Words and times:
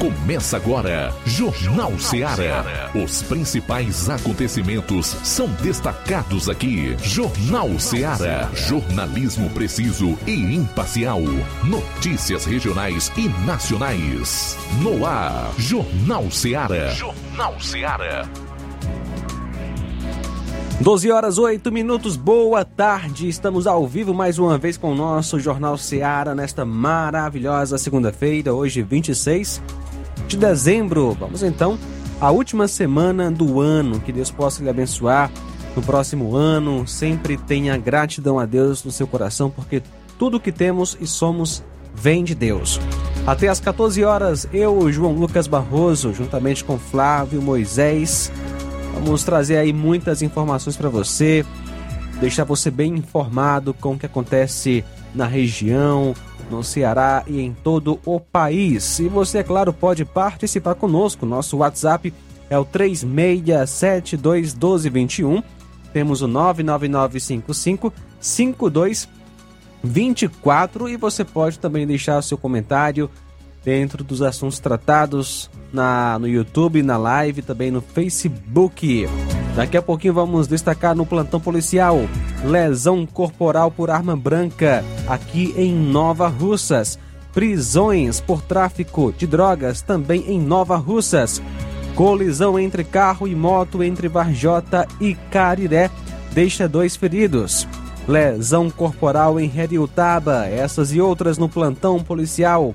Começa 0.00 0.56
agora, 0.56 1.12
Jornal 1.26 1.92
Seara. 1.98 2.90
Os 2.94 3.20
principais 3.20 4.08
acontecimentos 4.08 5.08
são 5.22 5.46
destacados 5.60 6.48
aqui. 6.48 6.96
Jornal 7.02 7.78
Seara. 7.78 8.48
Jornalismo 8.54 9.50
preciso 9.50 10.18
e 10.26 10.56
imparcial. 10.56 11.20
Notícias 11.62 12.46
regionais 12.46 13.12
e 13.14 13.28
nacionais. 13.44 14.56
No 14.80 15.04
ar, 15.04 15.52
Jornal 15.58 16.30
Seara. 16.30 16.94
Jornal 16.94 17.60
Seara. 17.60 18.26
12 20.80 21.10
horas 21.10 21.36
8 21.36 21.70
minutos, 21.70 22.16
boa 22.16 22.64
tarde. 22.64 23.28
Estamos 23.28 23.66
ao 23.66 23.86
vivo 23.86 24.14
mais 24.14 24.38
uma 24.38 24.56
vez 24.56 24.78
com 24.78 24.92
o 24.92 24.96
nosso 24.96 25.38
Jornal 25.38 25.76
Seara 25.76 26.34
nesta 26.34 26.64
maravilhosa 26.64 27.76
segunda-feira, 27.76 28.54
hoje 28.54 28.80
26 28.80 29.60
de 30.30 30.36
dezembro. 30.36 31.16
Vamos 31.18 31.42
então 31.42 31.76
à 32.20 32.30
última 32.30 32.68
semana 32.68 33.30
do 33.30 33.60
ano. 33.60 34.00
Que 34.00 34.12
Deus 34.12 34.30
possa 34.30 34.62
lhe 34.62 34.70
abençoar 34.70 35.30
no 35.74 35.82
próximo 35.82 36.36
ano. 36.36 36.86
Sempre 36.86 37.36
tenha 37.36 37.76
gratidão 37.76 38.38
a 38.38 38.46
Deus 38.46 38.84
no 38.84 38.92
seu 38.92 39.06
coração, 39.06 39.50
porque 39.50 39.82
tudo 40.18 40.40
que 40.40 40.52
temos 40.52 40.96
e 41.00 41.06
somos 41.06 41.64
vem 41.92 42.22
de 42.22 42.34
Deus. 42.34 42.80
Até 43.26 43.48
às 43.48 43.58
14 43.58 44.04
horas, 44.04 44.48
eu, 44.52 44.90
João 44.92 45.12
Lucas 45.12 45.46
Barroso, 45.46 46.14
juntamente 46.14 46.64
com 46.64 46.78
Flávio 46.78 47.42
Moisés, 47.42 48.32
vamos 48.94 49.24
trazer 49.24 49.56
aí 49.56 49.72
muitas 49.72 50.22
informações 50.22 50.76
para 50.76 50.88
você, 50.88 51.44
deixar 52.20 52.44
você 52.44 52.70
bem 52.70 52.94
informado 52.94 53.74
com 53.74 53.94
o 53.94 53.98
que 53.98 54.06
acontece 54.06 54.84
na 55.14 55.26
região, 55.26 56.14
no 56.50 56.64
Ceará 56.64 57.22
e 57.26 57.40
em 57.40 57.52
todo 57.52 57.98
o 58.04 58.20
país. 58.20 58.98
E 58.98 59.08
você, 59.08 59.38
é 59.38 59.42
claro, 59.42 59.72
pode 59.72 60.04
participar 60.04 60.74
conosco. 60.74 61.24
Nosso 61.24 61.56
WhatsApp 61.58 62.12
é 62.48 62.58
o 62.58 62.66
36721221. 62.66 65.42
Temos 65.92 66.22
o 66.22 66.26
99955 66.26 67.92
5224 68.20 70.88
e 70.88 70.96
você 70.96 71.24
pode 71.24 71.56
também 71.58 71.86
deixar 71.86 72.20
seu 72.22 72.36
comentário 72.36 73.08
dentro 73.64 74.04
dos 74.04 74.20
assuntos 74.22 74.58
tratados 74.58 75.50
na, 75.72 76.18
no 76.18 76.28
YouTube, 76.28 76.82
na 76.82 76.96
live, 76.96 77.42
também 77.42 77.70
no 77.70 77.80
Facebook. 77.80 79.08
Daqui 79.54 79.76
a 79.76 79.82
pouquinho 79.82 80.14
vamos 80.14 80.46
destacar 80.46 80.94
no 80.94 81.04
plantão 81.04 81.40
policial 81.40 82.08
lesão 82.44 83.06
corporal 83.06 83.70
por 83.70 83.90
arma 83.90 84.16
branca 84.16 84.84
aqui 85.06 85.54
em 85.56 85.72
Nova 85.72 86.28
Russas. 86.28 86.98
Prisões 87.32 88.20
por 88.20 88.42
tráfico 88.42 89.12
de 89.16 89.26
drogas 89.26 89.82
também 89.82 90.24
em 90.26 90.40
Nova 90.40 90.76
Russas. 90.76 91.40
Colisão 91.94 92.58
entre 92.58 92.82
carro 92.82 93.28
e 93.28 93.34
moto 93.34 93.82
entre 93.82 94.08
Varjota 94.08 94.86
e 95.00 95.14
Cariré 95.30 95.90
deixa 96.32 96.68
dois 96.68 96.96
feridos. 96.96 97.68
Lesão 98.08 98.70
corporal 98.70 99.38
em 99.38 99.50
Heriutaba, 99.54 100.46
essas 100.46 100.92
e 100.92 101.00
outras 101.00 101.38
no 101.38 101.48
plantão 101.48 102.02
policial. 102.02 102.74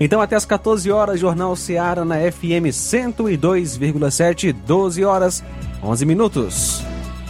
Então, 0.04 0.20
até 0.20 0.34
as 0.34 0.44
14 0.44 0.90
horas, 0.90 1.20
Jornal 1.20 1.54
Seara 1.54 2.04
na 2.04 2.16
FM 2.16 2.72
102,7, 2.72 4.52
12 4.52 5.04
horas, 5.04 5.44
11 5.80 6.04
minutos. 6.04 6.82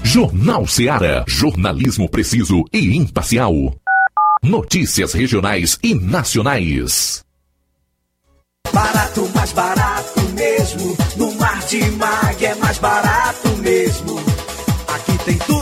Jornal 0.02 0.66
Seara. 0.66 1.22
Jornalismo 1.28 2.08
preciso 2.08 2.64
e 2.72 2.96
imparcial. 2.96 3.52
Notícias 4.42 5.12
regionais 5.12 5.78
e 5.82 5.94
nacionais. 5.94 7.22
Barato, 8.72 9.28
mais 9.34 9.52
barato 9.52 10.20
mesmo. 10.32 10.96
No 11.18 11.30
Martimag 11.34 12.42
é 12.42 12.54
mais 12.54 12.78
barato 12.78 13.48
mesmo. 13.58 14.18
Aqui 14.88 15.18
tem 15.26 15.36
tudo 15.36 15.61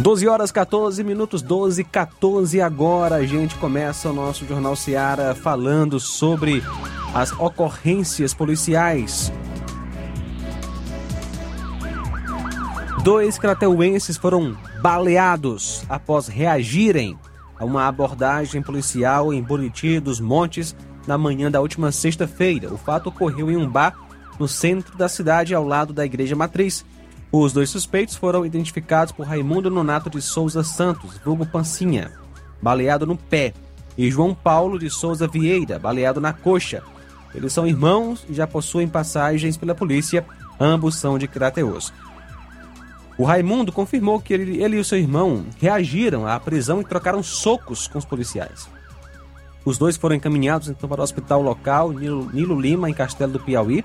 Doze 0.00 0.26
horas 0.26 0.50
14 0.50 1.04
minutos, 1.04 1.42
12 1.42 1.84
14 1.84 2.58
agora. 2.62 3.16
A 3.16 3.26
gente 3.26 3.54
começa 3.56 4.08
o 4.08 4.14
nosso 4.14 4.46
Jornal 4.46 4.74
Seara 4.74 5.34
falando 5.34 6.00
sobre 6.00 6.62
as 7.14 7.32
ocorrências 7.32 8.32
policiais. 8.32 9.30
Dois 13.04 13.38
crateuenses 13.38 14.16
foram 14.16 14.56
baleados 14.80 15.84
após 15.86 16.28
reagirem 16.28 17.18
a 17.58 17.66
uma 17.66 17.86
abordagem 17.86 18.62
policial 18.62 19.34
em 19.34 19.42
Buriti 19.42 20.00
dos 20.00 20.18
Montes 20.18 20.74
na 21.06 21.18
manhã 21.18 21.50
da 21.50 21.60
última 21.60 21.92
sexta-feira. 21.92 22.72
O 22.72 22.78
fato 22.78 23.10
ocorreu 23.10 23.50
em 23.50 23.56
um 23.56 23.68
bar 23.68 23.94
no 24.38 24.48
centro 24.48 24.96
da 24.96 25.10
cidade, 25.10 25.54
ao 25.54 25.62
lado 25.62 25.92
da 25.92 26.06
Igreja 26.06 26.34
Matriz. 26.34 26.86
Os 27.32 27.52
dois 27.52 27.70
suspeitos 27.70 28.16
foram 28.16 28.44
identificados 28.44 29.12
por 29.12 29.24
Raimundo 29.24 29.70
Nonato 29.70 30.10
de 30.10 30.20
Souza 30.20 30.64
Santos, 30.64 31.18
vulgo 31.24 31.46
Pancinha, 31.46 32.10
baleado 32.60 33.06
no 33.06 33.16
pé, 33.16 33.54
e 33.96 34.10
João 34.10 34.34
Paulo 34.34 34.78
de 34.78 34.90
Souza 34.90 35.28
Vieira, 35.28 35.78
baleado 35.78 36.20
na 36.20 36.32
coxa. 36.32 36.82
Eles 37.34 37.52
são 37.52 37.66
irmãos 37.66 38.24
e 38.28 38.34
já 38.34 38.46
possuem 38.46 38.88
passagens 38.88 39.56
pela 39.56 39.74
polícia, 39.74 40.26
ambos 40.58 40.96
são 40.96 41.18
de 41.18 41.28
Crateus. 41.28 41.92
O 43.16 43.24
Raimundo 43.24 43.70
confirmou 43.70 44.20
que 44.20 44.32
ele, 44.32 44.62
ele 44.62 44.76
e 44.76 44.80
o 44.80 44.84
seu 44.84 44.98
irmão 44.98 45.44
reagiram 45.60 46.26
à 46.26 46.40
prisão 46.40 46.80
e 46.80 46.84
trocaram 46.84 47.22
socos 47.22 47.86
com 47.86 47.98
os 47.98 48.04
policiais. 48.04 48.68
Os 49.64 49.76
dois 49.76 49.96
foram 49.96 50.16
encaminhados 50.16 50.68
então 50.68 50.88
para 50.88 51.00
o 51.00 51.04
hospital 51.04 51.42
local 51.42 51.92
Nilo, 51.92 52.30
Nilo 52.32 52.58
Lima, 52.58 52.88
em 52.88 52.94
Castelo 52.94 53.32
do 53.32 53.40
Piauí. 53.40 53.84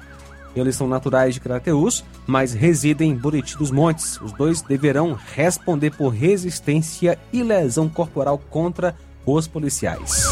Eles 0.55 0.75
são 0.75 0.87
naturais 0.87 1.33
de 1.33 1.41
Crateus, 1.41 2.03
mas 2.25 2.53
residem 2.53 3.11
em 3.11 3.15
Buriti 3.15 3.57
dos 3.57 3.71
Montes. 3.71 4.19
Os 4.21 4.31
dois 4.31 4.61
deverão 4.61 5.17
responder 5.35 5.91
por 5.91 6.09
resistência 6.09 7.19
e 7.33 7.43
lesão 7.43 7.89
corporal 7.89 8.37
contra 8.37 8.95
os 9.25 9.47
policiais. 9.47 10.25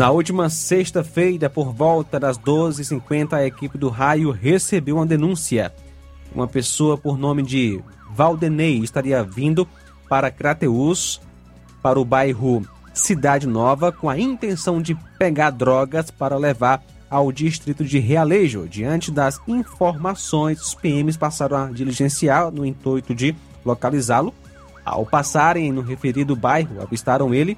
Na 0.00 0.10
última 0.10 0.48
sexta-feira, 0.48 1.50
por 1.50 1.74
volta 1.74 2.18
das 2.18 2.38
12h50, 2.38 3.34
a 3.34 3.44
equipe 3.44 3.76
do 3.76 3.90
Raio 3.90 4.30
recebeu 4.30 4.96
uma 4.96 5.04
denúncia. 5.04 5.74
Uma 6.34 6.48
pessoa 6.48 6.96
por 6.96 7.18
nome 7.18 7.42
de 7.42 7.82
Valdenei 8.10 8.78
estaria 8.78 9.22
vindo 9.22 9.68
para 10.10 10.30
Crateus, 10.30 11.20
para 11.80 11.98
o 11.98 12.04
bairro 12.04 12.62
Cidade 12.92 13.46
Nova, 13.46 13.92
com 13.92 14.10
a 14.10 14.18
intenção 14.18 14.82
de 14.82 14.94
pegar 15.18 15.50
drogas 15.50 16.10
para 16.10 16.36
levar 16.36 16.82
ao 17.08 17.30
distrito 17.30 17.84
de 17.84 17.98
Realejo. 18.00 18.68
Diante 18.68 19.10
das 19.12 19.40
informações, 19.46 20.60
os 20.60 20.74
PMs 20.74 21.16
passaram 21.16 21.56
a 21.56 21.66
diligenciar 21.70 22.50
no 22.50 22.66
intuito 22.66 23.14
de 23.14 23.34
localizá-lo. 23.64 24.34
Ao 24.84 25.06
passarem 25.06 25.70
no 25.70 25.80
referido 25.80 26.34
bairro, 26.34 26.82
avistaram 26.82 27.32
ele 27.32 27.56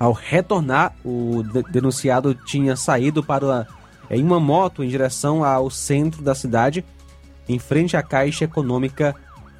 ao 0.00 0.12
retornar, 0.12 0.94
o 1.04 1.42
de- 1.42 1.62
denunciado 1.70 2.34
tinha 2.34 2.74
saído 2.74 3.22
para 3.22 3.66
em 4.10 4.22
uma 4.24 4.40
moto 4.40 4.82
em 4.82 4.88
direção 4.88 5.44
ao 5.44 5.70
centro 5.70 6.22
da 6.22 6.34
cidade, 6.34 6.84
em 7.48 7.58
frente 7.58 7.96
à 7.96 8.02
Caixa 8.02 8.44
Econômica 8.44 9.14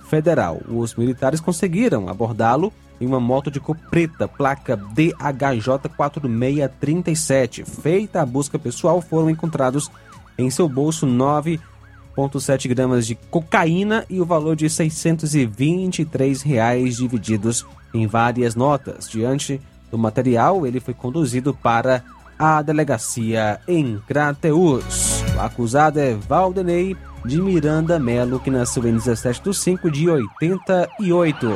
Federal. 0.09 0.61
Os 0.69 0.95
militares 0.95 1.41
conseguiram 1.41 2.09
abordá-lo 2.09 2.73
em 3.01 3.07
uma 3.07 3.21
moto 3.21 3.51
de 3.51 3.61
cor 3.61 3.77
preta, 3.91 4.27
placa 4.27 4.77
DHJ 4.77 5.89
4637. 5.97 7.65
Feita 7.65 8.21
a 8.23 8.27
busca 8.27 8.59
pessoal, 8.59 9.01
foram 9.01 9.31
encontrados 9.31 9.91
em 10.37 10.51
seu 10.51 10.69
bolso 10.69 11.07
9,7 11.07 12.69
gramas 12.69 13.07
de 13.07 13.15
cocaína 13.15 14.05
e 14.11 14.21
o 14.21 14.25
valor 14.25 14.57
de 14.57 14.69
623 14.69 16.43
reais 16.43 16.97
divididos 16.97 17.65
em 17.95 18.07
várias 18.07 18.55
notas. 18.55 19.09
Diante 19.09 19.61
do 19.91 19.99
material, 19.99 20.67
ele 20.67 20.81
foi 20.81 20.95
conduzido 20.95 21.55
para 21.55 22.03
a 22.39 22.63
delegacia 22.63 23.61
em 23.67 23.99
Crateus. 24.07 25.23
O 25.37 25.41
acusado 25.41 25.99
é 25.99 26.15
Valdenei 26.15 26.97
de 27.25 27.41
Miranda 27.41 27.99
Melo, 27.99 28.41
que 28.41 28.51
nasceu 28.51 28.87
em 28.87 28.95
17 28.95 29.43
de 29.43 29.55
5 29.55 29.91
de 29.91 30.09
88. 30.09 31.49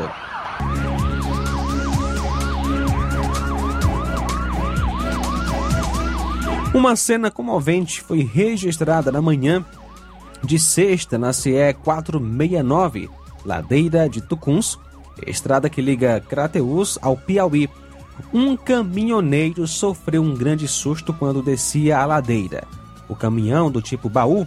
Uma 6.75 6.97
cena 6.97 7.31
comovente 7.31 8.01
foi 8.01 8.23
registrada 8.23 9.13
na 9.13 9.21
manhã 9.21 9.65
de 10.43 10.59
sexta 10.59 11.19
na 11.19 11.33
CE 11.33 11.75
469, 11.85 13.11
ladeira 13.45 14.09
de 14.09 14.21
Tucuns, 14.23 14.79
estrada 15.27 15.69
que 15.69 15.83
liga 15.83 16.19
Crateus 16.21 16.99
ao 17.03 17.17
Piauí. 17.17 17.69
Um 18.33 18.57
caminhoneiro 18.57 19.67
sofreu 19.67 20.23
um 20.23 20.35
grande 20.35 20.67
susto 20.67 21.13
quando 21.13 21.43
descia 21.43 21.99
a 21.99 22.07
ladeira. 22.07 22.65
O 23.09 23.15
caminhão 23.15 23.71
do 23.71 23.83
tipo 23.83 24.09
baú 24.09 24.47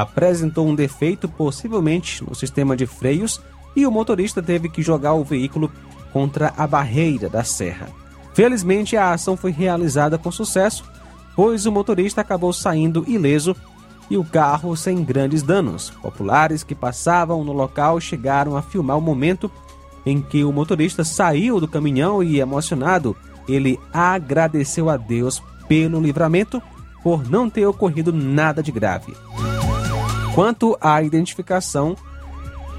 apresentou 0.00 0.66
um 0.66 0.74
defeito, 0.74 1.28
possivelmente 1.28 2.24
no 2.24 2.34
sistema 2.34 2.76
de 2.76 2.86
freios, 2.86 3.40
e 3.74 3.86
o 3.86 3.90
motorista 3.90 4.42
teve 4.42 4.68
que 4.68 4.82
jogar 4.82 5.14
o 5.14 5.24
veículo 5.24 5.70
contra 6.12 6.52
a 6.56 6.66
barreira 6.66 7.28
da 7.28 7.44
serra. 7.44 7.88
Felizmente, 8.32 8.96
a 8.96 9.12
ação 9.12 9.36
foi 9.36 9.50
realizada 9.50 10.16
com 10.16 10.30
sucesso, 10.30 10.84
pois 11.34 11.66
o 11.66 11.72
motorista 11.72 12.20
acabou 12.20 12.52
saindo 12.52 13.04
ileso 13.08 13.54
e 14.10 14.16
o 14.16 14.24
carro 14.24 14.76
sem 14.76 15.02
grandes 15.02 15.42
danos. 15.42 15.90
Populares 15.90 16.62
que 16.62 16.74
passavam 16.74 17.44
no 17.44 17.52
local 17.52 18.00
chegaram 18.00 18.56
a 18.56 18.62
filmar 18.62 18.96
o 18.96 19.02
momento 19.02 19.50
em 20.06 20.22
que 20.22 20.44
o 20.44 20.52
motorista 20.52 21.04
saiu 21.04 21.60
do 21.60 21.68
caminhão 21.68 22.22
e, 22.22 22.40
emocionado, 22.40 23.16
ele 23.48 23.78
agradeceu 23.92 24.88
a 24.88 24.96
Deus 24.96 25.42
pelo 25.66 26.00
livramento 26.00 26.62
por 27.02 27.28
não 27.28 27.50
ter 27.50 27.66
ocorrido 27.66 28.12
nada 28.12 28.62
de 28.62 28.72
grave. 28.72 29.14
Quanto 30.38 30.78
à 30.80 31.02
identificação, 31.02 31.96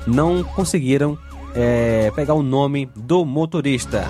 não 0.08 0.46
conseguiram 0.46 1.18
é, 1.54 2.10
pegar 2.16 2.34
o 2.34 2.42
nome 2.42 2.89
do 2.96 3.25
motorista. 3.25 4.06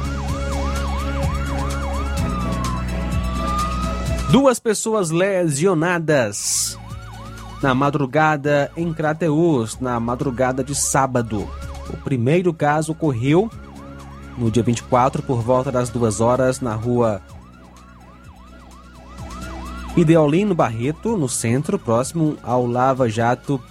Duas 4.29 4.59
pessoas 4.59 5.09
lesionadas 5.09 6.77
na 7.59 7.73
madrugada 7.73 8.71
em 8.77 8.93
Crateus, 8.93 9.79
na 9.79 9.99
madrugada 9.99 10.63
de 10.63 10.75
sábado. 10.75 11.49
O 11.91 11.97
primeiro 12.03 12.53
caso 12.53 12.91
ocorreu 12.91 13.49
no 14.37 14.51
dia 14.51 14.61
24, 14.61 15.23
por 15.23 15.41
volta 15.41 15.71
das 15.71 15.89
duas 15.89 16.21
horas, 16.21 16.61
na 16.61 16.75
rua 16.75 17.19
Ideolino 19.97 20.55
Barreto, 20.55 21.17
no 21.17 21.27
centro, 21.27 21.77
próximo 21.77 22.37
ao 22.43 22.65
Lava 22.65 23.09
Jato 23.09 23.61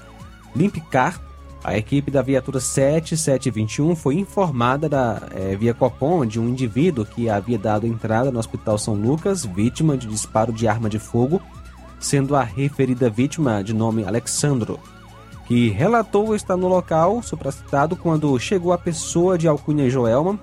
Limpicar. 0.55 1.21
A 1.63 1.77
equipe 1.77 2.11
da 2.11 2.23
viatura 2.23 2.61
7721 2.61 3.97
foi 3.97 4.17
informada 4.17 4.89
da, 4.89 5.23
é, 5.35 5.57
via 5.57 5.75
Copom 5.75 6.25
de 6.25 6.39
um 6.39 6.49
indivíduo 6.49 7.05
que 7.05 7.29
havia 7.29 7.59
dado 7.59 7.87
entrada 7.87 8.31
no 8.31 8.39
Hospital 8.39 8.79
São 8.79 8.95
Lucas, 8.95 9.45
vítima 9.45 9.97
de 9.97 10.07
disparo 10.07 10.53
de 10.53 10.69
arma 10.69 10.89
de 10.89 10.99
fogo, 10.99 11.41
sendo 11.99 12.37
a 12.37 12.43
referida 12.43 13.11
vítima 13.11 13.63
de 13.63 13.75
nome 13.75 14.05
Alexandro, 14.05 14.79
que 15.47 15.69
relatou 15.71 16.35
estar 16.35 16.57
no 16.57 16.69
local 16.69 17.23
supracitado 17.23 17.97
quando 17.97 18.39
chegou 18.39 18.73
a 18.73 18.79
pessoa 18.79 19.37
de 19.37 19.49
alcunha 19.49 19.91
Joelma, 19.91 20.39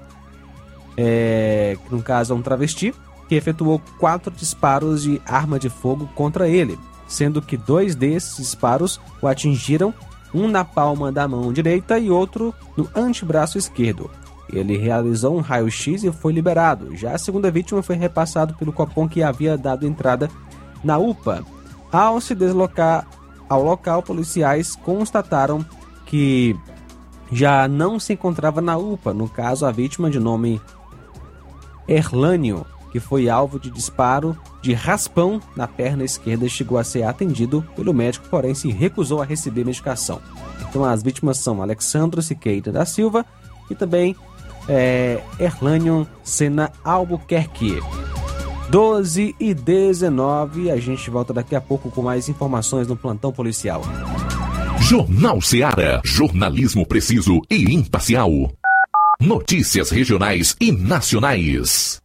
é, 0.98 1.78
no 1.90 2.02
caso 2.02 2.34
é 2.34 2.36
um 2.36 2.42
travesti, 2.42 2.94
que 3.28 3.36
efetuou 3.36 3.82
quatro 4.00 4.32
disparos 4.32 5.04
de 5.04 5.22
arma 5.26 5.60
de 5.60 5.70
fogo 5.70 6.10
contra 6.16 6.48
ele, 6.48 6.78
sendo 7.08 7.42
que 7.42 7.58
dois 7.58 7.96
desses 7.96 8.38
disparos 8.38 9.00
o 9.22 9.28
atingiram, 9.28 9.94
um 10.34 10.48
na 10.48 10.66
palma 10.66 11.12
da 11.12 11.28
mão 11.28 11.54
direita 11.54 11.98
e 11.98 12.10
outro 12.10 12.54
no 12.76 12.90
antebraço 12.96 13.58
esquerdo. 13.58 14.10
Ele 14.52 14.78
realizou 14.78 15.36
um 15.36 15.42
raio-x 15.42 16.04
e 16.04 16.12
foi 16.12 16.34
liberado. 16.34 16.96
Já 16.96 17.14
a 17.14 17.18
segunda 17.18 17.50
vítima 17.50 17.82
foi 17.82 17.96
repassado 17.96 18.54
pelo 18.56 18.74
Copom 18.74 19.08
que 19.08 19.24
havia 19.24 19.58
dado 19.58 19.88
entrada 19.88 20.30
na 20.84 20.98
UPA. 20.98 21.44
Ao 21.92 22.20
se 22.20 22.36
deslocar 22.36 23.08
ao 23.50 23.64
local, 23.64 24.04
policiais 24.04 24.76
constataram 24.76 25.66
que 26.06 26.56
já 27.32 27.68
não 27.68 28.00
se 28.00 28.14
encontrava 28.14 28.62
na 28.62 28.78
UPA, 28.78 29.14
no 29.14 29.28
caso 29.28 29.66
a 29.66 29.72
vítima 29.72 30.10
de 30.10 30.20
nome 30.20 30.62
Erlânio, 31.88 32.66
que 32.96 33.00
foi 33.02 33.28
alvo 33.28 33.60
de 33.60 33.70
disparo 33.70 34.38
de 34.62 34.72
raspão 34.72 35.42
na 35.54 35.68
perna 35.68 36.06
esquerda, 36.06 36.48
chegou 36.48 36.78
a 36.78 36.84
ser 36.84 37.04
atendido 37.04 37.62
pelo 37.76 37.94
médico, 37.94 38.26
porém 38.30 38.56
se 38.56 38.72
recusou 38.72 39.22
a 39.22 39.26
receber 39.26 39.66
medicação. 39.66 40.22
Então 40.62 40.86
as 40.86 41.04
vítimas 41.04 41.38
são 41.40 41.62
Alexandro 41.62 42.22
Siqueira 42.22 42.72
da 42.72 42.86
Silva 42.86 43.26
e 43.70 43.76
também 43.76 44.16
é, 44.70 45.22
Erlânio 45.38 46.08
Sena 46.24 46.72
Albuquerque. 46.86 47.82
12 48.70 49.36
e 49.42 49.54
19, 49.54 50.72
a 50.72 50.78
gente 50.78 51.10
volta 51.10 51.34
daqui 51.34 51.54
a 51.54 51.60
pouco 51.60 51.92
com 51.92 52.02
mais 52.02 52.30
informações 52.30 52.88
no 52.88 52.96
plantão 52.96 53.34
policial. 53.34 53.82
Jornal 54.80 55.42
Seara. 55.42 56.00
Jornalismo 56.06 56.88
preciso 56.88 57.42
e 57.52 57.76
imparcial. 57.76 58.32
Notícias 59.20 59.90
regionais 59.90 60.56
e 60.62 60.72
nacionais. 60.72 62.05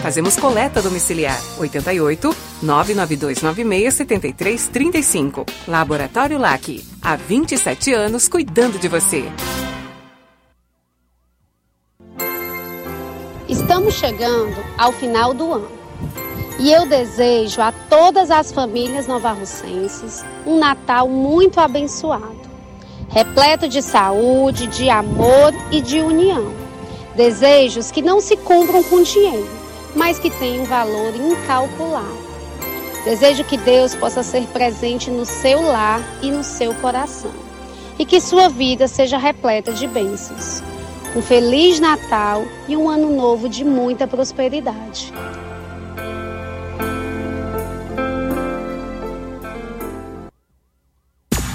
Fazemos 0.01 0.35
coleta 0.35 0.81
domiciliar 0.81 1.39
88 1.59 2.35
99296 2.63 3.93
7335. 3.93 5.45
Laboratório 5.67 6.39
LAC. 6.39 6.83
Há 6.99 7.15
27 7.15 7.93
anos 7.93 8.27
cuidando 8.27 8.79
de 8.79 8.87
você. 8.87 9.23
Estamos 13.47 13.93
chegando 13.93 14.55
ao 14.77 14.91
final 14.91 15.33
do 15.35 15.53
ano 15.53 15.71
e 16.57 16.71
eu 16.71 16.87
desejo 16.87 17.61
a 17.61 17.71
todas 17.71 18.31
as 18.31 18.51
famílias 18.51 19.07
novarrocenses 19.07 20.23
um 20.45 20.57
Natal 20.57 21.07
muito 21.07 21.59
abençoado, 21.59 22.41
repleto 23.09 23.67
de 23.67 23.81
saúde, 23.81 24.67
de 24.67 24.89
amor 24.89 25.53
e 25.71 25.79
de 25.79 26.01
união. 26.01 26.53
Desejos 27.15 27.91
que 27.91 28.01
não 28.01 28.21
se 28.21 28.37
cumpram 28.37 28.83
com 28.83 29.03
dinheiro, 29.03 29.60
mas 29.95 30.19
que 30.19 30.29
têm 30.29 30.61
um 30.61 30.65
valor 30.65 31.13
incalculável. 31.15 32.31
Desejo 33.03 33.43
que 33.43 33.57
Deus 33.57 33.95
possa 33.95 34.23
ser 34.23 34.45
presente 34.47 35.09
no 35.09 35.25
seu 35.25 35.61
lar 35.61 36.01
e 36.21 36.29
no 36.29 36.43
seu 36.43 36.73
coração 36.75 37.31
e 38.01 38.05
que 38.05 38.19
sua 38.19 38.49
vida 38.49 38.87
seja 38.87 39.17
repleta 39.17 39.71
de 39.71 39.87
bênçãos. 39.87 40.63
Um 41.15 41.21
feliz 41.21 41.79
Natal 41.79 42.43
e 42.67 42.75
um 42.75 42.89
ano 42.89 43.15
novo 43.15 43.47
de 43.47 43.63
muita 43.63 44.07
prosperidade. 44.07 45.13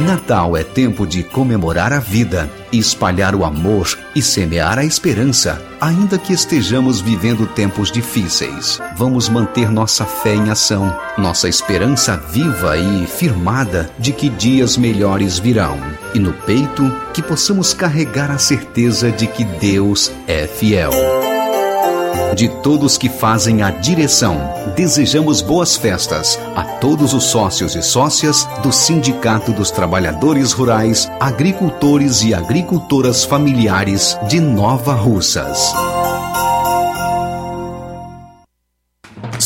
Natal 0.00 0.56
é 0.56 0.62
tempo 0.62 1.06
de 1.06 1.24
comemorar 1.24 1.92
a 1.92 1.98
vida, 1.98 2.48
espalhar 2.72 3.34
o 3.34 3.44
amor 3.44 3.98
e 4.14 4.22
semear 4.22 4.78
a 4.78 4.84
esperança. 4.84 5.60
Ainda 5.80 6.16
que 6.18 6.32
estejamos 6.32 7.00
vivendo 7.00 7.46
tempos 7.46 7.90
difíceis, 7.90 8.80
vamos 8.96 9.28
manter 9.28 9.70
nossa 9.70 10.04
fé 10.04 10.34
em 10.34 10.50
ação, 10.50 10.96
nossa 11.16 11.48
esperança 11.48 12.16
viva 12.16 12.76
e 12.76 13.06
firmada 13.06 13.90
de 13.98 14.12
que 14.12 14.28
dias 14.28 14.76
melhores 14.76 15.38
virão. 15.38 15.78
E 16.14 16.18
no 16.18 16.32
peito, 16.32 16.90
que 17.12 17.22
possamos 17.22 17.74
carregar 17.74 18.30
a 18.30 18.38
certeza 18.38 19.10
de 19.10 19.26
que 19.26 19.44
Deus 19.44 20.12
é 20.26 20.46
fiel. 20.46 20.92
De 22.34 22.48
todos 22.48 22.96
que 22.96 23.08
fazem 23.08 23.62
a 23.62 23.70
direção, 23.70 24.36
desejamos 24.76 25.40
boas 25.40 25.76
festas 25.76 26.38
a 26.54 26.62
todos 26.62 27.12
os 27.12 27.24
sócios 27.24 27.74
e 27.74 27.82
sócias 27.82 28.48
do 28.62 28.72
Sindicato 28.72 29.52
dos 29.52 29.70
Trabalhadores 29.70 30.52
Rurais, 30.52 31.10
Agricultores 31.18 32.22
e 32.22 32.34
Agricultoras 32.34 33.24
Familiares 33.24 34.18
de 34.28 34.40
Nova 34.40 34.94
Russas. 34.94 35.74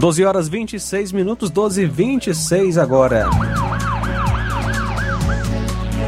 Doze 0.00 0.24
horas 0.24 0.48
26 0.48 1.12
minutos, 1.12 1.50
12 1.50 1.82
e 1.82 1.86
26 1.86 2.78
agora. 2.78 3.28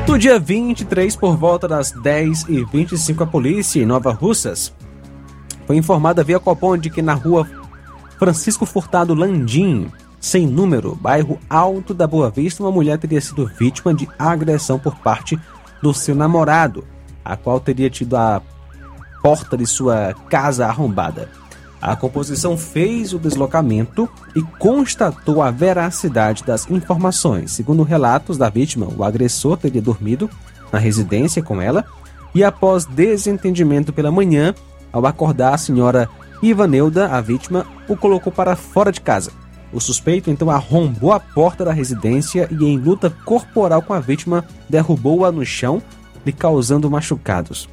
No 0.08 0.18
dia 0.18 0.38
23, 0.38 1.14
por 1.14 1.36
volta 1.36 1.68
das 1.68 1.90
10 1.90 2.48
e 2.48 2.64
25 2.64 3.22
a 3.22 3.26
polícia 3.26 3.82
em 3.82 3.84
Nova 3.84 4.10
Russas 4.10 4.72
foi 5.66 5.76
informada 5.76 6.24
via 6.24 6.40
Copom 6.40 6.78
de 6.78 6.88
que 6.88 7.02
na 7.02 7.12
rua 7.12 7.46
Francisco 8.18 8.64
Furtado 8.64 9.14
Landim, 9.14 9.92
sem 10.18 10.46
número, 10.46 10.94
bairro 10.94 11.38
Alto 11.50 11.92
da 11.92 12.06
Boa 12.06 12.30
Vista, 12.30 12.62
uma 12.62 12.72
mulher 12.72 12.96
teria 12.96 13.20
sido 13.20 13.46
vítima 13.58 13.92
de 13.92 14.08
agressão 14.18 14.78
por 14.78 14.96
parte 15.00 15.38
do 15.82 15.92
seu 15.92 16.14
namorado, 16.14 16.82
a 17.22 17.36
qual 17.36 17.60
teria 17.60 17.90
tido 17.90 18.16
a 18.16 18.40
porta 19.22 19.54
de 19.54 19.66
sua 19.66 20.14
casa 20.30 20.66
arrombada. 20.66 21.41
A 21.82 21.96
composição 21.96 22.56
fez 22.56 23.12
o 23.12 23.18
deslocamento 23.18 24.08
e 24.36 24.40
constatou 24.40 25.42
a 25.42 25.50
veracidade 25.50 26.44
das 26.44 26.70
informações. 26.70 27.50
Segundo 27.50 27.82
relatos 27.82 28.38
da 28.38 28.48
vítima, 28.48 28.86
o 28.96 29.02
agressor 29.02 29.56
teria 29.56 29.82
dormido 29.82 30.30
na 30.72 30.78
residência 30.78 31.42
com 31.42 31.60
ela 31.60 31.84
e, 32.32 32.44
após 32.44 32.84
desentendimento 32.84 33.92
pela 33.92 34.12
manhã, 34.12 34.54
ao 34.92 35.04
acordar 35.06 35.54
a 35.54 35.58
senhora 35.58 36.08
Ivaneuda, 36.40 37.08
a 37.08 37.20
vítima, 37.20 37.66
o 37.88 37.96
colocou 37.96 38.32
para 38.32 38.54
fora 38.54 38.92
de 38.92 39.00
casa. 39.00 39.32
O 39.72 39.80
suspeito 39.80 40.30
então 40.30 40.50
arrombou 40.50 41.10
a 41.12 41.18
porta 41.18 41.64
da 41.64 41.72
residência 41.72 42.48
e, 42.48 42.64
em 42.64 42.78
luta 42.78 43.10
corporal 43.24 43.82
com 43.82 43.92
a 43.92 43.98
vítima, 43.98 44.44
derrubou-a 44.68 45.32
no 45.32 45.44
chão, 45.44 45.82
lhe 46.24 46.32
causando 46.32 46.88
machucados. 46.88 47.68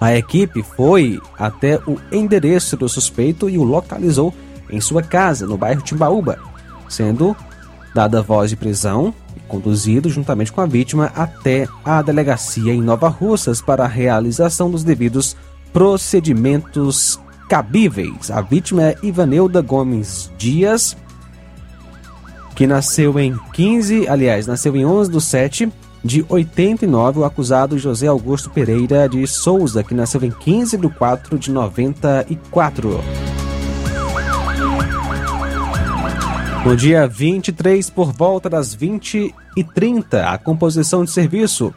A 0.00 0.14
equipe 0.16 0.62
foi 0.62 1.20
até 1.38 1.76
o 1.86 1.98
endereço 2.12 2.76
do 2.76 2.88
suspeito 2.88 3.48
e 3.48 3.58
o 3.58 3.64
localizou 3.64 4.32
em 4.70 4.80
sua 4.80 5.02
casa, 5.02 5.46
no 5.46 5.56
bairro 5.56 5.82
Timbaúba, 5.82 6.38
sendo 6.88 7.36
dada 7.94 8.22
voz 8.22 8.50
de 8.50 8.56
prisão 8.56 9.12
e 9.36 9.40
conduzido 9.40 10.08
juntamente 10.08 10.52
com 10.52 10.60
a 10.60 10.66
vítima 10.66 11.10
até 11.16 11.66
a 11.84 12.00
delegacia 12.00 12.72
em 12.72 12.80
Nova 12.80 13.08
Russas 13.08 13.60
para 13.60 13.84
a 13.84 13.88
realização 13.88 14.70
dos 14.70 14.84
devidos 14.84 15.36
procedimentos 15.72 17.18
cabíveis. 17.48 18.30
A 18.30 18.40
vítima 18.40 18.84
é 18.84 18.96
Ivaneuda 19.02 19.60
Gomes 19.60 20.30
Dias, 20.38 20.96
que 22.54 22.66
nasceu 22.66 23.18
em 23.18 23.36
15, 23.52 24.06
aliás, 24.08 24.46
nasceu 24.46 24.76
em 24.76 24.84
11 24.84 25.10
do 25.10 25.20
7 25.20 25.72
de 26.04 26.24
89, 26.28 27.20
o 27.20 27.24
acusado 27.24 27.78
José 27.78 28.06
Augusto 28.06 28.50
Pereira 28.50 29.08
de 29.08 29.26
Souza, 29.26 29.82
que 29.82 29.94
nasceu 29.94 30.22
em 30.22 30.30
15 30.30 30.76
de 30.76 30.88
4 30.88 31.38
de 31.38 31.50
94. 31.50 33.00
No 36.64 36.76
dia 36.76 37.06
23, 37.06 37.88
por 37.90 38.12
volta 38.12 38.50
das 38.50 38.74
20 38.74 39.34
e 39.56 39.64
30, 39.64 40.28
a 40.28 40.38
composição 40.38 41.04
de 41.04 41.10
serviço 41.10 41.72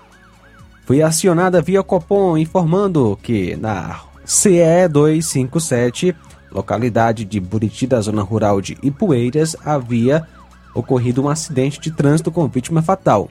foi 0.86 1.01
acionada 1.01 1.62
via 1.62 1.84
Copom, 1.84 2.38
informando 2.38 3.17
que 3.21 3.55
na 3.55 4.01
CE 4.25 4.88
257, 4.91 6.15
localidade 6.51 7.23
de 7.23 7.39
Buriti, 7.39 7.88
da 7.88 8.01
zona 8.01 8.21
rural 8.21 8.60
de 8.60 8.77
Ipueiras, 8.84 9.55
havia 9.63 10.27
ocorrido 10.73 11.23
um 11.23 11.29
acidente 11.29 11.79
de 11.79 11.91
trânsito 11.91 12.31
com 12.31 12.47
vítima 12.47 12.81
fatal. 12.81 13.29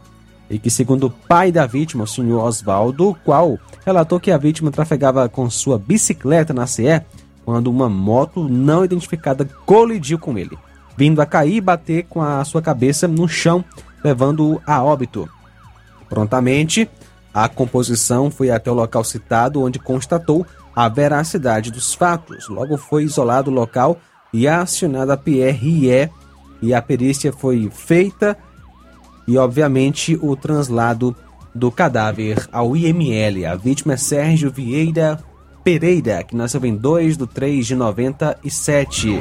E 0.51 0.59
que, 0.59 0.69
segundo 0.69 1.07
o 1.07 1.11
pai 1.11 1.53
da 1.53 1.65
vítima, 1.65 2.05
o 2.05 2.09
senhor 2.09 2.45
Oswaldo, 2.45 3.17
qual 3.25 3.57
relatou 3.87 4.19
que 4.19 4.33
a 4.33 4.37
vítima 4.37 4.73
trafegava 4.73 5.29
com 5.29 5.49
sua 5.49 5.79
bicicleta 5.79 6.53
na 6.53 6.67
CE 6.67 7.01
quando 7.45 7.71
uma 7.71 7.89
moto 7.89 8.49
não 8.49 8.85
identificada 8.85 9.45
colidiu 9.65 10.19
com 10.19 10.37
ele, 10.37 10.59
vindo 10.97 11.23
a 11.23 11.27
cair 11.27 11.57
e 11.57 11.61
bater 11.61 12.05
com 12.05 12.21
a 12.21 12.45
sua 12.45 12.61
cabeça 12.61 13.07
no 13.07 13.29
chão, 13.29 13.65
levando-o 14.05 14.61
a 14.67 14.83
óbito. 14.83 15.29
Prontamente, 16.09 16.91
a 17.33 17.49
composição 17.49 18.31
foi 18.31 18.51
até 18.51 18.71
o 18.71 18.75
local 18.75 19.05
citado, 19.05 19.63
onde 19.63 19.79
constatou 19.79 20.45
a 20.75 20.89
veracidade 20.89 21.71
dos 21.71 21.95
fatos. 21.95 22.49
Logo 22.49 22.77
foi 22.77 23.05
isolado 23.05 23.51
o 23.51 23.55
local 23.55 23.99
e 24.33 24.49
acionada 24.49 25.15
a 25.15 25.17
PRE 25.17 26.11
e 26.63 26.75
a 26.75 26.83
perícia 26.83 27.33
foi 27.33 27.71
feita 27.73 28.37
e, 29.31 29.39
obviamente, 29.39 30.19
o 30.21 30.35
translado 30.35 31.15
do 31.55 31.71
cadáver 31.71 32.49
ao 32.51 32.77
IML. 32.77 33.47
A 33.47 33.55
vítima 33.55 33.95
é 33.95 33.97
Sérgio 33.97 34.51
Vieira 34.51 35.21
Pereira, 35.63 36.25
que 36.25 36.35
nasceu 36.35 36.65
em 36.65 36.75
2 36.75 37.17
de 37.17 37.29
3 37.29 37.65
de 37.65 37.77
97. 37.77 39.21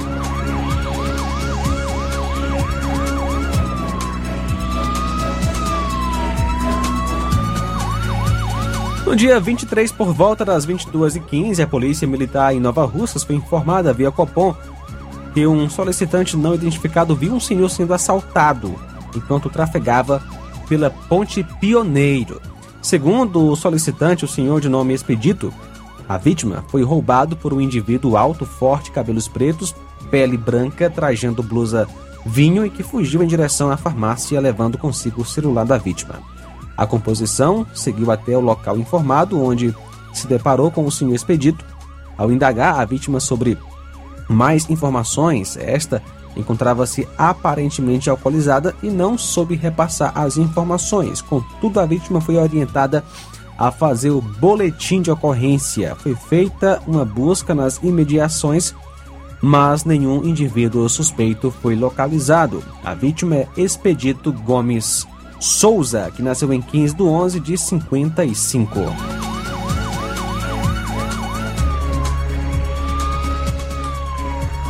No 9.05 9.15
dia 9.15 9.39
23, 9.39 9.91
por 9.91 10.11
volta 10.11 10.43
das 10.43 10.65
22h15, 10.65 11.63
a 11.63 11.67
Polícia 11.67 12.07
Militar 12.07 12.55
em 12.55 12.59
Nova 12.59 12.83
Russas 12.83 13.23
foi 13.23 13.35
informada 13.35 13.93
via 13.93 14.11
Copom 14.11 14.55
que 15.35 15.45
um 15.45 15.69
solicitante 15.69 16.35
não 16.35 16.55
identificado 16.55 17.15
viu 17.15 17.31
um 17.31 17.39
senhor 17.39 17.69
sendo 17.69 17.93
assaltado 17.93 18.89
enquanto 19.15 19.49
trafegava 19.49 20.21
pela 20.67 20.89
Ponte 20.89 21.43
Pioneiro. 21.59 22.41
Segundo 22.81 23.47
o 23.47 23.55
solicitante, 23.55 24.25
o 24.25 24.27
senhor 24.27 24.61
de 24.61 24.69
nome 24.69 24.93
Expedito, 24.93 25.53
a 26.07 26.17
vítima 26.17 26.63
foi 26.69 26.83
roubado 26.83 27.35
por 27.35 27.53
um 27.53 27.61
indivíduo 27.61 28.17
alto, 28.17 28.45
forte, 28.45 28.91
cabelos 28.91 29.27
pretos, 29.27 29.75
pele 30.09 30.37
branca, 30.37 30.89
trajando 30.89 31.43
blusa 31.43 31.87
vinho 32.25 32.65
e 32.65 32.69
que 32.69 32.83
fugiu 32.83 33.23
em 33.23 33.27
direção 33.27 33.71
à 33.71 33.77
farmácia, 33.77 34.39
levando 34.39 34.77
consigo 34.77 35.21
o 35.21 35.25
celular 35.25 35.65
da 35.65 35.77
vítima. 35.77 36.15
A 36.75 36.85
composição 36.87 37.65
seguiu 37.73 38.11
até 38.11 38.37
o 38.37 38.41
local 38.41 38.77
informado, 38.77 39.41
onde 39.41 39.75
se 40.13 40.27
deparou 40.27 40.71
com 40.71 40.85
o 40.85 40.91
senhor 40.91 41.13
Expedito. 41.13 41.65
Ao 42.17 42.31
indagar 42.31 42.79
a 42.79 42.85
vítima 42.85 43.19
sobre 43.19 43.57
mais 44.27 44.69
informações, 44.69 45.57
esta 45.57 46.01
encontrava-se 46.39 47.07
aparentemente 47.17 48.09
alcoolizada 48.09 48.75
e 48.81 48.89
não 48.89 49.17
soube 49.17 49.55
repassar 49.55 50.11
as 50.15 50.37
informações. 50.37 51.21
Contudo, 51.21 51.79
a 51.79 51.85
vítima 51.85 52.21
foi 52.21 52.37
orientada 52.37 53.03
a 53.57 53.71
fazer 53.71 54.11
o 54.11 54.21
boletim 54.21 55.01
de 55.01 55.11
ocorrência. 55.11 55.95
Foi 55.95 56.15
feita 56.15 56.81
uma 56.87 57.03
busca 57.03 57.53
nas 57.53 57.77
imediações, 57.83 58.73
mas 59.41 59.83
nenhum 59.83 60.23
indivíduo 60.23 60.87
suspeito 60.87 61.51
foi 61.61 61.75
localizado. 61.75 62.63
A 62.83 62.93
vítima 62.93 63.35
é 63.35 63.47
Expedito 63.57 64.31
Gomes 64.31 65.05
Souza, 65.39 66.11
que 66.15 66.21
nasceu 66.21 66.51
em 66.53 66.61
15 66.61 66.95
de 66.95 67.03
11 67.03 67.39
de 67.39 67.57
55. 67.57 69.28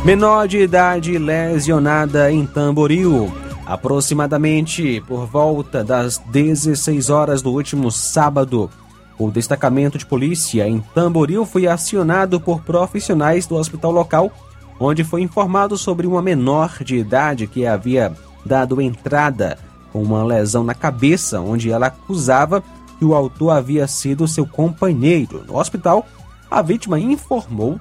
Menor 0.02 0.48
de 0.48 0.58
idade 0.58 1.18
lesionada 1.18 2.32
em 2.32 2.46
Tamboril. 2.46 3.30
Aproximadamente 3.66 5.02
por 5.06 5.26
volta 5.26 5.84
das 5.84 6.16
16 6.16 7.10
horas 7.10 7.42
do 7.42 7.52
último 7.52 7.90
sábado, 7.90 8.70
o 9.18 9.30
destacamento 9.30 9.98
de 9.98 10.06
polícia 10.06 10.66
em 10.66 10.80
Tamboril 10.94 11.44
foi 11.44 11.66
acionado 11.66 12.40
por 12.40 12.62
profissionais 12.62 13.46
do 13.46 13.56
hospital 13.56 13.92
local, 13.92 14.32
onde 14.80 15.04
foi 15.04 15.20
informado 15.20 15.76
sobre 15.76 16.06
uma 16.06 16.22
menor 16.22 16.82
de 16.82 16.96
idade 16.96 17.46
que 17.46 17.66
havia 17.66 18.10
dado 18.44 18.80
entrada 18.80 19.58
com 19.92 20.02
uma 20.02 20.24
lesão 20.24 20.64
na 20.64 20.74
cabeça, 20.74 21.42
onde 21.42 21.70
ela 21.70 21.88
acusava 21.88 22.64
que 22.98 23.04
o 23.04 23.14
autor 23.14 23.50
havia 23.50 23.86
sido 23.86 24.26
seu 24.26 24.46
companheiro. 24.46 25.44
No 25.46 25.58
hospital, 25.58 26.06
a 26.50 26.62
vítima 26.62 26.98
informou 26.98 27.78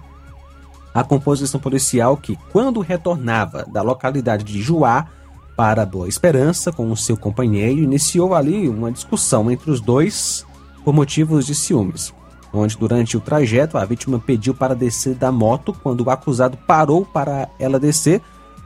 a 0.94 1.04
composição 1.04 1.60
policial 1.60 2.18
que, 2.18 2.38
quando 2.52 2.80
retornava 2.80 3.66
da 3.72 3.82
localidade 3.82 4.44
de 4.44 4.62
Juá 4.62 5.08
para 5.56 5.86
Boa 5.86 6.08
Esperança 6.08 6.72
com 6.72 6.92
o 6.92 6.98
seu 6.98 7.18
companheiro, 7.18 7.82
iniciou 7.82 8.34
ali 8.34 8.68
uma 8.68 8.92
discussão 8.92 9.52
entre 9.52 9.70
os 9.70 9.82
dois 9.82 10.46
por 10.84 10.94
motivos 10.94 11.46
de 11.46 11.54
ciúmes, 11.54 12.14
onde 12.54 12.78
durante 12.78 13.18
o 13.18 13.22
trajeto 13.22 13.78
a 13.78 13.86
vítima 13.86 14.20
pediu 14.20 14.54
para 14.54 14.76
descer 14.76 15.16
da 15.16 15.32
moto 15.32 15.74
quando 15.84 16.02
o 16.02 16.10
acusado 16.10 16.58
parou 16.66 17.06
para 17.06 17.50
ela 17.60 17.80
descer, 17.80 18.22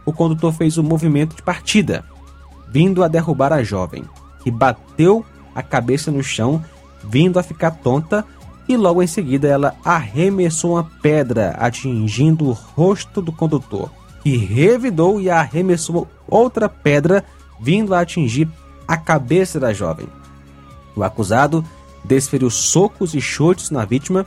o 0.06 0.14
condutor 0.14 0.54
fez 0.54 0.78
o 0.78 0.84
movimento 0.84 1.36
de 1.36 1.42
partida, 1.42 2.06
vindo 2.70 3.04
a 3.04 3.08
derrubar 3.08 3.52
a 3.52 3.64
jovem, 3.64 4.04
que 4.42 4.52
bateu 4.52 5.26
a 5.56 5.62
cabeça 5.62 6.12
no 6.12 6.24
chão, 6.24 6.64
vindo 7.04 7.40
a 7.40 7.44
ficar 7.44 7.72
tonta 7.72 8.26
e 8.68 8.78
logo 8.78 9.02
em 9.02 9.08
seguida 9.08 9.48
ela 9.48 9.76
arremessou 9.84 10.74
uma 10.74 10.84
pedra, 11.02 11.52
atingindo 11.60 12.46
o 12.46 12.52
rosto 12.52 13.22
do 13.22 13.32
condutor, 13.32 13.92
que 14.22 14.38
revidou 14.38 15.20
e 15.20 15.30
arremessou 15.30 16.08
outra 16.28 16.70
pedra, 16.70 17.24
vindo 17.62 17.94
a 17.94 18.00
atingir 18.00 18.50
a 18.88 18.98
cabeça 18.98 19.60
da 19.60 19.74
jovem. 19.74 20.08
O 20.96 21.04
acusado 21.04 21.64
desferiu 22.04 22.50
socos 22.50 23.14
e 23.14 23.22
chutes 23.22 23.70
na 23.70 23.86
vítima 23.86 24.26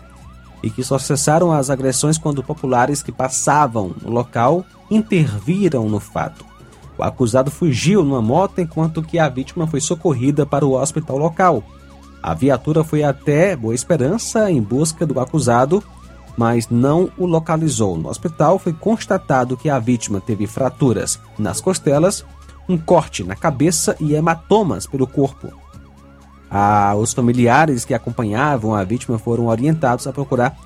e 0.62 0.70
que 0.70 0.82
só 0.82 0.98
cessaram 0.98 1.52
as 1.52 1.70
agressões 1.70 2.18
quando 2.18 2.42
populares 2.42 3.02
que 3.02 3.12
passavam 3.12 3.94
no 4.02 4.10
local 4.10 4.64
interviram 4.90 5.88
no 5.88 6.00
fato. 6.00 6.44
O 6.98 7.02
acusado 7.02 7.50
fugiu 7.50 8.02
numa 8.02 8.22
moto 8.22 8.60
enquanto 8.60 9.02
que 9.02 9.18
a 9.18 9.28
vítima 9.28 9.66
foi 9.66 9.80
socorrida 9.80 10.46
para 10.46 10.64
o 10.64 10.72
hospital 10.72 11.18
local. 11.18 11.62
A 12.22 12.34
viatura 12.34 12.82
foi 12.82 13.04
até 13.04 13.54
Boa 13.54 13.74
Esperança 13.74 14.50
em 14.50 14.60
busca 14.60 15.06
do 15.06 15.20
acusado, 15.20 15.82
mas 16.36 16.68
não 16.68 17.10
o 17.16 17.26
localizou. 17.26 17.96
No 17.96 18.08
hospital 18.08 18.58
foi 18.58 18.72
constatado 18.72 19.56
que 19.56 19.70
a 19.70 19.78
vítima 19.78 20.20
teve 20.20 20.46
fraturas 20.46 21.18
nas 21.38 21.60
costelas, 21.60 22.24
um 22.68 22.76
corte 22.76 23.22
na 23.22 23.36
cabeça 23.36 23.96
e 24.00 24.14
hematomas 24.14 24.86
pelo 24.86 25.06
corpo. 25.06 25.52
Ah, 26.50 26.94
os 26.96 27.12
familiares 27.12 27.84
que 27.84 27.94
acompanhavam 27.94 28.74
a 28.74 28.84
vítima 28.84 29.18
foram 29.18 29.46
orientados 29.46 30.06
a 30.06 30.12
procurar 30.12 30.56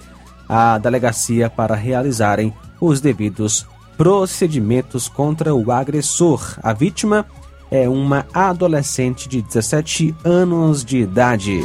a 0.49 0.79
delegacia 0.79 1.49
para 1.49 1.75
realizarem 1.75 2.53
os 2.81 3.01
devidos 3.01 3.67
procedimentos 3.97 5.09
contra 5.09 5.55
o 5.55 5.71
agressor. 5.71 6.59
A 6.63 6.73
vítima 6.73 7.27
é 7.71 7.89
uma 7.89 8.27
adolescente 8.35 9.29
de 9.29 9.41
17 9.41 10.15
anos 10.25 10.85
de 10.85 10.99
idade. 10.99 11.61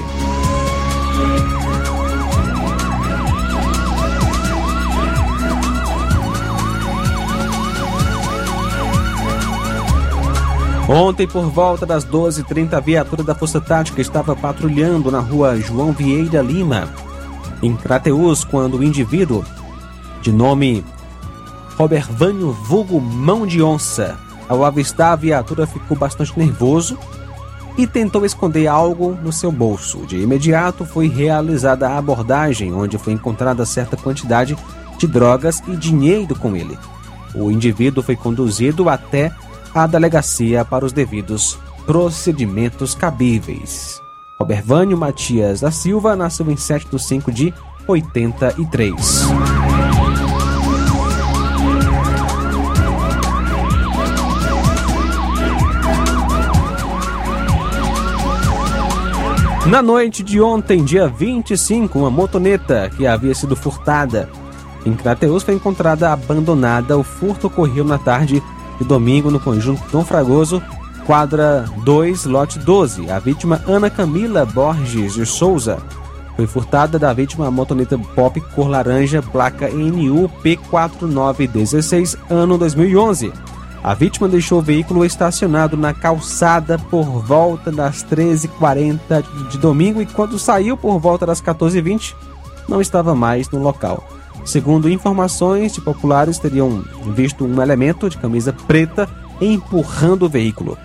Ontem, 10.88 11.28
por 11.28 11.50
volta 11.50 11.84
das 11.84 12.06
12h30, 12.06 12.74
a 12.74 12.80
viatura 12.80 13.24
da 13.24 13.34
Força 13.34 13.60
Tática 13.60 14.00
estava 14.00 14.36
patrulhando 14.36 15.10
na 15.10 15.20
rua 15.20 15.58
João 15.58 15.92
Vieira 15.92 16.44
Lima, 16.44 16.88
em 17.64 17.76
Crateus, 17.76 18.44
quando 18.44 18.78
o 18.78 18.84
indivíduo, 18.84 19.44
de 20.22 20.32
nome 20.32 20.86
Robervânio 21.76 22.52
Vulgo 22.52 23.02
Mão 23.02 23.48
de 23.48 23.64
Onça, 23.64 24.16
ao 24.48 24.64
avistar 24.64 25.14
a 25.14 25.16
viatura, 25.16 25.68
ficou 25.68 25.98
bastante 25.98 26.38
nervoso 26.38 26.98
e 27.78 27.86
tentou 27.86 28.26
esconder 28.26 28.68
algo 28.68 29.18
no 29.22 29.32
seu 29.32 29.52
bolso. 29.52 30.06
De 30.06 30.18
imediato 30.18 30.86
foi 30.86 31.08
realizada 31.08 31.90
a 31.90 31.98
abordagem, 31.98 32.74
onde 32.74 32.98
foi 32.98 33.14
encontrada 33.14 33.66
certa 33.66 33.98
quantidade 33.98 34.58
de 34.98 35.08
drogas 35.08 35.62
e 35.68 35.76
dinheiro 35.76 36.36
com 36.36 36.56
ele. 36.56 36.78
O 37.34 37.52
indivíduo 37.52 38.02
foi 38.02 38.16
conduzido 38.16 38.90
até 38.90 39.32
a 39.74 39.86
delegacia 39.86 40.64
para 40.64 40.86
os 40.86 40.94
devidos 40.94 41.58
procedimentos 41.86 42.96
cabíveis. 42.96 44.02
Robervânio 44.40 44.98
Matias 44.98 45.62
da 45.62 45.72
Silva 45.72 46.16
nasceu 46.16 46.50
em 46.50 46.58
7 46.58 46.88
de 46.90 47.02
5 47.02 47.32
de 47.32 47.54
83. 47.88 49.26
Na 59.66 59.82
noite 59.82 60.22
de 60.22 60.40
ontem, 60.40 60.84
dia 60.84 61.08
25, 61.08 61.98
uma 61.98 62.12
motoneta 62.12 62.88
que 62.96 63.08
havia 63.08 63.34
sido 63.34 63.56
furtada 63.56 64.30
em 64.86 64.94
Crateus 64.94 65.42
foi 65.42 65.56
encontrada 65.56 66.14
abandonada. 66.14 66.96
O 66.96 67.04
furto 67.04 67.48
ocorreu 67.48 67.84
na 67.84 67.98
tarde 67.98 68.44
de 68.80 68.86
domingo 68.86 69.32
no 69.32 69.40
conjunto 69.40 69.82
Dom 69.92 70.06
Fragoso, 70.06 70.62
quadra 71.08 71.66
2, 71.84 72.26
lote 72.26 72.60
12. 72.60 73.10
A 73.10 73.18
vítima 73.18 73.60
Ana 73.66 73.90
Camila 73.90 74.46
Borges 74.46 75.16
de 75.16 75.26
Souza 75.26 75.80
foi 76.36 76.46
furtada 76.46 77.00
da 77.00 77.12
vítima 77.12 77.50
motoneta 77.50 77.98
Pop 77.98 78.40
cor 78.54 78.68
laranja, 78.68 79.24
placa 79.24 79.68
NU 79.70 80.30
P4916, 80.44 82.20
ano 82.30 82.60
2011. 82.60 83.34
A 83.86 83.94
vítima 83.94 84.28
deixou 84.28 84.58
o 84.58 84.64
veículo 84.64 85.06
estacionado 85.06 85.78
na 85.78 85.94
calçada 85.94 86.80
por 86.90 87.04
volta 87.04 87.72
das 87.72 88.04
13h40 88.04 89.24
de 89.52 89.60
domingo 89.60 90.02
e 90.02 90.08
quando 90.08 90.40
saiu 90.40 90.76
por 90.76 90.98
volta 90.98 91.24
das 91.24 91.40
14h20 91.40 92.16
não 92.68 92.82
estava 92.82 93.14
mais 93.14 93.48
no 93.52 93.62
local. 93.62 94.04
Segundo 94.44 94.90
informações 94.90 95.72
de 95.72 95.82
populares, 95.82 96.40
teriam 96.40 96.84
visto 97.16 97.46
um 97.46 97.62
elemento 97.62 98.10
de 98.10 98.18
camisa 98.18 98.52
preta 98.52 99.08
empurrando 99.40 100.24
o 100.24 100.30
veículo. 100.30 100.76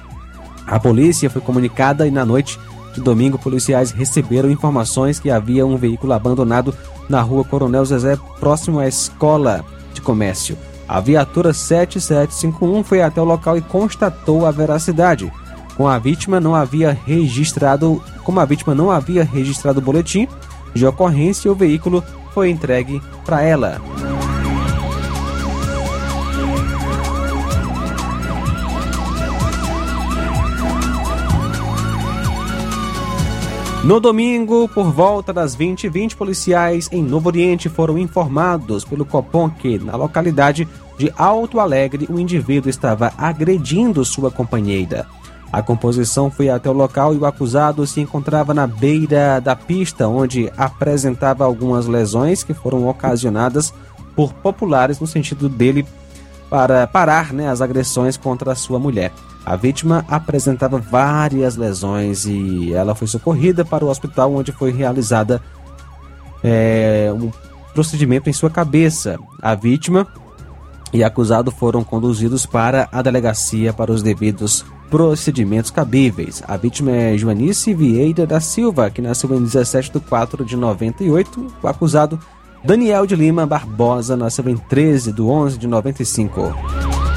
A 0.66 0.78
polícia 0.78 1.30
foi 1.30 1.40
comunicada 1.40 2.06
e 2.06 2.10
na 2.10 2.26
noite 2.26 2.60
de 2.92 3.00
domingo 3.00 3.38
policiais 3.38 3.92
receberam 3.92 4.50
informações 4.50 5.18
que 5.18 5.30
havia 5.30 5.64
um 5.64 5.78
veículo 5.78 6.12
abandonado 6.12 6.74
na 7.08 7.22
rua 7.22 7.44
Coronel 7.44 7.86
Zezé, 7.86 8.18
próximo 8.38 8.78
à 8.78 8.86
escola 8.86 9.64
de 9.94 10.02
comércio. 10.02 10.54
A 10.90 10.98
viatura 10.98 11.52
7751 11.52 12.82
foi 12.82 13.00
até 13.00 13.22
o 13.22 13.24
local 13.24 13.56
e 13.56 13.60
constatou 13.60 14.44
a 14.44 14.50
veracidade. 14.50 15.32
Com 15.76 15.86
a 15.86 15.96
vítima 16.00 16.40
não 16.40 16.52
havia 16.52 16.98
registrado, 17.06 18.02
como 18.24 18.40
a 18.40 18.44
vítima 18.44 18.74
não 18.74 18.90
havia 18.90 19.22
registrado 19.22 19.78
o 19.78 19.82
boletim 19.82 20.26
de 20.74 20.84
ocorrência, 20.84 21.50
o 21.50 21.54
veículo 21.54 22.02
foi 22.34 22.50
entregue 22.50 23.00
para 23.24 23.40
ela. 23.40 23.80
No 33.82 33.98
domingo, 33.98 34.68
por 34.68 34.92
volta 34.92 35.32
das 35.32 35.54
20 35.54 35.88
20 35.88 36.14
policiais 36.14 36.88
em 36.92 37.02
Novo 37.02 37.28
Oriente 37.28 37.70
foram 37.70 37.96
informados 37.96 38.84
pelo 38.84 39.06
Copom 39.06 39.48
que, 39.48 39.78
na 39.78 39.96
localidade 39.96 40.68
de 41.00 41.10
Alto 41.16 41.58
Alegre, 41.58 42.06
o 42.10 42.20
indivíduo 42.20 42.68
estava 42.68 43.10
agredindo 43.16 44.04
sua 44.04 44.30
companheira. 44.30 45.06
A 45.50 45.62
composição 45.62 46.30
foi 46.30 46.50
até 46.50 46.68
o 46.68 46.74
local 46.74 47.14
e 47.14 47.16
o 47.16 47.24
acusado 47.24 47.86
se 47.86 48.02
encontrava 48.02 48.52
na 48.52 48.66
beira 48.66 49.40
da 49.40 49.56
pista, 49.56 50.06
onde 50.06 50.52
apresentava 50.58 51.42
algumas 51.42 51.86
lesões 51.86 52.44
que 52.44 52.52
foram 52.52 52.86
ocasionadas 52.86 53.72
por 54.14 54.34
populares 54.34 55.00
no 55.00 55.06
sentido 55.06 55.48
dele 55.48 55.86
para 56.50 56.86
parar 56.86 57.32
né, 57.32 57.48
as 57.48 57.62
agressões 57.62 58.18
contra 58.18 58.52
a 58.52 58.54
sua 58.54 58.78
mulher. 58.78 59.10
A 59.46 59.56
vítima 59.56 60.04
apresentava 60.06 60.76
várias 60.76 61.56
lesões 61.56 62.26
e 62.26 62.74
ela 62.74 62.94
foi 62.94 63.08
socorrida 63.08 63.64
para 63.64 63.86
o 63.86 63.88
hospital 63.88 64.34
onde 64.34 64.52
foi 64.52 64.70
realizada 64.70 65.40
é, 66.44 67.10
um 67.14 67.30
procedimento 67.72 68.28
em 68.28 68.34
sua 68.34 68.50
cabeça. 68.50 69.18
A 69.40 69.54
vítima 69.54 70.06
e 70.92 71.04
acusado 71.04 71.50
foram 71.50 71.84
conduzidos 71.84 72.46
para 72.46 72.88
a 72.90 73.02
delegacia 73.02 73.72
para 73.72 73.92
os 73.92 74.02
devidos 74.02 74.64
procedimentos 74.90 75.70
cabíveis. 75.70 76.42
A 76.46 76.56
vítima 76.56 76.90
é 76.90 77.16
Joanice 77.16 77.72
Vieira 77.72 78.26
da 78.26 78.40
Silva, 78.40 78.90
que 78.90 79.00
nasceu 79.00 79.32
em 79.34 79.42
17 79.42 79.92
de 79.92 80.00
4 80.00 80.44
de 80.44 80.56
98. 80.56 81.46
O 81.62 81.68
acusado 81.68 82.18
Daniel 82.64 83.06
de 83.06 83.14
Lima 83.14 83.46
Barbosa 83.46 84.16
nasceu 84.16 84.48
em 84.48 84.56
13 84.56 85.12
de 85.12 85.22
11 85.22 85.58
de 85.58 85.66
95. 85.66 87.09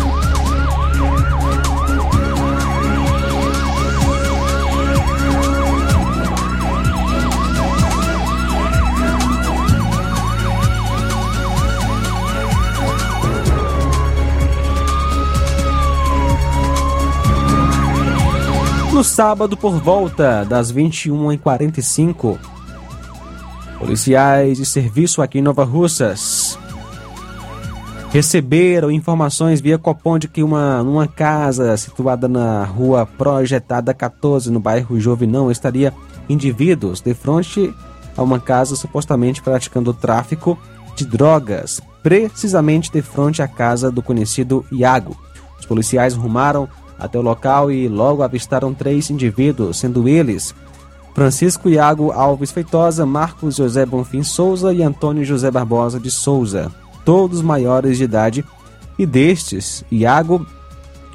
No 19.03 19.09
sábado, 19.09 19.57
por 19.57 19.81
volta 19.81 20.45
das 20.45 20.71
21h45, 20.71 22.37
policiais 23.77 24.59
de 24.59 24.65
serviço 24.65 25.21
aqui 25.21 25.39
em 25.39 25.41
Nova 25.41 25.65
Russas 25.65 26.57
receberam 28.11 28.89
informações 28.89 29.59
via 29.59 29.77
Copom 29.77 30.17
de 30.17 30.29
que 30.29 30.41
uma, 30.41 30.81
numa 30.81 31.05
casa 31.05 31.75
situada 31.75 32.29
na 32.29 32.63
rua 32.63 33.05
Projetada 33.05 33.93
14, 33.93 34.49
no 34.49 34.61
bairro 34.61 34.97
Jovinão, 34.97 35.51
estaria 35.51 35.93
indivíduos 36.29 37.01
de 37.01 37.13
frente 37.13 37.75
a 38.15 38.23
uma 38.23 38.39
casa 38.39 38.77
supostamente 38.77 39.41
praticando 39.41 39.93
tráfico 39.93 40.57
de 40.95 41.05
drogas, 41.05 41.81
precisamente 42.01 42.89
de 42.89 43.01
frente 43.01 43.41
à 43.41 43.49
casa 43.49 43.91
do 43.91 44.01
conhecido 44.01 44.65
Iago. 44.71 45.13
Os 45.59 45.65
policiais 45.65 46.13
rumaram 46.13 46.69
até 47.03 47.19
o 47.19 47.21
local 47.21 47.69
e 47.69 47.89
logo 47.89 48.23
avistaram 48.23 48.73
três 48.73 49.09
indivíduos, 49.09 49.77
sendo 49.77 50.07
eles 50.07 50.55
Francisco 51.13 51.69
Iago 51.69 52.11
Alves 52.11 52.51
Feitosa, 52.51 53.05
Marcos 53.05 53.57
José 53.57 53.85
Bonfim 53.85 54.23
Souza 54.23 54.73
e 54.73 54.81
Antônio 54.81 55.25
José 55.25 55.51
Barbosa 55.51 55.99
de 55.99 56.09
Souza, 56.09 56.71
todos 57.03 57.41
maiores 57.41 57.97
de 57.97 58.05
idade, 58.05 58.45
e 58.97 59.05
destes, 59.05 59.83
Iago 59.91 60.45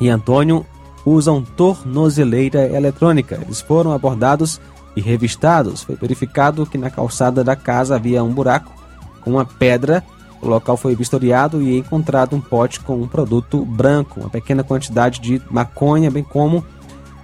e 0.01 0.09
Antônio 0.09 0.67
usam 1.07 1.43
tornozeleira 1.43 2.67
eletrônica. 2.67 3.41
Eles 3.43 3.61
foram 3.61 3.93
abordados 3.93 4.61
e 4.95 5.01
revistados. 5.01 5.83
Foi 5.83 5.97
verificado 5.97 6.67
que 6.67 6.77
na 6.77 6.91
calçada 6.91 7.43
da 7.43 7.57
casa 7.57 7.97
havia 7.97 8.23
um 8.23 8.33
buraco 8.33 8.71
com 9.23 9.31
uma 9.31 9.45
pedra 9.45 10.05
o 10.41 10.49
local 10.49 10.77
foi 10.77 10.95
vistoriado 10.95 11.61
e 11.61 11.79
encontrado 11.79 12.37
um 12.37 12.41
pote 12.41 12.81
com 12.81 13.01
um 13.01 13.09
produto 13.09 13.65
branco, 13.65 14.21
uma 14.21 14.31
pequena 14.31 14.63
quantidade 14.63 15.21
de 15.21 15.43
maconha, 15.51 16.11
bem 16.11 16.23
como 16.23 16.65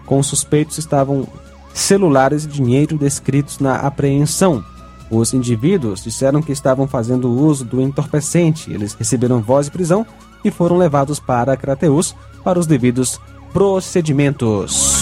com 0.05 0.22
suspeitos 0.22 0.79
estavam 0.79 1.27
celulares 1.72 2.44
e 2.44 2.48
dinheiro 2.48 2.98
descritos 2.98 3.59
na 3.59 3.77
apreensão. 3.77 4.64
Os 5.11 5.33
indivíduos 5.33 6.03
disseram 6.03 6.42
que 6.42 6.53
estavam 6.53 6.87
fazendo 6.87 7.31
uso 7.31 7.64
do 7.64 7.81
entorpecente. 7.81 8.72
Eles 8.72 8.94
receberam 8.94 9.40
voz 9.40 9.66
de 9.66 9.72
prisão 9.72 10.07
e 10.44 10.50
foram 10.50 10.77
levados 10.77 11.18
para 11.18 11.57
Crateus 11.57 12.14
para 12.42 12.59
os 12.59 12.66
devidos 12.66 13.20
procedimentos. 13.53 14.93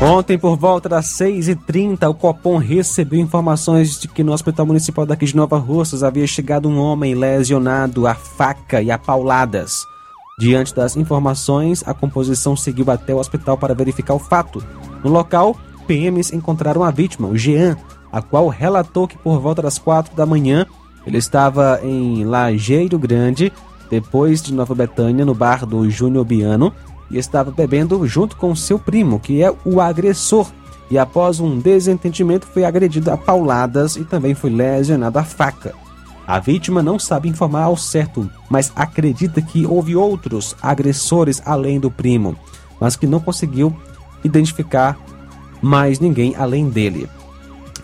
Ontem, 0.00 0.38
por 0.38 0.56
volta 0.56 0.88
das 0.88 1.06
6h30, 1.06 2.08
o 2.08 2.14
Copom 2.14 2.56
recebeu 2.56 3.18
informações 3.18 3.98
de 3.98 4.06
que 4.06 4.22
no 4.22 4.32
Hospital 4.32 4.64
Municipal 4.64 5.04
daqui 5.04 5.26
de 5.26 5.34
Nova 5.34 5.58
Russas 5.58 6.04
havia 6.04 6.24
chegado 6.24 6.68
um 6.68 6.78
homem 6.78 7.16
lesionado 7.16 8.06
a 8.06 8.14
faca 8.14 8.80
e 8.80 8.92
a 8.92 8.96
pauladas. 8.96 9.82
Diante 10.38 10.72
das 10.72 10.96
informações, 10.96 11.82
a 11.84 11.92
composição 11.92 12.56
seguiu 12.56 12.88
até 12.92 13.12
o 13.12 13.18
hospital 13.18 13.58
para 13.58 13.74
verificar 13.74 14.14
o 14.14 14.20
fato. 14.20 14.64
No 15.02 15.10
local, 15.10 15.56
PMs 15.88 16.32
encontraram 16.32 16.84
a 16.84 16.92
vítima, 16.92 17.26
o 17.26 17.36
Jean, 17.36 17.76
a 18.12 18.22
qual 18.22 18.46
relatou 18.46 19.08
que 19.08 19.18
por 19.18 19.40
volta 19.40 19.62
das 19.62 19.78
4 19.78 20.14
da 20.14 20.24
manhã 20.24 20.64
ele 21.04 21.18
estava 21.18 21.80
em 21.82 22.24
Lajeiro 22.24 23.00
Grande, 23.00 23.52
depois 23.90 24.42
de 24.42 24.54
Nova 24.54 24.76
Betânia, 24.76 25.24
no 25.24 25.34
bar 25.34 25.66
do 25.66 25.90
Júnior 25.90 26.24
Biano, 26.24 26.72
e 27.10 27.18
estava 27.18 27.50
bebendo 27.50 28.06
junto 28.06 28.36
com 28.36 28.54
seu 28.54 28.78
primo, 28.78 29.18
que 29.18 29.42
é 29.42 29.54
o 29.64 29.80
agressor. 29.80 30.50
E 30.90 30.98
após 30.98 31.40
um 31.40 31.58
desentendimento, 31.58 32.46
foi 32.46 32.64
agredido 32.64 33.10
a 33.10 33.16
pauladas 33.16 33.96
e 33.96 34.04
também 34.04 34.34
foi 34.34 34.50
lesionado 34.50 35.18
a 35.18 35.24
faca. 35.24 35.74
A 36.26 36.38
vítima 36.38 36.82
não 36.82 36.98
sabe 36.98 37.28
informar 37.28 37.64
ao 37.64 37.76
certo, 37.76 38.30
mas 38.50 38.70
acredita 38.76 39.40
que 39.40 39.66
houve 39.66 39.96
outros 39.96 40.54
agressores 40.60 41.40
além 41.44 41.80
do 41.80 41.90
primo, 41.90 42.36
mas 42.80 42.96
que 42.96 43.06
não 43.06 43.20
conseguiu 43.20 43.74
identificar 44.22 44.98
mais 45.62 45.98
ninguém 45.98 46.34
além 46.36 46.68
dele. 46.68 47.08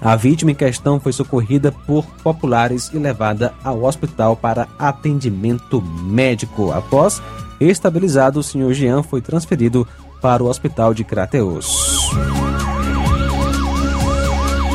A 0.01 0.17
vítima 0.17 0.51
em 0.51 0.55
questão 0.55 1.01
foi 1.01 1.13
socorrida 1.13 1.73
por 1.73 2.05
populares 2.23 2.91
e 2.93 2.99
levada 2.99 3.55
ao 3.65 3.85
hospital 3.85 4.37
para 4.37 4.69
atendimento 4.79 5.81
médico. 5.81 6.71
Após 6.73 7.23
estabilizado, 7.61 8.40
o 8.40 8.43
senhor 8.43 8.73
Jean 8.73 9.03
foi 9.03 9.21
transferido 9.21 9.87
para 10.21 10.43
o 10.43 10.49
hospital 10.49 10.95
de 10.95 11.05
Crateus. 11.05 12.11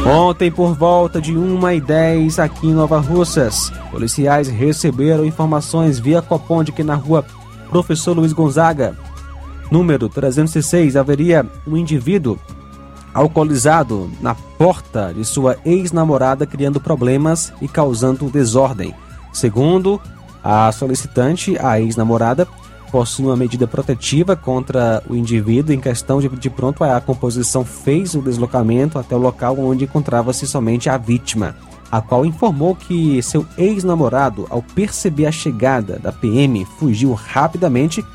Ontem, 0.06 0.50
por 0.50 0.74
volta 0.74 1.22
de 1.22 1.34
1h10 1.34 2.39
aqui 2.39 2.68
em 2.68 2.74
Nova 2.74 3.00
Russas, 3.00 3.72
policiais 3.92 4.48
receberam 4.48 5.26
informações 5.26 6.00
via 6.00 6.22
Copom 6.22 6.63
de 6.63 6.72
que 6.72 6.84
na 6.84 6.96
rua 6.96 7.26
Professor 7.70 8.15
Luiz 8.15 8.34
Gonzaga, 8.34 8.98
número 9.70 10.10
306, 10.10 10.96
haveria 10.96 11.46
um 11.68 11.78
indivíduo 11.78 12.39
alcoolizado 13.13 14.10
na 14.22 14.34
porta 14.34 15.13
de 15.13 15.26
sua 15.26 15.58
ex-namorada, 15.65 16.46
criando 16.46 16.80
problemas 16.80 17.52
e 17.62 17.68
causando 17.68 18.30
desordem. 18.30 18.96
Segundo 19.34 20.02
a 20.44 20.72
solicitante, 20.72 21.58
a 21.60 21.80
ex-namorada 21.80 22.48
possui 22.91 23.25
uma 23.25 23.38
medida 23.38 23.67
protetiva 23.67 24.36
contra 24.36 25.04
o 25.08 25.15
indivíduo 25.15 25.73
em 25.73 25.80
questão 25.80 26.19
de, 26.19 26.30
de 26.30 26.49
pronto 26.49 26.84
a 26.84 26.99
composição 26.99 27.63
fez 27.63 28.15
o 28.15 28.21
deslocamento 28.21 28.99
até 28.99 29.15
o 29.15 29.19
local 29.19 29.58
onde 29.60 29.86
encontrava-se 29.86 30.45
somente 30.47 30.89
a 30.89 30.97
vítima, 30.97 31.56
a 31.91 32.02
qual 32.02 32.25
informou 32.25 32.75
que 32.75 33.21
seu 33.23 33.45
ex-namorado, 33.58 34.45
ao 34.49 34.62
perceber 34.62 35.25
a 35.25 35.32
chegada 35.32 35.99
da 35.99 36.12
PM, 36.12 36.65
fugiu 36.78 37.13
rapidamente. 37.13 38.06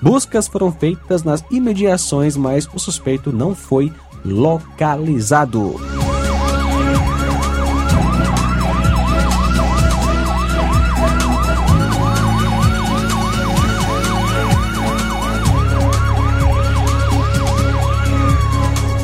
Buscas 0.00 0.46
foram 0.46 0.70
feitas 0.70 1.22
nas 1.24 1.44
imediações, 1.50 2.36
mas 2.36 2.68
o 2.72 2.78
suspeito 2.78 3.32
não 3.32 3.54
foi 3.54 3.92
localizado. 4.24 6.07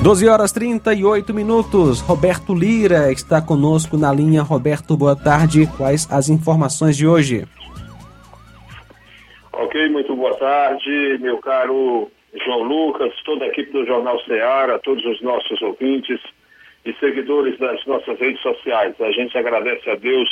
12 0.04 0.28
horas 0.28 0.52
38 0.52 1.32
minutos. 1.32 2.02
Roberto 2.02 2.54
Lira 2.54 3.10
está 3.10 3.40
conosco 3.40 3.96
na 3.96 4.12
linha. 4.12 4.42
Roberto, 4.42 4.98
boa 4.98 5.16
tarde. 5.16 5.66
Quais 5.78 6.06
as 6.12 6.28
informações 6.28 6.94
de 6.94 7.06
hoje? 7.06 7.46
Ok, 9.50 9.88
muito 9.88 10.14
boa 10.14 10.36
tarde, 10.36 11.16
meu 11.22 11.38
caro 11.38 12.10
João 12.44 12.64
Lucas, 12.64 13.14
toda 13.24 13.46
a 13.46 13.48
equipe 13.48 13.72
do 13.72 13.86
Jornal 13.86 14.20
Ceará, 14.26 14.78
todos 14.78 15.02
os 15.06 15.22
nossos 15.22 15.62
ouvintes 15.62 16.20
e 16.84 16.92
seguidores 17.00 17.58
das 17.58 17.82
nossas 17.86 18.18
redes 18.18 18.42
sociais. 18.42 18.94
A 19.00 19.10
gente 19.10 19.38
agradece 19.38 19.88
a 19.88 19.94
Deus 19.94 20.28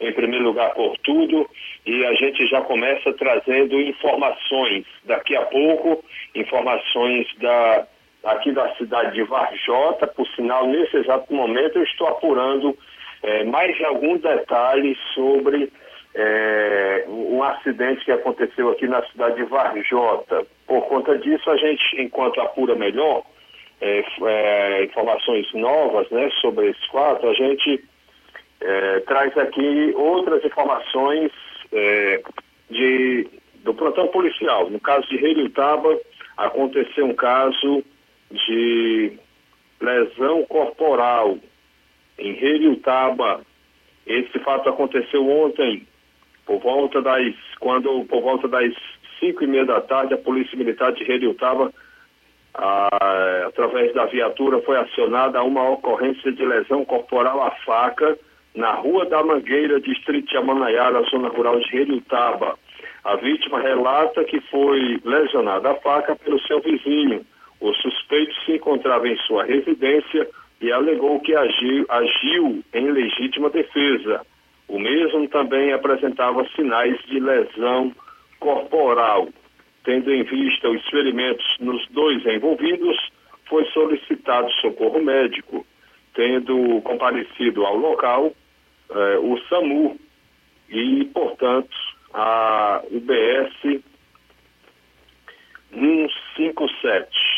em 0.00 0.12
primeiro 0.12 0.46
lugar 0.46 0.74
por 0.74 0.98
tudo 1.04 1.48
e 1.86 2.04
a 2.04 2.14
gente 2.14 2.44
já 2.48 2.62
começa 2.62 3.12
trazendo 3.12 3.80
informações 3.80 4.84
daqui 5.04 5.36
a 5.36 5.42
pouco, 5.42 6.04
informações 6.34 7.28
da 7.40 7.86
aqui 8.24 8.52
da 8.52 8.74
cidade 8.76 9.14
de 9.14 9.22
Varjota. 9.22 10.06
Por 10.06 10.26
sinal, 10.28 10.66
nesse 10.66 10.96
exato 10.96 11.32
momento, 11.32 11.78
eu 11.78 11.84
estou 11.84 12.08
apurando 12.08 12.76
é, 13.22 13.44
mais 13.44 13.80
alguns 13.84 14.20
detalhes 14.20 14.98
sobre 15.14 15.70
é, 16.14 17.04
um 17.08 17.42
acidente 17.42 18.04
que 18.04 18.12
aconteceu 18.12 18.70
aqui 18.70 18.86
na 18.86 19.02
cidade 19.06 19.36
de 19.36 19.44
Varjota. 19.44 20.46
Por 20.66 20.82
conta 20.86 21.18
disso, 21.18 21.50
a 21.50 21.56
gente, 21.56 22.00
enquanto 22.00 22.40
apura 22.40 22.74
melhor 22.74 23.22
é, 23.80 24.04
é 24.22 24.84
informações 24.84 25.52
novas 25.52 26.08
né, 26.10 26.30
sobre 26.40 26.70
esse 26.70 26.88
fato, 26.90 27.28
a 27.28 27.34
gente 27.34 27.84
é, 28.60 29.00
traz 29.00 29.36
aqui 29.36 29.92
outras 29.96 30.44
informações 30.44 31.30
é, 31.72 32.22
de, 32.70 33.28
do 33.62 33.74
plantão 33.74 34.06
policial. 34.08 34.70
No 34.70 34.80
caso 34.80 35.08
de 35.08 35.16
Reiutaba, 35.16 35.98
aconteceu 36.36 37.06
um 37.06 37.14
caso 37.14 37.84
de 38.30 39.18
lesão 39.80 40.44
corporal 40.44 41.38
em 42.18 42.30
Heriutaba. 42.30 43.40
Esse 44.06 44.38
fato 44.40 44.68
aconteceu 44.68 45.28
ontem, 45.28 45.86
por 46.46 46.60
volta 46.60 47.00
das, 47.00 47.34
quando 47.58 48.04
por 48.04 48.22
volta 48.22 48.46
das 48.48 48.74
cinco 49.18 49.44
e 49.44 49.46
meia 49.46 49.64
da 49.64 49.80
tarde, 49.80 50.14
a 50.14 50.18
Polícia 50.18 50.56
Militar 50.56 50.92
de 50.92 51.10
Heriutaba, 51.10 51.72
através 53.46 53.92
da 53.94 54.04
viatura, 54.06 54.60
foi 54.62 54.76
acionada 54.76 55.42
uma 55.42 55.70
ocorrência 55.70 56.30
de 56.32 56.44
lesão 56.44 56.84
corporal 56.84 57.42
à 57.42 57.50
faca 57.64 58.18
na 58.54 58.72
Rua 58.74 59.06
da 59.06 59.22
Mangueira, 59.22 59.80
distrito 59.80 60.28
de 60.28 60.36
Amanaiara, 60.36 61.02
zona 61.10 61.28
rural 61.28 61.58
de 61.58 61.76
Heriutaba. 61.76 62.56
A 63.02 63.16
vítima 63.16 63.60
relata 63.60 64.24
que 64.24 64.40
foi 64.42 65.00
lesionada 65.04 65.72
à 65.72 65.74
faca 65.76 66.14
pelo 66.16 66.40
seu 66.42 66.60
vizinho, 66.60 67.24
o 67.64 67.74
suspeito 67.76 68.34
se 68.44 68.52
encontrava 68.56 69.08
em 69.08 69.16
sua 69.20 69.44
residência 69.44 70.28
e 70.60 70.70
alegou 70.70 71.18
que 71.20 71.34
agiu, 71.34 71.86
agiu 71.88 72.62
em 72.74 72.90
legítima 72.90 73.48
defesa. 73.48 74.20
O 74.68 74.78
mesmo 74.78 75.26
também 75.28 75.72
apresentava 75.72 76.46
sinais 76.54 76.98
de 77.06 77.18
lesão 77.18 77.90
corporal. 78.38 79.30
Tendo 79.82 80.12
em 80.12 80.22
vista 80.24 80.68
os 80.68 80.86
ferimentos 80.90 81.44
nos 81.58 81.88
dois 81.88 82.24
envolvidos, 82.26 82.98
foi 83.46 83.64
solicitado 83.70 84.50
socorro 84.60 85.02
médico. 85.02 85.66
Tendo 86.12 86.82
comparecido 86.82 87.64
ao 87.64 87.78
local 87.78 88.30
eh, 88.90 89.18
o 89.22 89.38
SAMU 89.48 89.98
e, 90.68 91.06
portanto, 91.14 91.74
a 92.12 92.82
UBS 92.90 93.82
157 95.72 97.33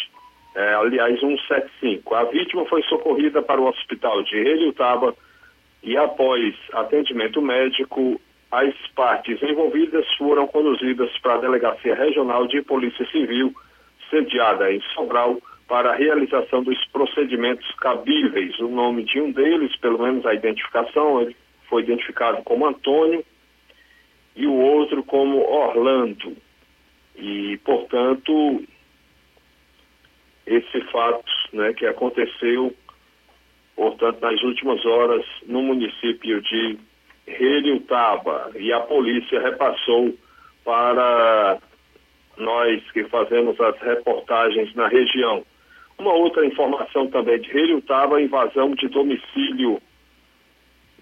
é, 0.56 0.74
aliás, 0.74 1.20
175. 1.20 2.14
A 2.14 2.24
vítima 2.24 2.64
foi 2.64 2.82
socorrida 2.84 3.42
para 3.42 3.60
o 3.60 3.68
hospital 3.68 4.22
de 4.22 4.36
Heliutaba 4.36 5.14
e, 5.82 5.98
após 5.98 6.54
atendimento 6.72 7.42
médico, 7.42 8.18
as 8.50 8.74
partes 8.94 9.42
envolvidas 9.42 10.06
foram 10.16 10.46
conduzidas 10.46 11.10
para 11.18 11.34
a 11.34 11.40
Delegacia 11.40 11.94
Regional 11.94 12.46
de 12.46 12.62
Polícia 12.62 13.06
Civil, 13.10 13.54
sediada 14.08 14.72
em 14.72 14.80
Sobral, 14.94 15.38
para 15.68 15.90
a 15.90 15.94
realização 15.94 16.62
dos 16.62 16.82
procedimentos 16.86 17.70
cabíveis. 17.74 18.58
O 18.58 18.68
nome 18.68 19.04
de 19.04 19.20
um 19.20 19.30
deles, 19.30 19.76
pelo 19.76 20.02
menos 20.02 20.24
a 20.24 20.32
identificação, 20.32 21.20
ele 21.20 21.36
foi 21.68 21.82
identificado 21.82 22.42
como 22.44 22.66
Antônio 22.66 23.22
e 24.34 24.46
o 24.46 24.54
outro 24.54 25.02
como 25.02 25.38
Orlando. 25.38 26.34
E, 27.14 27.58
portanto, 27.58 28.64
esse 30.46 30.80
fato 30.92 31.24
né, 31.52 31.72
que 31.72 31.86
aconteceu, 31.86 32.72
portanto, 33.74 34.20
nas 34.20 34.40
últimas 34.42 34.84
horas 34.86 35.24
no 35.46 35.62
município 35.62 36.40
de 36.40 36.78
Heliutaba 37.26 38.52
e 38.54 38.72
a 38.72 38.80
polícia 38.80 39.40
repassou 39.40 40.14
para 40.64 41.58
nós 42.36 42.82
que 42.92 43.04
fazemos 43.04 43.60
as 43.60 43.78
reportagens 43.80 44.72
na 44.74 44.86
região. 44.86 45.44
Uma 45.98 46.12
outra 46.12 46.44
informação 46.44 47.08
também 47.08 47.40
de 47.40 47.50
Heliutaba, 47.50 48.20
invasão 48.20 48.74
de 48.74 48.86
domicílio. 48.88 49.80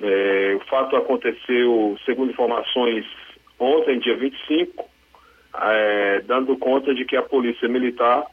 É, 0.00 0.54
o 0.57 0.61
fato 0.66 0.96
aconteceu, 0.96 1.98
segundo 2.04 2.30
informações, 2.30 3.04
ontem, 3.59 3.98
dia 3.98 4.16
25, 4.16 4.88
é, 5.61 6.20
dando 6.26 6.57
conta 6.57 6.94
de 6.94 7.04
que 7.04 7.16
a 7.16 7.22
polícia 7.22 7.68
militar 7.68 8.24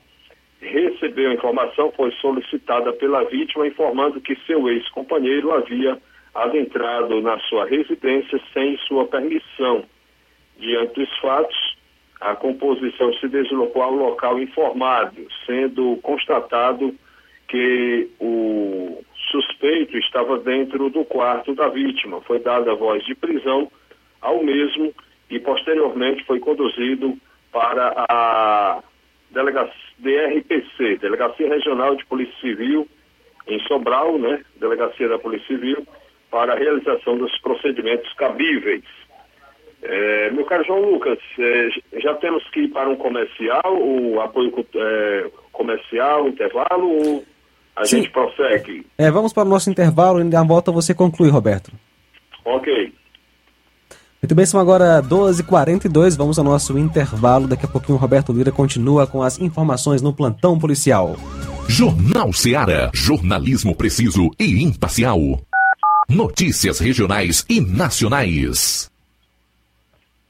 recebeu 0.61 1.31
a 1.31 1.33
informação, 1.33 1.91
foi 1.91 2.11
solicitada 2.13 2.93
pela 2.93 3.23
vítima, 3.25 3.67
informando 3.67 4.21
que 4.21 4.35
seu 4.45 4.69
ex-companheiro 4.69 5.51
havia 5.51 5.97
adentrado 6.33 7.19
na 7.21 7.37
sua 7.41 7.65
residência 7.65 8.39
sem 8.53 8.77
sua 8.87 9.05
permissão. 9.07 9.83
Diante 10.57 10.93
dos 10.93 11.17
fatos, 11.19 11.77
a 12.19 12.35
composição 12.35 13.11
se 13.15 13.27
deslocou 13.27 13.81
ao 13.81 13.93
local 13.93 14.39
informado, 14.39 15.27
sendo 15.45 15.97
constatado 16.03 16.95
que 17.47 18.09
o 18.19 19.03
suspeito 19.31 19.97
estava 19.97 20.37
dentro 20.37 20.89
do 20.89 21.03
quarto 21.03 21.53
da 21.55 21.67
vítima. 21.67 22.21
Foi 22.21 22.39
dada 22.39 22.75
voz 22.75 23.03
de 23.03 23.15
prisão 23.15 23.69
ao 24.21 24.43
mesmo 24.43 24.93
e 25.29 25.39
posteriormente 25.39 26.23
foi 26.25 26.39
conduzido 26.39 27.17
para 27.51 28.05
a 28.07 28.83
delegacia 29.31 29.91
DRPC, 30.01 30.97
Delegacia 30.97 31.47
Regional 31.47 31.95
de 31.95 32.05
Polícia 32.05 32.35
Civil, 32.41 32.87
em 33.47 33.59
Sobral, 33.61 34.17
né? 34.17 34.43
Delegacia 34.59 35.07
da 35.07 35.19
Polícia 35.19 35.47
Civil, 35.47 35.85
para 36.29 36.53
a 36.53 36.57
realização 36.57 37.17
dos 37.17 37.35
procedimentos 37.41 38.11
cabíveis. 38.13 38.83
É, 39.83 40.29
meu 40.31 40.45
caro 40.45 40.63
João 40.63 40.91
Lucas, 40.91 41.17
é, 41.39 41.99
já 41.99 42.13
temos 42.15 42.47
que 42.49 42.61
ir 42.61 42.67
para 42.69 42.89
um 42.89 42.95
comercial, 42.95 43.77
o 43.77 44.21
apoio 44.21 44.53
é, 44.75 45.31
comercial, 45.51 46.27
intervalo, 46.27 46.87
ou 46.87 47.25
a 47.75 47.85
Sim. 47.85 47.97
gente 47.97 48.11
prossegue. 48.11 48.85
É, 48.97 49.09
vamos 49.09 49.33
para 49.33 49.43
o 49.43 49.49
nosso 49.49 49.69
intervalo 49.69 50.19
e 50.19 50.23
na 50.23 50.43
volta 50.43 50.71
você 50.71 50.93
conclui, 50.93 51.29
Roberto. 51.29 51.71
Ok. 52.45 52.93
Muito 54.21 54.35
bem, 54.35 54.45
são 54.45 54.59
agora 54.59 55.01
12h42, 55.01 56.15
vamos 56.15 56.37
ao 56.37 56.45
nosso 56.45 56.77
intervalo. 56.77 57.47
Daqui 57.47 57.65
a 57.65 57.67
pouquinho 57.67 57.97
o 57.97 58.01
Roberto 58.01 58.31
Lira 58.31 58.51
continua 58.51 59.07
com 59.07 59.23
as 59.23 59.39
informações 59.39 60.01
no 60.01 60.13
plantão 60.13 60.59
policial. 60.59 61.15
Jornal 61.67 62.31
Seara. 62.31 62.91
Jornalismo 62.93 63.75
preciso 63.75 64.29
e 64.39 64.61
imparcial. 64.61 65.19
Notícias 66.07 66.77
regionais 66.79 67.45
e 67.49 67.59
nacionais. 67.59 68.90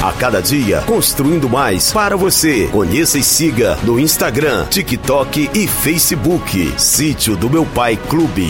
A 0.00 0.12
cada 0.12 0.40
dia, 0.40 0.80
construindo 0.82 1.48
mais 1.48 1.90
para 1.90 2.16
você. 2.16 2.68
Conheça 2.68 3.18
e 3.18 3.22
siga 3.22 3.76
no 3.82 3.98
Instagram, 3.98 4.64
TikTok 4.68 5.50
e 5.52 5.66
Facebook. 5.66 6.72
Sítio 6.78 7.36
do 7.36 7.50
Meu 7.50 7.66
Pai 7.66 7.96
Clube. 8.08 8.46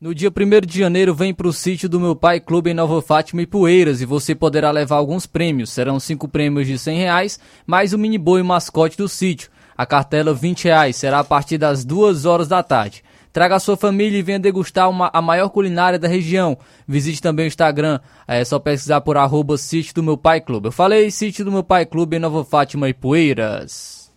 No 0.00 0.12
dia 0.12 0.28
1 0.28 0.66
de 0.66 0.76
janeiro, 0.76 1.14
vem 1.14 1.32
para 1.32 1.46
o 1.46 1.52
sítio 1.52 1.88
do 1.88 2.00
meu 2.00 2.16
pai 2.16 2.40
Clube 2.40 2.70
em 2.70 2.74
Nova 2.74 3.00
Fátima 3.00 3.42
e 3.42 3.46
Poeiras 3.46 4.00
e 4.00 4.06
você 4.06 4.34
poderá 4.34 4.72
levar 4.72 4.96
alguns 4.96 5.24
prêmios. 5.24 5.70
Serão 5.70 6.00
cinco 6.00 6.26
prêmios 6.26 6.66
de 6.66 6.76
100 6.76 6.98
reais, 6.98 7.38
mais 7.64 7.92
o 7.92 7.98
mini 7.98 8.18
boi 8.18 8.42
mascote 8.42 8.96
do 8.96 9.08
sítio. 9.08 9.50
A 9.76 9.86
cartela 9.86 10.34
20 10.34 10.64
reais 10.64 10.96
será 10.96 11.20
a 11.20 11.24
partir 11.24 11.58
das 11.58 11.84
2 11.84 12.24
horas 12.24 12.48
da 12.48 12.62
tarde. 12.62 13.04
Traga 13.32 13.56
a 13.56 13.60
sua 13.60 13.76
família 13.76 14.18
e 14.18 14.22
venha 14.22 14.38
degustar 14.38 14.88
uma, 14.90 15.10
a 15.12 15.22
maior 15.22 15.48
culinária 15.48 15.98
da 15.98 16.08
região. 16.08 16.58
Visite 16.86 17.22
também 17.22 17.46
o 17.46 17.48
Instagram, 17.48 18.00
é 18.26 18.44
só 18.44 18.58
pesquisar 18.58 19.00
por 19.00 19.16
arroba 19.16 19.56
Sítio 19.56 19.94
do 19.94 20.02
Meu 20.02 20.16
Pai 20.16 20.40
Clube. 20.40 20.68
Eu 20.68 20.72
falei 20.72 21.10
Sítio 21.10 21.44
do 21.44 21.52
Meu 21.52 21.62
Pai 21.62 21.86
Clube 21.86 22.16
em 22.16 22.20
Nova 22.20 22.44
Fátima 22.44 22.88
e 22.88 22.94
Poeiras. 22.94 24.10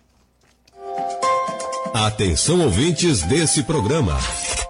Atenção 1.93 2.61
ouvintes 2.61 3.21
desse 3.21 3.61
programa. 3.63 4.17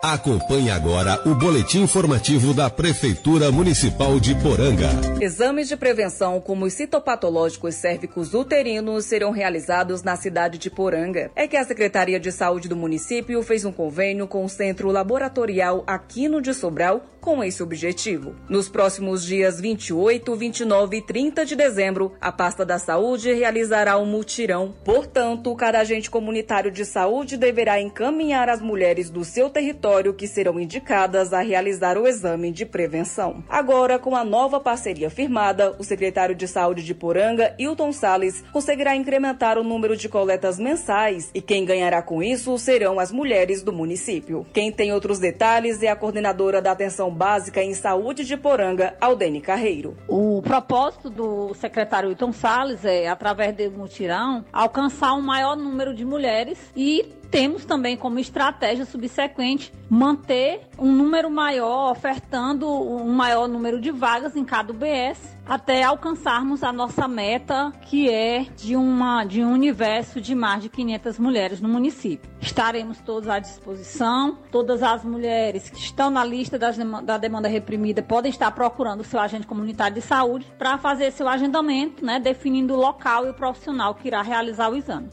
Acompanhe 0.04 0.70
agora 0.70 1.18
o 1.26 1.34
boletim 1.34 1.84
informativo 1.84 2.54
da 2.54 2.70
Prefeitura 2.70 3.49
Municipal 3.54 4.20
de 4.20 4.36
Poranga. 4.36 4.89
Exames 5.22 5.70
de 5.70 5.78
prevenção 5.78 6.41
como 6.41 6.66
os 6.66 6.74
citopatológicos 6.74 7.76
cérvicos 7.76 8.34
uterinos 8.34 9.06
serão 9.06 9.32
realizados 9.32 10.04
na 10.04 10.18
cidade 10.18 10.58
de 10.58 10.70
Poranga. 10.70 11.32
É 11.34 11.47
que 11.47 11.56
a 11.56 11.64
Secretaria 11.64 12.20
de 12.20 12.34
Saúde 12.34 12.68
do 12.68 12.76
município 12.76 13.41
fez 13.43 13.64
um 13.64 13.72
convênio 13.72 14.28
com 14.28 14.43
o 14.43 14.49
Centro 14.49 14.91
Laboratorial 14.91 15.86
Aquino 15.88 16.41
de 16.41 16.54
Sobral 16.54 17.06
com 17.22 17.41
esse 17.41 17.64
objetivo. 17.64 18.36
Nos 18.49 18.68
próximos 18.68 19.24
dias 19.24 19.62
28, 19.62 20.36
29 20.36 20.97
e 20.97 21.01
30 21.01 21.45
de 21.45 21.56
dezembro, 21.56 22.12
a 22.20 22.34
pasta 22.34 22.66
da 22.66 22.78
saúde 22.78 23.32
realizará 23.32 23.97
um 23.97 24.06
mutirão. 24.06 24.76
Portanto, 24.84 25.56
cada 25.56 25.80
agente 25.80 26.12
comunitário 26.12 26.70
de 26.70 26.84
saúde 26.84 27.38
deverá 27.38 27.80
encaminhar 27.80 28.49
as 28.49 28.60
mulheres 28.60 29.10
do 29.10 29.24
seu 29.24 29.49
território 29.49 29.92
que 30.13 30.27
serão 30.27 30.59
indicadas 30.59 31.33
a 31.33 31.41
realizar 31.41 31.97
o 31.97 32.07
exame 32.07 32.51
de 32.51 32.65
prevenção. 32.65 33.43
Agora, 33.47 33.99
com 33.99 34.15
a 34.15 34.23
nova 34.23 34.59
parceria 34.59 35.09
firmada, 35.09 35.75
o 35.77 35.83
secretário 35.83 36.33
de 36.33 36.47
Saúde 36.47 36.83
de 36.83 36.95
Poranga, 36.95 37.53
Hilton 37.59 37.91
Sales, 37.91 38.43
conseguirá 38.51 38.95
incrementar 38.95 39.57
o 39.57 39.63
número 39.63 39.95
de 39.95 40.09
coletas 40.09 40.57
mensais 40.57 41.29
e 41.33 41.41
quem 41.41 41.65
ganhará 41.65 42.01
com 42.01 42.23
isso 42.23 42.57
serão 42.57 42.99
as 42.99 43.11
mulheres 43.11 43.61
do 43.61 43.73
município. 43.73 44.45
Quem 44.53 44.71
tem 44.71 44.93
outros 44.93 45.19
detalhes 45.19 45.83
é 45.83 45.89
a 45.89 45.95
coordenadora 45.95 46.61
da 46.61 46.71
Atenção 46.71 47.11
Básica 47.11 47.61
em 47.61 47.73
Saúde 47.73 48.23
de 48.23 48.37
Poranga, 48.37 48.95
Aldene 48.99 49.41
Carreiro. 49.41 49.95
O 50.07 50.41
propósito 50.41 51.09
do 51.09 51.53
secretário 51.53 52.09
Hilton 52.09 52.31
Salles 52.31 52.85
é, 52.85 53.07
através 53.07 53.55
do 53.55 53.83
mutirão, 53.83 54.45
alcançar 54.51 55.13
um 55.13 55.21
maior 55.21 55.55
número 55.55 55.93
de 55.93 56.05
mulheres 56.05 56.57
e 56.75 57.05
temos 57.34 57.65
também 57.65 57.97
como 57.97 58.19
estratégia 58.19 58.86
subsequente 58.86 59.73
manter 59.89 60.69
um 60.77 60.91
número 60.91 61.31
maior, 61.31 61.91
ofertando 61.91 62.69
um 62.69 63.11
maior 63.11 63.47
número 63.47 63.81
de 63.81 63.89
vagas 63.89 64.36
em 64.36 64.45
cada 64.45 64.71
UBS, 64.71 65.36
até 65.43 65.81
alcançarmos 65.81 66.63
a 66.63 66.71
nossa 66.71 67.07
meta, 67.07 67.73
que 67.81 68.07
é 68.07 68.45
de, 68.55 68.75
uma, 68.75 69.25
de 69.25 69.43
um 69.43 69.51
universo 69.51 70.21
de 70.21 70.36
mais 70.36 70.61
de 70.61 70.69
500 70.69 71.17
mulheres 71.17 71.59
no 71.59 71.67
município. 71.67 72.29
Estaremos 72.39 72.99
todos 72.99 73.27
à 73.27 73.39
disposição. 73.39 74.38
Todas 74.51 74.84
as 74.84 75.03
mulheres 75.03 75.71
que 75.71 75.79
estão 75.79 76.11
na 76.11 76.23
lista 76.23 76.59
das, 76.59 76.77
da 77.03 77.17
demanda 77.17 77.47
reprimida 77.47 78.03
podem 78.03 78.29
estar 78.29 78.51
procurando 78.51 79.01
o 79.01 79.03
seu 79.03 79.19
agente 79.19 79.47
comunitário 79.47 79.95
de 79.95 80.01
saúde 80.01 80.45
para 80.59 80.77
fazer 80.77 81.11
seu 81.11 81.27
agendamento, 81.27 82.05
né, 82.05 82.19
definindo 82.19 82.75
o 82.75 82.77
local 82.77 83.25
e 83.25 83.31
o 83.31 83.34
profissional 83.34 83.95
que 83.95 84.07
irá 84.07 84.21
realizar 84.21 84.69
o 84.69 84.75
exame. 84.75 85.09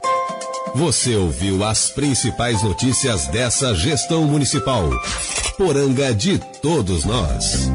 Você 0.75 1.17
ouviu 1.17 1.65
as 1.65 1.91
principais 1.91 2.63
notícias 2.63 3.27
dessa 3.27 3.75
gestão 3.75 4.25
municipal. 4.25 4.85
Poranga 5.57 6.15
de 6.15 6.39
todos 6.61 7.05
nós. 7.05 7.69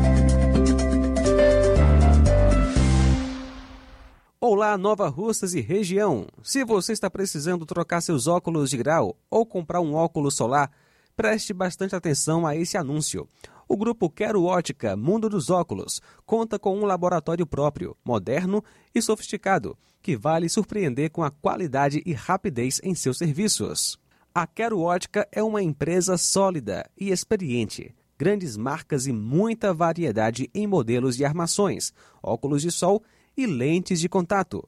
Olá, 4.39 4.77
Nova 4.77 5.09
Russas 5.09 5.53
e 5.55 5.61
região. 5.61 6.27
Se 6.41 6.63
você 6.63 6.93
está 6.93 7.09
precisando 7.09 7.65
trocar 7.65 7.99
seus 8.01 8.27
óculos 8.27 8.69
de 8.69 8.77
grau 8.77 9.17
ou 9.29 9.45
comprar 9.45 9.81
um 9.81 9.93
óculos 9.93 10.35
solar, 10.35 10.71
preste 11.17 11.53
bastante 11.53 11.95
atenção 11.95 12.47
a 12.47 12.55
esse 12.55 12.77
anúncio. 12.77 13.27
O 13.67 13.75
grupo 13.75 14.09
Quero 14.09 14.43
Ótica 14.43 14.95
Mundo 14.95 15.27
dos 15.27 15.49
Óculos 15.49 15.99
conta 16.25 16.59
com 16.59 16.77
um 16.77 16.85
laboratório 16.85 17.47
próprio, 17.47 17.97
moderno 18.05 18.63
e 18.93 19.01
sofisticado, 19.01 19.75
que 20.03 20.15
vale 20.15 20.47
surpreender 20.47 21.09
com 21.09 21.23
a 21.23 21.31
qualidade 21.31 22.01
e 22.05 22.13
rapidez 22.13 22.79
em 22.83 22.93
seus 22.93 23.17
serviços. 23.17 23.97
A 24.33 24.45
Quero 24.45 24.79
Ótica 24.79 25.27
é 25.31 25.41
uma 25.41 25.63
empresa 25.63 26.15
sólida 26.15 26.87
e 26.95 27.09
experiente. 27.09 27.95
Grandes 28.17 28.55
marcas 28.55 29.07
e 29.07 29.11
muita 29.11 29.73
variedade 29.73 30.49
em 30.53 30.67
modelos 30.67 31.17
de 31.17 31.25
armações, 31.25 31.91
óculos 32.21 32.61
de 32.61 32.71
sol 32.71 33.01
e 33.35 33.47
lentes 33.47 33.99
de 33.99 34.07
contato. 34.07 34.67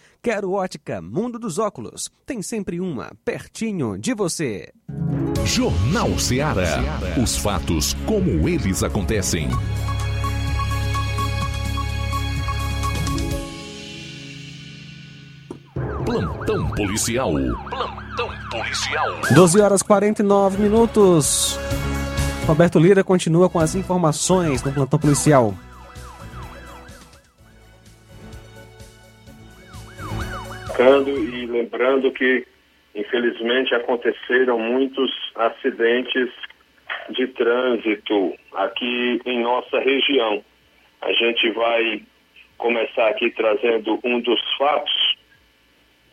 Quero 0.23 0.51
Ótica 0.51 1.01
Mundo 1.01 1.39
dos 1.39 1.57
Óculos. 1.57 2.11
Tem 2.27 2.43
sempre 2.43 2.79
uma 2.79 3.11
pertinho 3.25 3.97
de 3.97 4.13
você. 4.13 4.71
Jornal 5.43 6.19
Ceará. 6.19 6.77
Os 7.19 7.35
fatos 7.35 7.95
como 8.05 8.47
eles 8.47 8.83
acontecem. 8.83 9.49
Plantão 16.05 16.69
policial. 16.69 17.31
Plantão 17.67 18.29
policial. 18.51 19.07
12 19.33 19.59
horas 19.59 19.81
49 19.81 20.61
minutos. 20.61 21.57
Roberto 22.45 22.77
Lira 22.77 23.03
continua 23.03 23.49
com 23.49 23.59
as 23.59 23.73
informações 23.73 24.61
no 24.61 24.71
plantão 24.71 24.99
policial. 24.99 25.55
E 31.07 31.45
lembrando 31.45 32.11
que, 32.11 32.45
infelizmente, 32.95 33.73
aconteceram 33.75 34.57
muitos 34.57 35.11
acidentes 35.35 36.29
de 37.09 37.27
trânsito 37.27 38.35
aqui 38.53 39.21
em 39.25 39.41
nossa 39.41 39.79
região. 39.79 40.43
A 41.01 41.11
gente 41.13 41.49
vai 41.51 42.03
começar 42.57 43.09
aqui 43.09 43.31
trazendo 43.31 43.99
um 44.03 44.19
dos 44.19 44.39
fatos, 44.57 45.17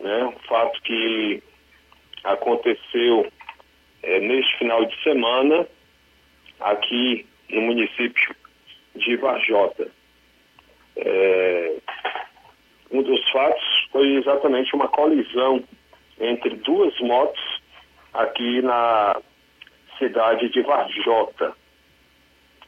né? 0.01 0.25
Um 0.25 0.39
fato 0.47 0.81
que 0.83 1.43
aconteceu 2.25 3.31
é, 4.03 4.21
neste 4.21 4.59
final 4.59 4.85
de 4.85 5.03
semana 5.03 5.67
aqui 6.61 7.27
no 7.51 7.63
município 7.63 8.35
de 8.97 9.17
Varjota. 9.17 9.89
É, 10.97 11.75
um 12.91 13.03
dos 13.03 13.31
fatos 13.31 13.89
foi 13.93 14.15
exatamente 14.17 14.75
uma 14.75 14.89
colisão 14.89 15.63
entre 16.21 16.57
duas 16.57 16.99
motos 17.01 17.41
aqui 18.15 18.63
na 18.63 19.21
cidade 19.99 20.49
de 20.49 20.63
Varjota. 20.63 21.53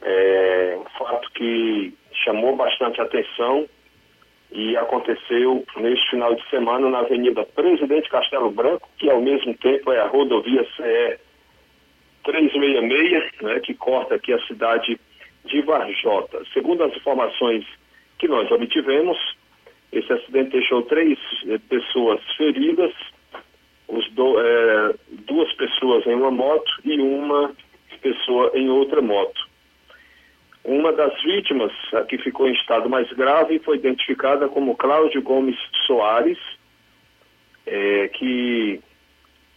É 0.01 0.77
um 0.79 0.89
fato 0.97 1.31
que 1.33 1.93
chamou 2.23 2.55
bastante 2.55 3.01
atenção 3.01 3.67
e 4.51 4.75
aconteceu 4.75 5.65
neste 5.77 6.09
final 6.09 6.35
de 6.35 6.49
semana 6.49 6.89
na 6.89 6.99
Avenida 6.99 7.45
Presidente 7.45 8.09
Castelo 8.09 8.51
Branco, 8.51 8.89
que 8.97 9.09
ao 9.09 9.21
mesmo 9.21 9.55
tempo 9.57 9.91
é 9.91 9.99
a 9.99 10.07
rodovia 10.07 10.63
CE 10.75 11.19
366, 12.23 13.41
né, 13.41 13.59
que 13.61 13.73
corta 13.73 14.15
aqui 14.15 14.33
a 14.33 14.45
cidade 14.45 14.99
de 15.45 15.61
Varjota. 15.61 16.43
Segundo 16.53 16.83
as 16.83 16.95
informações 16.95 17.65
que 18.19 18.27
nós 18.27 18.51
obtivemos, 18.51 19.17
esse 19.91 20.11
acidente 20.11 20.51
deixou 20.51 20.83
três 20.83 21.17
eh, 21.47 21.59
pessoas 21.69 22.21
feridas, 22.37 22.93
do, 24.13 24.39
eh, 24.39 24.95
duas 25.27 25.51
pessoas 25.53 26.05
em 26.07 26.15
uma 26.15 26.31
moto 26.31 26.71
e 26.85 26.99
uma 26.99 27.53
pessoa 28.01 28.51
em 28.55 28.69
outra 28.69 29.01
moto. 29.01 29.49
Uma 30.63 30.93
das 30.93 31.19
vítimas, 31.23 31.71
a 31.93 32.03
que 32.03 32.17
ficou 32.19 32.47
em 32.47 32.53
estado 32.53 32.89
mais 32.89 33.11
grave, 33.13 33.59
foi 33.59 33.77
identificada 33.77 34.47
como 34.47 34.77
Cláudio 34.77 35.21
Gomes 35.21 35.57
Soares, 35.85 36.37
eh, 37.65 38.07
que 38.09 38.79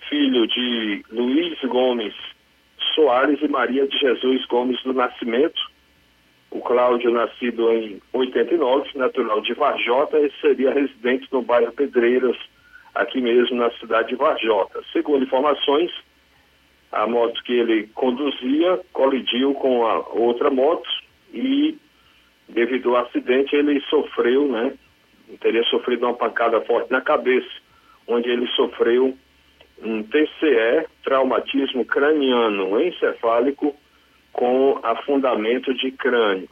filho 0.09 0.47
de 0.47 1.05
Luiz 1.11 1.59
Gomes 1.63 2.15
Soares 2.95 3.41
e 3.43 3.49
Maria 3.49 3.87
de 3.87 3.99
Jesus 3.99 4.45
Gomes 4.47 4.83
do 4.83 4.93
Nascimento, 4.93 5.61
o 6.55 6.61
Cláudio, 6.61 7.11
nascido 7.11 7.69
em 7.73 8.01
89, 8.13 8.89
natural 8.95 9.41
de 9.41 9.53
Varjota, 9.55 10.21
e 10.21 10.31
seria 10.41 10.73
residente 10.73 11.27
no 11.33 11.43
bairro 11.43 11.73
Pedreiras, 11.73 12.37
aqui 12.95 13.21
mesmo 13.21 13.57
na 13.57 13.73
cidade 13.73 14.11
de 14.11 14.15
Varjota. 14.15 14.81
Segundo 14.93 15.25
informações, 15.25 15.91
a 16.93 17.09
moto 17.09 17.43
que 17.43 17.53
ele 17.53 17.89
conduzia 17.89 18.81
colidiu 18.93 19.53
com 19.55 19.85
a 19.85 19.99
outra 20.11 20.49
moto 20.49 20.89
e, 21.33 21.77
devido 22.49 22.95
ao 22.95 23.05
acidente, 23.05 23.57
ele 23.57 23.81
sofreu, 23.91 24.47
né? 24.47 24.75
Teria 25.41 25.65
sofrido 25.65 26.07
uma 26.07 26.15
pancada 26.15 26.61
forte 26.61 26.93
na 26.93 27.01
cabeça, 27.01 27.51
onde 28.07 28.31
ele 28.31 28.47
sofreu 28.55 29.19
um 29.83 30.05
TCE, 30.05 30.87
traumatismo 31.03 31.85
craniano 31.85 32.81
encefálico, 32.81 33.75
com 34.35 34.79
afundamento 34.83 35.73
de 35.75 35.91
crânio. 35.93 36.49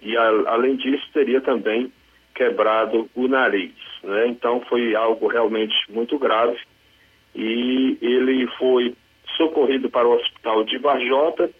E, 0.00 0.16
a, 0.16 0.28
além 0.46 0.76
disso, 0.76 1.06
teria 1.12 1.40
também 1.40 1.92
quebrado 2.34 3.10
o 3.14 3.28
nariz. 3.28 3.74
Né? 4.02 4.28
Então, 4.28 4.60
foi 4.68 4.94
algo 4.94 5.26
realmente 5.26 5.74
muito 5.90 6.18
grave. 6.18 6.58
E 7.34 7.98
ele 8.00 8.46
foi 8.58 8.94
socorrido 9.36 9.90
para 9.90 10.08
o 10.08 10.14
hospital 10.14 10.64
de 10.64 10.78
Varjota 10.78 11.50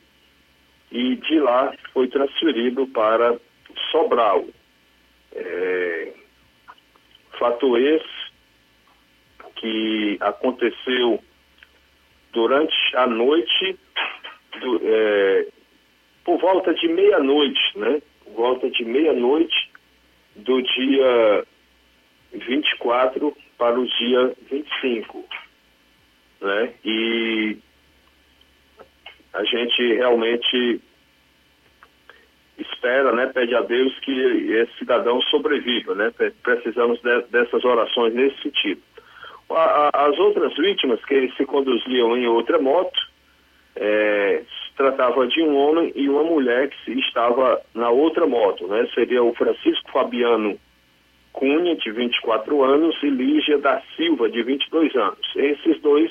e 0.90 1.16
de 1.16 1.38
lá 1.40 1.74
foi 1.92 2.08
transferido 2.08 2.86
para 2.86 3.36
Sobral. 3.90 4.44
É, 5.34 6.12
fato 7.38 7.76
esse 7.76 8.26
que 9.56 10.16
aconteceu 10.20 11.22
durante 12.32 12.74
a 12.94 13.06
noite, 13.06 13.78
do, 14.60 14.80
é, 14.82 15.46
por 16.26 16.38
volta 16.40 16.74
de 16.74 16.88
meia-noite, 16.88 17.78
né? 17.78 18.02
Por 18.24 18.32
volta 18.32 18.68
de 18.68 18.84
meia-noite 18.84 19.70
do 20.34 20.60
dia 20.60 21.46
24 22.32 23.34
para 23.56 23.78
o 23.78 23.86
dia 23.86 24.34
25, 24.50 25.24
né? 26.40 26.74
E 26.84 27.56
a 29.32 29.44
gente 29.44 29.94
realmente 29.94 30.80
espera, 32.58 33.12
né, 33.12 33.26
pede 33.26 33.54
a 33.54 33.60
Deus 33.60 33.96
que 34.00 34.10
esse 34.10 34.78
cidadão 34.78 35.22
sobreviva, 35.22 35.94
né? 35.94 36.12
Precisamos 36.42 37.00
de, 37.02 37.22
dessas 37.30 37.64
orações 37.64 38.12
nesse 38.12 38.42
sentido. 38.42 38.82
A, 39.50 39.90
a, 39.94 40.06
as 40.08 40.18
outras 40.18 40.56
vítimas 40.56 41.02
que 41.04 41.30
se 41.36 41.46
conduziam 41.46 42.16
em 42.16 42.26
outra 42.26 42.58
moto, 42.58 42.98
é, 43.76 44.42
tratava 44.76 45.26
de 45.26 45.42
um 45.42 45.56
homem 45.56 45.92
e 45.94 46.08
uma 46.08 46.22
mulher 46.22 46.68
que 46.68 46.92
estava 47.00 47.60
na 47.74 47.90
outra 47.90 48.26
moto, 48.26 48.66
né? 48.66 48.86
Seria 48.94 49.22
o 49.22 49.34
Francisco 49.34 49.90
Fabiano 49.90 50.58
Cunha, 51.32 51.76
de 51.76 51.90
24 51.90 52.62
anos, 52.62 52.96
e 53.02 53.10
Lígia 53.10 53.58
da 53.58 53.82
Silva, 53.96 54.28
de 54.28 54.42
22 54.42 54.94
anos. 54.96 55.36
Esses 55.36 55.80
dois, 55.80 56.10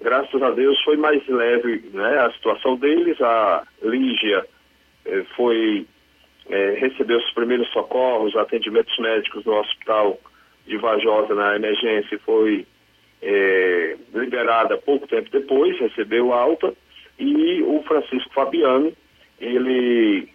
graças 0.00 0.42
a 0.42 0.50
Deus, 0.50 0.80
foi 0.82 0.96
mais 0.96 1.26
leve 1.26 1.84
né, 1.92 2.18
a 2.18 2.32
situação 2.32 2.76
deles. 2.76 3.20
A 3.20 3.62
Lígia 3.82 4.46
eh, 5.04 5.24
foi 5.36 5.86
eh, 6.48 6.76
recebeu 6.80 7.18
os 7.18 7.30
primeiros 7.32 7.68
socorros, 7.70 8.36
atendimentos 8.36 8.96
médicos 8.98 9.44
no 9.44 9.54
hospital 9.58 10.18
de 10.66 10.76
Vajosa 10.76 11.34
na 11.34 11.56
emergência 11.56 12.18
foi 12.24 12.66
eh, 13.22 13.96
liberada 14.14 14.78
pouco 14.78 15.06
tempo 15.06 15.30
depois, 15.30 15.78
recebeu 15.78 16.32
alta, 16.32 16.72
e 17.20 17.62
o 17.62 17.82
Francisco 17.82 18.32
Fabiano, 18.32 18.92
ele 19.38 20.28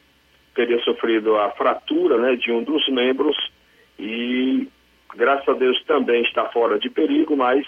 teria 0.53 0.79
sofrido 0.83 1.35
a 1.35 1.49
fratura 1.51 2.17
né, 2.17 2.35
de 2.35 2.51
um 2.51 2.63
dos 2.63 2.87
membros 2.89 3.35
e, 3.97 4.67
graças 5.15 5.49
a 5.49 5.53
Deus, 5.53 5.83
também 5.85 6.21
está 6.21 6.45
fora 6.45 6.77
de 6.77 6.89
perigo, 6.89 7.35
mas 7.35 7.65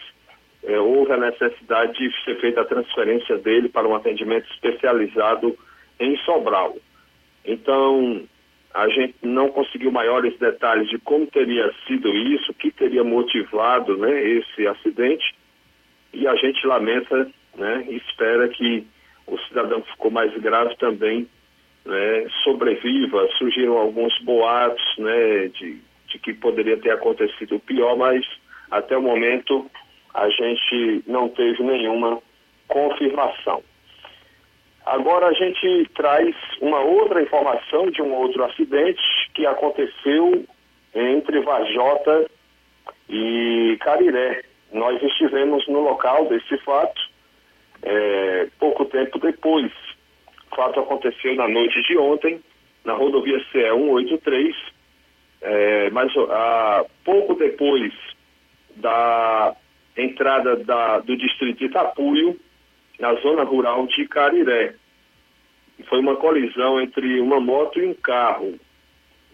é, 0.63 0.79
houve 0.79 1.11
a 1.11 1.17
necessidade 1.17 1.97
de 1.97 2.23
ser 2.23 2.39
feita 2.39 2.61
a 2.61 2.65
transferência 2.65 3.37
dele 3.37 3.69
para 3.69 3.87
um 3.87 3.95
atendimento 3.95 4.49
especializado 4.53 5.57
em 5.99 6.15
Sobral. 6.17 6.77
Então, 7.43 8.23
a 8.73 8.87
gente 8.89 9.15
não 9.23 9.49
conseguiu 9.49 9.91
maiores 9.91 10.37
detalhes 10.37 10.89
de 10.89 10.99
como 10.99 11.25
teria 11.25 11.73
sido 11.87 12.13
isso, 12.13 12.53
que 12.53 12.69
teria 12.69 13.03
motivado 13.03 13.97
né, 13.97 14.23
esse 14.23 14.67
acidente, 14.67 15.35
e 16.13 16.27
a 16.27 16.35
gente 16.35 16.65
lamenta 16.67 17.29
né, 17.55 17.85
espera 17.89 18.47
que 18.49 18.85
o 19.27 19.37
cidadão 19.39 19.81
que 19.81 19.91
ficou 19.91 20.09
mais 20.09 20.33
grave 20.37 20.75
também 20.77 21.27
né, 21.85 22.27
sobreviva. 22.43 23.27
Surgiram 23.37 23.77
alguns 23.77 24.17
boatos 24.19 24.97
né, 24.97 25.47
de, 25.49 25.81
de 26.07 26.19
que 26.19 26.33
poderia 26.33 26.77
ter 26.77 26.91
acontecido 26.91 27.55
o 27.55 27.59
pior, 27.59 27.97
mas 27.97 28.25
até 28.71 28.97
o 28.97 29.01
momento 29.01 29.69
a 30.13 30.29
gente 30.29 31.03
não 31.05 31.29
teve 31.29 31.61
nenhuma 31.63 32.19
confirmação. 32.67 33.61
Agora 34.85 35.27
a 35.27 35.33
gente 35.33 35.89
traz 35.95 36.33
uma 36.61 36.79
outra 36.79 37.21
informação 37.21 37.91
de 37.91 38.01
um 38.01 38.13
outro 38.13 38.43
acidente 38.45 39.01
que 39.33 39.45
aconteceu 39.45 40.45
entre 40.95 41.41
Vajota 41.41 42.29
e 43.09 43.77
Cariré. 43.81 44.43
Nós 44.71 45.01
estivemos 45.03 45.67
no 45.67 45.81
local 45.81 46.27
desse 46.27 46.57
fato 46.59 47.06
é, 47.83 48.47
pouco 48.59 48.85
tempo 48.85 49.19
depois. 49.19 49.71
O 50.51 50.55
fato 50.55 50.79
aconteceu 50.79 51.35
na 51.35 51.47
noite 51.47 51.81
de 51.83 51.97
ontem, 51.97 52.41
na 52.83 52.93
rodovia 52.93 53.39
CE 53.51 53.69
183, 53.69 54.55
é, 55.41 55.89
mas 55.91 56.11
a, 56.17 56.85
pouco 57.03 57.35
depois 57.35 57.93
da 58.75 59.55
entrada 59.95 60.55
da, 60.57 60.99
do 60.99 61.17
distrito 61.17 61.59
de 61.59 61.65
Itapuio, 61.65 62.39
na 62.99 63.13
zona 63.15 63.43
rural 63.43 63.87
de 63.87 64.07
Cariré. 64.07 64.73
Foi 65.87 65.99
uma 65.99 66.15
colisão 66.15 66.81
entre 66.81 67.19
uma 67.19 67.39
moto 67.39 67.79
e 67.79 67.85
um 67.85 67.93
carro, 67.93 68.55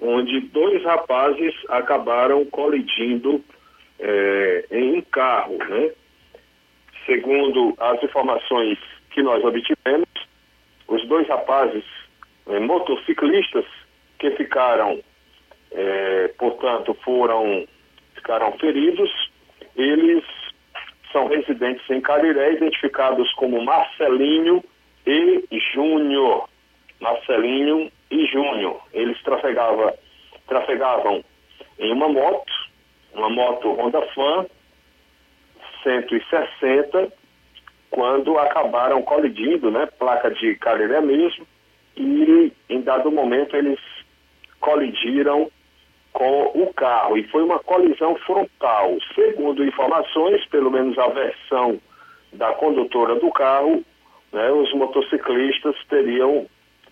onde 0.02 0.42
dois 0.42 0.84
rapazes 0.84 1.54
acabaram 1.70 2.46
colidindo 2.46 3.42
é, 4.00 4.66
em 4.72 4.98
um 4.98 5.02
carro, 5.02 5.58
né? 5.58 5.92
Segundo 7.06 7.76
as 7.80 8.02
informações 8.04 8.78
que 9.12 9.22
nós 9.22 9.44
obtivemos, 9.44 10.08
os 10.88 11.06
dois 11.08 11.28
rapazes 11.28 11.84
é, 12.48 12.60
motociclistas 12.60 13.66
que 14.20 14.32
ficaram, 14.32 15.02
é, 15.72 16.28
portanto, 16.38 16.94
foram 17.04 17.66
ficaram 18.16 18.54
feridos, 18.54 19.12
eles 19.76 20.24
são 21.12 21.28
residentes 21.28 21.88
em 21.90 22.00
Cariré, 22.00 22.54
identificados 22.54 23.32
como 23.34 23.64
Marcelinho 23.64 24.64
e 25.06 25.44
Júnior. 25.74 26.48
Marcelinho 27.02 27.92
e 28.10 28.26
Júnior. 28.28 28.82
Eles 28.94 29.22
trafegava, 29.24 29.94
trafegavam 30.48 31.24
em 31.80 31.92
uma 31.92 32.08
moto, 32.08 32.54
uma 33.14 33.30
moto 33.30 33.74
Honda 33.74 34.02
Fan 34.14 34.46
160, 35.84 37.12
quando 37.92 38.38
acabaram 38.40 39.02
colidindo, 39.04 39.70
né, 39.70 39.88
placa 40.00 40.32
de 40.32 40.56
Cariré 40.56 41.00
mesmo, 41.02 41.46
e 41.96 42.52
em 42.70 42.82
dado 42.82 43.12
momento 43.12 43.56
eles 43.56 43.80
colidiram 44.60 45.52
com 46.12 46.52
o 46.56 46.74
carro 46.74 47.18
e 47.18 47.24
foi 47.28 47.44
uma 47.44 47.60
colisão 47.60 48.16
frontal. 48.18 48.98
Segundo 49.14 49.64
informações, 49.64 50.46
pelo 50.48 50.72
menos 50.72 50.98
a 50.98 51.08
versão 51.08 51.80
da 52.32 52.54
condutora 52.54 53.16
do 53.16 53.32
carro, 53.32 53.84
né, 54.32 54.52
os 54.52 54.74
motociclistas 54.74 55.76
teriam 55.90 56.48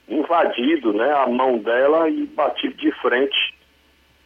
invadido 0.07 0.93
né, 0.93 1.11
a 1.13 1.27
mão 1.27 1.57
dela 1.57 2.09
e 2.09 2.25
batido 2.25 2.75
de 2.75 2.91
frente, 2.99 3.55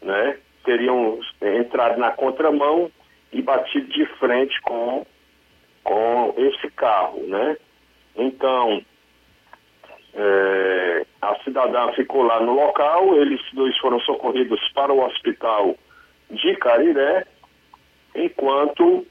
né, 0.01 0.37
teriam 0.63 1.19
entrado 1.41 1.99
na 1.99 2.11
contramão 2.11 2.91
e 3.35 3.41
batido 3.41 3.87
de 3.87 4.05
frente 4.17 4.59
com, 4.61 5.05
com 5.83 6.33
esse 6.37 6.71
carro. 6.71 7.21
Né? 7.27 7.57
Então, 8.15 8.81
é, 10.13 11.05
a 11.21 11.35
cidadã 11.43 11.91
ficou 11.91 12.23
lá 12.23 12.39
no 12.39 12.53
local, 12.53 13.15
eles 13.17 13.41
dois 13.51 13.77
foram 13.77 13.99
socorridos 13.99 14.59
para 14.73 14.93
o 14.93 15.05
hospital 15.05 15.75
de 16.31 16.55
Cariré, 16.55 17.25
enquanto 18.15 19.05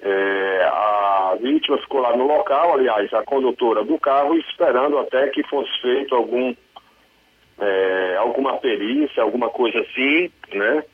é, 0.00 0.64
a 0.64 1.36
vítima 1.40 1.78
ficou 1.78 2.00
lá 2.00 2.16
no 2.16 2.26
local, 2.26 2.74
aliás, 2.74 3.12
a 3.12 3.24
condutora 3.24 3.84
do 3.84 3.98
carro, 3.98 4.36
esperando 4.38 4.98
até 4.98 5.28
que 5.28 5.42
fosse 5.48 5.70
feito 5.80 6.14
algum 6.14 6.54
é, 7.58 8.16
alguma 8.18 8.56
perícia, 8.58 9.22
alguma 9.22 9.48
coisa 9.50 9.80
assim, 9.80 10.30
né? 10.52 10.84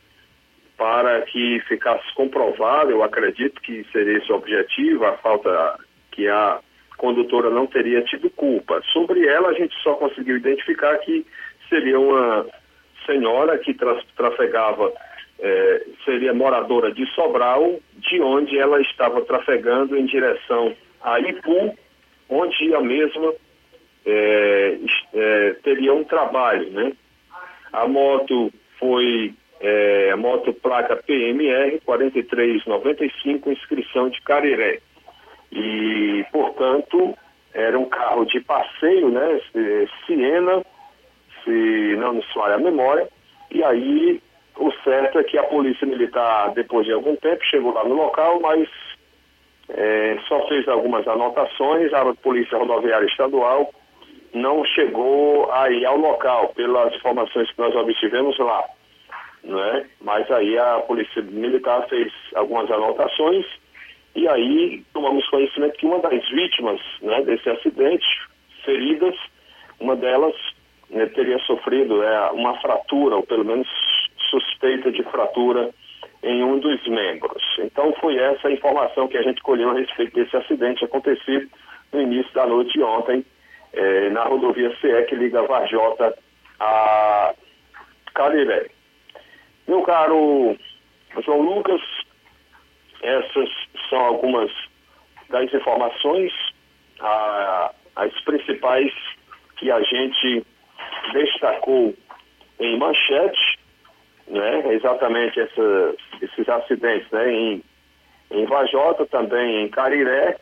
Para 0.79 1.23
que 1.23 1.61
ficasse 1.67 2.15
comprovado, 2.15 2.93
eu 2.93 3.03
acredito 3.03 3.61
que 3.61 3.85
seria 3.93 4.19
esse 4.19 4.31
o 4.31 4.37
objetivo, 4.37 5.05
a 5.05 5.19
falta 5.19 5.77
que 6.13 6.29
a 6.29 6.61
condutora 6.97 7.51
não 7.51 7.67
teria 7.67 8.01
tido 8.03 8.31
culpa. 8.31 8.81
Sobre 8.93 9.27
ela, 9.27 9.49
a 9.49 9.55
gente 9.55 9.75
só 9.83 9.95
conseguiu 9.95 10.37
identificar 10.37 10.97
que 10.99 11.27
seria 11.69 11.99
uma 11.99 12.47
senhora 13.05 13.59
que 13.59 13.75
tra 13.75 14.01
trafegava, 14.17 14.93
eh, 15.41 15.87
seria 16.05 16.33
moradora 16.33 16.93
de 16.93 17.05
Sobral, 17.15 17.81
de 17.97 18.21
onde 18.21 18.57
ela 18.57 18.81
estava 18.81 19.21
trafegando 19.23 19.97
em 19.97 20.07
direção 20.07 20.77
a 21.03 21.19
Ipu, 21.19 21.77
onde 22.29 22.75
a 22.75 22.81
mesma 22.81 23.35
eh, 24.07 24.79
eh, 25.13 25.57
teria 25.65 25.93
um 25.93 26.05
trabalho, 26.05 26.71
né? 26.71 26.93
A 27.73 27.87
moto 27.87 28.53
foi 28.79 29.35
a 30.13 30.17
moto 30.17 30.53
placa 30.53 30.97
PMR 30.97 31.81
4395, 31.85 33.53
inscrição 33.53 34.09
de 34.09 34.21
Cariré. 34.23 34.81
E, 35.51 36.25
portanto, 36.33 37.17
era 37.53 37.79
um 37.79 37.87
carro 37.87 38.25
de 38.27 38.41
passeio, 38.41 39.09
né, 39.09 39.41
Siena, 40.07 40.63
se 41.45 41.97
não 41.97 42.15
me 42.15 42.23
falha 42.35 42.55
a 42.57 42.59
memória, 42.59 43.09
e 43.51 43.65
aí 43.65 44.21
o 44.57 44.71
certo 44.85 45.19
é 45.19 45.25
que 45.25 45.39
a 45.39 45.45
polícia 45.45 45.87
militar, 45.87 46.53
depois 46.55 46.87
de 46.87 46.93
algum 46.93 47.17
tempo, 47.17 47.45
chegou 47.45 47.73
lá 47.73 47.85
no 47.85 47.95
local, 47.95 48.41
mas 48.41 48.69
é, 49.71 50.19
só 50.29 50.47
fez 50.49 50.69
algumas 50.69 51.07
anotações, 51.09 51.93
a 51.93 52.15
polícia 52.15 52.59
rodoviária 52.59 53.07
estadual 53.07 53.73
não 54.35 54.65
chegou 54.65 55.51
aí 55.53 55.85
ao 55.85 55.97
local, 55.97 56.53
pelas 56.55 56.95
informações 56.95 57.51
que 57.51 57.59
nós 57.59 57.75
obtivemos 57.75 58.39
lá. 58.39 58.65
Né? 59.45 59.87
Mas 60.01 60.31
aí 60.31 60.59
a 60.59 60.81
Polícia 60.81 61.23
Militar 61.23 61.87
fez 61.89 62.13
algumas 62.35 62.71
anotações 62.71 63.47
e 64.15 64.27
aí 64.27 64.83
tomamos 64.93 65.29
conhecimento 65.29 65.77
que 65.79 65.87
uma 65.87 66.01
das 66.01 66.29
vítimas 66.31 66.81
né, 67.01 67.23
desse 67.23 67.49
acidente, 67.49 68.07
feridas, 68.65 69.15
uma 69.79 69.95
delas 69.95 70.35
né, 70.91 71.07
teria 71.07 71.39
sofrido 71.41 72.03
é, 72.03 72.31
uma 72.33 72.59
fratura, 72.61 73.17
ou 73.17 73.23
pelo 73.23 73.45
menos 73.45 73.69
suspeita 74.29 74.91
de 74.91 75.03
fratura 75.05 75.71
em 76.23 76.43
um 76.43 76.59
dos 76.59 76.85
membros. 76.89 77.43
Então 77.61 77.95
foi 78.01 78.17
essa 78.19 78.49
a 78.49 78.53
informação 78.53 79.07
que 79.09 79.17
a 79.17 79.23
gente 79.23 79.41
colheu 79.43 79.71
a 79.71 79.75
respeito 79.75 80.15
desse 80.15 80.37
acidente 80.37 80.85
acontecido 80.85 81.49
no 81.93 82.01
início 82.01 82.33
da 82.35 82.47
noite 82.47 82.73
de 82.73 82.83
ontem, 82.83 83.25
eh, 83.73 84.11
na 84.11 84.25
rodovia 84.25 84.75
CE 84.81 85.07
que 85.09 85.15
liga 85.15 85.43
Varjota 85.43 86.17
a 86.59 87.35
Caliré. 88.15 88.69
Meu 89.69 89.83
caro 89.83 90.57
João 91.23 91.43
Lucas, 91.43 91.83
essas 93.03 93.51
são 93.91 93.99
algumas 93.99 94.51
das 95.29 95.53
informações, 95.53 96.33
as 97.95 98.21
principais 98.23 98.91
que 99.59 99.71
a 99.71 99.83
gente 99.83 100.43
destacou 101.13 101.95
em 102.59 102.79
manchete, 102.79 103.59
né, 104.27 104.73
exatamente 104.75 105.39
essa, 105.39 105.95
esses 106.23 106.49
acidentes 106.49 107.11
né, 107.11 107.31
em, 107.31 107.65
em 108.31 108.47
Vajota, 108.47 109.05
também 109.05 109.65
em 109.65 109.69
Cariré, 109.69 110.39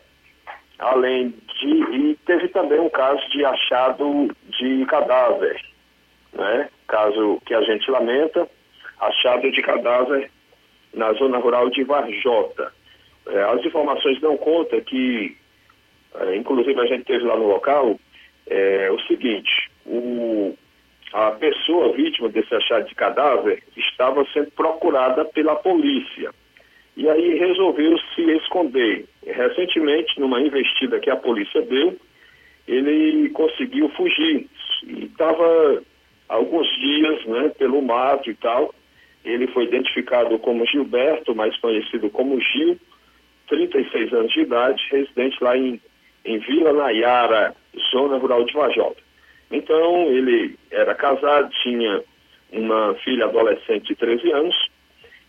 além 0.79 1.31
de. 1.31 1.68
E 1.68 2.14
teve 2.27 2.47
também 2.49 2.79
um 2.79 2.91
caso 2.91 3.29
de 3.31 3.45
achado 3.45 4.29
de 4.51 4.87
cadáver, 4.87 5.61
né, 6.33 6.68
caso 6.87 7.43
que 7.45 7.55
a 7.55 7.62
gente 7.62 7.91
lamenta, 7.91 8.49
achado 9.01 9.51
de 9.51 9.62
cadáver 9.62 10.30
na 10.94 11.12
zona 11.14 11.38
rural 11.38 11.68
de 11.70 11.84
Varjota. 11.84 12.72
É, 13.26 13.42
as 13.42 13.64
informações 13.64 14.20
dão 14.20 14.36
conta 14.36 14.80
que, 14.80 15.36
é, 16.14 16.36
inclusive 16.36 16.80
a 16.80 16.86
gente 16.86 17.05
teve 17.05 17.24
lá 17.24 17.36
no 17.36 17.49
local, 17.49 17.99
é, 18.47 18.90
o 18.90 19.01
seguinte, 19.01 19.70
o, 19.84 20.57
a 21.12 21.32
pessoa 21.32 21.92
vítima 21.92 22.28
desse 22.28 22.55
achado 22.55 22.86
de 22.88 22.94
cadáver 22.94 23.62
estava 23.76 24.24
sendo 24.32 24.51
procurada 24.53 25.24
pela 25.24 25.57
polícia. 25.57 26.32
E 26.97 27.09
aí 27.09 27.38
resolveu 27.38 27.99
se 28.14 28.22
esconder. 28.22 29.07
Recentemente, 29.26 30.18
numa 30.18 30.40
investida 30.40 30.99
que 30.99 31.11
a 31.11 31.16
polícia 31.16 31.61
deu, 31.62 31.97
ele 32.66 33.28
conseguiu 33.30 33.88
fugir. 33.90 34.49
E 34.86 35.05
estava 35.05 35.82
alguns 36.28 36.66
dias 36.76 37.24
né, 37.26 37.49
pelo 37.59 37.82
mato 37.82 38.30
e 38.30 38.34
tal. 38.34 38.74
Ele 39.27 39.49
foi 39.49 39.64
identificado 39.64 40.39
como 40.39 40.64
Gilberto, 40.64 41.35
mais 41.35 41.57
conhecido 41.59 42.09
como 42.11 42.41
Gil, 42.41 42.79
36 43.49 44.12
anos 44.12 44.33
de 44.33 44.41
idade, 44.41 44.83
residente 44.91 45.37
lá 45.43 45.57
em, 45.57 45.81
em 46.24 46.39
Vila 46.39 46.72
Nayara, 46.72 47.55
zona 47.91 48.16
rural 48.18 48.45
de 48.45 48.55
Vajota. 48.55 49.03
Então, 49.51 50.07
ele 50.09 50.57
era 50.70 50.95
casado, 50.95 51.51
tinha 51.62 52.03
uma 52.53 52.95
filha 53.05 53.24
adolescente 53.24 53.89
de 53.89 53.97
13 53.97 54.33
anos, 54.33 54.68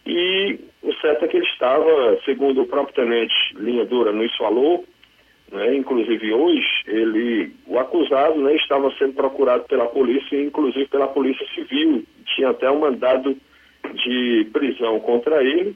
e 0.06 0.60
o 0.84 0.94
certo 1.02 1.26
é 1.26 1.28
que 1.28 1.38
ele 1.38 1.46
estava, 1.46 2.20
segundo 2.24 2.62
o 2.62 2.68
próprio 2.68 2.96
tenente 2.96 3.34
Linha 3.56 3.86
Dura 3.86 4.12
nos 4.12 4.36
falou, 4.38 4.86
né, 5.52 5.76
inclusive 5.76 6.34
hoje, 6.34 6.68
ele, 6.86 7.52
o 7.66 7.80
acusado 7.80 8.40
né, 8.42 8.56
estava 8.56 8.92
sendo 8.98 9.14
procurado 9.14 9.64
pela 9.64 9.86
polícia, 9.88 10.40
inclusive 10.42 10.88
pela 10.88 11.08
polícia 11.08 11.46
civil, 11.54 12.04
tinha 12.26 12.50
até 12.50 12.70
um 12.70 12.80
mandado 12.80 13.36
de 13.94 14.48
prisão 14.52 15.00
contra 15.00 15.44
ele, 15.44 15.76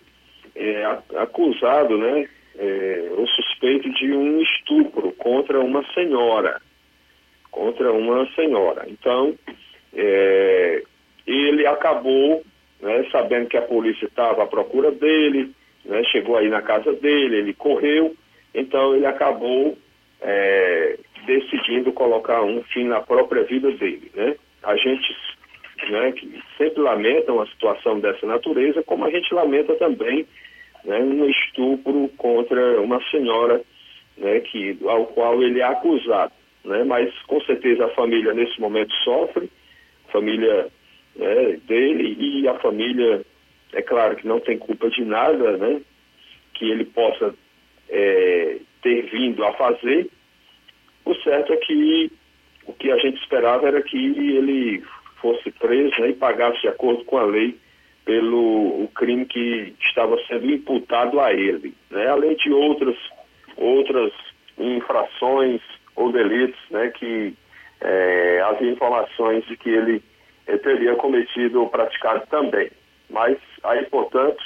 é, 0.56 0.98
acusado, 1.18 1.98
né, 1.98 2.28
é, 2.58 3.12
o 3.18 3.26
suspeito 3.28 3.90
de 3.92 4.12
um 4.12 4.42
estupro 4.42 5.12
contra 5.14 5.60
uma 5.60 5.84
senhora, 5.94 6.62
contra 7.50 7.92
uma 7.92 8.28
senhora. 8.34 8.86
Então, 8.88 9.34
é, 9.94 10.84
ele 11.26 11.66
acabou, 11.66 12.44
né, 12.82 13.06
sabendo 13.12 13.48
que 13.48 13.58
a 13.58 13.62
polícia 13.62 14.06
estava 14.06 14.44
à 14.44 14.48
procura 14.48 14.92
dele, 14.92 15.52
né, 15.86 16.04
chegou 16.06 16.38
aí 16.38 16.50
na 16.50 16.62
casa 16.62 16.94
dele, 16.94 17.38
ele 17.38 17.54
correu, 17.54 18.16
então 18.54 18.96
ele 18.96 19.06
acabou 19.06 19.78
é, 20.22 20.98
decidindo 21.26 21.92
colocar 21.92 22.42
um 22.44 22.62
fim 22.64 22.86
na 22.86 23.02
própria 23.02 23.44
vida 23.44 23.72
dele, 23.72 24.12
né? 24.14 24.36
A 24.64 24.76
gente 24.76 25.16
né, 25.90 26.12
que 26.12 26.42
sempre 26.58 26.82
lamenta 26.82 27.32
uma 27.32 27.46
situação 27.48 28.00
dessa 28.00 28.26
natureza, 28.26 28.84
como 28.84 29.06
a 29.06 29.10
gente 29.10 29.34
lamenta 29.34 29.76
também 29.76 30.26
né, 30.84 31.00
um 31.00 31.30
estupro 31.30 32.10
contra 32.18 32.82
uma 32.82 33.02
senhora 33.10 33.62
né, 34.18 34.40
que, 34.42 34.78
ao 34.86 35.08
qual 35.08 35.42
ele 35.42 35.60
é 35.60 35.64
acusado. 35.64 36.34
Né, 36.64 36.84
mas 36.84 37.12
com 37.24 37.42
certeza 37.42 37.86
a 37.86 37.90
família 37.96 38.34
nesse 38.34 38.60
momento 38.62 38.94
sofre, 39.04 39.50
a 40.08 40.12
família 40.12 40.68
né, 41.16 41.60
dele 41.66 42.16
e 42.20 42.48
a 42.48 42.54
família, 42.60 43.26
é 43.74 43.82
claro 43.82 44.16
que 44.16 44.28
não 44.28 44.40
tem 44.40 44.58
culpa 44.58 44.90
de 44.90 45.04
nada 45.04 45.58
né, 45.58 45.82
que 46.54 46.70
ele 46.70 46.86
possa 46.86 47.34
é, 47.90 48.58
ter 48.82 49.04
vindo 49.10 49.44
a 49.44 49.54
fazer. 49.54 50.08
O 51.04 51.16
certo 51.16 51.52
é 51.54 51.58
que 51.58 52.12
o 52.66 52.74
que 52.74 52.92
a 52.92 52.98
gente 52.98 53.20
esperava 53.22 53.68
era 53.68 53.82
que 53.82 53.98
ele 53.98 54.84
fosse 55.22 55.52
preso 55.52 56.00
né, 56.02 56.10
e 56.10 56.14
pagasse 56.14 56.62
de 56.62 56.68
acordo 56.68 57.06
com 57.06 57.18
a 57.18 57.24
lei 57.24 57.58
pelo 58.06 58.84
o 58.84 58.90
crime 58.96 59.26
que 59.26 59.74
estava 59.82 60.18
sendo 60.28 60.50
imputado 60.50 61.20
a 61.20 61.32
ele, 61.32 61.74
né? 61.90 62.08
além 62.08 62.36
de 62.36 62.52
outras, 62.52 62.98
outras 63.56 64.12
infrações 64.58 65.62
ou 65.96 66.12
delitos 66.12 66.60
né, 66.72 66.90
que 66.90 67.34
é, 67.80 68.42
havia 68.46 68.72
informações 68.72 69.46
de 69.46 69.56
que 69.56 69.70
ele 69.70 70.04
eh, 70.48 70.58
teria 70.58 70.96
cometido 70.96 71.62
ou 71.62 71.70
praticado 71.70 72.26
também. 72.28 72.72
Mas 73.10 73.38
aí, 73.64 73.86
portanto, 73.86 74.44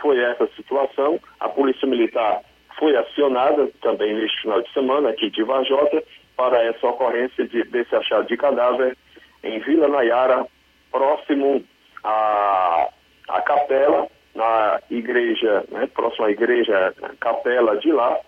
foi 0.00 0.18
essa 0.18 0.46
situação. 0.56 1.20
A 1.40 1.48
Polícia 1.48 1.86
Militar 1.86 2.40
foi 2.78 2.96
acionada 2.96 3.68
também 3.80 4.14
neste 4.14 4.42
final 4.42 4.62
de 4.62 4.72
semana 4.72 5.10
aqui 5.10 5.30
de 5.30 5.42
Vajota 5.42 6.02
para 6.36 6.62
essa 6.64 6.86
ocorrência 6.86 7.46
de, 7.46 7.64
desse 7.64 7.94
achado 7.94 8.26
de 8.26 8.36
cadáver 8.36 8.96
em 9.44 9.58
Vila 9.60 9.88
Nayara, 9.88 10.46
próximo 10.90 11.62
a, 12.02 12.88
a 13.28 13.42
capela, 13.42 14.08
na 14.34 14.80
igreja, 14.90 15.64
né, 15.70 15.86
próxima 15.94 16.26
à 16.26 16.30
igreja, 16.30 16.94
capela 17.20 17.76
de 17.76 17.92
lá, 17.92 18.18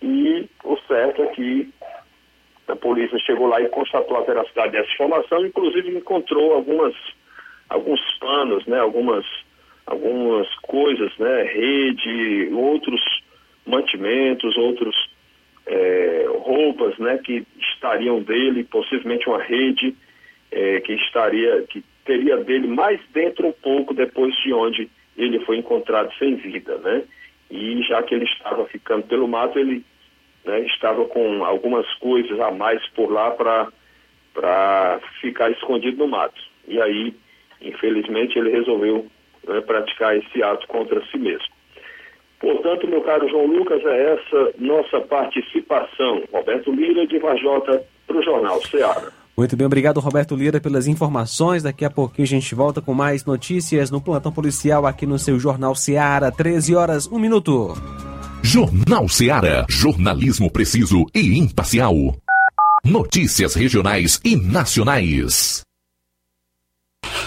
e 0.00 0.48
o 0.62 0.76
certo 0.86 1.22
é 1.22 1.26
que 1.28 1.68
a 2.68 2.76
polícia 2.76 3.18
chegou 3.20 3.48
lá 3.48 3.60
e 3.60 3.68
constatou 3.68 4.16
a 4.16 4.22
veracidade 4.22 4.72
dessa 4.72 4.92
informação, 4.92 5.44
inclusive 5.44 5.88
encontrou 5.96 6.54
algumas, 6.54 6.94
alguns 7.68 8.00
panos, 8.20 8.64
né, 8.66 8.78
algumas, 8.78 9.24
algumas 9.86 10.46
coisas, 10.60 11.10
né, 11.18 11.42
rede, 11.42 12.50
outros 12.52 13.00
mantimentos, 13.66 14.56
outros 14.56 14.94
é, 15.66 16.26
roupas, 16.40 16.96
né, 16.98 17.18
que 17.18 17.44
estariam 17.74 18.20
dele, 18.20 18.64
possivelmente 18.64 19.28
uma 19.28 19.42
rede 19.42 19.96
é, 20.50 20.80
que 20.80 20.92
estaria, 20.94 21.62
que 21.68 21.84
teria 22.04 22.36
dele 22.38 22.66
mais 22.66 23.00
dentro 23.12 23.46
um 23.46 23.52
pouco 23.52 23.94
depois 23.94 24.34
de 24.42 24.52
onde 24.52 24.88
ele 25.16 25.40
foi 25.40 25.58
encontrado 25.58 26.12
sem 26.18 26.36
vida, 26.36 26.78
né? 26.78 27.02
E 27.50 27.82
já 27.82 28.02
que 28.02 28.14
ele 28.14 28.24
estava 28.24 28.64
ficando 28.66 29.04
pelo 29.04 29.26
mato, 29.26 29.58
ele 29.58 29.84
né, 30.44 30.60
estava 30.66 31.04
com 31.06 31.44
algumas 31.44 31.86
coisas 31.94 32.38
a 32.40 32.50
mais 32.50 32.86
por 32.90 33.10
lá 33.10 33.30
para 33.32 35.00
ficar 35.20 35.50
escondido 35.50 35.98
no 35.98 36.08
mato. 36.08 36.40
E 36.66 36.80
aí, 36.80 37.14
infelizmente, 37.60 38.38
ele 38.38 38.50
resolveu 38.50 39.06
né, 39.46 39.60
praticar 39.62 40.16
esse 40.16 40.42
ato 40.42 40.66
contra 40.68 41.04
si 41.06 41.18
mesmo. 41.18 41.48
Portanto, 42.38 42.86
meu 42.86 43.00
caro 43.00 43.28
João 43.28 43.46
Lucas, 43.46 43.84
é 43.84 44.12
essa 44.12 44.54
nossa 44.58 45.00
participação. 45.00 46.22
Roberto 46.32 46.70
Lira, 46.70 47.06
de 47.06 47.18
Vajota, 47.18 47.84
para 48.06 48.16
o 48.16 48.22
Jornal 48.22 48.62
Ceará. 48.62 49.10
Muito 49.38 49.56
bem, 49.56 49.68
obrigado 49.68 50.00
Roberto 50.00 50.34
Lira 50.34 50.60
pelas 50.60 50.88
informações. 50.88 51.62
Daqui 51.62 51.84
a 51.84 51.90
pouquinho 51.90 52.26
a 52.26 52.28
gente 52.28 52.56
volta 52.56 52.82
com 52.82 52.92
mais 52.92 53.24
notícias 53.24 53.88
no 53.88 54.00
plantão 54.00 54.32
policial 54.32 54.84
aqui 54.84 55.06
no 55.06 55.16
seu 55.16 55.38
Jornal 55.38 55.76
Seara, 55.76 56.32
13 56.32 56.74
horas, 56.74 57.06
1 57.06 57.16
minuto. 57.20 57.72
Jornal 58.42 59.08
Seara, 59.08 59.64
jornalismo 59.68 60.50
preciso 60.50 61.06
e 61.14 61.38
imparcial. 61.38 61.94
Notícias 62.84 63.54
regionais 63.54 64.20
e 64.24 64.34
nacionais. 64.34 65.60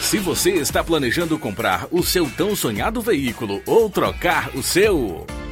Se 0.02 0.18
você 0.18 0.52
está 0.56 0.84
planejando 0.84 1.40
comprar 1.40 1.88
o 1.92 2.04
seu 2.04 2.30
tão 2.30 2.58
sonhado 2.58 3.00
veículo 3.00 3.62
ou 3.66 3.90
trocar 3.90 4.54
o 4.54 4.62
seu. 4.62 5.26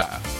감사합니다. 0.00 0.39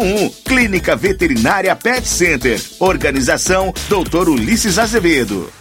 01. 0.01 0.29
Clínica 0.43 0.95
Veterinária 0.95 1.75
Pet 1.75 2.07
Center. 2.07 2.59
Organização 2.79 3.71
Dr. 3.87 4.29
Ulisses 4.29 4.79
Azevedo. 4.79 5.60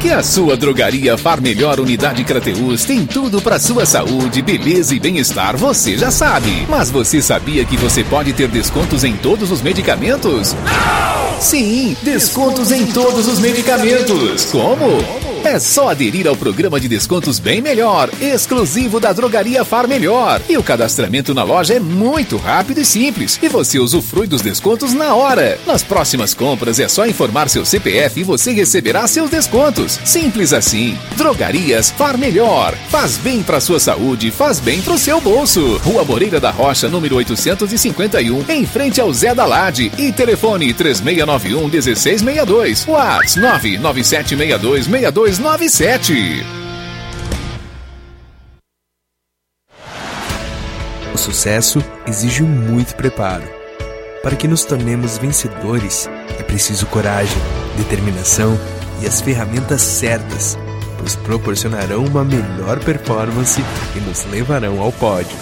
Que 0.00 0.12
a 0.12 0.22
sua 0.22 0.56
drogaria 0.56 1.18
Far 1.18 1.40
Melhor 1.40 1.80
Unidade 1.80 2.22
Crateus 2.22 2.84
tem 2.84 3.04
tudo 3.04 3.42
para 3.42 3.58
sua 3.58 3.84
saúde, 3.84 4.40
beleza 4.40 4.94
e 4.94 5.00
bem-estar, 5.00 5.56
você 5.56 5.98
já 5.98 6.08
sabe. 6.08 6.66
Mas 6.68 6.88
você 6.88 7.20
sabia 7.20 7.64
que 7.64 7.76
você 7.76 8.04
pode 8.04 8.32
ter 8.32 8.46
descontos 8.46 9.02
em 9.02 9.16
todos 9.16 9.50
os 9.50 9.60
medicamentos? 9.60 10.54
Não! 10.54 11.18
Sim, 11.40 11.96
descontos 12.02 12.72
em 12.72 12.86
todos 12.86 13.28
os 13.28 13.38
medicamentos. 13.38 14.46
Como? 14.46 14.98
É 15.44 15.58
só 15.60 15.90
aderir 15.90 16.26
ao 16.26 16.34
programa 16.34 16.80
de 16.80 16.88
descontos 16.88 17.38
Bem 17.38 17.62
Melhor, 17.62 18.10
exclusivo 18.20 18.98
da 18.98 19.12
Drogaria 19.12 19.64
Far 19.64 19.86
Melhor. 19.86 20.42
E 20.48 20.58
o 20.58 20.62
cadastramento 20.64 21.32
na 21.32 21.44
loja 21.44 21.74
é 21.74 21.80
muito 21.80 22.36
rápido 22.36 22.80
e 22.80 22.84
simples. 22.84 23.38
E 23.40 23.48
você 23.48 23.78
usufrui 23.78 24.26
dos 24.26 24.42
descontos 24.42 24.92
na 24.92 25.14
hora. 25.14 25.58
Nas 25.64 25.82
próximas 25.82 26.34
compras 26.34 26.80
é 26.80 26.88
só 26.88 27.06
informar 27.06 27.48
seu 27.48 27.64
CPF 27.64 28.20
e 28.20 28.24
você 28.24 28.52
receberá 28.52 29.06
seus 29.06 29.30
descontos. 29.30 29.87
Simples 29.92 30.52
assim. 30.52 30.98
Drogarias 31.16 31.90
Far 31.90 32.18
Melhor. 32.18 32.74
Faz 32.88 33.16
bem 33.16 33.42
para 33.42 33.60
sua 33.60 33.78
saúde, 33.78 34.30
faz 34.30 34.60
bem 34.60 34.82
para 34.82 34.94
o 34.94 34.98
seu 34.98 35.20
bolso. 35.20 35.78
Rua 35.78 36.04
Moreira 36.04 36.40
da 36.40 36.50
Rocha, 36.50 36.88
número 36.88 37.16
851, 37.16 38.44
em 38.48 38.66
frente 38.66 39.00
ao 39.00 39.12
Zé 39.12 39.34
da 39.34 39.44
Lade. 39.44 39.92
E 39.98 40.12
telefone 40.12 40.72
3691 40.72 41.68
1662. 41.68 42.86
WhatsApp 42.86 43.78
99762 43.78 44.86
6297. 44.86 46.58
O 51.14 51.18
sucesso 51.18 51.84
exige 52.06 52.42
muito 52.42 52.94
preparo. 52.94 53.42
Para 54.22 54.36
que 54.36 54.46
nos 54.46 54.64
tornemos 54.64 55.18
vencedores, 55.18 56.08
é 56.38 56.42
preciso 56.42 56.86
coragem, 56.86 57.38
determinação 57.76 58.58
e 59.00 59.06
as 59.06 59.20
ferramentas 59.20 59.82
certas, 59.82 60.58
pois 60.98 61.16
proporcionarão 61.16 62.04
uma 62.04 62.24
melhor 62.24 62.78
performance 62.80 63.62
e 63.96 64.00
nos 64.00 64.24
levarão 64.26 64.80
ao 64.80 64.92
pódio. 64.92 65.36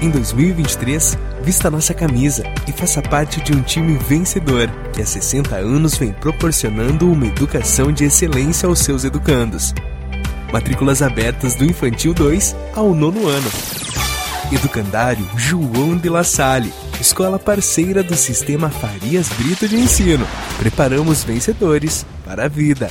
Em 0.00 0.10
2023, 0.10 1.16
vista 1.42 1.70
nossa 1.70 1.94
camisa 1.94 2.42
e 2.66 2.72
faça 2.72 3.00
parte 3.00 3.40
de 3.40 3.52
um 3.52 3.62
time 3.62 3.96
vencedor 3.98 4.68
que 4.92 5.00
há 5.00 5.06
60 5.06 5.54
anos 5.54 5.96
vem 5.96 6.12
proporcionando 6.12 7.10
uma 7.10 7.26
educação 7.26 7.92
de 7.92 8.04
excelência 8.04 8.68
aos 8.68 8.80
seus 8.80 9.04
educandos. 9.04 9.72
Matrículas 10.52 11.02
abertas 11.02 11.54
do 11.54 11.64
Infantil 11.64 12.12
2 12.12 12.56
ao 12.74 12.92
nono 12.94 13.28
ano. 13.28 13.50
Educandário 14.52 15.26
João 15.34 15.96
de 15.96 16.10
La 16.10 16.22
Salle, 16.22 16.70
escola 17.00 17.38
parceira 17.38 18.02
do 18.02 18.14
Sistema 18.14 18.68
Farias 18.68 19.30
Brito 19.30 19.66
de 19.66 19.76
Ensino. 19.76 20.26
Preparamos 20.58 21.24
vencedores 21.24 22.04
para 22.22 22.44
a 22.44 22.48
vida. 22.48 22.90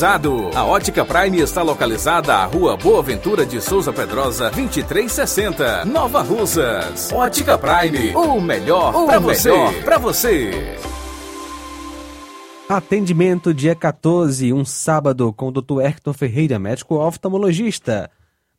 A 0.00 0.64
Ótica 0.64 1.04
Prime 1.04 1.40
está 1.40 1.60
localizada 1.60 2.32
à 2.32 2.44
Rua 2.44 2.76
Boa 2.76 3.02
Ventura 3.02 3.44
de 3.44 3.60
Souza 3.60 3.92
Pedrosa, 3.92 4.44
2360, 4.50 5.84
Nova 5.86 6.22
Russas. 6.22 7.10
Ótica 7.12 7.58
Prime, 7.58 8.14
o 8.14 8.40
melhor 8.40 8.92
para 9.06 9.18
você. 9.18 9.50
Pra 9.84 9.98
você. 9.98 10.76
Atendimento 12.68 13.52
dia 13.52 13.74
14, 13.74 14.52
um 14.52 14.64
sábado, 14.64 15.32
com 15.32 15.48
o 15.48 15.50
Dr. 15.50 15.80
Hector 15.80 16.14
Ferreira, 16.14 16.60
médico 16.60 16.94
oftalmologista. 16.94 18.08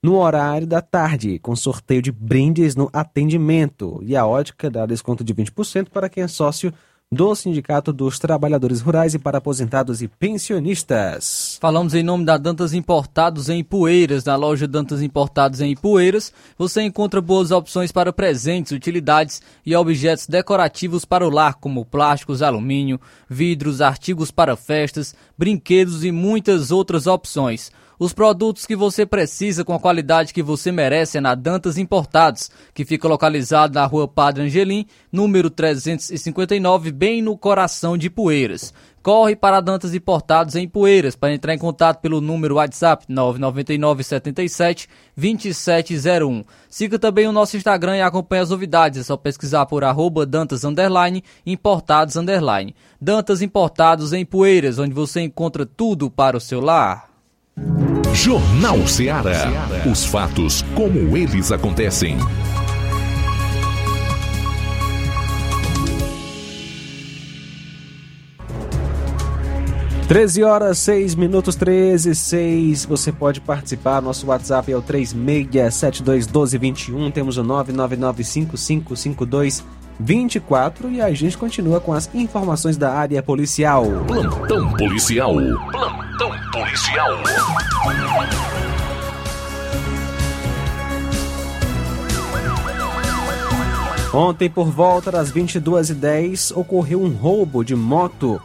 No 0.04 0.18
horário 0.18 0.68
da 0.68 0.82
tarde, 0.82 1.40
com 1.40 1.56
sorteio 1.56 2.02
de 2.02 2.12
brindes 2.12 2.76
no 2.76 2.90
atendimento. 2.92 4.02
E 4.04 4.14
a 4.14 4.28
ótica 4.28 4.70
dá 4.70 4.86
desconto 4.86 5.24
de 5.24 5.34
20% 5.34 5.88
para 5.90 6.10
quem 6.10 6.24
é 6.24 6.28
sócio 6.28 6.74
do 7.12 7.34
Sindicato 7.34 7.92
dos 7.92 8.20
Trabalhadores 8.20 8.82
Rurais 8.82 9.16
e 9.16 9.20
para 9.20 9.40
aposentados 9.40 10.00
e 10.04 10.08
pensionistas. 10.08 11.58
Falamos 11.60 11.96
em 11.96 12.04
nome 12.04 12.24
da 12.24 12.38
Dantas 12.38 12.72
Importados 12.72 13.50
em 13.50 13.64
Poeiras. 13.64 14.26
Na 14.26 14.36
loja 14.36 14.68
Dantas 14.68 15.02
Importados 15.02 15.60
em 15.60 15.76
Poeiras, 15.76 16.32
você 16.56 16.84
encontra 16.84 17.20
boas 17.20 17.50
opções 17.50 17.92
para 17.92 18.14
presentes, 18.14 18.74
utilidades 18.74 19.42
e 19.66 19.76
objetos 19.76 20.28
decorativos 20.28 21.04
para 21.04 21.26
o 21.26 21.32
lar, 21.32 21.56
como 21.56 21.84
plásticos, 21.84 22.44
alumínio, 22.44 23.02
vidros, 23.28 23.82
artigos 23.82 24.30
para 24.30 24.56
festas, 24.56 25.16
brinquedos 25.36 26.04
e 26.04 26.12
muitas 26.12 26.70
outras 26.70 27.08
opções. 27.08 27.72
Os 28.00 28.14
produtos 28.14 28.66
que 28.66 28.78
você 28.78 29.06
precisa 29.06 29.66
com 29.66 29.74
a 29.74 29.80
qualidade 29.80 30.34
que 30.34 30.42
você 30.42 30.72
merece 30.72 31.18
é 31.18 31.22
na 31.22 31.36
Dantas 31.36 31.78
Importados, 31.78 32.50
que 32.74 32.86
fica 32.86 33.10
localizado 33.10 33.74
na 33.74 33.86
rua 33.86 34.08
Padre 34.08 34.44
Angelim, 34.44 34.86
número 35.12 35.50
359, 35.50 36.94
bem 36.94 37.22
no 37.22 37.38
coração 37.38 37.98
de 37.98 38.10
Poeiras. 38.10 38.74
Corre 39.04 39.36
para 39.36 39.60
Dantas 39.60 39.94
Importados 39.94 40.56
em 40.56 40.66
Poeiras 40.66 41.18
para 41.18 41.34
entrar 41.34 41.54
em 41.54 41.58
contato 41.58 42.00
pelo 42.00 42.22
número 42.22 42.56
WhatsApp 42.56 43.04
999 43.10 44.02
77 44.02 44.88
2701. 45.18 46.46
Siga 46.70 46.98
também 46.98 47.28
o 47.28 47.34
nosso 47.34 47.58
Instagram 47.58 47.98
e 47.98 48.02
acompanhe 48.02 48.44
as 48.44 48.50
novidades. 48.50 49.02
É 49.02 49.04
só 49.04 49.18
pesquisar 49.18 49.66
por 49.66 49.84
arroba 49.84 50.26
Dantas 50.26 50.64
underline, 50.64 51.22
Importados 51.46 52.16
underline. 52.16 52.74
Dantas 53.02 53.42
Importados 53.42 54.14
em 54.14 54.24
Poeiras, 54.24 54.80
onde 54.80 54.94
você 54.94 55.20
encontra 55.20 55.66
tudo 55.66 56.10
para 56.10 56.38
o 56.38 56.42
seu 56.42 56.62
lar. 56.62 57.10
Jornal 58.14 58.86
Ceará. 58.88 59.68
Os 59.90 60.06
fatos 60.06 60.64
como 60.76 61.16
eles 61.16 61.52
acontecem. 61.52 62.18
Treze 70.08 70.44
horas, 70.44 70.80
seis 70.80 71.14
minutos, 71.14 71.56
treze, 71.56 72.16
seis. 72.16 72.84
Você 72.84 73.12
pode 73.12 73.40
participar. 73.40 74.02
Nosso 74.02 74.26
WhatsApp 74.26 74.72
é 74.72 74.76
o 74.76 74.82
três 74.82 75.14
meia 75.14 75.70
sete 75.70 76.02
dois 76.02 76.26
doze 76.26 76.58
vinte 76.58 76.88
e 76.88 76.94
um. 76.94 77.12
Temos 77.12 77.38
o 77.38 77.44
nove 77.44 77.72
nove 77.72 77.96
nove 77.96 78.24
cinco 78.24 78.58
cinco 78.58 78.96
cinco 78.98 79.24
dois 79.24 79.64
24 80.00 80.90
e 80.92 81.02
a 81.02 81.12
gente 81.14 81.38
continua 81.38 81.82
com 81.82 81.92
as 81.92 82.10
informações 82.16 82.78
da 82.78 82.94
área 82.94 83.22
policial. 83.22 83.86
Plantão 84.08 84.72
policial. 84.74 85.34
Plantão 85.34 86.32
policial. 86.54 87.18
Ontem, 94.14 94.50
por 94.50 94.72
volta 94.72 95.12
das 95.12 95.32
22h10, 95.32 96.58
ocorreu 96.58 97.02
um 97.02 97.10
roubo 97.10 97.64
de 97.64 97.76
moto 97.76 98.42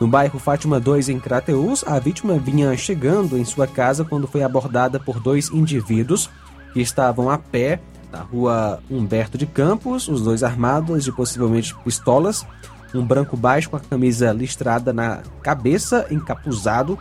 no 0.00 0.06
bairro 0.06 0.38
Fátima 0.38 0.80
2, 0.80 1.10
em 1.10 1.20
Crateús. 1.20 1.84
A 1.86 1.98
vítima 1.98 2.38
vinha 2.38 2.74
chegando 2.76 3.36
em 3.36 3.44
sua 3.44 3.66
casa 3.66 4.04
quando 4.04 4.26
foi 4.26 4.42
abordada 4.42 4.98
por 4.98 5.20
dois 5.20 5.50
indivíduos 5.50 6.30
que 6.72 6.80
estavam 6.80 7.28
a 7.28 7.36
pé 7.36 7.80
na 8.14 8.22
rua 8.22 8.80
Humberto 8.88 9.36
de 9.36 9.44
Campos, 9.44 10.06
os 10.08 10.22
dois 10.22 10.44
armados 10.44 11.02
de 11.02 11.10
possivelmente 11.10 11.74
pistolas, 11.82 12.46
um 12.94 13.04
branco 13.04 13.36
baixo 13.36 13.68
com 13.68 13.76
a 13.76 13.80
camisa 13.80 14.32
listrada 14.32 14.92
na 14.92 15.22
cabeça, 15.42 16.06
encapuzado, 16.12 16.96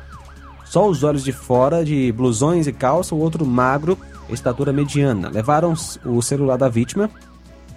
só 0.65 0.89
os 0.89 1.03
olhos 1.03 1.23
de 1.23 1.31
fora, 1.31 1.85
de 1.85 2.11
blusões 2.11 2.65
e 2.65 2.73
calça, 2.73 3.13
o 3.13 3.19
outro 3.19 3.45
magro, 3.45 3.95
estatura 4.27 4.73
mediana. 4.73 5.29
Levaram 5.29 5.75
o 6.03 6.19
celular 6.19 6.57
da 6.57 6.67
vítima, 6.67 7.11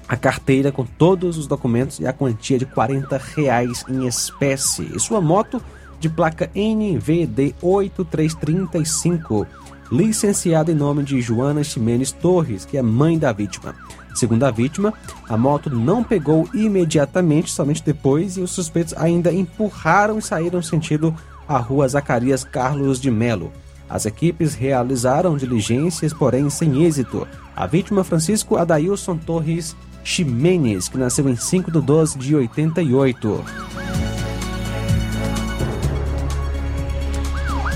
a 0.08 0.16
carteira 0.16 0.72
com 0.72 0.86
todos 0.86 1.36
os 1.36 1.46
documentos 1.46 2.00
e 2.00 2.06
a 2.06 2.12
quantia 2.14 2.58
de 2.58 2.64
40 2.64 3.20
reais 3.36 3.84
em 3.86 4.06
espécie. 4.06 4.90
E 4.94 4.98
sua 4.98 5.20
moto 5.20 5.60
de 6.00 6.08
placa 6.08 6.50
NVD 6.54 7.54
8335 7.60 9.46
licenciada 9.90 10.72
em 10.72 10.74
nome 10.74 11.02
de 11.02 11.20
Joana 11.20 11.62
Ximenes 11.62 12.12
Torres, 12.12 12.64
que 12.64 12.76
é 12.76 12.82
mãe 12.82 13.18
da 13.18 13.32
vítima. 13.32 13.74
Segundo 14.14 14.44
a 14.44 14.50
vítima, 14.50 14.94
a 15.28 15.36
moto 15.36 15.68
não 15.68 16.02
pegou 16.02 16.48
imediatamente, 16.54 17.50
somente 17.50 17.82
depois, 17.84 18.36
e 18.36 18.40
os 18.40 18.50
suspeitos 18.50 18.94
ainda 18.96 19.32
empurraram 19.32 20.18
e 20.18 20.22
saíram 20.22 20.62
sentido 20.62 21.14
a 21.46 21.58
rua 21.58 21.86
Zacarias 21.86 22.42
Carlos 22.42 23.00
de 23.00 23.10
Melo. 23.10 23.52
As 23.88 24.06
equipes 24.06 24.54
realizaram 24.54 25.36
diligências, 25.36 26.12
porém 26.12 26.50
sem 26.50 26.84
êxito. 26.84 27.26
A 27.54 27.66
vítima 27.66 28.02
Francisco 28.02 28.56
Adailson 28.56 29.16
Torres 29.16 29.76
Ximenes, 30.02 30.88
que 30.88 30.98
nasceu 30.98 31.28
em 31.28 31.36
5 31.36 31.70
de 31.70 31.80
12 31.80 32.18
de 32.18 32.34
88. 32.34 33.44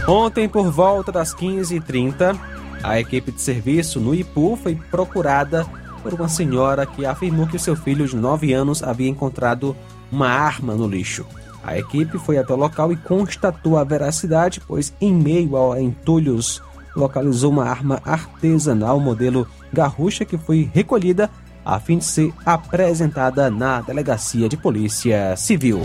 Ontem, 0.07 0.49
por 0.49 0.71
volta 0.71 1.13
das 1.13 1.35
15h30, 1.35 2.37
a 2.83 2.99
equipe 2.99 3.31
de 3.31 3.41
serviço 3.41 4.01
no 4.01 4.15
Ipu 4.15 4.59
foi 4.61 4.75
procurada 4.75 5.67
por 6.03 6.15
uma 6.15 6.29
senhora 6.29 6.87
que 6.87 7.05
afirmou 7.05 7.47
que 7.47 7.59
seu 7.59 7.77
filho 7.77 8.07
de 8.07 8.17
9 8.17 8.53
anos 8.53 8.83
havia 8.83 9.09
encontrado 9.09 9.77
uma 10.11 10.29
arma 10.29 10.75
no 10.75 10.89
lixo. 10.89 11.27
A 11.63 11.79
equipe 11.79 12.19
foi 12.19 12.39
até 12.39 12.53
o 12.53 12.57
local 12.57 12.91
e 12.91 12.97
constatou 12.97 13.77
a 13.77 13.85
veracidade, 13.85 14.61
pois 14.67 14.93
em 15.01 15.15
meio 15.15 15.73
a 15.73 15.81
entulhos 15.81 16.63
localizou 16.97 17.53
uma 17.53 17.65
arma 17.65 18.01
artesanal 18.05 18.99
modelo 18.99 19.47
garrucha 19.73 20.25
que 20.25 20.39
foi 20.39 20.69
recolhida 20.73 21.31
a 21.65 21.79
fim 21.79 21.99
de 21.99 22.05
ser 22.05 22.33
apresentada 22.45 23.51
na 23.51 23.83
Delegacia 23.83 24.49
de 24.49 24.57
Polícia 24.57 25.37
Civil. 25.37 25.81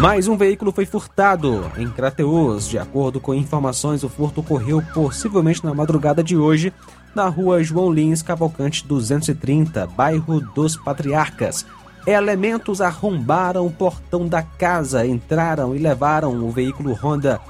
Mais 0.00 0.28
um 0.28 0.36
veículo 0.36 0.70
foi 0.70 0.86
furtado 0.86 1.72
em 1.76 1.90
Crateus. 1.90 2.68
De 2.68 2.78
acordo 2.78 3.18
com 3.18 3.34
informações, 3.34 4.04
o 4.04 4.08
furto 4.08 4.40
ocorreu 4.40 4.80
possivelmente 4.94 5.64
na 5.64 5.74
madrugada 5.74 6.22
de 6.22 6.36
hoje 6.36 6.72
na 7.16 7.28
rua 7.28 7.64
João 7.64 7.92
Lins 7.92 8.22
Cavalcante 8.22 8.86
230, 8.86 9.88
bairro 9.88 10.40
dos 10.54 10.76
Patriarcas. 10.76 11.66
Elementos 12.06 12.80
arrombaram 12.80 13.66
o 13.66 13.72
portão 13.72 14.28
da 14.28 14.40
casa, 14.40 15.04
entraram 15.04 15.74
e 15.74 15.78
levaram 15.78 16.44
o 16.44 16.50
veículo 16.52 16.92
Honda 16.92 17.40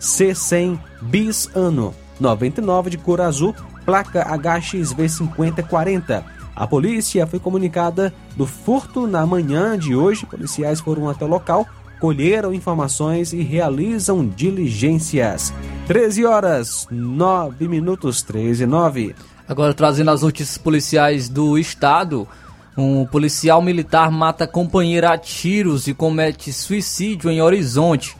C100 0.00 0.78
bis 1.02 1.50
ano 1.54 1.94
99 2.18 2.88
de 2.88 2.96
cor 2.96 3.20
azul, 3.20 3.54
placa 3.84 4.24
HXV 4.34 5.08
5040. 5.08 6.24
A 6.56 6.66
polícia 6.66 7.26
foi 7.26 7.38
comunicada 7.38 8.12
do 8.34 8.46
furto 8.46 9.06
na 9.06 9.24
manhã 9.26 9.78
de 9.78 9.94
hoje. 9.94 10.26
Policiais 10.26 10.80
foram 10.80 11.08
até 11.08 11.24
o 11.24 11.28
local 11.28 11.66
colheram 12.00 12.54
informações 12.54 13.32
e 13.32 13.42
realizam 13.42 14.26
diligências. 14.26 15.52
13 15.86 16.24
horas, 16.24 16.86
9 16.90 17.68
minutos, 17.68 18.22
13 18.22 18.64
e 18.64 18.66
9. 18.66 19.14
Agora 19.48 19.72
trazendo 19.72 20.10
as 20.10 20.22
notícias 20.22 20.58
policiais 20.58 21.28
do 21.28 21.58
estado. 21.58 22.28
Um 22.76 23.04
policial 23.06 23.60
militar 23.60 24.10
mata 24.10 24.46
companheira 24.46 25.12
a 25.12 25.18
tiros 25.18 25.88
e 25.88 25.94
comete 25.94 26.52
suicídio 26.52 27.30
em 27.30 27.42
Horizonte. 27.42 28.16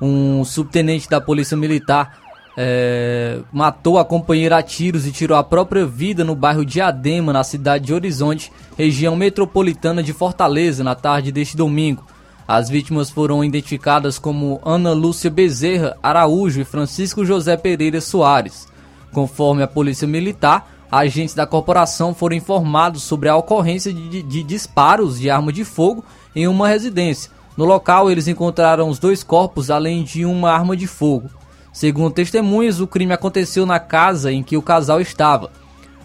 Um 0.00 0.44
subtenente 0.44 1.10
da 1.10 1.20
Polícia 1.20 1.56
Militar 1.56 2.18
é, 2.56 3.40
matou 3.52 3.98
a 3.98 4.04
companheira 4.04 4.56
a 4.56 4.62
tiros 4.62 5.06
e 5.06 5.12
tirou 5.12 5.36
a 5.36 5.44
própria 5.44 5.84
vida 5.84 6.24
no 6.24 6.34
bairro 6.34 6.64
Diadema, 6.64 7.32
na 7.32 7.44
cidade 7.44 7.86
de 7.86 7.94
Horizonte, 7.94 8.50
região 8.76 9.14
metropolitana 9.14 10.02
de 10.02 10.12
Fortaleza, 10.12 10.82
na 10.82 10.94
tarde 10.94 11.30
deste 11.30 11.56
domingo. 11.56 12.04
As 12.48 12.70
vítimas 12.70 13.10
foram 13.10 13.44
identificadas 13.44 14.18
como 14.18 14.58
Ana 14.64 14.94
Lúcia 14.94 15.30
Bezerra 15.30 15.98
Araújo 16.02 16.62
e 16.62 16.64
Francisco 16.64 17.22
José 17.22 17.58
Pereira 17.58 18.00
Soares. 18.00 18.66
Conforme 19.12 19.62
a 19.62 19.66
Polícia 19.66 20.08
Militar, 20.08 20.66
agentes 20.90 21.34
da 21.34 21.46
corporação 21.46 22.14
foram 22.14 22.34
informados 22.34 23.02
sobre 23.02 23.28
a 23.28 23.36
ocorrência 23.36 23.92
de, 23.92 24.22
de 24.22 24.42
disparos 24.42 25.20
de 25.20 25.28
arma 25.28 25.52
de 25.52 25.62
fogo 25.62 26.02
em 26.34 26.48
uma 26.48 26.66
residência. 26.66 27.30
No 27.54 27.66
local, 27.66 28.10
eles 28.10 28.28
encontraram 28.28 28.88
os 28.88 28.98
dois 28.98 29.22
corpos, 29.22 29.70
além 29.70 30.02
de 30.02 30.24
uma 30.24 30.50
arma 30.50 30.74
de 30.74 30.86
fogo. 30.86 31.28
Segundo 31.70 32.14
testemunhas, 32.14 32.80
o 32.80 32.86
crime 32.86 33.12
aconteceu 33.12 33.66
na 33.66 33.78
casa 33.78 34.32
em 34.32 34.42
que 34.42 34.56
o 34.56 34.62
casal 34.62 35.02
estava. 35.02 35.50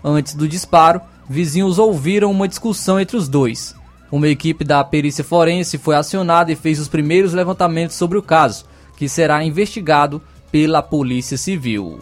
Antes 0.03 0.33
do 0.33 0.45
disparo, 0.45 0.99
vizinhos 1.29 1.79
ouviram 1.79 2.29
uma 2.29 2.49
discussão 2.49 2.99
entre 2.99 3.15
os 3.15 3.29
dois. 3.29 3.73
Uma 4.13 4.27
equipe 4.27 4.63
da 4.63 4.83
perícia 4.83 5.23
forense 5.23 5.79
foi 5.79 5.95
acionada 5.95 6.51
e 6.51 6.55
fez 6.55 6.79
os 6.79 6.87
primeiros 6.87 7.33
levantamentos 7.33 7.95
sobre 7.95 8.15
o 8.15 8.21
caso, 8.21 8.63
que 8.95 9.09
será 9.09 9.43
investigado 9.43 10.21
pela 10.51 10.83
Polícia 10.83 11.35
Civil. 11.35 11.97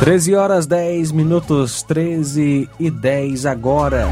Treze 0.00 0.34
horas 0.34 0.66
10 0.66 1.12
minutos, 1.12 1.84
13 1.84 2.68
e 2.80 2.90
10 2.90 3.46
agora. 3.46 4.08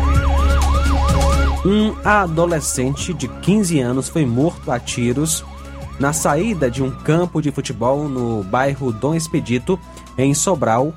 Um 1.66 1.96
adolescente 2.04 3.12
de 3.12 3.26
15 3.26 3.80
anos 3.80 4.08
foi 4.08 4.24
morto 4.24 4.70
a 4.70 4.78
tiros 4.78 5.44
na 5.98 6.12
saída 6.12 6.70
de 6.70 6.82
um 6.82 6.90
campo 6.90 7.40
de 7.40 7.50
futebol 7.50 8.08
no 8.08 8.42
bairro 8.42 8.92
Dom 8.92 9.14
Expedito, 9.14 9.78
em 10.18 10.34
Sobral, 10.34 10.92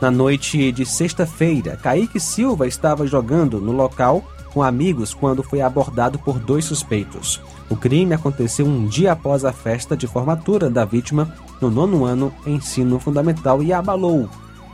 na 0.00 0.10
noite 0.10 0.72
de 0.72 0.84
sexta-feira. 0.84 1.76
Kaique 1.76 2.18
Silva 2.18 2.66
estava 2.66 3.06
jogando 3.06 3.60
no 3.60 3.72
local 3.72 4.22
com 4.52 4.62
amigos 4.62 5.14
quando 5.14 5.42
foi 5.42 5.60
abordado 5.60 6.18
por 6.18 6.38
dois 6.38 6.64
suspeitos. 6.64 7.40
O 7.70 7.76
crime 7.76 8.12
aconteceu 8.12 8.66
um 8.66 8.86
dia 8.86 9.12
após 9.12 9.44
a 9.44 9.52
festa 9.52 9.96
de 9.96 10.06
formatura 10.06 10.68
da 10.68 10.84
vítima 10.84 11.34
no 11.60 11.70
nono 11.70 12.04
ano 12.04 12.34
ensino 12.46 12.98
fundamental 12.98 13.62
e 13.62 13.72
abalou 13.72 14.28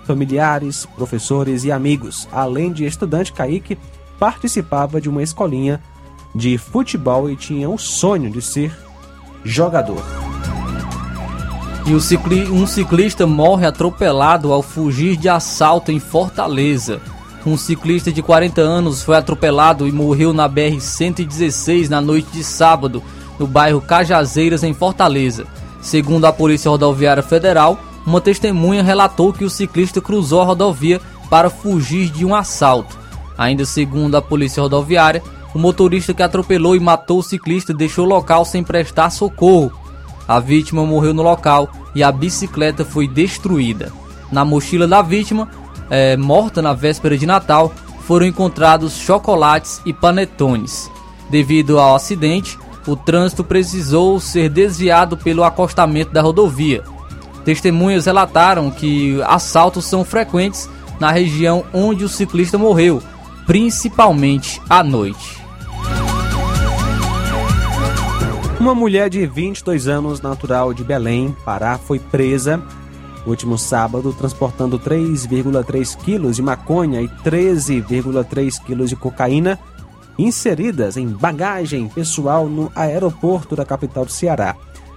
familiares, 0.04 0.86
professores 0.96 1.64
e 1.64 1.70
amigos. 1.70 2.26
Além 2.32 2.72
de 2.72 2.86
estudante, 2.86 3.32
Kaique 3.32 3.78
participava 4.18 5.00
de 5.00 5.08
uma 5.08 5.22
escolinha 5.22 5.80
de 6.34 6.56
futebol 6.58 7.30
e 7.30 7.36
tinha 7.36 7.68
o 7.68 7.78
sonho 7.78 8.30
de 8.30 8.40
ser 8.40 8.87
jogador. 9.48 10.02
E 11.86 11.94
um 12.52 12.66
ciclista 12.66 13.26
morre 13.26 13.66
atropelado 13.66 14.52
ao 14.52 14.62
fugir 14.62 15.16
de 15.16 15.28
assalto 15.28 15.90
em 15.90 15.98
Fortaleza. 15.98 17.00
Um 17.46 17.56
ciclista 17.56 18.12
de 18.12 18.22
40 18.22 18.60
anos 18.60 19.02
foi 19.02 19.16
atropelado 19.16 19.88
e 19.88 19.92
morreu 19.92 20.34
na 20.34 20.46
BR-116 20.48 21.88
na 21.88 22.00
noite 22.00 22.28
de 22.30 22.44
sábado, 22.44 23.02
no 23.38 23.46
bairro 23.46 23.80
Cajazeiras, 23.80 24.62
em 24.62 24.74
Fortaleza. 24.74 25.46
Segundo 25.80 26.26
a 26.26 26.32
Polícia 26.32 26.70
Rodoviária 26.70 27.22
Federal, 27.22 27.80
uma 28.04 28.20
testemunha 28.20 28.82
relatou 28.82 29.32
que 29.32 29.44
o 29.44 29.50
ciclista 29.50 30.00
cruzou 30.00 30.42
a 30.42 30.44
rodovia 30.44 31.00
para 31.30 31.48
fugir 31.48 32.10
de 32.10 32.24
um 32.24 32.34
assalto. 32.34 32.98
Ainda 33.36 33.64
segundo 33.64 34.16
a 34.16 34.20
Polícia 34.20 34.62
Rodoviária, 34.62 35.22
o 35.54 35.58
motorista 35.58 36.12
que 36.12 36.22
atropelou 36.22 36.76
e 36.76 36.80
matou 36.80 37.18
o 37.18 37.22
ciclista 37.22 37.72
deixou 37.72 38.04
o 38.04 38.08
local 38.08 38.44
sem 38.44 38.62
prestar 38.62 39.10
socorro. 39.10 39.72
A 40.26 40.38
vítima 40.38 40.84
morreu 40.84 41.14
no 41.14 41.22
local 41.22 41.70
e 41.94 42.02
a 42.02 42.12
bicicleta 42.12 42.84
foi 42.84 43.08
destruída. 43.08 43.92
Na 44.30 44.44
mochila 44.44 44.86
da 44.86 45.00
vítima, 45.00 45.48
é, 45.88 46.16
morta 46.16 46.60
na 46.60 46.74
véspera 46.74 47.16
de 47.16 47.26
Natal, 47.26 47.72
foram 48.02 48.26
encontrados 48.26 48.94
chocolates 48.94 49.80
e 49.86 49.92
panetones. 49.92 50.90
Devido 51.30 51.78
ao 51.78 51.94
acidente, 51.94 52.58
o 52.86 52.96
trânsito 52.96 53.44
precisou 53.44 54.18
ser 54.20 54.48
desviado 54.48 55.16
pelo 55.16 55.44
acostamento 55.44 56.12
da 56.12 56.22
rodovia. 56.22 56.82
Testemunhas 57.44 58.06
relataram 58.06 58.70
que 58.70 59.20
assaltos 59.22 59.86
são 59.86 60.04
frequentes 60.04 60.68
na 61.00 61.10
região 61.10 61.64
onde 61.72 62.04
o 62.04 62.08
ciclista 62.08 62.58
morreu, 62.58 63.02
principalmente 63.46 64.60
à 64.68 64.82
noite. 64.82 65.37
Uma 68.68 68.74
mulher 68.74 69.08
de 69.08 69.24
22 69.26 69.88
anos, 69.88 70.20
natural 70.20 70.74
de 70.74 70.84
Belém, 70.84 71.34
Pará, 71.42 71.78
foi 71.78 71.98
presa 71.98 72.62
último 73.26 73.56
sábado 73.56 74.12
transportando 74.12 74.78
3,3 74.78 75.96
quilos 75.96 76.36
de 76.36 76.42
maconha 76.42 77.00
e 77.00 77.08
13,3 77.08 78.62
quilos 78.62 78.90
de 78.90 78.94
cocaína 78.94 79.58
inseridas 80.18 80.98
em 80.98 81.08
bagagem 81.08 81.88
pessoal 81.88 82.46
no 82.46 82.70
aeroporto 82.76 83.56
da 83.56 83.64
capital 83.64 84.04
do 84.04 84.12
Ceará. 84.12 84.54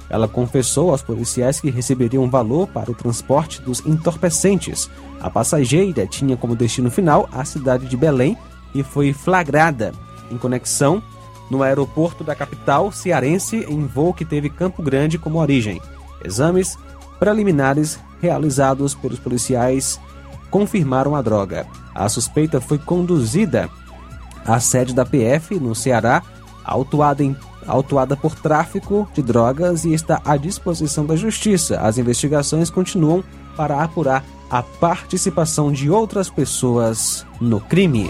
Ela 0.09 0.27
confessou 0.27 0.91
aos 0.91 1.01
policiais 1.01 1.61
que 1.61 1.71
receberia 1.71 2.19
um 2.19 2.29
valor 2.29 2.67
para 2.67 2.91
o 2.91 2.95
transporte 2.95 3.61
dos 3.61 3.79
entorpecentes. 3.85 4.89
A 5.21 5.29
passageira 5.29 6.05
tinha 6.05 6.35
como 6.35 6.57
destino 6.57 6.91
final 6.91 7.29
a 7.31 7.45
cidade 7.45 7.85
de 7.87 7.95
Belém 7.95 8.37
e 8.75 8.83
foi 8.83 9.13
flagrada 9.13 9.93
em 10.29 10.37
conexão 10.37 11.01
no 11.51 11.61
aeroporto 11.61 12.23
da 12.23 12.33
capital 12.33 12.93
cearense 12.93 13.57
em 13.69 13.85
voo 13.85 14.13
que 14.13 14.23
teve 14.23 14.49
Campo 14.49 14.81
Grande 14.81 15.17
como 15.17 15.37
origem. 15.37 15.81
Exames 16.23 16.77
preliminares 17.19 17.99
realizados 18.21 18.95
pelos 18.95 19.19
policiais 19.19 19.99
confirmaram 20.49 21.13
a 21.13 21.21
droga. 21.21 21.67
A 21.93 22.07
suspeita 22.07 22.61
foi 22.61 22.77
conduzida 22.77 23.69
à 24.45 24.61
sede 24.61 24.93
da 24.93 25.05
PF 25.05 25.59
no 25.59 25.75
Ceará, 25.75 26.23
autuada, 26.63 27.21
em, 27.21 27.35
autuada 27.67 28.15
por 28.15 28.33
tráfico 28.33 29.07
de 29.13 29.21
drogas 29.21 29.83
e 29.83 29.93
está 29.93 30.21
à 30.23 30.37
disposição 30.37 31.05
da 31.05 31.17
Justiça. 31.17 31.81
As 31.81 31.97
investigações 31.97 32.69
continuam 32.69 33.21
para 33.57 33.83
apurar 33.83 34.23
a 34.49 34.63
participação 34.63 35.69
de 35.71 35.89
outras 35.89 36.29
pessoas 36.29 37.25
no 37.41 37.59
crime. 37.59 38.09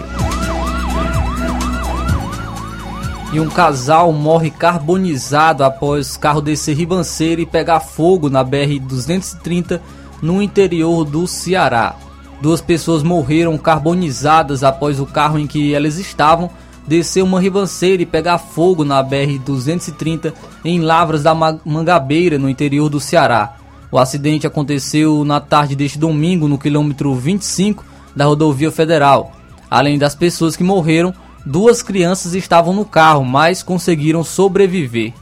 E 3.32 3.40
um 3.40 3.48
casal 3.48 4.12
morre 4.12 4.50
carbonizado 4.50 5.64
após 5.64 6.18
carro 6.18 6.42
descer 6.42 6.76
ribanceira 6.76 7.40
e 7.40 7.46
pegar 7.46 7.80
fogo 7.80 8.28
na 8.28 8.44
BR-230 8.44 9.80
no 10.20 10.42
interior 10.42 11.02
do 11.04 11.26
Ceará. 11.26 11.96
Duas 12.42 12.60
pessoas 12.60 13.02
morreram 13.02 13.56
carbonizadas 13.56 14.62
após 14.62 15.00
o 15.00 15.06
carro 15.06 15.38
em 15.38 15.46
que 15.46 15.74
elas 15.74 15.96
estavam 15.96 16.50
descer 16.86 17.22
uma 17.22 17.40
ribanceira 17.40 18.02
e 18.02 18.06
pegar 18.06 18.36
fogo 18.36 18.84
na 18.84 19.02
BR-230 19.02 20.32
em 20.62 20.80
Lavras 20.80 21.22
da 21.22 21.34
Mangabeira, 21.34 22.38
no 22.38 22.50
interior 22.50 22.90
do 22.90 23.00
Ceará. 23.00 23.56
O 23.90 23.98
acidente 23.98 24.46
aconteceu 24.46 25.24
na 25.24 25.40
tarde 25.40 25.74
deste 25.74 25.98
domingo 25.98 26.48
no 26.48 26.58
quilômetro 26.58 27.14
25 27.14 27.84
da 28.14 28.26
rodovia 28.26 28.70
federal. 28.70 29.32
Além 29.70 29.98
das 29.98 30.14
pessoas 30.14 30.54
que 30.54 30.62
morreram, 30.62 31.14
Duas 31.44 31.82
crianças 31.82 32.34
estavam 32.34 32.72
no 32.72 32.84
carro, 32.84 33.24
mas 33.24 33.62
conseguiram 33.62 34.22
sobreviver. 34.22 35.12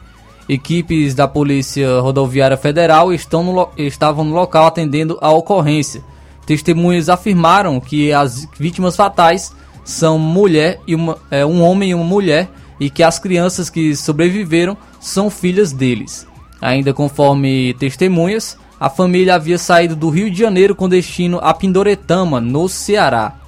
Equipes 0.49 1.15
da 1.15 1.29
Polícia 1.29 2.01
Rodoviária 2.01 2.57
Federal 2.57 3.11
no, 3.11 3.69
estavam 3.77 4.25
no 4.25 4.35
local 4.35 4.67
atendendo 4.67 5.17
a 5.21 5.31
ocorrência. 5.31 6.03
Testemunhas 6.45 7.09
afirmaram 7.09 7.81
que 7.81 8.13
as 8.13 8.47
vítimas 8.59 8.97
fatais 8.97 9.53
são 9.85 10.19
mulher 10.19 10.81
e 10.87 10.95
uma, 10.95 11.17
é, 11.31 11.47
um 11.47 11.63
homem 11.63 11.91
e 11.91 11.95
uma 11.95 12.05
mulher 12.05 12.51
e 12.79 12.91
que 12.91 13.03
as 13.03 13.19
crianças 13.19 13.71
que 13.71 13.95
sobreviveram 13.95 14.77
são 14.99 15.31
filhas 15.31 15.73
deles. 15.73 16.27
Ainda 16.61 16.93
conforme 16.93 17.75
testemunhas, 17.75 18.59
a 18.79 18.91
família 18.91 19.35
havia 19.35 19.59
saído 19.59 19.95
do 19.95 20.11
Rio 20.11 20.31
de 20.31 20.39
Janeiro 20.39 20.75
com 20.75 20.89
destino 20.89 21.39
a 21.43 21.55
Pindoretama, 21.55 22.41
no 22.41 22.69
Ceará. 22.69 23.40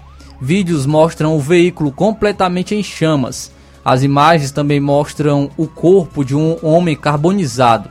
Vídeos 0.44 0.86
mostram 0.86 1.36
o 1.36 1.40
veículo 1.40 1.92
completamente 1.92 2.74
em 2.74 2.82
chamas. 2.82 3.52
As 3.84 4.02
imagens 4.02 4.50
também 4.50 4.80
mostram 4.80 5.48
o 5.56 5.68
corpo 5.68 6.24
de 6.24 6.34
um 6.34 6.56
homem 6.64 6.96
carbonizado. 6.96 7.88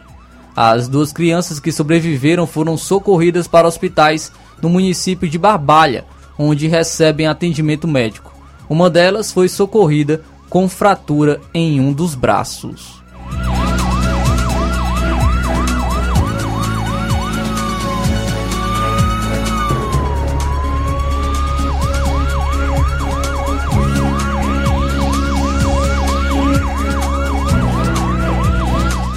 As 0.54 0.89
duas 0.89 1.14
crianças 1.14 1.62
que 1.62 1.72
sobreviveram 1.72 2.45
foram 2.45 2.76
socorridas 2.76 3.47
para 3.47 3.70
hospitais 3.70 4.34
no 4.62 4.68
município 4.68 5.30
de 5.30 5.38
Barbalha, 5.38 6.04
onde 6.38 6.68
recebem 6.68 7.26
atendimento 7.26 7.88
médico. 7.88 8.34
Uma 8.70 8.89
delas 8.89 9.32
foi 9.32 9.47
socorrida 9.47 10.22
com 10.49 10.68
fratura 10.68 11.39
em 11.54 11.80
um 11.80 11.93
dos 11.93 12.16
braços. 12.16 13.01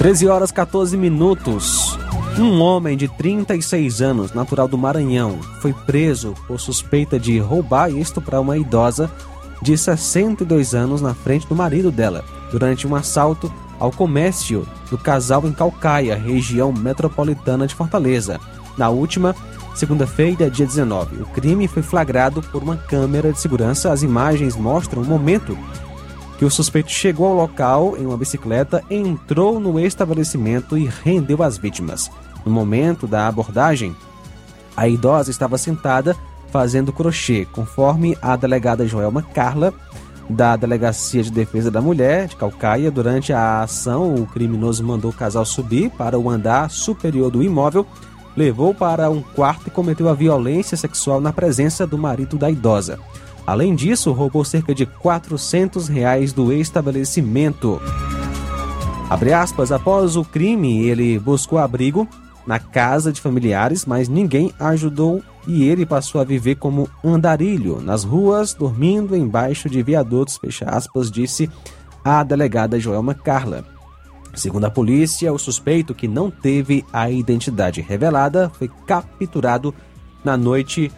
13 0.05 0.27
horas 0.27 0.51
14 0.51 0.95
minutos. 0.95 1.97
Um 2.37 2.61
homem 2.61 2.95
de 2.95 3.07
36 3.07 4.03
anos, 4.03 4.33
natural 4.33 4.67
do 4.67 4.77
Maranhão, 4.77 5.39
foi 5.63 5.73
preso 5.73 6.35
por 6.45 6.59
suspeita 6.59 7.19
de 7.19 7.39
roubar 7.39 7.89
e 7.89 7.99
estuprar 7.99 8.39
uma 8.39 8.55
idosa 8.55 9.09
de 9.63 9.75
62 9.75 10.75
anos 10.75 11.01
na 11.01 11.15
frente 11.15 11.47
do 11.47 11.55
marido 11.55 11.91
dela, 11.91 12.23
durante 12.51 12.85
um 12.85 12.93
assalto 12.95 13.51
ao 13.79 13.91
comércio 13.91 14.67
do 14.91 14.97
casal 14.99 15.43
em 15.47 15.51
Calcaia, 15.51 16.15
região 16.15 16.71
metropolitana 16.71 17.65
de 17.65 17.73
Fortaleza. 17.73 18.39
Na 18.77 18.89
última 18.89 19.35
segunda-feira, 19.73 20.51
dia 20.51 20.67
19, 20.67 21.23
o 21.23 21.25
crime 21.25 21.67
foi 21.67 21.81
flagrado 21.81 22.43
por 22.43 22.61
uma 22.61 22.77
câmera 22.77 23.33
de 23.33 23.39
segurança. 23.39 23.91
As 23.91 24.03
imagens 24.03 24.55
mostram 24.55 25.01
o 25.01 25.05
momento 25.05 25.57
que 26.37 26.45
o 26.45 26.51
suspeito 26.51 26.91
chegou 26.91 27.27
ao 27.27 27.35
local 27.35 27.95
em 27.97 28.05
uma 28.05 28.17
bicicleta, 28.17 28.83
entrou 28.89 29.59
no 29.59 29.79
estabelecimento 29.79 30.77
e 30.77 30.89
rendeu 31.03 31.41
as 31.41 31.57
vítimas. 31.57 32.11
No 32.45 32.51
momento 32.51 33.07
da 33.07 33.27
abordagem, 33.27 33.95
a 34.75 34.87
idosa 34.87 35.31
estava 35.31 35.57
sentada 35.57 36.15
fazendo 36.51 36.93
crochê, 36.93 37.47
conforme 37.51 38.17
a 38.21 38.35
delegada 38.35 38.87
Joelma 38.87 39.21
Carla, 39.21 39.73
da 40.29 40.55
Delegacia 40.55 41.21
de 41.21 41.31
Defesa 41.31 41.69
da 41.69 41.81
Mulher 41.81 42.27
de 42.27 42.35
Calcaia. 42.35 42.89
Durante 42.89 43.31
a 43.31 43.61
ação, 43.61 44.15
o 44.15 44.25
criminoso 44.25 44.83
mandou 44.83 45.11
o 45.11 45.13
casal 45.13 45.45
subir 45.45 45.89
para 45.91 46.17
o 46.17 46.29
andar 46.29 46.69
superior 46.69 47.29
do 47.29 47.43
imóvel, 47.43 47.85
levou 48.35 48.73
para 48.73 49.09
um 49.09 49.21
quarto 49.21 49.67
e 49.67 49.71
cometeu 49.71 50.09
a 50.09 50.13
violência 50.13 50.75
sexual 50.75 51.21
na 51.21 51.31
presença 51.31 51.85
do 51.85 51.97
marido 51.97 52.37
da 52.37 52.49
idosa. 52.49 52.99
Além 53.45 53.75
disso, 53.75 54.11
roubou 54.11 54.43
cerca 54.43 54.73
de 54.73 54.85
400 54.85 55.87
reais 55.87 56.33
do 56.33 56.51
estabelecimento. 56.51 57.79
Aspas, 59.09 59.71
após 59.71 60.15
o 60.15 60.25
crime, 60.25 60.83
ele 60.87 61.19
buscou 61.19 61.59
abrigo 61.59 62.07
na 62.45 62.59
casa 62.59 63.11
de 63.11 63.21
familiares, 63.21 63.85
mas 63.85 64.09
ninguém 64.09 64.51
ajudou 64.59 65.21
e 65.47 65.63
ele 65.63 65.85
passou 65.85 66.19
a 66.19 66.23
viver 66.23 66.55
como 66.55 66.89
andarilho 67.03 67.79
nas 67.81 68.03
ruas, 68.03 68.53
dormindo 68.53 69.15
embaixo 69.15 69.69
de 69.69 69.81
viadutos, 69.83 70.37
fecha 70.37 70.65
aspas, 70.65 71.11
disse 71.11 71.49
a 72.03 72.23
delegada 72.23 72.79
Joelma 72.79 73.13
Carla. 73.13 73.63
Segundo 74.33 74.65
a 74.65 74.71
polícia, 74.71 75.31
o 75.31 75.39
suspeito, 75.39 75.95
que 75.95 76.07
não 76.07 76.29
teve 76.29 76.83
a 76.91 77.09
identidade 77.09 77.79
revelada, 77.81 78.49
foi 78.49 78.69
capturado 78.85 79.73
na 80.23 80.35
noite 80.35 80.91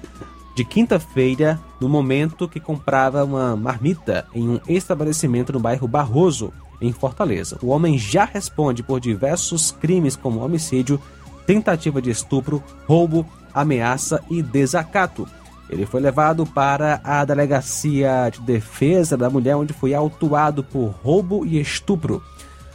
de 0.58 0.66
quinta-feira, 0.66 1.60
no 1.80 1.88
momento 1.88 2.50
que 2.50 2.60
comprava 2.60 3.24
uma 3.24 3.56
marmita 3.56 4.26
em 4.34 4.50
um 4.50 4.60
estabelecimento 4.68 5.54
no 5.54 5.60
bairro 5.60 5.88
Barroso, 5.88 6.52
em 6.82 6.92
Fortaleza. 6.92 7.60
O 7.62 7.68
homem 7.68 7.96
já 7.96 8.26
responde 8.26 8.82
por 8.82 9.00
diversos 9.00 9.70
crimes 9.70 10.16
como 10.16 10.44
homicídio, 10.44 11.00
tentativa 11.46 12.02
de 12.02 12.10
estupro, 12.10 12.64
roubo, 12.88 13.24
ameaça 13.54 14.20
e 14.32 14.42
desacato. 14.42 15.28
Ele 15.70 15.86
foi 15.86 16.02
levado 16.02 16.44
para 16.44 17.02
a 17.04 17.24
Delegacia 17.24 18.28
de 18.34 18.42
Defesa 18.42 19.16
da 19.16 19.30
Mulher, 19.30 19.58
onde 19.58 19.74
foi 19.74 19.94
autuado 19.94 20.64
por 20.64 20.88
roubo 20.88 21.46
e 21.46 21.62
estupro. 21.62 22.20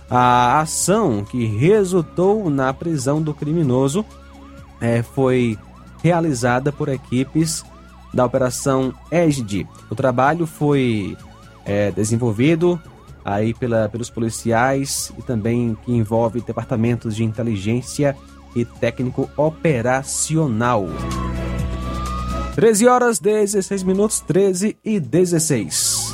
A 0.08 0.60
ação 0.60 1.24
que 1.24 1.46
resultou 1.46 2.48
na 2.48 2.72
prisão 2.72 3.20
do 3.20 3.34
criminoso 3.34 4.04
é, 4.80 5.02
foi 5.02 5.58
realizada 6.00 6.70
por 6.70 6.88
equipes 6.88 7.64
da 8.12 8.24
Operação 8.24 8.92
EGD. 9.10 9.66
O 9.90 9.94
trabalho 9.94 10.46
foi 10.46 11.16
é, 11.64 11.90
desenvolvido 11.90 12.80
aí 13.24 13.54
pela, 13.54 13.88
pelos 13.88 14.10
policiais 14.10 15.12
e 15.18 15.22
também 15.22 15.76
que 15.84 15.92
envolve 15.92 16.40
departamentos 16.40 17.14
de 17.14 17.24
inteligência 17.24 18.16
e 18.54 18.64
técnico 18.64 19.30
operacional. 19.36 20.86
13 22.54 22.86
horas 22.86 23.18
16 23.18 23.82
minutos 23.82 24.20
13 24.20 24.76
e 24.84 25.00
16. 25.00 26.12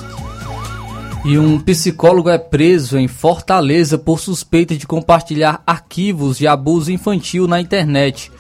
E 1.25 1.37
um 1.37 1.59
psicólogo 1.59 2.31
é 2.31 2.39
preso 2.39 2.97
em 2.97 3.09
Fortaleza 3.09 3.99
por 3.99 4.21
suspeita 4.21 4.77
de 4.77 4.87
compartilhar 4.87 5.63
arquivos 5.67 6.39
de 6.39 6.47
abuso 6.47 6.93
infantil 6.93 7.49
na 7.49 7.61
internet. 7.61 8.31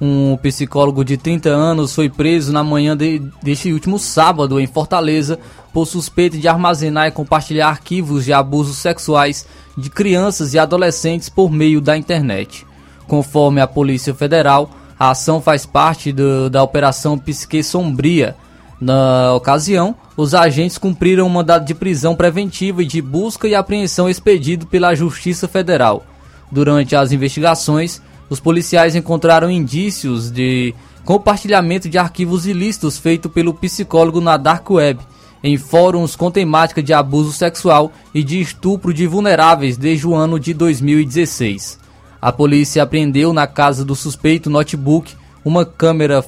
Um 0.00 0.36
psicólogo 0.36 1.04
de 1.04 1.16
30 1.16 1.48
anos 1.48 1.92
foi 1.92 2.08
preso 2.08 2.52
na 2.52 2.62
manhã 2.62 2.96
de, 2.96 3.20
deste 3.42 3.72
último 3.72 3.98
sábado 3.98 4.60
em 4.60 4.66
Fortaleza 4.66 5.38
por 5.72 5.86
suspeita 5.86 6.38
de 6.38 6.46
armazenar 6.46 7.08
e 7.08 7.12
compartilhar 7.12 7.68
arquivos 7.68 8.24
de 8.24 8.32
abusos 8.32 8.78
sexuais 8.78 9.44
de 9.76 9.90
crianças 9.90 10.54
e 10.54 10.58
adolescentes 10.58 11.28
por 11.28 11.50
meio 11.50 11.80
da 11.80 11.96
internet. 11.96 12.64
Conforme 13.08 13.60
a 13.60 13.66
Polícia 13.66 14.14
Federal, 14.14 14.70
a 14.98 15.10
ação 15.10 15.40
faz 15.40 15.66
parte 15.66 16.12
do, 16.12 16.48
da 16.48 16.62
Operação 16.62 17.18
Psique 17.18 17.62
Sombria. 17.62 18.36
Na 18.80 19.34
ocasião, 19.34 19.96
os 20.16 20.34
agentes 20.34 20.78
cumpriram 20.78 21.26
um 21.26 21.30
mandado 21.30 21.64
de 21.64 21.74
prisão 21.74 22.14
preventiva 22.14 22.82
e 22.82 22.86
de 22.86 23.02
busca 23.02 23.48
e 23.48 23.54
apreensão 23.54 24.08
expedido 24.08 24.66
pela 24.66 24.94
Justiça 24.94 25.48
Federal. 25.48 26.04
Durante 26.50 26.94
as 26.94 27.12
investigações, 27.12 28.00
os 28.30 28.40
policiais 28.40 28.94
encontraram 28.94 29.50
indícios 29.50 30.30
de 30.30 30.74
compartilhamento 31.04 31.88
de 31.88 31.96
arquivos 31.96 32.46
ilícitos 32.46 32.98
feito 32.98 33.28
pelo 33.30 33.54
psicólogo 33.54 34.20
na 34.20 34.36
Dark 34.36 34.68
Web, 34.70 35.00
em 35.42 35.56
fóruns 35.56 36.16
com 36.16 36.30
temática 36.30 36.82
de 36.82 36.92
abuso 36.92 37.32
sexual 37.32 37.92
e 38.12 38.22
de 38.22 38.40
estupro 38.40 38.92
de 38.92 39.06
vulneráveis 39.06 39.76
desde 39.76 40.06
o 40.06 40.14
ano 40.14 40.38
de 40.38 40.52
2016. 40.52 41.78
A 42.20 42.32
polícia 42.32 42.82
apreendeu 42.82 43.32
na 43.32 43.46
casa 43.46 43.84
do 43.84 43.94
suspeito 43.94 44.50
notebook, 44.50 45.14
uma 45.44 45.64
câmera 45.64 46.22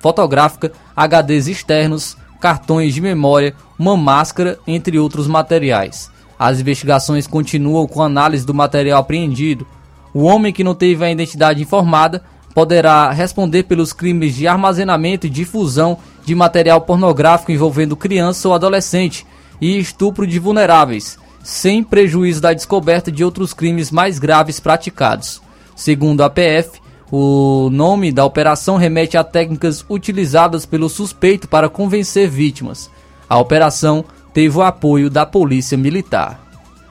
fotográfica, 0.00 0.72
HDs 0.96 1.48
externos, 1.48 2.16
cartões 2.40 2.94
de 2.94 3.00
memória, 3.00 3.54
uma 3.78 3.96
máscara, 3.96 4.58
entre 4.66 4.98
outros 4.98 5.26
materiais. 5.26 6.10
As 6.38 6.60
investigações 6.60 7.26
continuam 7.26 7.86
com 7.86 8.02
análise 8.02 8.46
do 8.46 8.54
material 8.54 9.00
apreendido, 9.00 9.66
o 10.14 10.24
homem 10.24 10.52
que 10.52 10.64
não 10.64 10.74
teve 10.74 11.04
a 11.04 11.10
identidade 11.10 11.62
informada 11.62 12.22
poderá 12.54 13.10
responder 13.10 13.62
pelos 13.64 13.92
crimes 13.92 14.34
de 14.34 14.46
armazenamento 14.46 15.26
e 15.26 15.30
difusão 15.30 15.96
de 16.24 16.34
material 16.34 16.82
pornográfico 16.82 17.50
envolvendo 17.50 17.96
criança 17.96 18.48
ou 18.48 18.54
adolescente 18.54 19.26
e 19.60 19.78
estupro 19.78 20.26
de 20.26 20.38
vulneráveis, 20.38 21.18
sem 21.42 21.82
prejuízo 21.82 22.40
da 22.40 22.52
descoberta 22.52 23.10
de 23.10 23.24
outros 23.24 23.54
crimes 23.54 23.90
mais 23.90 24.18
graves 24.18 24.60
praticados. 24.60 25.40
Segundo 25.74 26.22
a 26.22 26.30
PF, 26.30 26.80
o 27.10 27.68
nome 27.70 28.12
da 28.12 28.24
operação 28.24 28.76
remete 28.76 29.16
a 29.16 29.24
técnicas 29.24 29.84
utilizadas 29.88 30.66
pelo 30.66 30.88
suspeito 30.88 31.48
para 31.48 31.68
convencer 31.68 32.28
vítimas. 32.28 32.90
A 33.28 33.38
operação 33.38 34.04
teve 34.32 34.56
o 34.56 34.62
apoio 34.62 35.08
da 35.08 35.24
Polícia 35.24 35.76
Militar. 35.76 36.41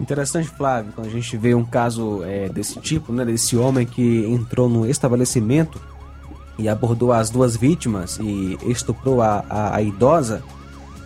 Interessante, 0.01 0.49
Flávio, 0.49 0.91
quando 0.95 1.07
a 1.07 1.11
gente 1.11 1.37
vê 1.37 1.53
um 1.53 1.63
caso 1.63 2.23
é, 2.23 2.49
desse 2.49 2.79
tipo, 2.79 3.13
né, 3.13 3.23
desse 3.23 3.55
homem 3.55 3.85
que 3.85 4.25
entrou 4.25 4.67
no 4.67 4.89
estabelecimento 4.89 5.79
e 6.57 6.67
abordou 6.67 7.13
as 7.13 7.29
duas 7.29 7.55
vítimas 7.55 8.17
e 8.19 8.57
estuprou 8.65 9.21
a, 9.21 9.45
a, 9.47 9.75
a 9.75 9.81
idosa 9.81 10.41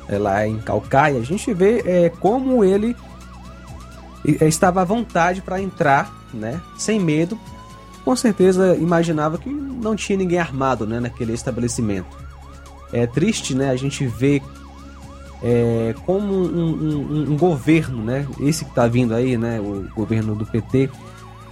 é, 0.08 0.18
lá 0.18 0.48
em 0.48 0.60
Calcaia, 0.60 1.20
a 1.20 1.24
gente 1.24 1.54
vê 1.54 1.84
é, 1.86 2.10
como 2.10 2.64
ele 2.64 2.96
é, 4.40 4.48
estava 4.48 4.82
à 4.82 4.86
vontade 4.86 5.42
para 5.42 5.62
entrar, 5.62 6.14
né, 6.34 6.62
sem 6.78 6.98
medo. 6.98 7.38
Com 8.06 8.16
certeza 8.16 8.78
imaginava 8.78 9.38
que 9.38 9.50
não 9.50 9.94
tinha 9.96 10.18
ninguém 10.18 10.40
armado, 10.40 10.88
né, 10.88 11.02
naquele 11.02 11.34
estabelecimento. 11.34 12.16
É 12.94 13.06
triste, 13.06 13.54
né, 13.54 13.72
a 13.72 13.76
gente 13.76 14.08
ver 14.08 14.42
é, 15.48 15.94
como 16.08 16.34
um, 16.34 16.72
um, 16.74 17.34
um, 17.34 17.38
governo, 17.38 18.04
né? 18.04 18.28
Esse 18.40 18.66
que 18.66 18.72
está 18.72 18.88
vindo 18.88 19.14
aí, 19.14 19.38
né? 19.38 19.60
O 19.60 19.88
governo 19.96 20.34
do 20.34 20.44
PT. 20.44 20.90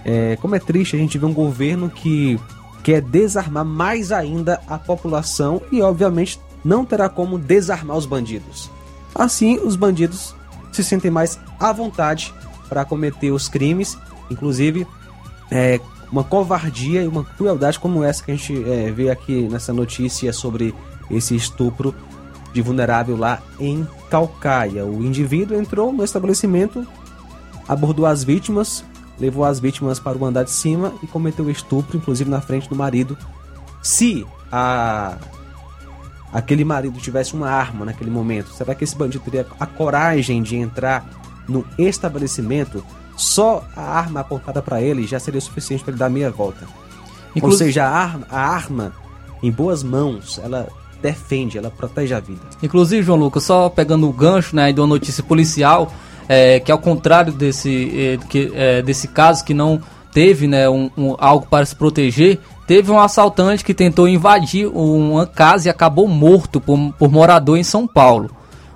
É, 0.04 0.36
como 0.40 0.56
é 0.56 0.58
triste 0.58 0.96
a 0.96 0.98
gente 0.98 1.16
ver 1.16 1.26
um 1.26 1.32
governo 1.32 1.88
que 1.88 2.38
quer 2.82 3.00
desarmar 3.00 3.64
mais 3.64 4.10
ainda 4.10 4.60
a 4.66 4.76
população 4.76 5.62
e, 5.70 5.80
obviamente, 5.80 6.40
não 6.64 6.84
terá 6.84 7.08
como 7.08 7.38
desarmar 7.38 7.96
os 7.96 8.04
bandidos. 8.04 8.68
Assim, 9.14 9.58
os 9.58 9.76
bandidos 9.76 10.34
se 10.72 10.82
sentem 10.82 11.10
mais 11.10 11.38
à 11.60 11.72
vontade 11.72 12.34
para 12.68 12.84
cometer 12.84 13.30
os 13.30 13.48
crimes, 13.48 13.96
inclusive 14.28 14.84
é, 15.52 15.80
uma 16.10 16.24
covardia 16.24 17.00
e 17.04 17.06
uma 17.06 17.22
crueldade 17.22 17.78
como 17.78 18.02
essa 18.02 18.24
que 18.24 18.32
a 18.32 18.34
gente 18.34 18.52
é, 18.68 18.90
vê 18.90 19.08
aqui 19.08 19.48
nessa 19.48 19.72
notícia 19.72 20.32
sobre 20.32 20.74
esse 21.08 21.36
estupro 21.36 21.94
de 22.54 22.62
vulnerável 22.62 23.16
lá 23.16 23.42
em 23.58 23.86
Calcaia. 24.08 24.86
O 24.86 25.04
indivíduo 25.04 25.58
entrou 25.58 25.92
no 25.92 26.04
estabelecimento, 26.04 26.86
abordou 27.68 28.06
as 28.06 28.22
vítimas, 28.22 28.84
levou 29.18 29.44
as 29.44 29.58
vítimas 29.58 29.98
para 29.98 30.16
o 30.16 30.24
andar 30.24 30.44
de 30.44 30.52
cima 30.52 30.94
e 31.02 31.06
cometeu 31.06 31.50
estupro, 31.50 31.96
inclusive 31.96 32.30
na 32.30 32.40
frente 32.40 32.68
do 32.68 32.76
marido. 32.76 33.18
Se 33.82 34.24
a 34.50 35.18
aquele 36.32 36.64
marido 36.64 36.98
tivesse 36.98 37.34
uma 37.34 37.48
arma 37.48 37.84
naquele 37.84 38.10
momento, 38.10 38.52
será 38.52 38.74
que 38.74 38.82
esse 38.82 38.96
bandido 38.96 39.22
teria 39.22 39.46
a 39.58 39.66
coragem 39.66 40.42
de 40.42 40.56
entrar 40.56 41.08
no 41.48 41.64
estabelecimento? 41.76 42.84
Só 43.16 43.64
a 43.76 43.82
arma 43.82 44.20
apontada 44.20 44.60
para 44.60 44.80
ele 44.80 45.06
já 45.06 45.20
seria 45.20 45.40
suficiente 45.40 45.84
para 45.84 45.92
ele 45.92 45.98
dar 45.98 46.10
meia 46.10 46.30
volta. 46.30 46.66
Inclusive... 47.36 47.62
Ou 47.62 47.66
seja, 47.66 47.84
a 47.84 47.90
arma, 47.90 48.26
a 48.28 48.40
arma 48.40 48.92
em 49.42 49.50
boas 49.52 49.84
mãos, 49.84 50.40
ela 50.42 50.68
defende, 51.02 51.58
ela 51.58 51.70
protege 51.70 52.14
a 52.14 52.20
vida. 52.20 52.40
Inclusive, 52.62 53.02
João 53.02 53.18
Lucas, 53.18 53.44
só 53.44 53.68
pegando 53.68 54.08
o 54.08 54.12
gancho 54.12 54.54
né, 54.54 54.72
de 54.72 54.80
uma 54.80 54.86
notícia 54.86 55.22
policial, 55.22 55.92
é, 56.28 56.60
que 56.60 56.72
ao 56.72 56.78
contrário 56.78 57.32
desse, 57.32 57.92
é, 57.96 58.26
que, 58.28 58.52
é, 58.54 58.82
desse 58.82 59.08
caso 59.08 59.44
que 59.44 59.54
não 59.54 59.80
teve 60.12 60.46
né, 60.46 60.68
um, 60.68 60.90
um, 60.96 61.16
algo 61.18 61.46
para 61.48 61.66
se 61.66 61.74
proteger, 61.74 62.38
teve 62.66 62.90
um 62.90 62.98
assaltante 62.98 63.64
que 63.64 63.74
tentou 63.74 64.08
invadir 64.08 64.66
uma 64.68 65.26
casa 65.26 65.68
e 65.68 65.70
acabou 65.70 66.06
morto 66.06 66.60
por, 66.60 66.92
por 66.98 67.10
morador 67.10 67.58
em 67.58 67.64
São 67.64 67.86
Paulo. 67.86 68.30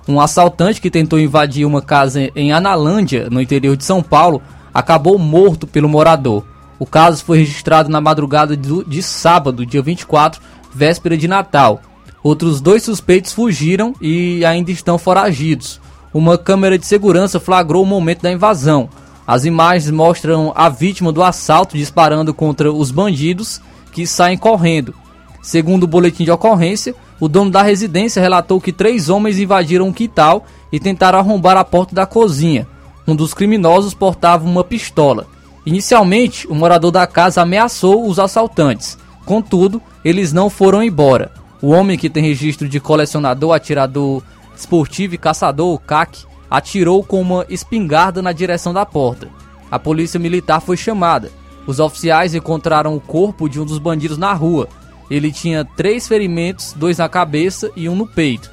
Um 0.07 0.19
assaltante 0.19 0.81
que 0.81 0.89
tentou 0.89 1.19
invadir 1.19 1.65
uma 1.65 1.81
casa 1.81 2.29
em 2.35 2.51
Analândia, 2.51 3.29
no 3.29 3.41
interior 3.41 3.77
de 3.77 3.85
São 3.85 4.01
Paulo, 4.03 4.41
acabou 4.73 5.17
morto 5.17 5.65
pelo 5.65 5.87
morador. 5.87 6.43
O 6.77 6.85
caso 6.85 7.23
foi 7.23 7.39
registrado 7.39 7.89
na 7.89 8.01
madrugada 8.01 8.55
de, 8.55 8.83
de 8.85 9.03
sábado, 9.03 9.65
dia 9.65 9.81
24, 9.81 10.41
véspera 10.73 11.17
de 11.17 11.27
Natal. 11.27 11.81
Outros 12.21 12.59
dois 12.59 12.83
suspeitos 12.83 13.31
fugiram 13.31 13.93
e 14.01 14.43
ainda 14.43 14.71
estão 14.71 14.97
foragidos. 14.97 15.79
Uma 16.13 16.37
câmera 16.37 16.77
de 16.77 16.85
segurança 16.85 17.39
flagrou 17.39 17.83
o 17.83 17.85
momento 17.85 18.23
da 18.23 18.31
invasão. 18.31 18.89
As 19.25 19.45
imagens 19.45 19.91
mostram 19.91 20.51
a 20.55 20.69
vítima 20.69 21.11
do 21.11 21.23
assalto 21.23 21.77
disparando 21.77 22.33
contra 22.33 22.71
os 22.71 22.91
bandidos 22.91 23.61
que 23.91 24.07
saem 24.07 24.37
correndo. 24.37 24.93
Segundo 25.41 25.83
o 25.83 25.87
boletim 25.87 26.23
de 26.25 26.31
ocorrência, 26.31 26.93
o 27.19 27.27
dono 27.27 27.51
da 27.51 27.61
residência 27.61 28.21
relatou 28.21 28.59
que 28.59 28.73
três 28.73 29.09
homens 29.09 29.39
invadiram 29.39 29.87
um 29.87 29.93
quintal 29.93 30.45
e 30.71 30.79
tentaram 30.79 31.19
arrombar 31.19 31.57
a 31.57 31.63
porta 31.63 31.95
da 31.95 32.05
cozinha. 32.05 32.67
Um 33.07 33.15
dos 33.15 33.33
criminosos 33.33 33.93
portava 33.93 34.45
uma 34.45 34.63
pistola. 34.63 35.27
Inicialmente, 35.65 36.47
o 36.47 36.55
morador 36.55 36.91
da 36.91 37.05
casa 37.05 37.41
ameaçou 37.41 38.07
os 38.07 38.19
assaltantes. 38.19 38.97
Contudo, 39.25 39.81
eles 40.03 40.33
não 40.33 40.49
foram 40.49 40.81
embora. 40.81 41.31
O 41.61 41.69
homem 41.69 41.97
que 41.97 42.09
tem 42.09 42.23
registro 42.23 42.67
de 42.69 42.79
colecionador, 42.79 43.53
atirador 43.53 44.23
esportivo 44.55 45.15
e 45.15 45.17
caçador, 45.17 45.79
CAC, 45.79 46.25
atirou 46.49 47.03
com 47.03 47.21
uma 47.21 47.45
espingarda 47.49 48.21
na 48.21 48.31
direção 48.31 48.73
da 48.73 48.85
porta. 48.85 49.27
A 49.69 49.77
polícia 49.77 50.19
militar 50.19 50.61
foi 50.61 50.75
chamada. 50.75 51.31
Os 51.67 51.79
oficiais 51.79 52.33
encontraram 52.33 52.95
o 52.95 52.99
corpo 52.99 53.47
de 53.47 53.59
um 53.59 53.65
dos 53.65 53.77
bandidos 53.77 54.17
na 54.17 54.33
rua. 54.33 54.67
Ele 55.09 55.31
tinha 55.31 55.63
três 55.63 56.07
ferimentos, 56.07 56.73
dois 56.73 56.97
na 56.97 57.07
cabeça 57.07 57.71
e 57.75 57.87
um 57.87 57.95
no 57.95 58.07
peito. 58.07 58.51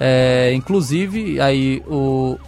É, 0.00 0.52
inclusive, 0.54 1.40
aí 1.40 1.82
o 1.86 2.38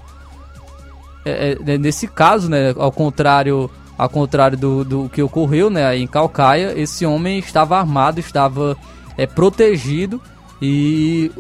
é, 1.25 1.57
é, 1.67 1.79
nesse 1.79 2.07
caso, 2.07 2.49
né, 2.49 2.75
ao 2.77 2.91
contrário, 2.91 3.71
ao 3.97 4.09
contrário 4.09 4.57
do, 4.57 4.85
do 4.85 5.09
que 5.09 5.23
ocorreu, 5.23 5.69
né, 5.69 5.97
em 5.97 6.07
Calcaia, 6.07 6.73
esse 6.79 7.05
homem 7.05 7.39
estava 7.39 7.79
armado, 7.79 8.21
estava 8.21 8.77
é 9.21 9.27
protegido 9.27 10.19
e 10.63 11.31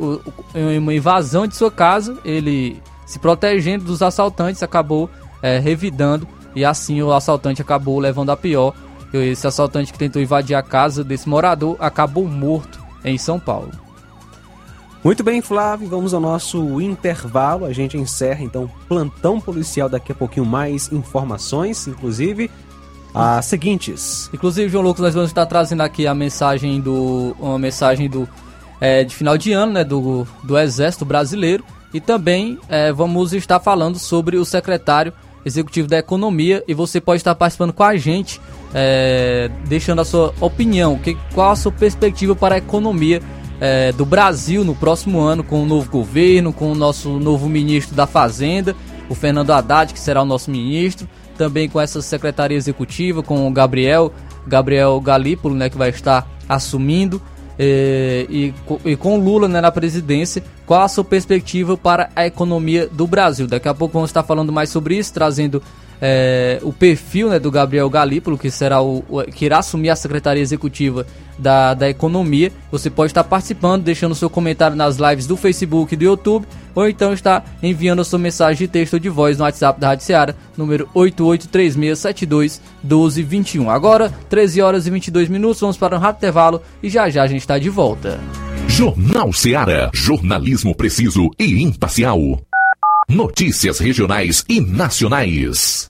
uma 0.78 0.92
invasão 0.92 1.46
de 1.46 1.56
sua 1.56 1.70
casa, 1.70 2.18
ele 2.26 2.82
se 3.06 3.18
protegendo 3.18 3.84
dos 3.84 4.02
assaltantes 4.02 4.62
acabou 4.62 5.08
é, 5.42 5.58
revidando 5.58 6.28
e 6.54 6.62
assim 6.62 7.00
o 7.00 7.10
assaltante 7.10 7.62
acabou 7.62 7.98
levando 7.98 8.28
a 8.28 8.36
pior. 8.36 8.74
Esse 9.14 9.46
assaltante 9.46 9.94
que 9.94 9.98
tentou 9.98 10.20
invadir 10.20 10.54
a 10.54 10.62
casa 10.62 11.02
desse 11.02 11.26
morador 11.26 11.74
acabou 11.80 12.28
morto 12.28 12.78
em 13.02 13.16
São 13.16 13.40
Paulo. 13.40 13.70
Muito 15.02 15.24
bem, 15.24 15.40
Flávio, 15.40 15.88
vamos 15.88 16.12
ao 16.12 16.20
nosso 16.20 16.82
intervalo. 16.82 17.64
A 17.64 17.72
gente 17.72 17.96
encerra 17.96 18.44
então 18.44 18.70
plantão 18.86 19.40
policial 19.40 19.88
daqui 19.88 20.12
a 20.12 20.14
pouquinho 20.14 20.44
mais 20.44 20.92
informações, 20.92 21.88
inclusive 21.88 22.50
as 23.14 23.46
seguintes. 23.46 24.30
Inclusive, 24.32 24.68
João 24.68 24.84
Lucas, 24.84 25.02
nós 25.02 25.14
vamos 25.14 25.30
estar 25.30 25.46
trazendo 25.46 25.82
aqui 25.82 26.06
a 26.06 26.14
mensagem 26.14 26.80
do. 26.80 27.36
Uma 27.38 27.58
mensagem 27.58 28.08
do. 28.08 28.28
É, 28.80 29.04
de 29.04 29.14
final 29.14 29.36
de 29.36 29.52
ano, 29.52 29.72
né? 29.72 29.84
Do, 29.84 30.26
do 30.44 30.58
Exército 30.58 31.04
Brasileiro. 31.04 31.64
E 31.92 32.00
também 32.00 32.58
é, 32.68 32.92
vamos 32.92 33.32
estar 33.32 33.58
falando 33.58 33.98
sobre 33.98 34.36
o 34.36 34.44
secretário 34.44 35.12
executivo 35.44 35.88
da 35.88 35.98
Economia 35.98 36.62
e 36.68 36.74
você 36.74 37.00
pode 37.00 37.20
estar 37.20 37.34
participando 37.34 37.72
com 37.72 37.82
a 37.82 37.96
gente, 37.96 38.40
é, 38.74 39.50
deixando 39.66 40.00
a 40.00 40.04
sua 40.04 40.34
opinião, 40.40 40.98
que, 40.98 41.16
qual 41.34 41.50
a 41.50 41.56
sua 41.56 41.72
perspectiva 41.72 42.36
para 42.36 42.56
a 42.56 42.58
economia 42.58 43.22
é, 43.60 43.92
do 43.92 44.04
Brasil 44.04 44.64
no 44.64 44.74
próximo 44.74 45.20
ano, 45.20 45.42
com 45.42 45.62
o 45.62 45.66
novo 45.66 45.90
governo, 45.90 46.52
com 46.52 46.72
o 46.72 46.74
nosso 46.74 47.18
novo 47.18 47.48
ministro 47.48 47.94
da 47.94 48.06
Fazenda, 48.06 48.74
o 49.08 49.14
Fernando 49.14 49.50
Haddad, 49.50 49.92
que 49.92 50.00
será 50.00 50.22
o 50.22 50.26
nosso 50.26 50.50
ministro, 50.50 51.08
também 51.40 51.70
com 51.70 51.80
essa 51.80 52.02
secretaria 52.02 52.54
executiva, 52.54 53.22
com 53.22 53.48
o 53.48 53.50
Gabriel, 53.50 54.12
Gabriel 54.46 55.00
Galípolo, 55.00 55.54
né, 55.54 55.70
que 55.70 55.78
vai 55.78 55.88
estar 55.88 56.28
assumindo. 56.46 57.20
É, 57.58 58.26
e, 58.28 58.52
e, 58.84 58.94
com 58.94 59.16
Lula 59.16 59.48
né, 59.48 59.58
na 59.58 59.72
presidência, 59.72 60.42
qual 60.66 60.82
a 60.82 60.88
sua 60.88 61.02
perspectiva 61.02 61.78
para 61.78 62.10
a 62.14 62.26
economia 62.26 62.86
do 62.86 63.06
Brasil? 63.06 63.46
Daqui 63.46 63.68
a 63.68 63.74
pouco 63.74 63.94
vamos 63.94 64.10
estar 64.10 64.22
falando 64.22 64.52
mais 64.52 64.68
sobre 64.68 64.98
isso, 64.98 65.14
trazendo 65.14 65.62
é, 66.00 66.58
o 66.62 66.72
perfil 66.72 67.28
né, 67.28 67.38
do 67.38 67.50
Gabriel 67.50 67.90
Galípolo, 67.90 68.38
que 68.38 68.50
será 68.50 68.80
o, 68.80 69.04
o, 69.08 69.22
que 69.24 69.44
irá 69.44 69.58
assumir 69.58 69.90
a 69.90 69.96
secretaria 69.96 70.42
executiva 70.42 71.06
da, 71.38 71.74
da 71.74 71.90
economia. 71.90 72.50
Você 72.70 72.88
pode 72.88 73.10
estar 73.10 73.24
participando, 73.24 73.82
deixando 73.82 74.14
seu 74.14 74.30
comentário 74.30 74.76
nas 74.76 74.96
lives 74.96 75.26
do 75.26 75.36
Facebook 75.36 75.92
e 75.92 75.96
do 75.96 76.04
YouTube, 76.04 76.46
ou 76.74 76.88
então 76.88 77.12
está 77.12 77.44
enviando 77.62 78.00
a 78.00 78.04
sua 78.04 78.18
mensagem 78.18 78.66
de 78.66 78.68
texto 78.68 78.94
ou 78.94 79.00
de 79.00 79.08
voz 79.08 79.36
no 79.36 79.44
WhatsApp 79.44 79.78
da 79.80 79.88
Rádio 79.88 80.06
Seara, 80.06 80.36
número 80.56 80.88
8836721221. 80.94 83.68
Agora, 83.68 84.10
13 84.28 84.62
horas 84.62 84.86
e 84.86 84.90
22 84.90 85.28
minutos, 85.28 85.60
vamos 85.60 85.76
para 85.76 85.96
um 85.96 86.00
rápido 86.00 86.20
intervalo 86.20 86.62
e 86.82 86.88
já 86.88 87.10
já 87.10 87.24
a 87.24 87.26
gente 87.26 87.42
está 87.42 87.58
de 87.58 87.68
volta. 87.68 88.20
Jornal 88.68 89.32
Seara, 89.32 89.90
jornalismo 89.92 90.72
preciso 90.74 91.30
e 91.38 91.62
imparcial. 91.62 92.40
Notícias 93.08 93.80
regionais 93.80 94.44
e 94.48 94.60
nacionais. 94.60 95.89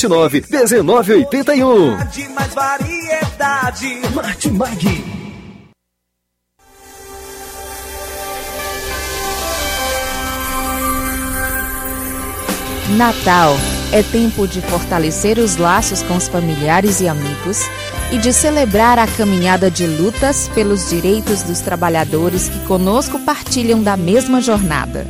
9929 0.07 1.27
1981. 1.29 2.07
De 2.07 2.29
mais 2.29 2.53
variedade. 2.53 4.01
Martimag. 4.13 5.21
Natal 12.97 13.55
é 13.93 14.03
tempo 14.03 14.47
de 14.47 14.61
fortalecer 14.61 15.37
os 15.37 15.55
laços 15.55 16.03
com 16.03 16.15
os 16.15 16.27
familiares 16.27 16.99
e 16.99 17.07
amigos 17.07 17.59
e 18.11 18.17
de 18.17 18.33
celebrar 18.33 18.99
a 18.99 19.07
caminhada 19.07 19.71
de 19.71 19.87
lutas 19.87 20.49
pelos 20.49 20.89
direitos 20.89 21.41
dos 21.43 21.61
trabalhadores 21.61 22.49
que 22.49 22.59
conosco 22.65 23.19
partilham 23.19 23.81
da 23.81 23.95
mesma 23.95 24.41
jornada. 24.41 25.07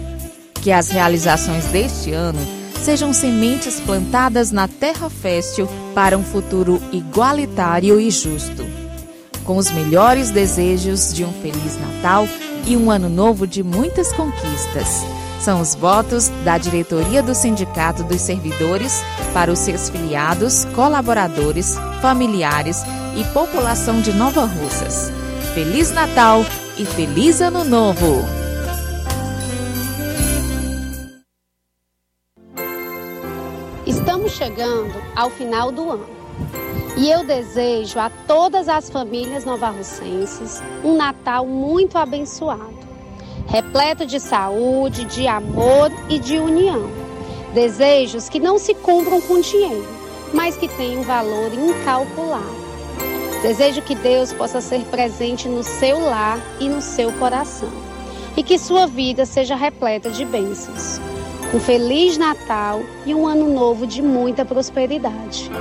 Que 0.61 0.71
as 0.71 0.89
realizações 0.89 1.65
deste 1.65 2.11
ano 2.11 2.60
sejam 2.81 3.13
sementes 3.13 3.79
plantadas 3.79 4.51
na 4.51 4.67
terra 4.67 5.09
fértil 5.09 5.67
para 5.93 6.17
um 6.17 6.23
futuro 6.23 6.81
igualitário 6.91 7.99
e 7.99 8.09
justo. 8.09 8.65
Com 9.45 9.57
os 9.57 9.69
melhores 9.71 10.31
desejos 10.31 11.13
de 11.13 11.23
um 11.23 11.31
Feliz 11.31 11.79
Natal 11.79 12.27
e 12.65 12.75
um 12.75 12.89
ano 12.89 13.09
novo 13.09 13.45
de 13.45 13.63
muitas 13.63 14.11
conquistas. 14.11 15.05
São 15.39 15.61
os 15.61 15.73
votos 15.73 16.29
da 16.43 16.57
diretoria 16.57 17.23
do 17.23 17.33
Sindicato 17.33 18.03
dos 18.03 18.21
Servidores 18.21 19.03
para 19.33 19.51
os 19.51 19.59
seus 19.59 19.89
filiados, 19.89 20.65
colaboradores, 20.75 21.75
familiares 22.01 22.83
e 23.15 23.23
população 23.33 24.01
de 24.01 24.13
Nova 24.13 24.45
Russas. 24.45 25.11
Feliz 25.53 25.91
Natal 25.91 26.45
e 26.77 26.85
Feliz 26.85 27.41
Ano 27.41 27.63
Novo! 27.63 28.40
Estamos 34.21 34.33
chegando 34.33 35.01
ao 35.15 35.31
final 35.31 35.71
do 35.71 35.89
ano. 35.89 36.05
E 36.95 37.09
eu 37.09 37.25
desejo 37.25 37.97
a 37.97 38.09
todas 38.27 38.69
as 38.69 38.87
famílias 38.87 39.45
novarrocenses 39.45 40.61
um 40.83 40.95
Natal 40.95 41.45
muito 41.47 41.97
abençoado 41.97 42.81
repleto 43.47 44.05
de 44.05 44.19
saúde, 44.19 45.03
de 45.05 45.27
amor 45.27 45.91
e 46.07 46.19
de 46.19 46.37
união. 46.37 46.89
Desejos 47.53 48.29
que 48.29 48.39
não 48.39 48.57
se 48.57 48.73
cumpram 48.73 49.19
com 49.21 49.41
dinheiro, 49.41 49.87
mas 50.33 50.55
que 50.55 50.69
têm 50.69 50.99
um 50.99 51.01
valor 51.01 51.51
incalculável. 51.53 52.61
Desejo 53.41 53.81
que 53.81 53.95
Deus 53.95 54.31
possa 54.31 54.61
ser 54.61 54.81
presente 54.85 55.49
no 55.49 55.63
seu 55.63 55.99
lar 55.99 56.39
e 56.59 56.69
no 56.69 56.81
seu 56.81 57.11
coração, 57.13 57.71
e 58.37 58.43
que 58.43 58.57
sua 58.57 58.85
vida 58.85 59.25
seja 59.25 59.55
repleta 59.55 60.09
de 60.09 60.23
bênçãos. 60.23 61.01
Um 61.53 61.59
Feliz 61.59 62.17
Natal 62.17 62.81
e 63.05 63.13
um 63.13 63.27
Ano 63.27 63.53
Novo 63.53 63.85
de 63.85 64.01
muita 64.01 64.45
prosperidade. 64.45 65.51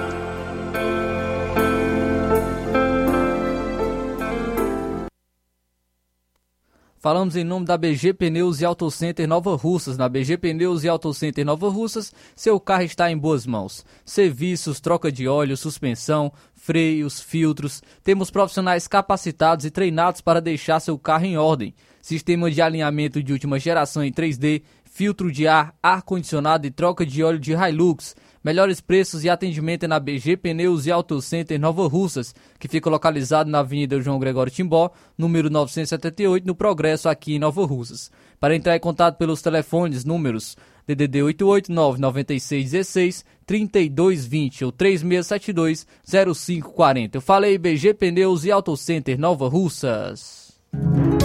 Falamos 7.02 7.34
em 7.34 7.42
nome 7.42 7.64
da 7.64 7.76
BG 7.76 8.12
Pneus 8.12 8.60
e 8.60 8.64
Auto 8.64 8.88
Center 8.90 9.26
Nova 9.26 9.56
Russas. 9.56 9.96
Na 9.96 10.06
BG 10.06 10.36
Pneus 10.36 10.84
e 10.84 10.88
Auto 10.88 11.12
Center 11.14 11.44
Nova 11.44 11.68
Russas, 11.68 12.12
seu 12.36 12.60
carro 12.60 12.82
está 12.82 13.10
em 13.10 13.16
boas 13.16 13.44
mãos. 13.44 13.84
Serviços, 14.04 14.80
troca 14.80 15.10
de 15.10 15.26
óleo, 15.26 15.56
suspensão, 15.56 16.30
freios, 16.54 17.18
filtros. 17.18 17.82
Temos 18.04 18.30
profissionais 18.30 18.86
capacitados 18.86 19.64
e 19.64 19.70
treinados 19.70 20.20
para 20.20 20.42
deixar 20.42 20.78
seu 20.78 20.98
carro 20.98 21.24
em 21.24 21.38
ordem. 21.38 21.74
Sistema 22.02 22.50
de 22.50 22.60
alinhamento 22.60 23.22
de 23.22 23.32
última 23.32 23.58
geração 23.58 24.04
em 24.04 24.12
3D, 24.12 24.62
filtro 24.90 25.32
de 25.32 25.46
ar, 25.46 25.74
ar-condicionado 25.82 26.66
e 26.66 26.70
troca 26.70 27.06
de 27.06 27.22
óleo 27.22 27.38
de 27.38 27.52
Hilux. 27.52 28.14
Melhores 28.42 28.80
preços 28.80 29.22
e 29.22 29.30
atendimento 29.30 29.84
é 29.84 29.88
na 29.88 30.00
BG 30.00 30.36
Pneus 30.36 30.86
e 30.86 30.90
Auto 30.90 31.22
Center 31.22 31.60
Nova 31.60 31.86
Russas, 31.86 32.34
que 32.58 32.68
fica 32.68 32.90
localizado 32.90 33.50
na 33.50 33.60
Avenida 33.60 34.00
João 34.00 34.18
Gregório 34.18 34.52
Timbó, 34.52 34.90
número 35.16 35.48
978, 35.48 36.46
no 36.46 36.54
Progresso, 36.54 37.08
aqui 37.08 37.34
em 37.34 37.38
Nova 37.38 37.64
Russas. 37.64 38.10
Para 38.40 38.56
entrar 38.56 38.76
em 38.76 38.80
contato 38.80 39.16
pelos 39.16 39.42
telefones, 39.42 40.04
números 40.04 40.56
DDD 40.86 41.20
889-9616 41.20 43.24
3220 43.46 44.64
ou 44.64 44.72
3672 44.72 45.86
0540. 46.04 47.18
Eu 47.18 47.20
falei 47.20 47.58
BG 47.58 47.94
Pneus 47.94 48.44
e 48.44 48.50
Auto 48.50 48.76
Center 48.76 49.16
Nova 49.18 49.48
Russas. 49.48 50.58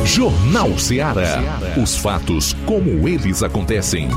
Jornal 0.06 0.77
Ceará. 0.77 1.41
Os 1.82 1.98
fatos 1.98 2.53
como 2.65 3.07
eles 3.10 3.41
acontecem. 3.41 4.07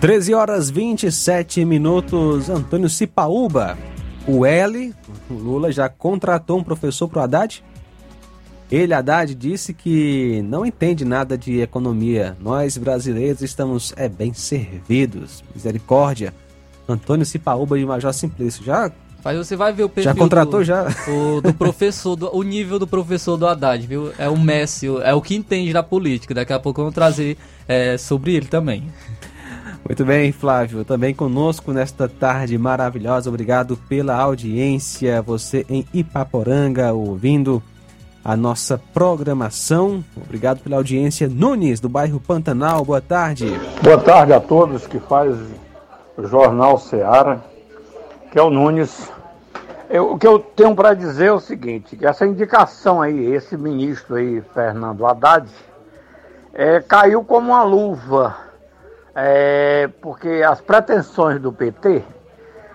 Treze 0.00 0.32
horas 0.32 0.70
27 0.70 1.66
minutos. 1.66 2.48
Antônio 2.48 2.88
Cipaúba. 2.88 3.76
O 4.26 4.46
L, 4.46 4.94
o 5.28 5.34
Lula 5.34 5.70
já 5.70 5.90
contratou 5.90 6.58
um 6.58 6.64
professor 6.64 7.08
pro 7.08 7.20
Haddad? 7.20 7.62
Ele, 8.70 8.92
Haddad, 8.92 9.34
disse 9.34 9.72
que 9.72 10.42
não 10.42 10.64
entende 10.66 11.04
nada 11.04 11.38
de 11.38 11.60
economia. 11.60 12.36
Nós, 12.40 12.76
brasileiros, 12.76 13.40
estamos 13.40 13.94
é, 13.96 14.08
bem 14.08 14.34
servidos. 14.34 15.42
Misericórdia. 15.54 16.34
Antônio 16.86 17.24
Cipaúba 17.24 17.78
de 17.78 17.84
Major 17.86 18.12
Simplício. 18.12 18.62
Já 18.64 18.90
Mas 19.24 19.36
você 19.38 19.56
vai 19.56 19.72
ver 19.72 19.84
o 19.84 19.88
perfil 19.88 20.12
Já 20.12 20.18
contratou 20.18 20.60
do, 20.60 20.64
já? 20.64 20.86
O, 21.08 21.40
do 21.40 21.52
professor, 21.54 22.14
do- 22.16 22.34
o 22.34 22.42
nível 22.42 22.78
do 22.78 22.86
professor 22.86 23.36
do 23.38 23.46
Haddad, 23.46 23.86
viu? 23.86 24.12
É 24.18 24.28
o 24.28 24.38
Messi, 24.38 24.86
é 25.02 25.14
o 25.14 25.20
que 25.22 25.34
entende 25.34 25.72
da 25.72 25.82
política. 25.82 26.34
Daqui 26.34 26.52
a 26.52 26.58
pouco 26.58 26.80
vamos 26.82 26.94
trazer 26.94 27.36
é, 27.66 27.96
sobre 27.96 28.34
ele 28.34 28.46
também. 28.46 28.84
Muito 29.86 30.04
bem, 30.04 30.30
Flávio. 30.32 30.84
Também 30.84 31.14
conosco 31.14 31.72
nesta 31.72 32.06
tarde 32.08 32.58
maravilhosa. 32.58 33.30
Obrigado 33.30 33.78
pela 33.88 34.14
audiência. 34.16 35.22
Você 35.22 35.64
em 35.70 35.86
Ipaporanga 35.94 36.92
ouvindo 36.92 37.62
a 38.28 38.36
nossa 38.36 38.78
programação. 38.92 40.04
Obrigado 40.14 40.58
pela 40.60 40.76
audiência. 40.76 41.26
Nunes, 41.26 41.80
do 41.80 41.88
bairro 41.88 42.20
Pantanal. 42.20 42.84
Boa 42.84 43.00
tarde. 43.00 43.46
Boa 43.82 43.96
tarde 43.96 44.34
a 44.34 44.38
todos 44.40 44.86
que 44.86 44.98
faz 45.00 45.34
o 46.14 46.26
Jornal 46.26 46.76
Seara, 46.76 47.40
que 48.30 48.38
é 48.38 48.42
o 48.42 48.50
Nunes. 48.50 49.10
Eu- 49.88 50.12
o 50.12 50.18
que 50.18 50.26
eu 50.26 50.38
tenho 50.38 50.76
para 50.76 50.92
dizer 50.92 51.28
é 51.28 51.32
o 51.32 51.40
seguinte, 51.40 51.96
que 51.96 52.06
essa 52.06 52.26
indicação 52.26 53.00
aí, 53.00 53.32
esse 53.32 53.56
ministro 53.56 54.16
aí, 54.16 54.42
Fernando 54.52 55.06
Haddad, 55.06 55.48
é, 56.52 56.80
caiu 56.82 57.24
como 57.24 57.48
uma 57.52 57.62
luva, 57.62 58.36
é, 59.14 59.88
porque 60.02 60.42
as 60.46 60.60
pretensões 60.60 61.40
do 61.40 61.50
PT 61.50 62.02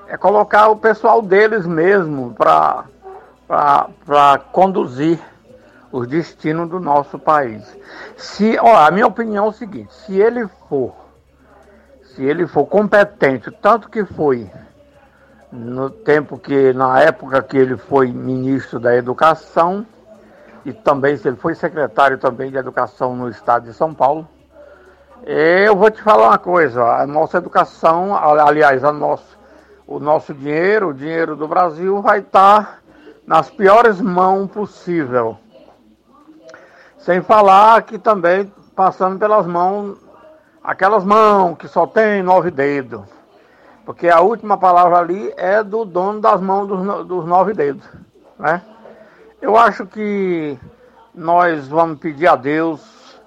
é 0.07 0.17
colocar 0.17 0.69
o 0.69 0.77
pessoal 0.77 1.21
deles 1.21 1.67
mesmo 1.67 2.33
para 2.33 2.85
conduzir 4.51 5.19
os 5.93 6.07
destinos 6.07 6.67
do 6.67 6.79
nosso 6.79 7.17
país. 7.17 7.63
Se, 8.17 8.57
ó, 8.59 8.75
a 8.75 8.91
minha 8.91 9.07
opinião 9.07 9.45
é 9.45 9.49
o 9.49 9.53
seguinte, 9.53 9.93
se 9.93 10.19
ele 10.19 10.47
for 10.67 11.03
se 12.15 12.23
ele 12.23 12.45
for 12.45 12.65
competente, 12.65 13.49
tanto 13.49 13.89
que 13.89 14.05
foi 14.05 14.49
no 15.51 15.89
tempo 15.89 16.37
que, 16.37 16.71
na 16.71 16.99
época 16.99 17.41
que 17.41 17.57
ele 17.57 17.75
foi 17.75 18.11
ministro 18.11 18.79
da 18.79 18.95
Educação, 18.95 19.83
e 20.63 20.71
também 20.71 21.17
se 21.17 21.27
ele 21.27 21.37
foi 21.37 21.55
secretário 21.55 22.19
também 22.19 22.51
de 22.51 22.57
Educação 22.57 23.15
no 23.15 23.29
estado 23.29 23.65
de 23.65 23.73
São 23.73 23.95
Paulo, 23.95 24.27
eu 25.25 25.75
vou 25.75 25.89
te 25.89 26.03
falar 26.03 26.27
uma 26.27 26.37
coisa, 26.37 26.83
a 26.83 27.07
nossa 27.07 27.37
educação, 27.37 28.15
aliás, 28.15 28.83
a 28.83 28.91
o 29.87 29.99
nosso 29.99 30.33
dinheiro, 30.33 30.89
o 30.89 30.93
dinheiro 30.93 31.35
do 31.35 31.47
Brasil 31.47 31.99
vai 32.01 32.19
estar 32.19 32.79
nas 33.25 33.49
piores 33.49 33.99
mãos 33.99 34.51
possível. 34.51 35.37
Sem 37.03 37.21
falar 37.21 37.81
que 37.81 37.99
também 37.99 38.51
passando 38.73 39.19
pelas 39.19 39.45
mãos 39.45 39.97
aquelas 40.63 41.03
mãos 41.03 41.57
que 41.57 41.67
só 41.67 41.85
tem 41.85 42.23
nove 42.23 42.49
dedos. 42.49 43.01
Porque 43.85 44.07
a 44.07 44.21
última 44.21 44.57
palavra 44.57 44.99
ali 44.99 45.33
é 45.35 45.61
do 45.61 45.83
dono 45.83 46.21
das 46.21 46.39
mãos 46.39 46.65
dos, 46.65 47.05
dos 47.05 47.25
nove 47.25 47.53
dedos. 47.53 47.85
Né? 48.39 48.61
Eu 49.41 49.57
acho 49.57 49.85
que 49.85 50.57
nós 51.13 51.67
vamos 51.67 51.99
pedir 51.99 52.27
a 52.27 52.37
Deus, 52.37 53.19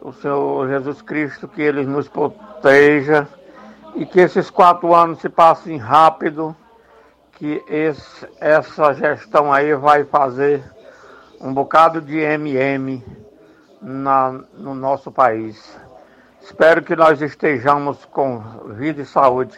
o 0.00 0.12
Senhor 0.12 0.68
Jesus 0.68 1.00
Cristo, 1.00 1.46
que 1.46 1.62
Ele 1.62 1.84
nos 1.84 2.08
proteja 2.08 3.28
e 3.94 4.04
que 4.04 4.18
esses 4.18 4.50
quatro 4.50 4.92
anos 4.92 5.20
se 5.20 5.28
passem 5.28 5.76
rápido, 5.76 6.56
que 7.30 7.62
esse, 7.68 8.28
essa 8.40 8.92
gestão 8.94 9.52
aí 9.52 9.76
vai 9.76 10.02
fazer 10.02 10.81
um 11.42 11.52
bocado 11.52 12.00
de 12.00 12.16
MM 12.18 13.02
na, 13.80 14.40
no 14.56 14.74
nosso 14.74 15.10
país. 15.10 15.76
Espero 16.40 16.82
que 16.82 16.94
nós 16.96 17.20
estejamos 17.20 18.04
com 18.06 18.40
vida 18.78 19.02
e 19.02 19.06
saúde 19.06 19.56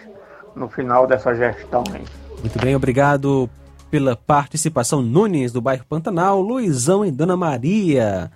no 0.54 0.68
final 0.68 1.06
dessa 1.06 1.34
gestão 1.34 1.82
aí. 1.92 2.04
Muito 2.40 2.58
bem, 2.58 2.74
obrigado 2.76 3.48
pela 3.90 4.16
participação. 4.16 5.00
Nunes, 5.02 5.52
do 5.52 5.60
bairro 5.60 5.84
Pantanal. 5.88 6.40
Luizão 6.40 7.04
e 7.04 7.10
Dona 7.10 7.36
Maria. 7.36 8.30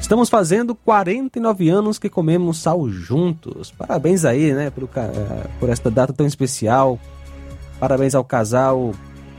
Estamos 0.00 0.28
fazendo 0.28 0.74
49 0.74 1.68
anos 1.68 1.98
que 1.98 2.08
comemos 2.08 2.58
sal 2.58 2.88
juntos. 2.88 3.70
Parabéns 3.70 4.24
aí, 4.24 4.52
né, 4.52 4.72
ca- 4.92 5.02
eh, 5.02 5.46
por 5.60 5.68
esta 5.68 5.90
data 5.90 6.12
tão 6.12 6.26
especial. 6.26 6.98
Parabéns 7.78 8.14
ao 8.14 8.24
casal 8.24 8.92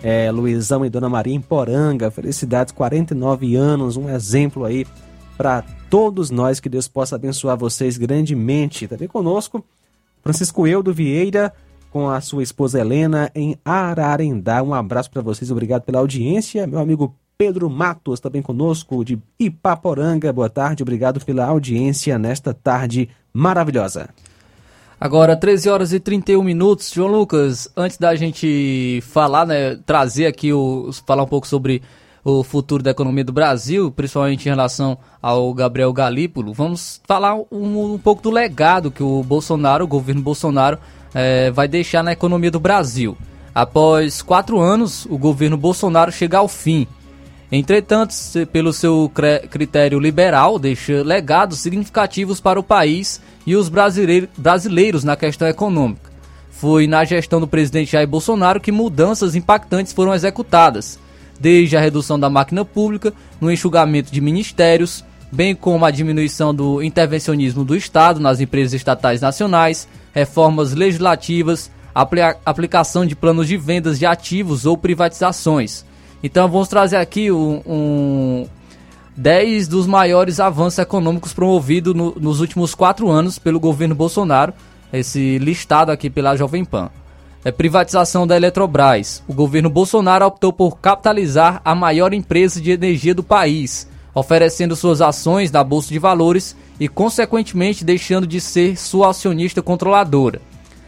eh, 0.04 0.32
Luizão 0.32 0.86
e 0.86 0.90
Dona 0.90 1.10
Maria 1.10 1.36
em 1.36 1.42
Poranga. 1.42 2.12
Felicidades, 2.12 2.74
49 2.74 3.56
anos, 3.56 3.98
um 3.98 4.10
exemplo 4.10 4.66
aí 4.66 4.86
para 5.38 5.64
todos 5.90 6.30
nós. 6.30 6.60
Que 6.60 6.70
Deus 6.70 6.88
possa 6.88 7.16
abençoar 7.16 7.58
vocês 7.58 7.98
grandemente. 7.98 8.88
Também 8.88 9.08
conosco, 9.08 9.64
Francisco 10.24 10.68
Eudo 10.68 10.94
Vieira 10.94 11.54
com 11.92 12.10
a 12.10 12.22
sua 12.22 12.42
esposa 12.42 12.80
Helena 12.80 13.30
em 13.36 13.58
Ararendá. 13.66 14.64
Um 14.64 14.74
abraço 14.74 15.12
para 15.12 15.22
vocês, 15.22 15.52
obrigado 15.52 15.84
pela 15.84 16.00
audiência. 16.00 16.66
Meu 16.66 16.80
amigo 16.80 17.14
Pedro 17.38 17.70
Matos 17.70 18.20
também 18.20 18.42
conosco 18.42 19.04
de 19.04 19.20
Ipaporanga. 19.38 20.32
Boa 20.32 20.50
tarde, 20.50 20.84
obrigado 20.84 21.24
pela 21.26 21.46
audiência 21.46 22.18
nesta 22.18 22.54
tarde 22.54 23.10
maravilhosa. 23.34 24.10
Agora, 25.02 25.36
13 25.36 25.68
horas 25.68 25.94
e 25.94 26.00
31 26.00 26.44
minutos. 26.44 26.92
João 26.94 27.10
Lucas, 27.10 27.68
antes 27.76 27.98
da 27.98 28.14
gente 28.14 29.02
falar, 29.02 29.48
né, 29.48 29.76
trazer 29.84 30.28
aqui, 30.28 30.54
o, 30.54 30.92
falar 31.08 31.24
um 31.24 31.28
pouco 31.28 31.48
sobre 31.48 31.82
o 32.24 32.44
futuro 32.44 32.84
da 32.84 32.92
economia 32.92 33.24
do 33.24 33.34
Brasil, 33.34 33.90
principalmente 33.90 34.46
em 34.46 34.50
relação 34.50 34.96
ao 35.20 35.52
Gabriel 35.56 35.92
Galípolo, 35.92 36.54
vamos 36.54 37.02
falar 37.08 37.34
um, 37.34 37.94
um 37.94 37.98
pouco 37.98 38.22
do 38.22 38.30
legado 38.30 38.92
que 38.92 39.02
o 39.02 39.24
Bolsonaro, 39.24 39.86
o 39.86 39.88
governo 39.88 40.22
Bolsonaro, 40.22 40.78
eh, 41.16 41.50
vai 41.50 41.68
deixar 41.68 42.04
na 42.04 42.12
economia 42.12 42.52
do 42.52 42.60
Brasil. 42.60 43.18
Após 43.56 44.22
quatro 44.22 44.60
anos, 44.60 45.08
o 45.08 45.18
governo 45.18 45.58
Bolsonaro 45.58 46.12
chega 46.12 46.38
ao 46.38 46.48
fim. 46.48 46.86
Entretanto, 47.52 48.14
pelo 48.52 48.72
seu 48.72 49.12
critério 49.50 50.00
liberal, 50.00 50.60
deixa 50.60 51.02
legados 51.02 51.58
significativos 51.58 52.40
para 52.40 52.60
o 52.60 52.64
país 52.64 53.20
e 53.46 53.56
os 53.56 53.70
brasileir- 53.70 54.30
brasileiros 54.38 55.04
na 55.04 55.16
questão 55.16 55.48
econômica. 55.48 56.12
Foi 56.52 56.86
na 56.86 57.04
gestão 57.04 57.40
do 57.40 57.48
presidente 57.48 57.92
Jair 57.92 58.08
Bolsonaro 58.08 58.60
que 58.60 58.72
mudanças 58.72 59.36
impactantes 59.36 59.94
foram 59.94 60.14
executadas, 60.14 61.00
desde 61.40 61.76
a 61.76 61.82
redução 61.82 62.20
da 62.20 62.30
máquina 62.30 62.64
pública, 62.64 63.14
no 63.40 63.52
enxugamento 63.52 64.12
de 64.12 64.22
ministérios, 64.22 65.04
bem 65.32 65.56
como 65.56 65.86
a 65.86 65.92
diminuição 65.92 66.54
do 66.54 66.84
intervencionismo 66.84 67.64
do 67.64 67.76
Estado 67.76 68.20
nas 68.20 68.40
empresas 68.40 68.74
estatais 68.74 69.22
nacionais, 69.22 69.88
reformas 70.14 70.74
legislativas, 70.74 71.72
apli 71.96 72.22
aplicação 72.46 73.06
de 73.06 73.16
planos 73.16 73.48
de 73.48 73.58
vendas 73.58 73.98
de 73.98 74.06
ativos 74.06 74.66
ou 74.66 74.78
privatizações. 74.78 75.84
Então 76.24 76.48
vamos 76.48 76.68
trazer 76.68 76.98
aqui 76.98 77.32
um, 77.32 77.62
um 77.66 78.48
10 79.16 79.68
dos 79.68 79.86
maiores 79.86 80.40
avanços 80.40 80.80
econômicos 80.80 81.34
promovidos 81.34 81.94
no, 81.94 82.16
nos 82.18 82.40
últimos 82.40 82.74
quatro 82.74 83.10
anos 83.10 83.38
pelo 83.38 83.60
governo 83.60 83.94
Bolsonaro, 83.94 84.54
esse 84.92 85.38
listado 85.38 85.92
aqui 85.92 86.10
pela 86.10 86.36
Jovem 86.36 86.64
Pan. 86.64 86.90
É 87.44 87.52
privatização 87.52 88.26
da 88.26 88.38
Eletrobras. 88.38 89.24
O 89.28 89.34
governo 89.34 89.70
Bolsonaro 89.70 90.26
optou 90.26 90.54
por 90.54 90.78
capitalizar 90.80 91.60
a 91.66 91.74
maior 91.74 92.14
empresa 92.14 92.62
de 92.62 92.72
energia 92.72 93.16
do 93.16 93.24
país, 93.24 93.88
oferecendo 94.14 94.76
suas 94.76 95.02
ações 95.02 95.52
na 95.52 95.64
Bolsa 95.64 95.90
de 95.90 96.00
Valores 96.00 96.56
e, 96.80 96.88
consequentemente, 96.88 97.84
deixando 97.84 98.28
de 98.28 98.40
ser 98.40 98.78
sua 98.78 99.10
acionista 99.10 99.62
controladora. 99.62 100.40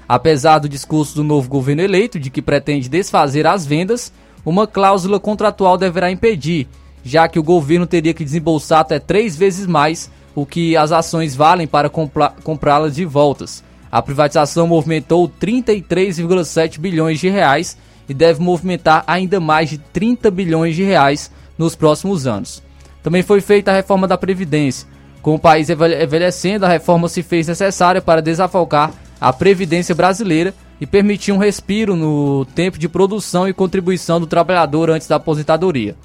Apesar 0.08 0.60
do 0.60 0.70
discurso 0.70 1.16
do 1.16 1.24
novo 1.24 1.50
governo 1.50 1.82
eleito 1.82 2.20
de 2.20 2.30
que 2.30 2.42
pretende 2.42 2.88
desfazer 2.88 3.48
as 3.48 3.66
vendas, 3.66 4.14
uma 4.46 4.68
cláusula 4.68 5.20
contratual 5.20 5.78
deverá 5.78 6.12
impedir, 6.12 6.68
já 7.04 7.28
que 7.28 7.38
o 7.38 7.44
governo 7.44 7.86
teria 7.86 8.14
que 8.14 8.24
desembolsar 8.24 8.80
até 8.80 9.00
três 9.00 9.36
vezes 9.36 9.68
mais 9.68 10.10
o 10.34 10.46
que 10.46 10.76
as 10.76 10.92
ações 10.92 11.36
valem 11.36 11.68
para 11.68 11.90
comprá-las 11.90 12.96
de 12.96 13.06
voltas. 13.06 13.64
A 13.92 14.02
privatização 14.02 14.66
movimentou 14.66 15.30
33,7 15.30 16.80
bilhões 16.80 17.20
de 17.20 17.30
reais 17.30 17.78
e 18.10 18.14
deve 18.14 18.42
movimentar 18.42 19.04
ainda 19.06 19.40
mais 19.40 19.70
de 19.70 19.78
30 19.78 20.32
bilhões 20.32 20.76
de 20.76 20.84
reais 20.84 21.30
nos 21.58 21.76
próximos 21.76 22.26
anos. 22.26 22.64
Também 23.04 23.22
foi 23.22 23.42
feita 23.42 23.72
a 23.72 23.76
reforma 23.76 24.08
da 24.08 24.18
Previdência. 24.18 24.88
Com 25.22 25.36
o 25.36 25.40
país 25.40 25.70
envelhecendo, 25.70 26.66
a 26.66 26.70
reforma 26.70 27.08
se 27.08 27.22
fez 27.22 27.48
necessária 27.48 28.02
para 28.02 28.22
desafocar 28.22 28.92
a 29.22 29.32
Previdência 29.32 29.94
brasileira 29.94 30.54
e 30.82 30.88
permitir 30.88 31.32
um 31.32 31.38
respiro 31.38 31.96
no 31.96 32.46
tempo 32.46 32.80
de 32.80 32.90
produção 32.90 33.48
e 33.48 33.54
contribuição 33.54 34.20
do 34.20 34.28
trabalhador 34.28 34.90
antes 34.90 35.08
da 35.08 35.18
aposentadoria. 35.18 35.96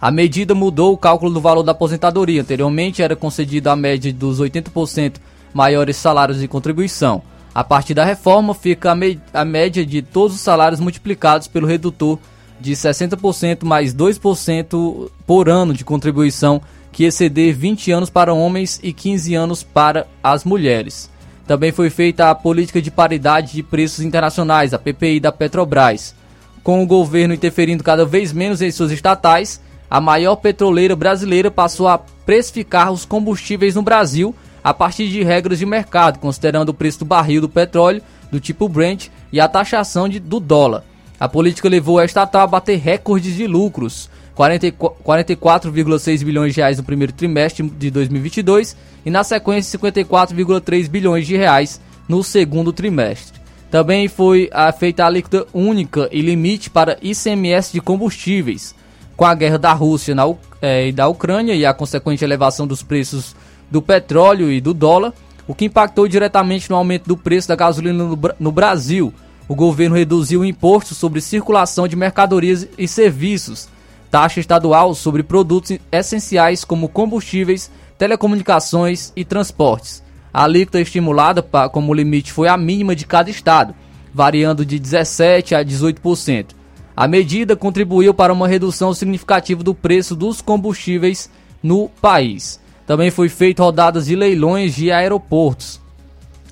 A 0.00 0.10
medida 0.10 0.54
mudou 0.54 0.94
o 0.94 0.96
cálculo 0.96 1.30
do 1.30 1.40
valor 1.42 1.62
da 1.62 1.72
aposentadoria. 1.72 2.40
Anteriormente 2.40 3.02
era 3.02 3.14
concedida 3.14 3.70
a 3.70 3.76
média 3.76 4.10
dos 4.10 4.40
80% 4.40 5.16
maiores 5.52 5.96
salários 5.96 6.40
de 6.40 6.48
contribuição. 6.48 7.22
A 7.54 7.62
partir 7.62 7.92
da 7.92 8.04
reforma, 8.04 8.54
fica 8.54 8.92
a, 8.92 9.40
a 9.40 9.44
média 9.44 9.84
de 9.84 10.00
todos 10.00 10.36
os 10.36 10.40
salários 10.40 10.80
multiplicados 10.80 11.48
pelo 11.48 11.66
redutor 11.66 12.18
de 12.58 12.72
60% 12.72 13.64
mais 13.64 13.94
2% 13.94 15.10
por 15.26 15.48
ano 15.48 15.74
de 15.74 15.84
contribuição, 15.84 16.62
que 16.92 17.04
exceder 17.04 17.54
20 17.54 17.92
anos 17.92 18.08
para 18.08 18.32
homens 18.32 18.80
e 18.82 18.92
15 18.92 19.34
anos 19.34 19.62
para 19.62 20.06
as 20.22 20.44
mulheres. 20.44 21.10
Também 21.46 21.72
foi 21.72 21.90
feita 21.90 22.30
a 22.30 22.34
política 22.34 22.80
de 22.80 22.90
paridade 22.90 23.52
de 23.52 23.62
preços 23.62 24.04
internacionais, 24.04 24.72
a 24.72 24.78
PPI 24.78 25.20
da 25.20 25.32
Petrobras. 25.32 26.14
Com 26.62 26.82
o 26.82 26.86
governo 26.86 27.34
interferindo 27.34 27.82
cada 27.82 28.04
vez 28.04 28.32
menos 28.32 28.62
em 28.62 28.70
suas 28.70 28.92
estatais, 28.92 29.60
a 29.90 30.00
maior 30.00 30.36
petroleira 30.36 30.94
brasileira 30.94 31.50
passou 31.50 31.88
a 31.88 31.98
precificar 31.98 32.92
os 32.92 33.04
combustíveis 33.04 33.74
no 33.74 33.82
Brasil 33.82 34.34
a 34.62 34.72
partir 34.72 35.08
de 35.08 35.22
regras 35.24 35.58
de 35.58 35.66
mercado, 35.66 36.18
considerando 36.18 36.68
o 36.68 36.74
preço 36.74 37.00
do 37.00 37.04
barril 37.04 37.40
do 37.40 37.48
petróleo 37.48 38.02
do 38.30 38.38
tipo 38.38 38.68
Brent 38.68 39.08
e 39.32 39.40
a 39.40 39.48
taxação 39.48 40.08
de, 40.08 40.20
do 40.20 40.38
dólar. 40.38 40.84
A 41.18 41.28
política 41.28 41.68
levou 41.68 41.98
a 41.98 42.04
estatal 42.04 42.42
a 42.42 42.46
bater 42.46 42.78
recordes 42.78 43.34
de 43.34 43.46
lucros, 43.46 44.08
44,6 44.36 46.24
bilhões 46.24 46.54
de 46.54 46.60
reais 46.60 46.78
no 46.78 46.84
primeiro 46.84 47.12
trimestre 47.12 47.68
de 47.68 47.90
2022 47.90 48.76
e 49.04 49.10
na 49.10 49.24
sequência 49.24 49.78
54,3 49.78 50.88
bilhões 50.88 51.26
de 51.26 51.36
reais 51.36 51.80
no 52.08 52.22
segundo 52.22 52.72
trimestre. 52.72 53.40
Também 53.70 54.08
foi 54.08 54.50
feita 54.78 55.04
a 55.04 55.06
alíquota 55.06 55.46
única 55.52 56.08
e 56.10 56.20
limite 56.22 56.70
para 56.70 56.98
ICMS 57.02 57.72
de 57.72 57.80
combustíveis. 57.80 58.74
Com 59.20 59.26
a 59.26 59.34
guerra 59.34 59.58
da 59.58 59.74
Rússia 59.74 60.14
na, 60.14 60.24
é, 60.62 60.88
e 60.88 60.92
da 60.92 61.06
Ucrânia 61.06 61.54
e 61.54 61.66
a 61.66 61.74
consequente 61.74 62.24
elevação 62.24 62.66
dos 62.66 62.82
preços 62.82 63.36
do 63.70 63.82
petróleo 63.82 64.50
e 64.50 64.62
do 64.62 64.72
dólar, 64.72 65.12
o 65.46 65.54
que 65.54 65.66
impactou 65.66 66.08
diretamente 66.08 66.70
no 66.70 66.76
aumento 66.76 67.06
do 67.06 67.18
preço 67.18 67.46
da 67.46 67.54
gasolina 67.54 68.02
no, 68.02 68.18
no 68.40 68.50
Brasil. 68.50 69.12
O 69.46 69.54
governo 69.54 69.94
reduziu 69.94 70.40
o 70.40 70.44
imposto 70.46 70.94
sobre 70.94 71.20
circulação 71.20 71.86
de 71.86 71.96
mercadorias 71.96 72.66
e 72.78 72.88
serviços, 72.88 73.68
taxa 74.10 74.40
estadual 74.40 74.94
sobre 74.94 75.22
produtos 75.22 75.76
essenciais 75.92 76.64
como 76.64 76.88
combustíveis, 76.88 77.70
telecomunicações 77.98 79.12
e 79.14 79.22
transportes. 79.22 80.02
A 80.32 80.44
alíquota 80.44 80.80
estimulada 80.80 81.42
como 81.70 81.92
limite 81.92 82.32
foi 82.32 82.48
a 82.48 82.56
mínima 82.56 82.96
de 82.96 83.04
cada 83.04 83.28
estado, 83.28 83.74
variando 84.14 84.64
de 84.64 84.80
17% 84.80 85.52
a 85.52 85.62
18%. 85.62 86.59
A 87.00 87.08
medida 87.08 87.56
contribuiu 87.56 88.12
para 88.12 88.30
uma 88.30 88.46
redução 88.46 88.92
significativa 88.92 89.64
do 89.64 89.74
preço 89.74 90.14
dos 90.14 90.42
combustíveis 90.42 91.30
no 91.62 91.88
país. 91.88 92.60
Também 92.86 93.10
foi 93.10 93.30
feito 93.30 93.62
rodadas 93.62 94.04
de 94.04 94.14
leilões 94.14 94.74
de 94.74 94.92
aeroportos. 94.92 95.80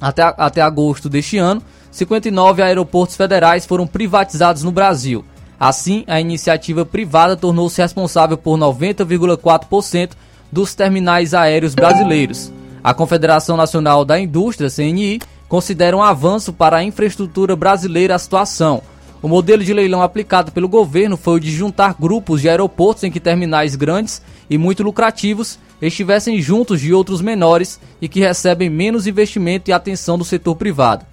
Até, 0.00 0.22
até 0.22 0.62
agosto 0.62 1.06
deste 1.06 1.36
ano, 1.36 1.62
59 1.90 2.62
aeroportos 2.62 3.14
federais 3.14 3.66
foram 3.66 3.86
privatizados 3.86 4.62
no 4.62 4.72
Brasil. 4.72 5.22
Assim, 5.60 6.02
a 6.06 6.18
iniciativa 6.18 6.82
privada 6.82 7.36
tornou-se 7.36 7.82
responsável 7.82 8.38
por 8.38 8.58
90,4% 8.58 10.12
dos 10.50 10.74
terminais 10.74 11.34
aéreos 11.34 11.74
brasileiros. 11.74 12.50
A 12.82 12.94
Confederação 12.94 13.54
Nacional 13.54 14.02
da 14.02 14.18
Indústria, 14.18 14.70
CNI, 14.70 15.20
considera 15.46 15.94
um 15.94 16.02
avanço 16.02 16.54
para 16.54 16.78
a 16.78 16.84
infraestrutura 16.84 17.54
brasileira 17.54 18.14
a 18.14 18.18
situação. 18.18 18.82
O 19.20 19.26
modelo 19.26 19.64
de 19.64 19.74
leilão 19.74 20.00
aplicado 20.00 20.52
pelo 20.52 20.68
governo 20.68 21.16
foi 21.16 21.34
o 21.34 21.40
de 21.40 21.50
juntar 21.50 21.96
grupos 21.98 22.40
de 22.40 22.48
aeroportos 22.48 23.02
em 23.02 23.10
que 23.10 23.18
terminais 23.18 23.74
grandes 23.74 24.22
e 24.48 24.56
muito 24.56 24.84
lucrativos 24.84 25.58
estivessem 25.82 26.40
juntos 26.40 26.80
de 26.80 26.94
outros 26.94 27.20
menores 27.20 27.80
e 28.00 28.08
que 28.08 28.20
recebem 28.20 28.70
menos 28.70 29.08
investimento 29.08 29.70
e 29.70 29.72
atenção 29.72 30.16
do 30.16 30.24
setor 30.24 30.54
privado. 30.54 31.04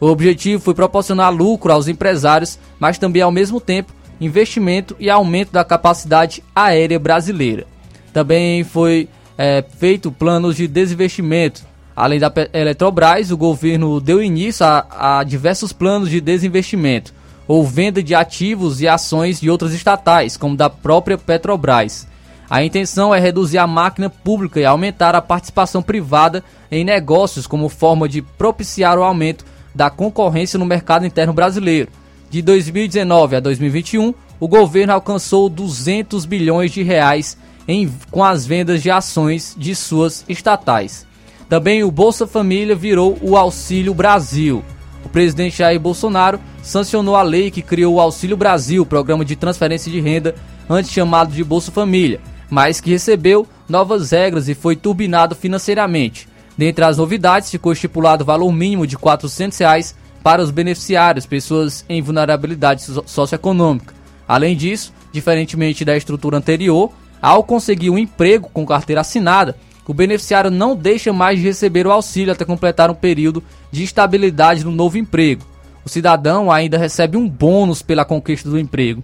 O 0.00 0.06
objetivo 0.06 0.60
foi 0.60 0.74
proporcionar 0.74 1.32
lucro 1.32 1.72
aos 1.72 1.86
empresários, 1.86 2.58
mas 2.80 2.98
também 2.98 3.22
ao 3.22 3.30
mesmo 3.30 3.60
tempo 3.60 3.92
investimento 4.20 4.96
e 4.98 5.08
aumento 5.08 5.52
da 5.52 5.64
capacidade 5.64 6.42
aérea 6.54 6.98
brasileira. 6.98 7.66
Também 8.12 8.64
foi 8.64 9.08
é, 9.38 9.64
feito 9.78 10.10
planos 10.10 10.56
de 10.56 10.66
desinvestimento. 10.66 11.64
Além 11.94 12.18
da 12.18 12.32
Eletrobras, 12.52 13.30
o 13.30 13.36
governo 13.36 14.00
deu 14.00 14.20
início 14.20 14.66
a, 14.66 15.18
a 15.18 15.24
diversos 15.24 15.72
planos 15.72 16.10
de 16.10 16.20
desinvestimento 16.20 17.21
ou 17.46 17.64
venda 17.64 18.02
de 18.02 18.14
ativos 18.14 18.80
e 18.80 18.88
ações 18.88 19.40
de 19.40 19.50
outras 19.50 19.72
estatais, 19.72 20.36
como 20.36 20.56
da 20.56 20.70
própria 20.70 21.18
Petrobras. 21.18 22.06
A 22.48 22.62
intenção 22.62 23.14
é 23.14 23.18
reduzir 23.18 23.58
a 23.58 23.66
máquina 23.66 24.10
pública 24.10 24.60
e 24.60 24.64
aumentar 24.64 25.14
a 25.14 25.22
participação 25.22 25.82
privada 25.82 26.44
em 26.70 26.84
negócios 26.84 27.46
como 27.46 27.68
forma 27.68 28.08
de 28.08 28.20
propiciar 28.20 28.98
o 28.98 29.02
aumento 29.02 29.44
da 29.74 29.88
concorrência 29.88 30.58
no 30.58 30.66
mercado 30.66 31.06
interno 31.06 31.32
brasileiro. 31.32 31.90
De 32.28 32.42
2019 32.42 33.36
a 33.36 33.40
2021, 33.40 34.14
o 34.38 34.48
governo 34.48 34.92
alcançou 34.92 35.48
200 35.48 36.24
bilhões 36.24 36.70
de 36.72 36.82
reais 36.82 37.38
em, 37.66 37.90
com 38.10 38.24
as 38.24 38.44
vendas 38.44 38.82
de 38.82 38.90
ações 38.90 39.54
de 39.56 39.74
suas 39.74 40.24
estatais. 40.28 41.06
Também 41.48 41.84
o 41.84 41.90
Bolsa 41.90 42.26
Família 42.26 42.74
virou 42.74 43.18
o 43.22 43.36
Auxílio 43.36 43.94
Brasil. 43.94 44.64
O 45.04 45.08
presidente 45.08 45.58
Jair 45.58 45.80
Bolsonaro 45.80 46.40
sancionou 46.62 47.16
a 47.16 47.22
lei 47.22 47.50
que 47.50 47.62
criou 47.62 47.94
o 47.94 48.00
Auxílio 48.00 48.36
Brasil, 48.36 48.86
programa 48.86 49.24
de 49.24 49.36
transferência 49.36 49.90
de 49.90 50.00
renda, 50.00 50.34
antes 50.68 50.90
chamado 50.90 51.32
de 51.32 51.42
Bolsa 51.42 51.72
Família, 51.72 52.20
mas 52.48 52.80
que 52.80 52.90
recebeu 52.90 53.46
novas 53.68 54.10
regras 54.10 54.48
e 54.48 54.54
foi 54.54 54.76
turbinado 54.76 55.34
financeiramente. 55.34 56.28
Dentre 56.56 56.84
as 56.84 56.98
novidades, 56.98 57.50
ficou 57.50 57.72
estipulado 57.72 58.22
o 58.22 58.26
valor 58.26 58.52
mínimo 58.52 58.86
de 58.86 58.96
400 58.96 59.58
reais 59.58 59.94
para 60.22 60.42
os 60.42 60.50
beneficiários, 60.50 61.26
pessoas 61.26 61.84
em 61.88 62.00
vulnerabilidade 62.00 62.82
socioeconômica. 63.06 63.94
Além 64.28 64.56
disso, 64.56 64.92
diferentemente 65.10 65.84
da 65.84 65.96
estrutura 65.96 66.36
anterior, 66.36 66.92
ao 67.20 67.42
conseguir 67.42 67.90
um 67.90 67.98
emprego 67.98 68.48
com 68.52 68.66
carteira 68.66 69.00
assinada, 69.00 69.56
o 69.86 69.94
beneficiário 69.94 70.50
não 70.50 70.76
deixa 70.76 71.12
mais 71.12 71.38
de 71.38 71.44
receber 71.44 71.86
o 71.86 71.92
auxílio 71.92 72.32
até 72.32 72.44
completar 72.44 72.90
um 72.90 72.94
período 72.94 73.42
de 73.70 73.82
estabilidade 73.82 74.64
no 74.64 74.70
novo 74.70 74.96
emprego. 74.96 75.42
O 75.84 75.88
cidadão 75.88 76.50
ainda 76.50 76.78
recebe 76.78 77.16
um 77.16 77.28
bônus 77.28 77.82
pela 77.82 78.04
conquista 78.04 78.48
do 78.48 78.58
emprego. 78.58 79.02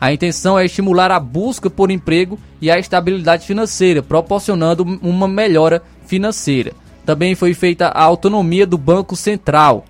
A 0.00 0.12
intenção 0.12 0.58
é 0.58 0.64
estimular 0.64 1.10
a 1.10 1.20
busca 1.20 1.68
por 1.68 1.90
emprego 1.90 2.38
e 2.60 2.70
a 2.70 2.78
estabilidade 2.78 3.46
financeira, 3.46 4.02
proporcionando 4.02 4.82
uma 5.02 5.28
melhora 5.28 5.82
financeira. 6.06 6.72
Também 7.04 7.34
foi 7.34 7.52
feita 7.52 7.88
a 7.88 8.02
autonomia 8.02 8.66
do 8.66 8.78
Banco 8.78 9.16
Central, 9.16 9.84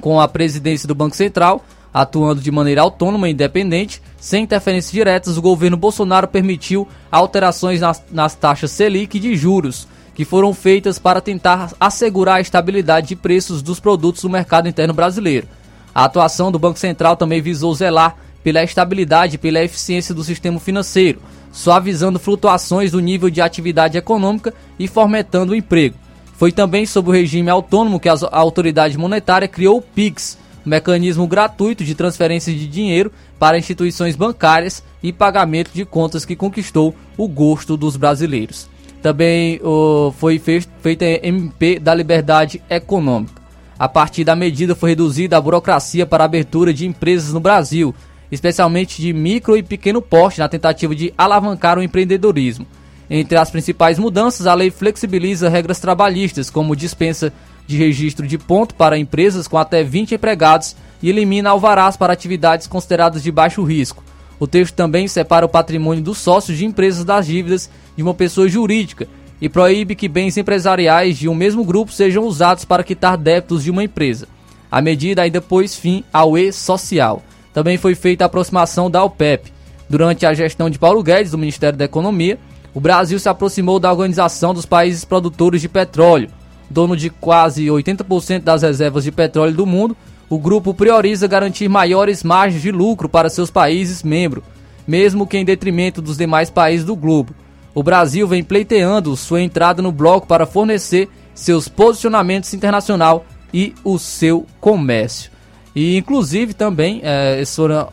com 0.00 0.20
a 0.20 0.26
presidência 0.28 0.88
do 0.88 0.94
Banco 0.94 1.16
Central 1.16 1.64
atuando 1.92 2.40
de 2.40 2.50
maneira 2.50 2.82
autônoma 2.82 3.28
e 3.28 3.32
independente, 3.32 4.00
sem 4.18 4.44
interferências 4.44 4.92
diretas, 4.92 5.36
o 5.36 5.42
governo 5.42 5.76
Bolsonaro 5.76 6.28
permitiu 6.28 6.86
alterações 7.10 7.80
nas, 7.80 8.02
nas 8.10 8.34
taxas 8.34 8.70
Selic 8.70 9.18
de 9.18 9.34
juros, 9.36 9.88
que 10.14 10.24
foram 10.24 10.52
feitas 10.52 10.98
para 10.98 11.20
tentar 11.20 11.72
assegurar 11.80 12.36
a 12.36 12.40
estabilidade 12.40 13.08
de 13.08 13.16
preços 13.16 13.62
dos 13.62 13.80
produtos 13.80 14.22
do 14.22 14.30
mercado 14.30 14.68
interno 14.68 14.94
brasileiro. 14.94 15.48
A 15.94 16.04
atuação 16.04 16.52
do 16.52 16.58
Banco 16.58 16.78
Central 16.78 17.16
também 17.16 17.40
visou 17.40 17.74
zelar 17.74 18.16
pela 18.42 18.62
estabilidade 18.62 19.34
e 19.34 19.38
pela 19.38 19.62
eficiência 19.62 20.14
do 20.14 20.24
sistema 20.24 20.60
financeiro, 20.60 21.20
suavizando 21.52 22.18
flutuações 22.18 22.92
do 22.92 23.00
nível 23.00 23.28
de 23.28 23.40
atividade 23.40 23.98
econômica 23.98 24.54
e 24.78 24.86
fomentando 24.86 25.52
o 25.52 25.56
emprego. 25.56 25.96
Foi 26.36 26.52
também 26.52 26.86
sob 26.86 27.10
o 27.10 27.12
regime 27.12 27.50
autônomo 27.50 28.00
que 28.00 28.08
a 28.08 28.16
autoridade 28.32 28.96
monetária 28.96 29.48
criou 29.48 29.78
o 29.78 29.82
PIX, 29.82 30.38
um 30.64 30.70
mecanismo 30.70 31.26
gratuito 31.26 31.84
de 31.84 31.94
transferência 31.94 32.52
de 32.52 32.66
dinheiro 32.66 33.12
para 33.38 33.58
instituições 33.58 34.16
bancárias 34.16 34.82
e 35.02 35.12
pagamento 35.12 35.70
de 35.72 35.84
contas 35.84 36.24
que 36.24 36.36
conquistou 36.36 36.94
o 37.16 37.26
gosto 37.26 37.76
dos 37.76 37.96
brasileiros. 37.96 38.68
Também 39.02 39.60
oh, 39.62 40.12
foi 40.18 40.38
feita 40.38 41.04
MP 41.22 41.78
da 41.78 41.94
Liberdade 41.94 42.62
Econômica. 42.68 43.40
A 43.78 43.88
partir 43.88 44.24
da 44.24 44.36
medida 44.36 44.74
foi 44.74 44.90
reduzida 44.90 45.38
a 45.38 45.40
burocracia 45.40 46.04
para 46.04 46.22
a 46.22 46.26
abertura 46.26 46.72
de 46.72 46.86
empresas 46.86 47.32
no 47.32 47.40
Brasil, 47.40 47.94
especialmente 48.30 49.00
de 49.00 49.10
micro 49.12 49.56
e 49.56 49.62
pequeno 49.62 50.02
porte, 50.02 50.38
na 50.38 50.50
tentativa 50.50 50.94
de 50.94 51.14
alavancar 51.16 51.78
o 51.78 51.82
empreendedorismo. 51.82 52.66
Entre 53.08 53.38
as 53.38 53.50
principais 53.50 53.98
mudanças, 53.98 54.46
a 54.46 54.52
lei 54.52 54.70
flexibiliza 54.70 55.48
regras 55.48 55.80
trabalhistas, 55.80 56.50
como 56.50 56.76
dispensa 56.76 57.32
de 57.70 57.76
registro 57.76 58.26
de 58.26 58.36
ponto 58.36 58.74
para 58.74 58.98
empresas 58.98 59.46
com 59.46 59.56
até 59.56 59.84
20 59.84 60.16
empregados 60.16 60.74
e 61.00 61.08
elimina 61.08 61.50
alvarás 61.50 61.96
para 61.96 62.12
atividades 62.12 62.66
consideradas 62.66 63.22
de 63.22 63.30
baixo 63.30 63.62
risco. 63.62 64.02
O 64.40 64.46
texto 64.46 64.74
também 64.74 65.06
separa 65.06 65.46
o 65.46 65.48
patrimônio 65.48 66.02
dos 66.02 66.18
sócios 66.18 66.58
de 66.58 66.64
empresas 66.66 67.04
das 67.04 67.26
dívidas 67.26 67.70
de 67.96 68.02
uma 68.02 68.12
pessoa 68.12 68.48
jurídica 68.48 69.06
e 69.40 69.48
proíbe 69.48 69.94
que 69.94 70.08
bens 70.08 70.36
empresariais 70.36 71.16
de 71.16 71.28
um 71.28 71.34
mesmo 71.34 71.64
grupo 71.64 71.92
sejam 71.92 72.24
usados 72.24 72.64
para 72.64 72.82
quitar 72.82 73.16
débitos 73.16 73.62
de 73.62 73.70
uma 73.70 73.84
empresa. 73.84 74.26
A 74.68 74.82
medida 74.82 75.22
ainda 75.22 75.40
pôs 75.40 75.76
fim 75.76 76.02
ao 76.12 76.36
E-Social. 76.36 77.22
Também 77.54 77.76
foi 77.76 77.94
feita 77.94 78.24
a 78.24 78.26
aproximação 78.26 78.90
da 78.90 79.02
OPEP. 79.04 79.52
Durante 79.88 80.26
a 80.26 80.34
gestão 80.34 80.68
de 80.68 80.78
Paulo 80.78 81.02
Guedes, 81.02 81.32
do 81.32 81.38
Ministério 81.38 81.78
da 81.78 81.84
Economia, 81.84 82.38
o 82.74 82.80
Brasil 82.80 83.18
se 83.18 83.28
aproximou 83.28 83.78
da 83.78 83.90
Organização 83.90 84.54
dos 84.54 84.66
Países 84.66 85.04
Produtores 85.04 85.60
de 85.60 85.68
Petróleo. 85.68 86.30
Dono 86.70 86.96
de 86.96 87.10
quase 87.10 87.66
80% 87.66 88.42
das 88.42 88.62
reservas 88.62 89.04
de 89.04 89.10
petróleo 89.10 89.54
do 89.54 89.66
mundo, 89.66 89.96
o 90.28 90.38
grupo 90.38 90.72
prioriza 90.72 91.26
garantir 91.26 91.68
maiores 91.68 92.22
margens 92.22 92.62
de 92.62 92.70
lucro 92.70 93.08
para 93.08 93.28
seus 93.28 93.50
países 93.50 94.02
membros, 94.02 94.44
mesmo 94.86 95.26
que 95.26 95.36
em 95.36 95.44
detrimento 95.44 96.00
dos 96.00 96.16
demais 96.16 96.48
países 96.48 96.86
do 96.86 96.94
globo 96.94 97.34
o 97.74 97.82
Brasil 97.82 98.26
vem 98.26 98.42
pleiteando 98.42 99.16
sua 99.16 99.40
entrada 99.40 99.80
no 99.80 99.92
bloco 99.92 100.26
para 100.26 100.46
fornecer 100.46 101.08
seus 101.34 101.68
posicionamentos 101.68 102.52
internacional 102.52 103.24
e 103.54 103.74
o 103.84 103.98
seu 103.98 104.46
comércio. 104.60 105.30
E 105.74 105.96
inclusive 105.96 106.52
também 106.52 107.00
é, 107.02 107.42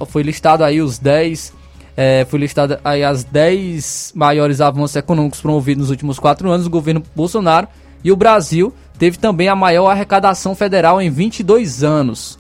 foi 0.08 0.24
listado 0.24 0.64
aí 0.64 0.82
os 0.82 0.98
10 0.98 1.54
é, 1.96 2.28
foi 2.30 2.40
listado 2.40 2.78
aí 2.84 3.04
as 3.04 3.24
10 3.24 4.14
maiores 4.16 4.62
avanços 4.62 4.96
econômicos 4.96 5.42
promovidos 5.42 5.84
nos 5.84 5.90
últimos 5.90 6.20
quatro 6.20 6.50
anos 6.50 6.66
do 6.66 6.70
governo 6.70 7.02
Bolsonaro 7.16 7.68
e 8.04 8.12
o 8.12 8.16
Brasil 8.16 8.74
teve 8.98 9.18
também 9.18 9.48
a 9.48 9.56
maior 9.56 9.90
arrecadação 9.90 10.56
federal 10.56 11.02
em 11.02 11.10
22 11.10 11.84
anos. 11.84 12.40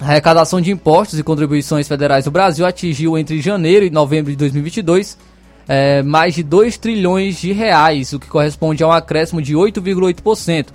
A 0.00 0.04
arrecadação 0.06 0.60
de 0.60 0.70
impostos 0.70 1.18
e 1.18 1.22
contribuições 1.22 1.86
federais 1.86 2.24
do 2.24 2.30
Brasil 2.30 2.64
atingiu 2.64 3.18
entre 3.18 3.40
janeiro 3.40 3.84
e 3.84 3.90
novembro 3.90 4.30
de 4.30 4.36
2022 4.36 5.18
é, 5.72 6.02
mais 6.02 6.34
de 6.34 6.42
2 6.42 6.78
trilhões 6.78 7.40
de 7.40 7.52
reais, 7.52 8.12
o 8.12 8.18
que 8.18 8.26
corresponde 8.26 8.82
a 8.82 8.88
um 8.88 8.92
acréscimo 8.92 9.40
de 9.40 9.54
8,8%, 9.54 10.66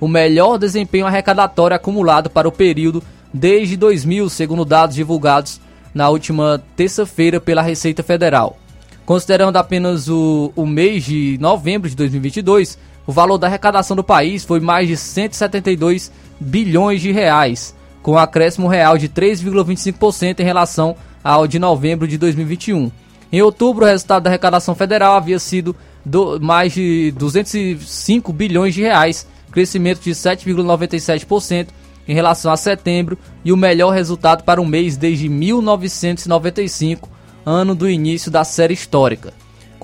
o 0.00 0.06
melhor 0.06 0.58
desempenho 0.58 1.06
arrecadatório 1.06 1.74
acumulado 1.74 2.30
para 2.30 2.46
o 2.46 2.52
período 2.52 3.02
desde 3.32 3.76
2000, 3.76 4.28
segundo 4.30 4.64
dados 4.64 4.94
divulgados 4.94 5.60
na 5.92 6.08
última 6.08 6.62
terça-feira 6.76 7.40
pela 7.40 7.62
Receita 7.62 8.04
Federal. 8.04 8.56
Considerando 9.04 9.56
apenas 9.56 10.08
o, 10.08 10.52
o 10.54 10.64
mês 10.64 11.04
de 11.04 11.36
novembro 11.40 11.90
de 11.90 11.96
2022, 11.96 12.78
o 13.06 13.12
valor 13.12 13.38
da 13.38 13.46
arrecadação 13.46 13.96
do 13.96 14.04
país 14.04 14.44
foi 14.44 14.60
mais 14.60 14.88
de 14.88 14.96
172 14.96 16.10
bilhões 16.40 17.00
de 17.00 17.12
reais, 17.12 17.74
com 18.02 18.12
um 18.12 18.18
acréscimo 18.18 18.68
real 18.68 18.96
de 18.98 19.08
3,25% 19.08 20.40
em 20.40 20.44
relação 20.44 20.96
ao 21.22 21.46
de 21.46 21.58
novembro 21.58 22.06
de 22.06 22.18
2021. 22.18 22.90
Em 23.32 23.42
outubro, 23.42 23.84
o 23.84 23.88
resultado 23.88 24.24
da 24.24 24.30
arrecadação 24.30 24.74
federal 24.74 25.16
havia 25.16 25.38
sido 25.38 25.74
do, 26.04 26.40
mais 26.40 26.72
de 26.72 27.12
205 27.12 28.32
bilhões 28.32 28.74
de 28.74 28.82
reais, 28.82 29.26
crescimento 29.50 30.00
de 30.00 30.10
7,97% 30.10 31.68
em 32.06 32.14
relação 32.14 32.52
a 32.52 32.56
setembro 32.56 33.18
e 33.44 33.52
o 33.52 33.56
melhor 33.56 33.90
resultado 33.90 34.44
para 34.44 34.60
o 34.60 34.66
mês 34.66 34.96
desde 34.96 35.28
1995, 35.28 37.08
ano 37.44 37.74
do 37.74 37.88
início 37.88 38.30
da 38.30 38.44
série 38.44 38.74
histórica. 38.74 39.32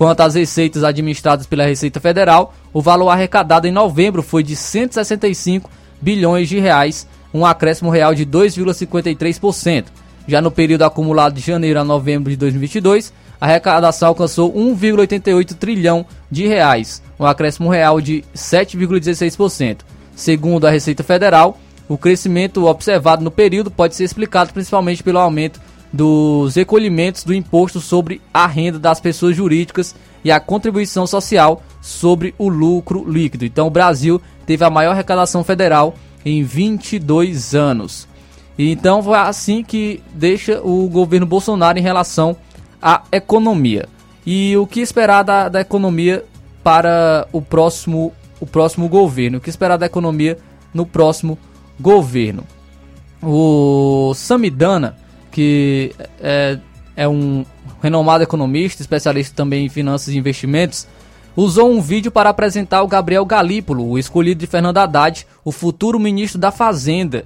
Quanto 0.01 0.21
às 0.21 0.33
receitas 0.33 0.83
administradas 0.83 1.45
pela 1.45 1.63
Receita 1.63 1.99
Federal, 1.99 2.55
o 2.73 2.81
valor 2.81 3.09
arrecadado 3.09 3.67
em 3.67 3.71
novembro 3.71 4.23
foi 4.23 4.41
de 4.41 4.55
165 4.55 5.69
bilhões 6.01 6.49
de 6.49 6.59
reais, 6.59 7.07
um 7.31 7.45
acréscimo 7.45 7.91
real 7.91 8.15
de 8.15 8.25
2,53%. 8.25 9.85
Já 10.27 10.41
no 10.41 10.49
período 10.49 10.85
acumulado 10.85 11.35
de 11.35 11.41
janeiro 11.41 11.79
a 11.79 11.83
novembro 11.83 12.31
de 12.31 12.35
2022, 12.35 13.13
a 13.39 13.45
arrecadação 13.45 14.07
alcançou 14.07 14.51
1,88 14.51 15.53
trilhão 15.53 16.03
de 16.31 16.47
reais, 16.47 17.03
um 17.19 17.25
acréscimo 17.27 17.69
real 17.69 18.01
de 18.01 18.25
7,16%. 18.35 19.81
Segundo 20.15 20.65
a 20.65 20.71
Receita 20.71 21.03
Federal, 21.03 21.59
o 21.87 21.95
crescimento 21.95 22.65
observado 22.65 23.23
no 23.23 23.29
período 23.29 23.69
pode 23.69 23.93
ser 23.93 24.05
explicado 24.05 24.51
principalmente 24.51 25.03
pelo 25.03 25.19
aumento 25.19 25.61
dos 25.91 26.55
recolhimentos 26.55 27.23
do 27.23 27.33
imposto 27.33 27.79
sobre 27.79 28.21
a 28.33 28.47
renda 28.47 28.79
das 28.79 28.99
pessoas 28.99 29.35
jurídicas 29.35 29.95
e 30.23 30.31
a 30.31 30.39
contribuição 30.39 31.05
social 31.05 31.61
sobre 31.81 32.33
o 32.37 32.47
lucro 32.47 33.09
líquido. 33.09 33.45
Então, 33.45 33.67
o 33.67 33.71
Brasil 33.71 34.21
teve 34.45 34.63
a 34.63 34.69
maior 34.69 34.91
arrecadação 34.91 35.43
federal 35.43 35.95
em 36.23 36.43
22 36.43 37.55
anos. 37.55 38.07
Então, 38.57 39.01
foi 39.01 39.17
assim 39.17 39.63
que 39.63 40.01
deixa 40.13 40.61
o 40.61 40.87
governo 40.87 41.25
Bolsonaro 41.25 41.77
em 41.77 41.81
relação 41.81 42.37
a 42.81 43.03
economia. 43.11 43.87
E 44.25 44.55
o 44.57 44.67
que 44.67 44.79
esperar 44.79 45.23
da, 45.23 45.49
da 45.49 45.61
economia 45.61 46.23
para 46.63 47.27
o 47.31 47.41
próximo, 47.41 48.13
o 48.39 48.45
próximo 48.45 48.87
governo? 48.87 49.37
O 49.37 49.41
que 49.41 49.49
esperar 49.49 49.77
da 49.77 49.85
economia 49.85 50.37
no 50.73 50.85
próximo 50.85 51.37
governo? 51.79 52.43
O 53.21 54.13
Samidana, 54.15 54.95
que 55.31 55.93
é, 56.19 56.59
é 56.95 57.07
um 57.07 57.45
renomado 57.81 58.23
economista, 58.23 58.81
especialista 58.81 59.35
também 59.35 59.65
em 59.65 59.69
finanças 59.69 60.13
e 60.13 60.17
investimentos, 60.17 60.87
usou 61.35 61.71
um 61.71 61.81
vídeo 61.81 62.11
para 62.11 62.29
apresentar 62.29 62.83
o 62.83 62.87
Gabriel 62.87 63.25
Galípolo, 63.25 63.87
o 63.87 63.97
escolhido 63.97 64.39
de 64.39 64.47
Fernando 64.47 64.77
Haddad, 64.77 65.25
o 65.43 65.51
futuro 65.51 65.99
ministro 65.99 66.39
da 66.39 66.51
Fazenda 66.51 67.25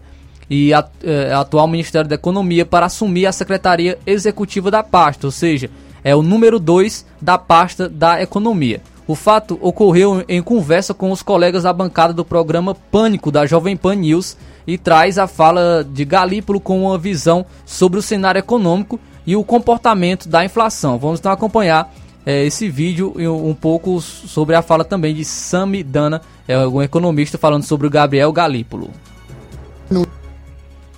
e 0.50 0.74
a, 0.74 0.88
é, 1.04 1.34
atual 1.34 1.68
Ministério 1.68 2.08
da 2.08 2.16
Economia 2.16 2.66
para 2.66 2.86
assumir 2.86 3.26
a 3.26 3.32
secretaria 3.32 3.98
executiva 4.06 4.70
da 4.70 4.84
pasta, 4.84 5.28
ou 5.28 5.32
seja, 5.32 5.70
é 6.04 6.16
o 6.16 6.22
número 6.22 6.60
2 6.60 7.06
da 7.20 7.38
pasta 7.38 7.90
da 7.90 8.22
Economia. 8.22 8.82
O 9.08 9.14
fato 9.14 9.60
ocorreu 9.62 10.24
em 10.28 10.42
conversa 10.42 10.94
com 10.94 11.12
os 11.12 11.22
colegas 11.22 11.64
da 11.64 11.72
bancada 11.72 12.12
do 12.12 12.26
programa 12.26 12.74
Pânico 12.74 13.32
da 13.32 13.46
Jovem 13.46 13.78
Pan 13.78 13.96
News 13.96 14.36
e 14.66 14.78
traz 14.78 15.20
a 15.20 15.28
fala 15.28 15.88
de 15.88 16.04
Galípolo 16.04 16.60
com 16.60 16.84
uma 16.86 16.98
visão 16.98 17.46
sobre 17.66 18.00
o 18.00 18.02
cenário 18.02 18.40
econômico 18.40 19.00
e 19.26 19.36
o 19.36 19.44
comportamento 19.44 20.28
da 20.28 20.44
inflação. 20.44 20.98
Vamos 20.98 21.20
então 21.20 21.32
acompanhar 21.32 21.94
é, 22.26 22.44
esse 22.46 22.68
vídeo 22.68 23.14
e 23.18 23.28
um 23.28 23.54
pouco 23.54 24.02
sobre 24.02 24.56
a 24.56 24.64
fala 24.64 24.84
também 24.84 25.14
de 25.14 25.24
Sami 25.24 25.84
Dana, 25.84 26.22
é 26.48 26.58
um 26.68 26.82
economista 26.82 27.38
falando 27.38 27.64
sobre 27.64 27.86
o 27.86 27.90
Gabriel 27.92 28.34
Galípolo 28.34 28.90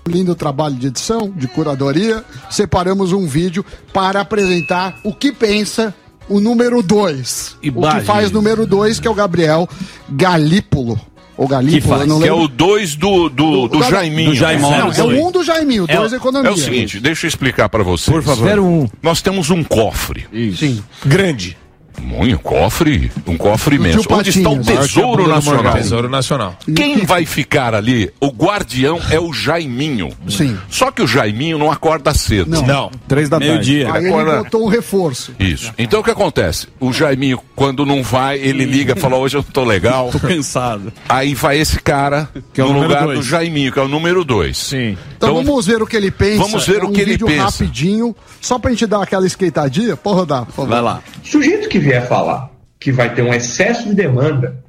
lindo 0.08 0.34
trabalho 0.36 0.76
de 0.76 0.88
edição, 0.88 1.30
de 1.36 1.48
curadoria, 1.48 2.24
separamos 2.50 3.12
um 3.12 3.28
vídeo 3.28 3.66
para 3.94 4.22
apresentar 4.22 4.98
o 5.04 5.14
que 5.14 5.32
pensa 5.32 5.94
o 6.30 6.40
número 6.40 6.82
2. 6.82 7.58
O 7.76 7.90
que 7.90 8.02
faz 8.02 8.32
número 8.32 8.66
2, 8.66 9.00
que 9.00 9.08
é 9.08 9.12
o 9.12 9.14
Gabriel 9.14 9.68
Galípolo. 10.10 11.00
Ou 11.38 11.48
Galípolo, 11.48 11.82
que, 11.82 11.88
faz, 11.88 12.22
que 12.22 12.28
é 12.28 12.34
o 12.34 12.48
2 12.48 12.96
do, 12.96 13.30
do, 13.30 13.68
do, 13.68 13.68
do 13.68 13.84
Jaiminho. 13.84 14.32
Do 14.32 14.36
Jaimão. 14.36 14.72
Não, 14.72 14.92
é 14.92 15.04
o 15.04 15.08
1 15.08 15.28
um 15.28 15.32
do 15.32 15.44
Jaiminho, 15.44 15.86
2 15.86 16.14
é, 16.14 16.16
economia. 16.16 16.50
É 16.50 16.54
o 16.54 16.58
seguinte, 16.58 17.00
deixa 17.00 17.28
eu 17.28 17.30
explicar 17.30 17.70
para 17.70 17.84
vocês. 17.84 18.12
Por 18.12 18.24
favor. 18.24 18.60
Um. 18.60 18.88
Nós 19.04 19.22
temos 19.22 19.52
um 19.52 19.64
cofre. 19.64 20.26
Isso. 20.34 20.58
Sim. 20.58 20.84
Grande. 21.06 21.56
Um 22.02 22.38
cofre, 22.38 23.12
um 23.26 23.38
cofre 23.38 23.76
imenso. 23.76 24.08
Onde 24.10 24.30
está 24.30 24.50
o 24.50 24.60
Tesouro 24.60 25.28
Nacional? 25.28 25.74
Tesouro 25.74 26.10
Nacional. 26.10 26.56
Quem 26.76 27.06
vai 27.06 27.26
ficar 27.26 27.74
ali? 27.76 28.12
O 28.20 28.28
guardião 28.28 29.00
é 29.12 29.20
o 29.20 29.34
Jaiminho. 29.34 30.10
Sim. 30.30 30.58
Só 30.70 30.92
que 30.92 31.02
o 31.02 31.08
Jaiminho 31.08 31.58
não 31.58 31.72
acorda 31.72 32.14
cedo. 32.14 32.50
Não. 32.50 32.62
Não. 32.66 32.92
Três 33.08 33.30
da 33.30 33.40
Meio-dia. 33.40 33.92
Aí 33.92 33.98
Ele 34.06 34.08
ele 34.08 34.14
acorda... 34.14 34.44
botou 34.44 34.66
um 34.66 34.68
reforço. 34.70 35.34
Isso. 35.40 35.74
Então 35.78 36.00
o 36.00 36.04
que 36.04 36.12
acontece? 36.12 36.68
O 36.80 36.94
Jaiminho, 36.94 37.40
quando 37.56 37.86
não 37.86 38.02
vai, 38.04 38.38
ele 38.40 38.66
liga 38.66 38.94
e 38.96 39.00
fala: 39.00 39.18
hoje 39.18 39.36
eu 39.38 39.44
tô 39.44 39.64
legal. 39.64 40.10
Tô 40.18 40.20
cansado. 40.20 40.92
Aí 41.10 41.34
vai 41.36 41.58
esse 41.60 41.80
cara 41.80 42.30
Que 42.54 42.62
é 42.62 42.64
o 42.64 42.68
no 42.68 42.74
número 42.76 42.90
lugar 42.94 43.06
dois. 43.06 43.20
do 43.20 43.26
Jaiminho, 43.26 43.72
que 43.72 43.80
é 43.80 43.82
o 43.82 43.88
número 43.88 44.24
2. 44.24 44.58
Sim. 44.58 44.98
Então, 45.18 45.34
vamos 45.36 45.66
ver 45.66 45.82
o 45.82 45.88
que 45.88 45.96
ele 45.98 46.12
pensa. 46.12 46.44
Vamos 46.44 46.66
ver 46.66 46.82
É 46.82 46.84
o 46.86 46.90
um 46.90 46.94
que 46.94 47.02
ele 47.02 47.12
vídeo 47.12 47.28
pensa. 47.28 47.44
rapidinho, 47.44 48.16
só 48.40 48.58
pra 48.60 48.72
gente 48.72 48.86
dar 48.86 49.02
aquela 49.04 49.26
esquentadinha. 49.28 49.96
Pode 49.98 50.16
rodar, 50.18 50.46
por 50.46 50.54
favor. 50.54 50.70
Vai 50.70 50.82
lá. 50.82 51.02
Sujeito 51.24 51.68
que 51.70 51.80
vier 51.88 52.06
falar 52.06 52.52
que 52.80 52.92
vai 52.92 53.14
ter 53.14 53.22
um 53.22 53.34
excesso 53.34 53.88
de 53.88 53.96
demanda 53.96 54.64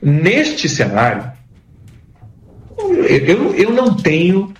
neste 0.00 0.68
cenário, 0.68 1.32
eu, 2.78 3.54
eu, 3.54 3.72
não 3.72 3.94
tenho 3.94 4.54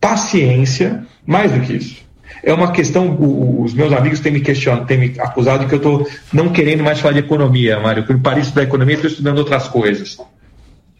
paciência 0.00 1.06
mais 1.24 1.52
do 1.52 1.60
que 1.60 1.74
isso. 1.74 2.04
É 2.42 2.52
uma 2.52 2.70
questão, 2.70 3.16
os 3.62 3.72
meus 3.72 3.92
amigos 3.92 4.20
têm 4.20 4.32
me 4.32 4.40
questionado, 4.40 4.86
têm 4.86 4.98
me 4.98 5.14
acusado 5.18 5.60
de 5.60 5.66
que 5.66 5.74
eu 5.74 5.78
estou 5.78 6.08
não 6.32 6.50
querendo 6.50 6.84
mais 6.84 7.00
falar 7.00 7.14
de 7.14 7.20
economia, 7.20 7.80
Mário. 7.80 8.04
Que 8.04 8.12
eu 8.12 8.18
parei 8.18 8.40
de 8.40 8.48
estudar 8.48 8.64
economia 8.64 8.94
e 8.94 8.96
estou 8.96 9.10
estudando 9.10 9.38
outras 9.38 9.66
coisas. 9.68 10.18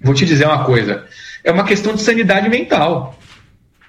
Vou 0.01 0.15
te 0.15 0.25
dizer 0.25 0.47
uma 0.47 0.65
coisa: 0.65 1.05
é 1.45 1.53
uma 1.53 1.65
questão 1.65 1.95
de 1.95 2.01
sanidade 2.01 2.49
mental. 2.49 3.19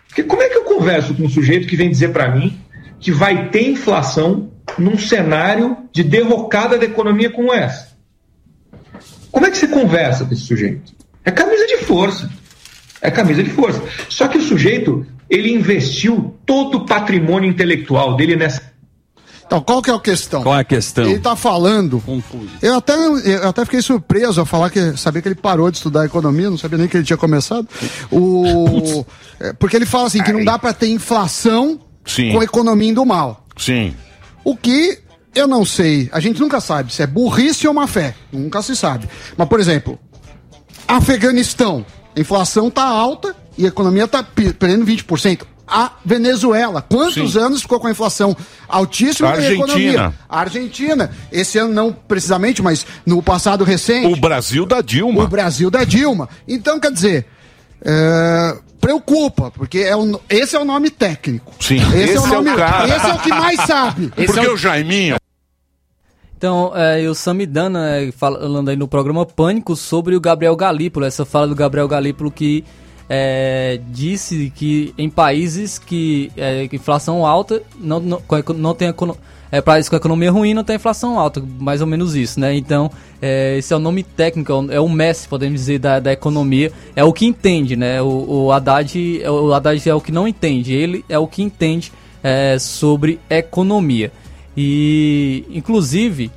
Porque 0.07 0.23
como 0.23 0.41
é 0.41 0.49
que 0.49 0.57
eu 0.57 0.63
converso 0.63 1.13
com 1.15 1.23
um 1.23 1.29
sujeito 1.29 1.67
que 1.67 1.77
vem 1.77 1.89
dizer 1.89 2.09
para 2.09 2.29
mim 2.29 2.59
que 2.99 3.11
vai 3.11 3.49
ter 3.49 3.69
inflação 3.69 4.51
num 4.77 4.97
cenário 4.97 5.77
de 5.91 6.03
derrocada 6.03 6.77
da 6.77 6.85
economia 6.85 7.29
como 7.29 7.53
essa? 7.53 7.95
Como 9.31 9.45
é 9.45 9.51
que 9.51 9.57
você 9.57 9.67
conversa 9.67 10.25
com 10.25 10.33
esse 10.33 10.43
sujeito? 10.43 10.93
É 11.23 11.31
camisa 11.31 11.67
de 11.67 11.77
força. 11.77 12.29
É 13.01 13.11
camisa 13.11 13.43
de 13.43 13.49
força. 13.49 13.81
Só 14.09 14.27
que 14.27 14.37
o 14.37 14.41
sujeito, 14.41 15.05
ele 15.29 15.53
investiu 15.53 16.35
todo 16.45 16.79
o 16.79 16.85
patrimônio 16.85 17.49
intelectual 17.49 18.15
dele 18.15 18.35
nessa. 18.35 18.61
Então, 19.45 19.61
qual 19.61 19.81
que 19.81 19.89
é 19.89 19.93
a 19.93 19.99
questão? 19.99 20.43
Qual 20.43 20.55
é 20.55 20.59
a 20.59 20.63
questão? 20.63 21.05
Ele 21.05 21.19
tá 21.19 21.35
falando. 21.35 22.03
Eu 22.61 22.75
até, 22.75 22.93
eu 22.93 23.47
até 23.47 23.63
fiquei 23.63 23.81
surpreso 23.81 24.41
a 24.41 24.45
falar 24.45 24.69
que 24.69 24.97
sabia 24.97 25.21
que 25.21 25.27
ele 25.29 25.35
parou 25.35 25.71
de 25.71 25.77
estudar 25.77 26.05
economia, 26.05 26.49
não 26.49 26.57
sabia 26.57 26.77
nem 26.77 26.87
que 26.87 26.97
ele 26.97 27.05
tinha 27.05 27.15
começado. 27.15 27.65
O, 28.11 29.05
é, 29.39 29.53
porque 29.53 29.77
ele 29.77 29.85
fala 29.85 30.07
assim 30.07 30.21
que 30.21 30.33
não 30.33 30.43
dá 30.43 30.59
para 30.59 30.73
ter 30.73 30.87
inflação 30.87 31.79
Sim. 32.05 32.33
com 32.33 32.41
a 32.41 32.43
economia 32.43 32.89
indo 32.89 33.05
mal. 33.05 33.45
Sim. 33.55 33.93
O 34.49 34.55
que 34.55 34.97
eu 35.35 35.45
não 35.45 35.65
sei, 35.65 36.09
a 36.13 36.19
gente 36.21 36.39
nunca 36.39 36.61
sabe 36.61 36.93
se 36.93 37.03
é 37.03 37.07
burrice 37.07 37.67
ou 37.67 37.73
má 37.73 37.85
fé, 37.85 38.15
nunca 38.31 38.61
se 38.61 38.75
sabe. 38.77 39.09
Mas, 39.35 39.47
por 39.49 39.59
exemplo, 39.59 39.99
Afeganistão, 40.87 41.85
a 42.15 42.19
inflação 42.19 42.69
tá 42.71 42.83
alta 42.83 43.35
e 43.57 43.65
a 43.65 43.67
economia 43.67 44.07
tá 44.07 44.23
pe- 44.23 44.53
perdendo 44.53 44.85
20%. 44.85 45.41
A 45.67 45.91
Venezuela, 46.05 46.81
quantos 46.81 47.33
Sim. 47.33 47.39
anos 47.39 47.61
ficou 47.61 47.77
com 47.77 47.87
a 47.87 47.91
inflação 47.91 48.35
altíssima 48.69 49.27
A 49.27 49.31
a 49.31 49.35
Argentina. 49.35 49.63
economia? 49.65 50.13
A 50.29 50.39
Argentina, 50.39 51.11
esse 51.29 51.57
ano 51.57 51.73
não 51.73 51.91
precisamente, 51.91 52.61
mas 52.61 52.85
no 53.05 53.21
passado 53.21 53.65
recente. 53.65 54.07
O 54.07 54.15
Brasil 54.15 54.65
da 54.65 54.79
Dilma. 54.79 55.23
O 55.23 55.27
Brasil 55.27 55.69
da 55.69 55.83
Dilma. 55.83 56.29
Então, 56.47 56.79
quer 56.79 56.89
dizer, 56.93 57.25
é, 57.83 58.57
preocupa, 58.87 59.51
porque 59.51 59.79
é 59.79 59.95
o, 59.95 60.19
esse 60.29 60.55
é 60.55 60.59
o 60.59 60.63
nome 60.63 60.89
técnico. 60.89 61.51
Sim, 61.59 61.75
esse, 61.75 61.93
é 61.93 61.97
o 61.97 62.03
esse 62.03 62.17
é 62.17 62.21
o 62.21 62.27
nome, 62.27 62.55
cara. 62.55 62.95
Esse 62.95 63.05
é 63.05 63.13
o 63.13 63.19
que 63.19 63.29
mais 63.29 63.61
sabe. 63.61 64.07
Porque 64.15 64.47
o 64.47 64.55
Jaiminho. 64.55 65.17
Então, 66.37 66.71
é, 66.73 67.01
e 67.03 67.07
o 67.07 67.13
Samidana 67.15 67.97
é, 67.97 68.11
falando 68.11 68.69
aí 68.69 68.75
no 68.77 68.87
programa 68.87 69.25
Pânico 69.25 69.75
sobre 69.75 70.15
o 70.15 70.21
Gabriel 70.21 70.55
Galípolo, 70.55 71.05
essa 71.05 71.25
fala 71.25 71.47
do 71.47 71.55
Gabriel 71.55 71.87
Galípolo 71.87 72.31
que 72.31 72.63
é, 73.09 73.79
disse 73.89 74.53
que 74.55 74.93
em 74.97 75.09
países 75.09 75.77
que 75.77 76.31
é, 76.37 76.69
inflação 76.71 77.25
alta 77.25 77.61
não, 77.79 77.99
não, 77.99 78.21
não 78.55 78.73
tem 78.75 78.89
econo- 78.89 79.17
é, 79.51 79.61
países 79.61 79.89
com 79.89 79.95
economia 79.95 80.31
ruim 80.31 80.53
não 80.53 80.63
tem 80.63 80.75
inflação 80.75 81.19
alta, 81.19 81.41
mais 81.59 81.81
ou 81.81 81.87
menos 81.87 82.15
isso, 82.15 82.39
né? 82.39 82.55
Então, 82.55 82.91
é, 83.21 83.57
esse 83.57 83.73
é 83.73 83.75
o 83.75 83.79
nome 83.79 84.03
técnico, 84.03 84.51
é 84.51 84.79
o- 84.79 84.87
é 84.87 84.93
Messi, 84.93 85.27
podemos 85.27 85.59
dizer, 85.59 85.79
da, 85.79 85.99
da 85.99 86.11
economia, 86.11 86.71
é 86.95 87.03
o 87.03 87.13
que 87.13 87.25
entende, 87.25 87.75
né? 87.75 88.01
O, 88.01 88.45
o 88.45 88.51
Haddad, 88.51 89.21
é, 89.23 89.29
o 89.31 89.53
Haddad 89.53 89.89
é 89.89 89.95
o 89.95 90.01
que 90.01 90.11
não 90.11 90.27
entende, 90.27 90.73
ele 90.73 91.03
é 91.07 91.17
o 91.17 91.27
que 91.27 91.41
entende 91.41 91.91
é, 92.23 92.57
sobre 92.59 93.19
economia. 93.29 94.11
E, 94.55 95.45
inclusive, 95.51 96.31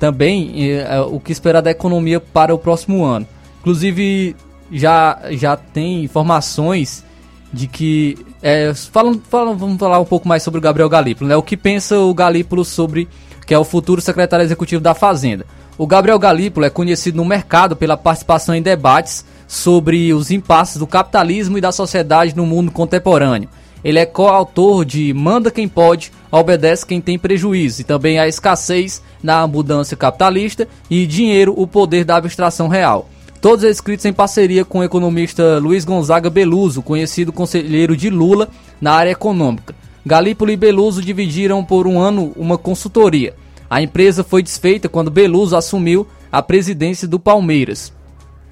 também 0.00 0.52
eh, 0.72 1.00
o 1.02 1.20
que 1.20 1.30
esperar 1.30 1.60
da 1.60 1.70
economia 1.70 2.18
para 2.18 2.52
o 2.52 2.58
próximo 2.58 3.04
ano. 3.04 3.24
Inclusive, 3.60 4.34
já, 4.72 5.16
já 5.30 5.56
tem 5.56 6.02
informações 6.02 7.04
de 7.52 7.66
que. 7.66 8.16
É, 8.40 8.72
falam, 8.74 9.20
falam, 9.28 9.56
vamos 9.56 9.78
falar 9.78 10.00
um 10.00 10.04
pouco 10.04 10.26
mais 10.26 10.42
sobre 10.42 10.58
o 10.58 10.62
Gabriel 10.62 10.88
Galípolo, 10.88 11.28
né? 11.28 11.36
O 11.36 11.42
que 11.42 11.56
pensa 11.56 11.98
o 11.98 12.14
Galípolo 12.14 12.64
sobre. 12.64 13.08
que 13.46 13.52
é 13.54 13.58
o 13.58 13.64
futuro 13.64 14.00
secretário 14.00 14.44
executivo 14.44 14.82
da 14.82 14.94
Fazenda. 14.94 15.44
O 15.76 15.86
Gabriel 15.86 16.18
Galípolo 16.18 16.66
é 16.66 16.70
conhecido 16.70 17.16
no 17.16 17.24
mercado 17.24 17.74
pela 17.74 17.96
participação 17.96 18.54
em 18.54 18.62
debates 18.62 19.24
sobre 19.48 20.12
os 20.14 20.30
impasses 20.30 20.76
do 20.76 20.86
capitalismo 20.86 21.58
e 21.58 21.60
da 21.60 21.72
sociedade 21.72 22.36
no 22.36 22.46
mundo 22.46 22.70
contemporâneo. 22.70 23.48
Ele 23.84 23.98
é 23.98 24.06
coautor 24.06 24.84
de 24.84 25.12
Manda 25.12 25.50
Quem 25.50 25.66
Pode, 25.66 26.12
Obedece 26.30 26.86
Quem 26.86 27.00
Tem 27.00 27.18
Prejuízo 27.18 27.80
e 27.80 27.84
também 27.84 28.18
A 28.18 28.28
Escassez 28.28 29.02
na 29.22 29.42
Abundância 29.42 29.96
Capitalista 29.96 30.68
e 30.88 31.04
Dinheiro, 31.06 31.52
o 31.56 31.66
Poder 31.66 32.04
da 32.04 32.16
Abstração 32.16 32.68
Real. 32.68 33.08
Todos 33.42 33.64
escritos 33.64 34.06
em 34.06 34.12
parceria 34.12 34.64
com 34.64 34.78
o 34.78 34.84
economista 34.84 35.58
Luiz 35.58 35.84
Gonzaga 35.84 36.30
Beluso, 36.30 36.80
conhecido 36.80 37.32
conselheiro 37.32 37.96
de 37.96 38.08
Lula 38.08 38.48
na 38.80 38.92
área 38.92 39.10
econômica. 39.10 39.74
Galípolo 40.06 40.52
e 40.52 40.56
Beluso 40.56 41.02
dividiram 41.02 41.64
por 41.64 41.88
um 41.88 41.98
ano 41.98 42.32
uma 42.36 42.56
consultoria. 42.56 43.34
A 43.68 43.82
empresa 43.82 44.22
foi 44.22 44.44
desfeita 44.44 44.88
quando 44.88 45.10
Beluso 45.10 45.56
assumiu 45.56 46.06
a 46.30 46.40
presidência 46.40 47.08
do 47.08 47.18
Palmeiras. 47.18 47.92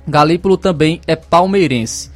Galípolo 0.08 0.56
também 0.56 1.00
é 1.06 1.14
palmeirense. 1.14 2.10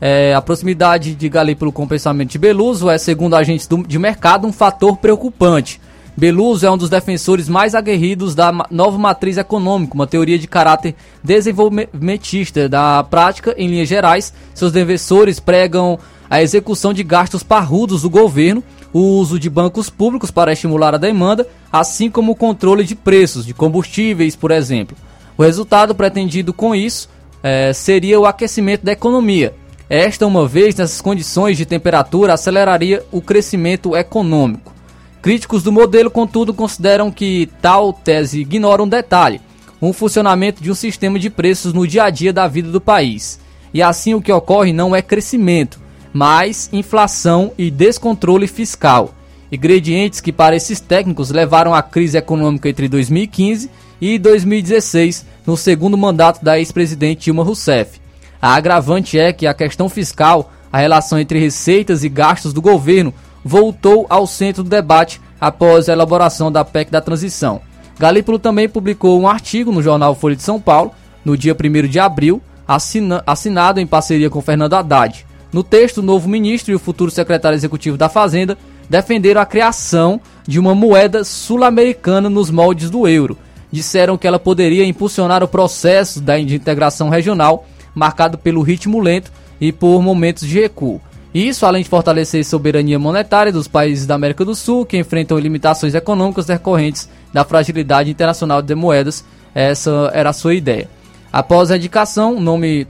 É, 0.00 0.32
a 0.32 0.40
proximidade 0.40 1.16
de 1.16 1.28
Galípolo 1.28 1.72
com 1.72 1.82
o 1.82 1.88
pensamento 1.88 2.30
de 2.30 2.38
Beluso 2.38 2.88
é, 2.88 2.96
segundo 2.96 3.34
agentes 3.34 3.66
do- 3.66 3.82
de 3.84 3.98
mercado, 3.98 4.46
um 4.46 4.52
fator 4.52 4.96
preocupante. 4.98 5.80
Beluso 6.20 6.66
é 6.66 6.70
um 6.70 6.76
dos 6.76 6.90
defensores 6.90 7.48
mais 7.48 7.74
aguerridos 7.74 8.34
da 8.34 8.52
nova 8.70 8.98
matriz 8.98 9.38
econômica, 9.38 9.94
uma 9.94 10.06
teoria 10.06 10.38
de 10.38 10.46
caráter 10.46 10.94
desenvolvimentista. 11.24 12.68
Da 12.68 13.02
prática, 13.02 13.54
em 13.56 13.66
linhas 13.66 13.88
gerais, 13.88 14.30
seus 14.52 14.70
defensores 14.70 15.40
pregam 15.40 15.98
a 16.28 16.42
execução 16.42 16.92
de 16.92 17.02
gastos 17.02 17.42
parrudos 17.42 18.02
do 18.02 18.10
governo, 18.10 18.62
o 18.92 19.00
uso 19.00 19.38
de 19.38 19.48
bancos 19.48 19.88
públicos 19.88 20.30
para 20.30 20.52
estimular 20.52 20.94
a 20.94 20.98
demanda, 20.98 21.48
assim 21.72 22.10
como 22.10 22.32
o 22.32 22.36
controle 22.36 22.84
de 22.84 22.94
preços 22.94 23.46
de 23.46 23.54
combustíveis, 23.54 24.36
por 24.36 24.50
exemplo. 24.50 24.94
O 25.38 25.42
resultado 25.42 25.94
pretendido 25.94 26.52
com 26.52 26.74
isso 26.74 27.08
eh, 27.42 27.72
seria 27.72 28.20
o 28.20 28.26
aquecimento 28.26 28.84
da 28.84 28.92
economia. 28.92 29.54
Esta, 29.88 30.26
uma 30.26 30.46
vez 30.46 30.74
nessas 30.74 31.00
condições 31.00 31.56
de 31.56 31.64
temperatura, 31.64 32.34
aceleraria 32.34 33.02
o 33.10 33.22
crescimento 33.22 33.96
econômico. 33.96 34.79
Críticos 35.22 35.62
do 35.62 35.70
modelo, 35.70 36.10
contudo, 36.10 36.54
consideram 36.54 37.10
que 37.10 37.50
tal 37.60 37.92
tese 37.92 38.40
ignora 38.40 38.82
um 38.82 38.88
detalhe: 38.88 39.40
um 39.80 39.92
funcionamento 39.92 40.62
de 40.62 40.70
um 40.70 40.74
sistema 40.74 41.18
de 41.18 41.28
preços 41.28 41.74
no 41.74 41.86
dia 41.86 42.04
a 42.04 42.10
dia 42.10 42.32
da 42.32 42.48
vida 42.48 42.70
do 42.70 42.80
país. 42.80 43.38
E 43.72 43.82
assim 43.82 44.14
o 44.14 44.22
que 44.22 44.32
ocorre 44.32 44.72
não 44.72 44.96
é 44.96 45.02
crescimento, 45.02 45.78
mas 46.12 46.70
inflação 46.72 47.52
e 47.58 47.70
descontrole 47.70 48.46
fiscal. 48.46 49.14
Ingredientes 49.52 50.20
que, 50.20 50.32
para 50.32 50.56
esses 50.56 50.80
técnicos, 50.80 51.30
levaram 51.30 51.74
à 51.74 51.82
crise 51.82 52.16
econômica 52.16 52.68
entre 52.68 52.88
2015 52.88 53.70
e 54.00 54.18
2016, 54.18 55.26
no 55.46 55.56
segundo 55.56 55.98
mandato 55.98 56.42
da 56.42 56.58
ex-presidente 56.58 57.24
Dilma 57.24 57.44
Rousseff. 57.44 58.00
A 58.40 58.54
agravante 58.54 59.18
é 59.18 59.32
que 59.32 59.46
a 59.46 59.52
questão 59.52 59.88
fiscal, 59.88 60.50
a 60.72 60.78
relação 60.78 61.18
entre 61.18 61.38
receitas 61.38 62.04
e 62.04 62.08
gastos 62.08 62.52
do 62.52 62.62
governo, 62.62 63.12
voltou 63.44 64.06
ao 64.08 64.26
centro 64.26 64.62
do 64.62 64.70
debate 64.70 65.20
após 65.40 65.88
a 65.88 65.92
elaboração 65.92 66.50
da 66.52 66.64
PEC 66.64 66.90
da 66.90 67.00
transição. 67.00 67.60
Galípolo 67.98 68.38
também 68.38 68.68
publicou 68.68 69.20
um 69.20 69.28
artigo 69.28 69.72
no 69.72 69.82
jornal 69.82 70.14
Folha 70.14 70.36
de 70.36 70.42
São 70.42 70.60
Paulo, 70.60 70.92
no 71.24 71.36
dia 71.36 71.54
1 71.54 71.88
de 71.88 71.98
abril, 71.98 72.40
assina- 72.66 73.22
assinado 73.26 73.80
em 73.80 73.86
parceria 73.86 74.30
com 74.30 74.40
Fernando 74.40 74.74
Haddad. 74.74 75.26
No 75.52 75.62
texto, 75.62 75.98
o 75.98 76.02
novo 76.02 76.28
ministro 76.28 76.72
e 76.72 76.74
o 76.74 76.78
futuro 76.78 77.10
secretário 77.10 77.56
executivo 77.56 77.96
da 77.96 78.08
Fazenda 78.08 78.56
defenderam 78.88 79.40
a 79.40 79.46
criação 79.46 80.20
de 80.46 80.58
uma 80.58 80.74
moeda 80.74 81.24
sul-americana 81.24 82.30
nos 82.30 82.50
moldes 82.50 82.88
do 82.88 83.06
euro. 83.06 83.36
Disseram 83.70 84.16
que 84.16 84.26
ela 84.26 84.38
poderia 84.38 84.84
impulsionar 84.84 85.42
o 85.42 85.48
processo 85.48 86.20
de 86.20 86.54
integração 86.54 87.08
regional, 87.08 87.66
marcado 87.94 88.38
pelo 88.38 88.62
ritmo 88.62 89.00
lento 89.00 89.30
e 89.60 89.70
por 89.72 90.00
momentos 90.02 90.46
de 90.46 90.58
recuo. 90.60 91.00
Isso 91.32 91.64
além 91.64 91.82
de 91.82 91.88
fortalecer 91.88 92.40
a 92.40 92.44
soberania 92.44 92.98
monetária 92.98 93.52
dos 93.52 93.68
países 93.68 94.06
da 94.06 94.16
América 94.16 94.44
do 94.44 94.54
Sul 94.54 94.84
que 94.84 94.98
enfrentam 94.98 95.38
limitações 95.38 95.94
econômicas 95.94 96.46
decorrentes 96.46 97.08
da 97.32 97.44
fragilidade 97.44 98.10
internacional 98.10 98.60
de 98.60 98.74
moedas. 98.74 99.24
Essa 99.54 100.10
era 100.12 100.30
a 100.30 100.32
sua 100.32 100.54
ideia. 100.54 100.88
Após 101.32 101.70
a 101.70 101.76
indicação, 101.76 102.36
o 102.36 102.40
nome 102.40 102.86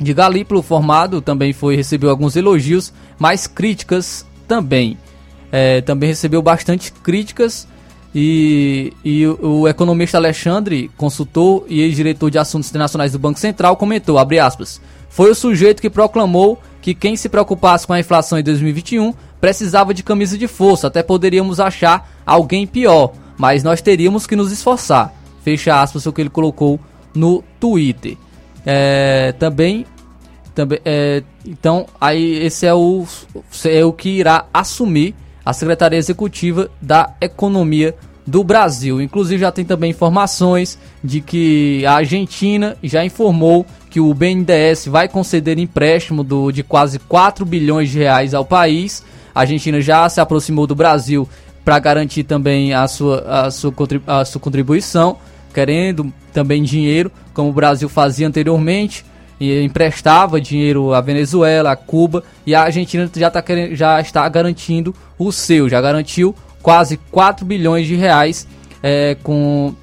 de 0.00 0.14
Galípolo 0.14 0.62
formado 0.62 1.20
também 1.20 1.52
foi 1.52 1.76
recebeu 1.76 2.08
alguns 2.08 2.34
elogios, 2.36 2.92
mas 3.18 3.46
críticas 3.46 4.26
também. 4.48 4.96
É, 5.52 5.80
também 5.82 6.08
recebeu 6.08 6.40
bastante 6.42 6.90
críticas 6.92 7.68
e, 8.14 8.92
e 9.04 9.26
o, 9.26 9.60
o, 9.60 9.68
economista 9.68 10.16
Alexandre, 10.16 10.90
consultor 10.96 11.64
e 11.68 11.82
ex-diretor 11.82 12.30
de 12.30 12.38
assuntos 12.38 12.70
internacionais 12.70 13.12
do 13.12 13.18
Banco 13.18 13.38
Central, 13.38 13.76
comentou, 13.76 14.18
abre 14.18 14.38
aspas, 14.38 14.80
foi 15.08 15.30
o 15.30 15.34
sujeito 15.34 15.82
que 15.82 15.90
proclamou 15.90 16.58
que 16.86 16.94
quem 16.94 17.16
se 17.16 17.28
preocupasse 17.28 17.84
com 17.84 17.92
a 17.92 17.98
inflação 17.98 18.38
em 18.38 18.44
2021 18.44 19.12
precisava 19.40 19.92
de 19.92 20.04
camisa 20.04 20.38
de 20.38 20.46
força, 20.46 20.86
até 20.86 21.02
poderíamos 21.02 21.58
achar 21.58 22.08
alguém 22.24 22.64
pior, 22.64 23.12
mas 23.36 23.64
nós 23.64 23.82
teríamos 23.82 24.24
que 24.24 24.36
nos 24.36 24.52
esforçar. 24.52 25.12
Fecha 25.42 25.82
aspas 25.82 26.06
o 26.06 26.12
que 26.12 26.20
ele 26.20 26.30
colocou 26.30 26.78
no 27.12 27.42
Twitter. 27.58 28.16
É, 28.64 29.34
também 29.36 29.84
também 30.54 30.78
é, 30.84 31.24
então 31.44 31.86
aí 32.00 32.44
esse 32.44 32.64
é 32.64 32.72
o 32.72 33.04
é 33.64 33.84
o 33.84 33.92
que 33.92 34.10
irá 34.10 34.46
assumir 34.54 35.12
a 35.44 35.52
Secretaria 35.52 35.98
Executiva 35.98 36.70
da 36.80 37.14
Economia 37.20 37.96
do 38.24 38.44
Brasil. 38.44 39.02
Inclusive 39.02 39.40
já 39.40 39.50
tem 39.50 39.64
também 39.64 39.90
informações 39.90 40.78
de 41.02 41.20
que 41.20 41.84
a 41.84 41.94
Argentina 41.94 42.76
já 42.80 43.04
informou 43.04 43.66
que 43.96 44.00
o 44.00 44.12
BNDES 44.12 44.88
vai 44.88 45.08
conceder 45.08 45.58
empréstimo 45.58 46.22
do, 46.22 46.52
de 46.52 46.62
quase 46.62 46.98
4 46.98 47.46
bilhões 47.46 47.88
de 47.88 48.00
reais 48.00 48.34
ao 48.34 48.44
país. 48.44 49.02
A 49.34 49.40
Argentina 49.40 49.80
já 49.80 50.06
se 50.10 50.20
aproximou 50.20 50.66
do 50.66 50.74
Brasil 50.74 51.26
para 51.64 51.78
garantir 51.78 52.24
também 52.24 52.74
a 52.74 52.86
sua, 52.88 53.20
a, 53.26 53.50
sua, 53.50 53.72
a 54.06 54.22
sua 54.26 54.38
contribuição, 54.38 55.16
querendo 55.54 56.12
também 56.30 56.62
dinheiro, 56.62 57.10
como 57.32 57.48
o 57.48 57.54
Brasil 57.54 57.88
fazia 57.88 58.28
anteriormente 58.28 59.02
e 59.40 59.62
emprestava 59.62 60.38
dinheiro 60.42 60.92
à 60.92 61.00
Venezuela, 61.00 61.72
a 61.72 61.76
Cuba, 61.76 62.22
e 62.44 62.54
a 62.54 62.64
Argentina 62.64 63.10
já, 63.16 63.30
tá 63.30 63.40
querendo, 63.40 63.74
já 63.74 63.98
está 63.98 64.28
garantindo 64.28 64.94
o 65.18 65.32
seu, 65.32 65.70
já 65.70 65.80
garantiu 65.80 66.34
quase 66.60 66.98
4 67.10 67.46
bilhões 67.46 67.86
de 67.86 67.96
reais 67.96 68.46
é, 68.82 69.16
com 69.22 69.74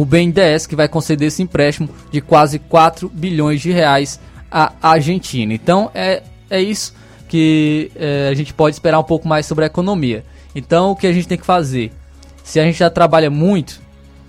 o 0.00 0.04
BNDES, 0.04 0.66
que 0.66 0.74
vai 0.74 0.88
conceder 0.88 1.28
esse 1.28 1.42
empréstimo 1.42 1.88
de 2.10 2.20
quase 2.20 2.58
4 2.58 3.08
bilhões 3.08 3.60
de 3.60 3.70
reais 3.70 4.18
à 4.50 4.72
Argentina. 4.82 5.52
Então 5.54 5.90
é, 5.94 6.22
é 6.50 6.60
isso 6.60 6.94
que 7.28 7.90
é, 7.94 8.28
a 8.30 8.34
gente 8.34 8.52
pode 8.52 8.74
esperar 8.74 8.98
um 8.98 9.04
pouco 9.04 9.28
mais 9.28 9.46
sobre 9.46 9.64
a 9.64 9.66
economia. 9.66 10.24
Então 10.54 10.90
o 10.90 10.96
que 10.96 11.06
a 11.06 11.12
gente 11.12 11.28
tem 11.28 11.38
que 11.38 11.46
fazer? 11.46 11.92
Se 12.42 12.58
a 12.58 12.64
gente 12.64 12.78
já 12.78 12.90
trabalha 12.90 13.30
muito, 13.30 13.80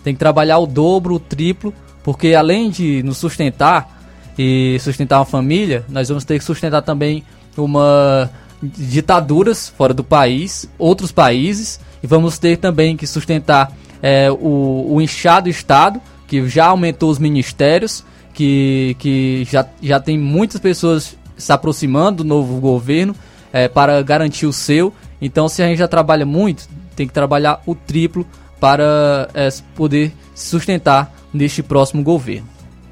tem 0.04 0.14
que 0.14 0.20
trabalhar 0.20 0.60
o 0.60 0.68
dobro, 0.68 1.16
o 1.16 1.20
triplo, 1.20 1.74
porque 2.04 2.34
além 2.36 2.70
de 2.70 3.02
nos 3.04 3.18
sustentar, 3.18 3.96
e 4.38 4.78
sustentar 4.80 5.20
uma 5.20 5.26
família, 5.26 5.86
nós 5.88 6.10
vamos 6.10 6.26
ter 6.26 6.38
que 6.38 6.46
sustentar 6.46 6.82
também 6.82 7.24
uma 7.58 8.30
ditaduras 8.62 9.70
fora 9.70 9.94
do 9.94 10.04
país, 10.04 10.70
outros 10.78 11.12
países, 11.12 11.80
e 12.04 12.08
vamos 12.08 12.38
ter 12.38 12.58
também 12.58 12.98
que 12.98 13.08
sustentar 13.08 13.72
é, 14.08 14.30
o, 14.30 14.86
o 14.88 15.02
inchado 15.02 15.50
Estado, 15.50 16.00
que 16.28 16.48
já 16.48 16.68
aumentou 16.68 17.10
os 17.10 17.18
ministérios, 17.18 18.06
que, 18.36 18.96
que 19.00 19.48
já, 19.50 19.66
já 19.82 20.00
tem 20.00 20.16
muitas 20.16 20.62
pessoas 20.62 21.18
se 21.36 21.52
aproximando 21.52 22.24
do 22.24 22.30
novo 22.30 22.62
governo 22.62 23.16
é, 23.52 23.68
para 23.68 24.00
garantir 24.04 24.46
o 24.46 24.54
seu. 24.54 24.94
Então, 25.20 25.50
se 25.50 25.64
a 25.64 25.68
gente 25.68 25.80
já 25.80 25.88
trabalha 25.88 26.24
muito, 26.24 26.70
tem 26.96 27.08
que 27.08 27.14
trabalhar 27.14 27.64
o 27.66 27.74
triplo 27.74 28.28
para 28.60 29.28
é, 29.34 29.50
poder 29.74 30.14
sustentar 30.36 31.12
neste 31.34 31.64
próximo 31.64 32.04
governo. 32.04 32.48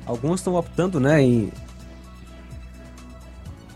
Alguns 0.08 0.40
estão 0.40 0.56
optando, 0.56 1.00
né, 1.00 1.22
em 1.22 1.52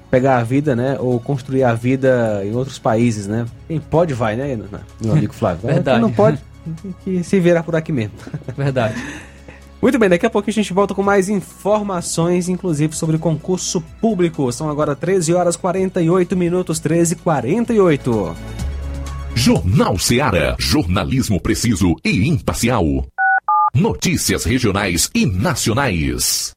pegar 0.10 0.38
a 0.38 0.44
vida, 0.44 0.76
né, 0.76 0.98
ou 1.00 1.20
construir 1.20 1.64
a 1.64 1.76
vida 1.76 2.42
em 2.44 2.56
outros 2.56 2.80
países, 2.80 3.28
né? 3.28 3.46
Quem 3.68 3.80
pode 3.80 4.16
vai, 4.16 4.36
né, 4.36 4.58
meu 5.00 5.12
amigo 5.12 5.34
Flávio? 5.34 5.68
Verdade. 5.68 6.00
Quem 6.02 6.02
não 6.02 6.12
pode, 6.12 6.40
que 7.04 7.24
se 7.24 7.40
virar 7.40 7.64
por 7.64 7.76
aqui 7.76 7.92
mesmo. 7.92 8.14
Verdade. 8.56 8.96
Muito 9.82 10.00
bem, 10.00 10.10
daqui 10.10 10.26
a 10.26 10.30
pouco 10.30 10.50
a 10.50 10.54
gente 10.54 10.74
volta 10.74 10.96
com 10.96 11.04
mais 11.04 11.30
informações, 11.30 12.50
inclusive 12.50 12.96
sobre 12.96 13.18
concurso 13.18 13.80
público. 14.02 14.52
São 14.52 14.70
agora 14.70 14.96
13 14.96 15.34
horas 15.34 15.56
48 15.56 16.36
minutos, 16.36 16.80
13 16.80 17.14
e 17.14 17.18
48. 17.18 18.36
Jornal 19.36 20.00
Seara. 20.00 20.56
Jornalismo 20.58 21.40
preciso 21.40 21.96
e 22.04 22.28
imparcial. 22.28 22.84
Notícias 23.76 24.46
regionais 24.46 25.12
e 25.14 25.28
nacionais. 25.28 26.57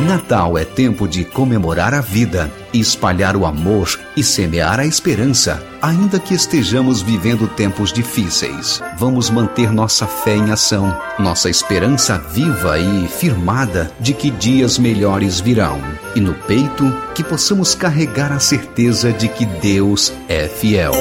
Natal 0.00 0.58
é 0.58 0.64
tempo 0.64 1.06
de 1.06 1.24
comemorar 1.24 1.94
a 1.94 2.00
vida, 2.00 2.50
espalhar 2.72 3.36
o 3.36 3.46
amor 3.46 3.88
e 4.16 4.22
semear 4.22 4.80
a 4.80 4.86
esperança. 4.86 5.62
Ainda 5.80 6.18
que 6.18 6.34
estejamos 6.34 7.00
vivendo 7.02 7.46
tempos 7.46 7.92
difíceis, 7.92 8.82
vamos 8.96 9.30
manter 9.30 9.72
nossa 9.72 10.06
fé 10.06 10.36
em 10.36 10.50
ação, 10.50 10.96
nossa 11.18 11.48
esperança 11.48 12.18
viva 12.18 12.78
e 12.78 13.06
firmada 13.06 13.90
de 14.00 14.14
que 14.14 14.30
dias 14.30 14.78
melhores 14.78 15.40
virão. 15.40 15.80
E 16.14 16.20
no 16.20 16.34
peito, 16.34 16.92
que 17.14 17.22
possamos 17.22 17.74
carregar 17.74 18.32
a 18.32 18.40
certeza 18.40 19.12
de 19.12 19.28
que 19.28 19.46
Deus 19.46 20.12
é 20.28 20.48
fiel. 20.48 20.92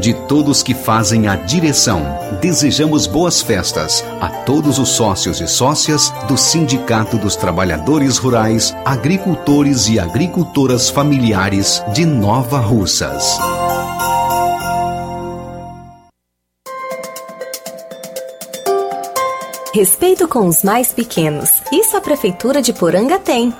De 0.00 0.14
todos 0.14 0.62
que 0.62 0.74
fazem 0.74 1.28
a 1.28 1.36
direção, 1.36 2.02
desejamos 2.40 3.06
boas 3.06 3.40
festas 3.40 4.04
a 4.20 4.28
todos 4.28 4.78
os 4.78 4.88
sócios 4.88 5.40
e 5.40 5.46
sócias 5.46 6.12
do 6.26 6.36
Sindicato 6.36 7.16
dos 7.16 7.36
Trabalhadores 7.36 8.18
Rurais, 8.18 8.74
Agricultores 8.84 9.88
e 9.88 10.00
Agricultoras 10.00 10.90
Familiares 10.90 11.82
de 11.92 12.04
Nova 12.04 12.58
Russas. 12.58 13.38
Respeito 19.74 20.28
com 20.28 20.46
os 20.46 20.62
mais 20.62 20.92
pequenos. 20.92 21.48
Isso 21.72 21.96
a 21.96 22.00
Prefeitura 22.00 22.60
de 22.60 22.74
Poranga 22.74 23.18
tem. 23.18 23.54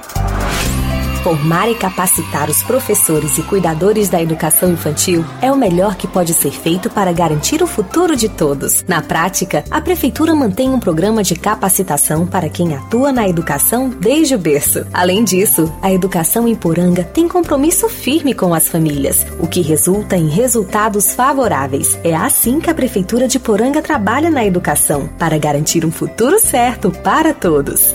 Formar 1.22 1.68
e 1.70 1.74
capacitar 1.76 2.50
os 2.50 2.64
professores 2.64 3.38
e 3.38 3.44
cuidadores 3.44 4.08
da 4.08 4.20
educação 4.20 4.72
infantil 4.72 5.24
é 5.40 5.52
o 5.52 5.56
melhor 5.56 5.94
que 5.94 6.08
pode 6.08 6.34
ser 6.34 6.50
feito 6.50 6.90
para 6.90 7.12
garantir 7.12 7.62
o 7.62 7.66
futuro 7.66 8.16
de 8.16 8.28
todos. 8.28 8.84
Na 8.88 9.00
prática, 9.00 9.62
a 9.70 9.80
Prefeitura 9.80 10.34
mantém 10.34 10.70
um 10.70 10.80
programa 10.80 11.22
de 11.22 11.36
capacitação 11.36 12.26
para 12.26 12.48
quem 12.48 12.74
atua 12.74 13.12
na 13.12 13.28
educação 13.28 13.88
desde 13.88 14.34
o 14.34 14.38
berço. 14.38 14.84
Além 14.92 15.22
disso, 15.22 15.72
a 15.80 15.92
educação 15.92 16.48
em 16.48 16.56
Poranga 16.56 17.04
tem 17.04 17.28
compromisso 17.28 17.88
firme 17.88 18.34
com 18.34 18.52
as 18.52 18.66
famílias, 18.66 19.24
o 19.38 19.46
que 19.46 19.62
resulta 19.62 20.16
em 20.16 20.26
resultados 20.26 21.14
favoráveis. 21.14 21.96
É 22.02 22.16
assim 22.16 22.58
que 22.58 22.68
a 22.68 22.74
Prefeitura 22.74 23.28
de 23.28 23.38
Poranga 23.38 23.80
trabalha 23.80 24.28
na 24.28 24.44
educação, 24.44 25.08
para 25.20 25.38
garantir 25.38 25.84
um 25.84 25.92
futuro 25.92 26.40
certo 26.40 26.90
para 26.90 27.32
todos. 27.32 27.94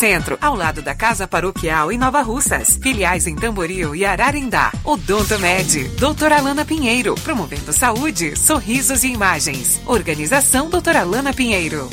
Centro, 0.00 0.38
ao 0.40 0.56
lado 0.56 0.80
da 0.80 0.94
Casa 0.94 1.28
Paroquial 1.28 1.92
em 1.92 1.98
Nova 1.98 2.22
Russas. 2.22 2.78
Filiais 2.82 3.26
em 3.26 3.36
Tamboril 3.36 3.94
e 3.94 4.02
Ararindá. 4.02 4.72
Odonto 4.82 5.38
Med, 5.38 5.90
doutora 5.98 6.38
Alana 6.38 6.64
Pinheiro, 6.64 7.14
promovendo 7.16 7.70
saúde, 7.70 8.34
sorrisos 8.34 9.04
e 9.04 9.08
imagens. 9.08 9.78
Organização 9.86 10.70
doutora 10.70 11.00
Alana 11.02 11.34
Pinheiro. 11.34 11.86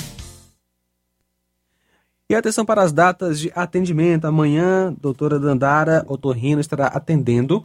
E 2.29 2.33
atenção 2.33 2.63
para 2.63 2.81
as 2.81 2.93
datas 2.93 3.41
de 3.41 3.51
atendimento. 3.53 4.23
Amanhã, 4.23 4.95
doutora 5.01 5.37
Dandara 5.37 6.05
Otorrino 6.07 6.61
estará 6.61 6.87
atendendo. 6.87 7.61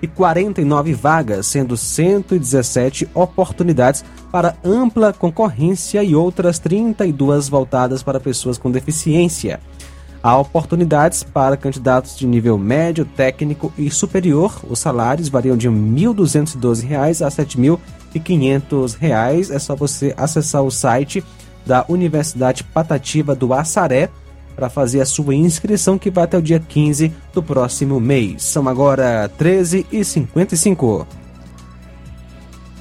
149 0.00 0.92
vagas, 0.92 1.46
sendo 1.46 1.76
117 1.76 3.08
oportunidades 3.14 4.04
para 4.30 4.56
ampla 4.64 5.12
concorrência 5.12 6.02
e 6.02 6.14
outras 6.14 6.58
32 6.58 7.48
voltadas 7.48 8.02
para 8.02 8.20
pessoas 8.20 8.58
com 8.58 8.70
deficiência. 8.70 9.60
Há 10.22 10.36
oportunidades 10.38 11.22
para 11.22 11.56
candidatos 11.56 12.16
de 12.18 12.26
nível 12.26 12.58
médio, 12.58 13.04
técnico 13.04 13.72
e 13.78 13.90
superior. 13.90 14.60
Os 14.68 14.80
salários 14.80 15.28
variam 15.28 15.56
de 15.56 15.68
R$ 15.68 15.74
1.212 15.74 16.96
a 16.96 17.04
R$ 17.06 17.12
7.000 17.12 17.78
e 18.14 18.18
quinhentos 18.18 18.94
reais. 18.94 19.50
É 19.50 19.58
só 19.58 19.76
você 19.76 20.12
acessar 20.16 20.62
o 20.62 20.70
site 20.70 21.22
da 21.64 21.84
Universidade 21.88 22.64
Patativa 22.64 23.34
do 23.34 23.54
Assaré 23.54 24.10
para 24.56 24.70
fazer 24.70 25.02
a 25.02 25.06
sua 25.06 25.34
inscrição 25.34 25.98
que 25.98 26.10
vai 26.10 26.24
até 26.24 26.38
o 26.38 26.42
dia 26.42 26.58
15 26.58 27.12
do 27.32 27.42
próximo 27.42 28.00
mês. 28.00 28.42
São 28.42 28.66
agora 28.66 29.30
13 29.36 29.86
e 29.92 30.02
55 30.02 31.06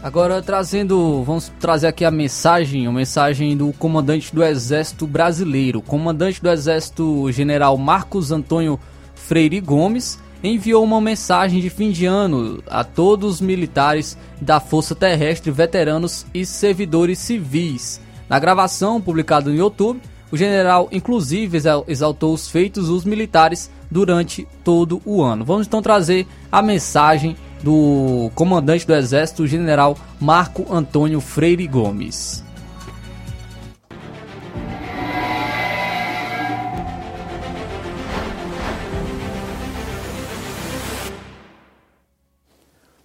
Agora 0.06 0.40
trazendo, 0.40 1.24
vamos 1.24 1.52
trazer 1.60 1.88
aqui 1.88 2.06
a 2.06 2.12
mensagem, 2.12 2.86
a 2.86 2.92
mensagem 2.92 3.58
do 3.58 3.74
comandante 3.74 4.34
do 4.36 4.44
Exército 4.44 5.08
Brasileiro, 5.08 5.82
comandante 5.82 6.40
do 6.44 6.52
Exército 6.52 7.32
General 7.32 7.76
Marcos 7.76 8.32
Antônio 8.32 8.80
Freire 9.16 9.60
Gomes, 9.60 10.20
enviou 10.44 10.84
uma 10.84 11.02
mensagem 11.02 11.60
de 11.60 11.72
fim 11.72 11.90
de 11.90 12.06
ano 12.06 12.62
a 12.68 12.84
todos 12.84 13.36
os 13.36 13.42
militares 13.42 14.16
da 14.40 14.60
Força 14.60 14.94
Terrestre, 14.94 15.50
veteranos 15.50 16.24
e 16.36 16.46
servidores 16.46 17.18
civis. 17.18 18.00
Na 18.30 18.38
gravação 18.38 19.02
publicada 19.02 19.50
no 19.50 19.56
YouTube, 19.56 20.00
o 20.32 20.38
general 20.38 20.88
inclusive 20.92 21.58
exaltou 21.88 22.34
os 22.34 22.50
feitos 22.50 22.88
dos 22.88 23.06
militares 23.06 23.70
durante 23.90 24.48
todo 24.64 25.02
o 25.06 25.22
ano. 25.24 25.46
Vamos 25.46 25.68
então 25.68 25.82
trazer 25.82 26.28
a 26.52 26.62
mensagem 26.62 27.38
do 27.64 28.30
comandante 28.36 28.86
do 28.86 28.94
Exército, 28.94 29.48
general 29.48 29.98
Marco 30.20 30.66
Antônio 30.72 31.20
Freire 31.20 31.68
Gomes. 31.68 32.44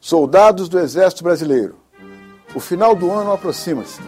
Soldados 0.01 0.69
do 0.69 0.79
Exército 0.79 1.23
Brasileiro, 1.23 1.77
o 2.53 2.59
final 2.59 2.97
do 2.97 3.13
ano 3.13 3.33
aproxima-se 3.33 4.01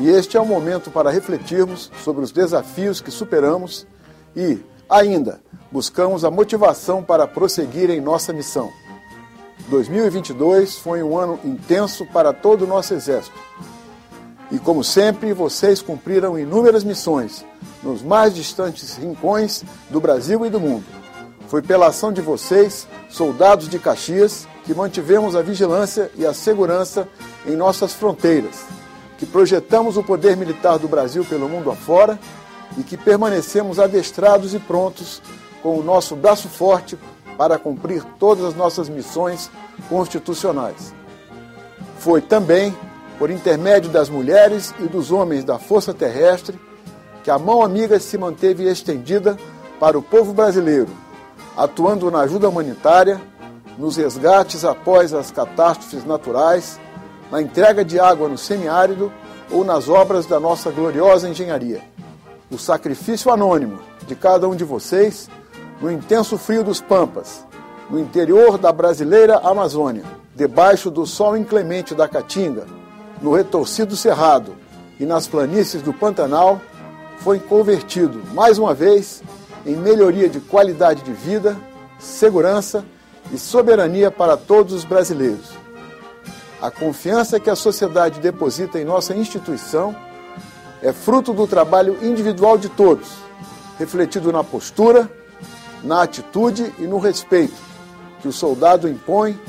e 0.00 0.08
este 0.08 0.38
é 0.38 0.40
o 0.40 0.46
momento 0.46 0.90
para 0.90 1.10
refletirmos 1.10 1.92
sobre 2.02 2.24
os 2.24 2.32
desafios 2.32 3.02
que 3.02 3.10
superamos 3.10 3.86
e, 4.34 4.58
ainda, 4.88 5.42
buscamos 5.70 6.24
a 6.24 6.30
motivação 6.30 7.02
para 7.02 7.26
prosseguir 7.26 7.90
em 7.90 8.00
nossa 8.00 8.32
missão. 8.32 8.70
2022 9.68 10.78
foi 10.78 11.02
um 11.02 11.18
ano 11.18 11.38
intenso 11.44 12.06
para 12.06 12.32
todo 12.32 12.62
o 12.62 12.66
nosso 12.66 12.94
Exército. 12.94 13.38
E, 14.50 14.58
como 14.58 14.82
sempre, 14.82 15.34
vocês 15.34 15.82
cumpriram 15.82 16.38
inúmeras 16.38 16.82
missões 16.82 17.44
nos 17.82 18.02
mais 18.02 18.34
distantes 18.34 18.96
rincões 18.96 19.62
do 19.90 20.00
Brasil 20.00 20.46
e 20.46 20.50
do 20.50 20.58
mundo. 20.58 20.84
Foi 21.46 21.60
pela 21.60 21.88
ação 21.88 22.10
de 22.10 22.22
vocês, 22.22 22.88
soldados 23.10 23.68
de 23.68 23.78
Caxias, 23.78 24.48
que 24.64 24.72
mantivemos 24.72 25.36
a 25.36 25.42
vigilância 25.42 26.10
e 26.16 26.24
a 26.24 26.32
segurança 26.32 27.06
em 27.46 27.54
nossas 27.54 27.92
fronteiras, 27.92 28.64
que 29.20 29.26
projetamos 29.26 29.98
o 29.98 30.02
poder 30.02 30.34
militar 30.34 30.78
do 30.78 30.88
Brasil 30.88 31.22
pelo 31.26 31.46
mundo 31.46 31.70
afora 31.70 32.18
e 32.78 32.82
que 32.82 32.96
permanecemos 32.96 33.78
adestrados 33.78 34.54
e 34.54 34.58
prontos 34.58 35.20
com 35.62 35.78
o 35.78 35.82
nosso 35.82 36.16
braço 36.16 36.48
forte 36.48 36.98
para 37.36 37.58
cumprir 37.58 38.02
todas 38.18 38.46
as 38.46 38.54
nossas 38.54 38.88
missões 38.88 39.50
constitucionais. 39.90 40.94
Foi 41.98 42.22
também 42.22 42.74
por 43.18 43.30
intermédio 43.30 43.90
das 43.90 44.08
mulheres 44.08 44.72
e 44.80 44.84
dos 44.84 45.12
homens 45.12 45.44
da 45.44 45.58
Força 45.58 45.92
Terrestre 45.92 46.58
que 47.22 47.30
a 47.30 47.38
mão 47.38 47.62
amiga 47.62 48.00
se 48.00 48.16
manteve 48.16 48.64
estendida 48.64 49.36
para 49.78 49.98
o 49.98 50.02
povo 50.02 50.32
brasileiro, 50.32 50.88
atuando 51.54 52.10
na 52.10 52.20
ajuda 52.20 52.48
humanitária, 52.48 53.20
nos 53.76 53.98
resgates 53.98 54.64
após 54.64 55.12
as 55.12 55.30
catástrofes 55.30 56.06
naturais, 56.06 56.80
na 57.30 57.40
entrega 57.40 57.84
de 57.84 57.98
água 57.98 58.28
no 58.28 58.36
semiárido 58.36 59.12
ou 59.50 59.64
nas 59.64 59.88
obras 59.88 60.26
da 60.26 60.40
nossa 60.40 60.70
gloriosa 60.70 61.28
engenharia. 61.28 61.82
O 62.50 62.58
sacrifício 62.58 63.30
anônimo 63.30 63.78
de 64.06 64.14
cada 64.14 64.48
um 64.48 64.56
de 64.56 64.64
vocês 64.64 65.28
no 65.80 65.90
intenso 65.90 66.36
frio 66.36 66.64
dos 66.64 66.80
Pampas, 66.80 67.46
no 67.88 67.98
interior 67.98 68.58
da 68.58 68.72
brasileira 68.72 69.38
Amazônia, 69.38 70.04
debaixo 70.34 70.90
do 70.90 71.06
sol 71.06 71.36
inclemente 71.36 71.94
da 71.94 72.08
Caatinga, 72.08 72.66
no 73.20 73.34
retorcido 73.34 73.96
Cerrado 73.96 74.54
e 74.98 75.04
nas 75.04 75.26
planícies 75.26 75.82
do 75.82 75.92
Pantanal, 75.92 76.60
foi 77.18 77.38
convertido, 77.38 78.22
mais 78.32 78.58
uma 78.58 78.74
vez, 78.74 79.22
em 79.66 79.76
melhoria 79.76 80.28
de 80.28 80.40
qualidade 80.40 81.02
de 81.02 81.12
vida, 81.12 81.56
segurança 81.98 82.84
e 83.32 83.38
soberania 83.38 84.10
para 84.10 84.36
todos 84.36 84.72
os 84.72 84.84
brasileiros. 84.84 85.59
A 86.60 86.70
confiança 86.70 87.40
que 87.40 87.48
a 87.48 87.56
sociedade 87.56 88.20
deposita 88.20 88.78
em 88.78 88.84
nossa 88.84 89.14
instituição 89.14 89.96
é 90.82 90.92
fruto 90.92 91.32
do 91.32 91.46
trabalho 91.46 91.96
individual 92.04 92.58
de 92.58 92.68
todos, 92.68 93.08
refletido 93.78 94.30
na 94.30 94.44
postura, 94.44 95.10
na 95.82 96.02
atitude 96.02 96.70
e 96.78 96.82
no 96.82 96.98
respeito 96.98 97.56
que 98.20 98.28
o 98.28 98.32
soldado 98.32 98.86
impõe 98.86 99.40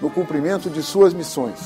no 0.00 0.08
cumprimento 0.08 0.70
de 0.70 0.80
suas 0.80 1.12
missões. 1.12 1.58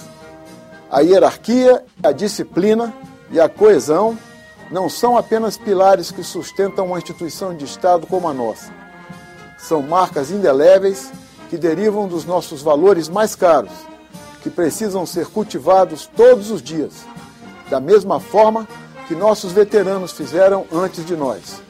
A 0.91 1.01
hierarquia, 1.01 1.85
a 2.03 2.11
disciplina 2.11 2.95
e 3.31 3.39
a 3.39 3.47
coesão 3.47 4.19
não 4.71 4.89
são 4.89 5.19
apenas 5.19 5.59
pilares 5.59 6.11
que 6.11 6.23
sustentam 6.23 6.87
uma 6.87 6.97
instituição 6.97 7.55
de 7.55 7.67
Estado 7.67 8.07
como 8.07 8.27
a 8.27 8.33
nossa. 8.33 8.73
São 9.59 9.83
marcas 9.83 10.31
indeléveis 10.31 11.13
que 11.51 11.59
derivam 11.59 12.09
dos 12.09 12.25
nossos 12.25 12.63
valores 12.63 13.07
mais 13.11 13.35
caros 13.35 13.94
que 14.45 14.51
precisam 14.51 15.07
ser 15.07 15.27
cultivados 15.29 16.07
todos 16.07 16.51
os 16.51 16.61
dias, 16.61 16.93
da 17.71 17.81
mesma 17.81 18.21
forma 18.21 18.69
que 19.09 19.15
nossos 19.15 19.53
veteranos 19.53 20.13
fizeram 20.13 20.67
antes 20.71 21.03
de 21.07 21.17
nós. 21.17 21.63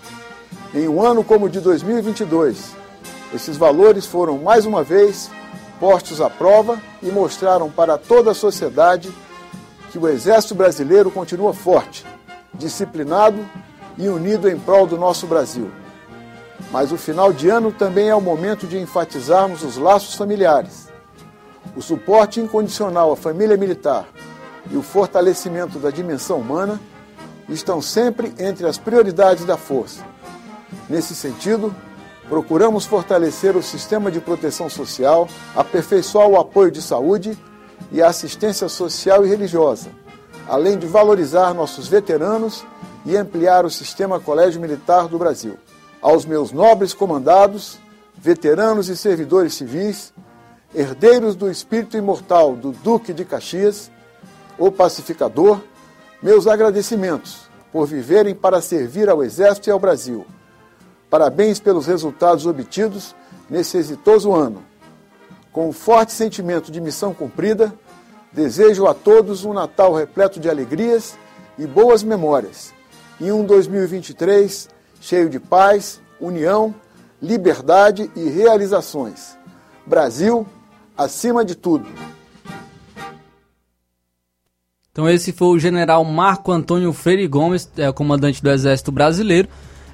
Em 0.75 0.89
um 0.89 1.01
ano 1.01 1.23
como 1.23 1.47
o 1.47 1.49
de 1.49 1.61
2022, 1.61 2.75
esses 3.33 3.57
valores 3.57 4.07
foram 4.07 4.39
mais 4.39 4.67
uma 4.67 4.83
vez 4.83 5.31
postos 5.79 6.21
à 6.21 6.29
prova 6.29 6.83
e 7.01 7.07
mostraram 7.13 7.71
para 7.71 7.97
toda 7.97 8.33
a 8.33 8.35
sociedade 8.35 9.09
que 9.93 9.99
o 9.99 10.09
Exército 10.09 10.57
Brasileiro 10.57 11.13
continua 11.13 11.55
forte, 11.55 12.05
disciplinado 12.53 13.39
e 13.97 14.09
unido 14.09 14.51
em 14.51 14.59
prol 14.59 14.85
do 14.85 14.99
nosso 14.99 15.29
Brasil. 15.29 15.71
Mas 16.73 16.91
o 16.91 16.97
final 16.97 17.33
de 17.33 17.49
ano 17.49 17.71
também 17.71 18.09
é 18.09 18.17
o 18.17 18.21
momento 18.21 18.67
de 18.67 18.77
enfatizarmos 18.79 19.63
os 19.63 19.77
laços 19.77 20.17
familiares 20.17 20.84
o 21.77 21.82
suporte 21.82 22.41
incondicional 22.41 23.12
à 23.12 23.16
família 23.16 23.57
militar 23.57 24.07
e 24.70 24.77
o 24.77 24.82
fortalecimento 24.82 25.78
da 25.78 25.91
dimensão 25.91 26.39
humana 26.39 26.81
estão 27.49 27.81
sempre 27.81 28.32
entre 28.39 28.66
as 28.66 28.78
prioridades 28.78 29.45
da 29.45 29.57
força. 29.57 30.03
Nesse 30.89 31.15
sentido, 31.15 31.74
procuramos 32.28 32.86
fortalecer 32.86 33.57
o 33.57 33.62
sistema 33.62 34.11
de 34.11 34.20
proteção 34.20 34.69
social, 34.69 35.28
aperfeiçoar 35.55 36.28
o 36.28 36.39
apoio 36.39 36.70
de 36.70 36.81
saúde 36.81 37.39
e 37.93 38.03
a 38.03 38.09
assistência 38.09 38.69
social 38.69 39.24
e 39.24 39.28
religiosa, 39.28 39.89
além 40.49 40.78
de 40.78 40.86
valorizar 40.86 41.53
nossos 41.53 41.86
veteranos 41.89 42.65
e 43.05 43.16
ampliar 43.16 43.65
o 43.65 43.70
sistema 43.70 44.19
Colégio 44.19 44.61
Militar 44.61 45.09
do 45.09 45.19
Brasil. 45.19 45.57
Aos 46.01 46.24
meus 46.24 46.53
nobres 46.53 46.95
comandados, 46.95 47.78
veteranos 48.16 48.89
e 48.89 48.97
servidores 48.97 49.55
civis, 49.55 50.12
herdeiros 50.75 51.37
do 51.37 51.51
espírito 51.51 51.97
imortal 51.97 52.57
do 52.57 52.73
Duque 52.73 53.13
de 53.13 53.25
Caxias, 53.25 53.91
o 54.59 54.71
pacificador, 54.71 55.61
meus 56.23 56.47
agradecimentos 56.47 57.45
por 57.73 57.87
viverem 57.87 58.35
para 58.35 58.61
servir 58.61 59.09
ao 59.09 59.23
Exército 59.23 59.69
e 59.69 59.73
ao 59.73 59.81
Brasil. 59.81 60.25
Parabéns 61.11 61.59
pelos 61.59 61.87
resultados 61.87 62.47
obtidos 62.47 63.15
nesse 63.49 63.77
exitoso 63.77 64.33
ano. 64.33 64.63
Com 65.53 65.69
um 65.69 65.73
forte 65.73 66.13
sentimento 66.13 66.71
de 66.71 66.81
missão 66.81 67.13
cumprida, 67.13 67.73
desejo 68.33 68.87
a 68.87 68.95
todos 68.95 69.45
um 69.45 69.53
Natal 69.53 69.93
repleto 69.95 70.41
de 70.41 70.49
alegrias 70.49 71.17
e 71.59 71.67
boas 71.67 72.03
memórias, 72.03 72.73
e 73.21 73.31
um 73.31 73.45
2023 73.45 74.69
cheio 75.01 75.29
de 75.29 75.39
paz, 75.39 76.01
união, 76.21 76.75
liberdade 77.21 78.11
e 78.17 78.29
realizações. 78.29 79.37
Brasil, 79.87 80.47
acima 80.97 81.45
de 81.45 81.55
tudo. 81.55 81.87
Então 84.91 85.09
esse 85.09 85.33
foi 85.33 85.49
o 85.49 85.59
general 85.59 86.05
Marco 86.05 86.53
Antônio 86.53 86.93
Freire 86.93 87.27
Gomes, 87.27 87.69
é, 87.77 87.91
comandante 87.91 88.41
do 88.41 88.51
Exército 88.51 88.93
Brasileiro, 88.93 89.49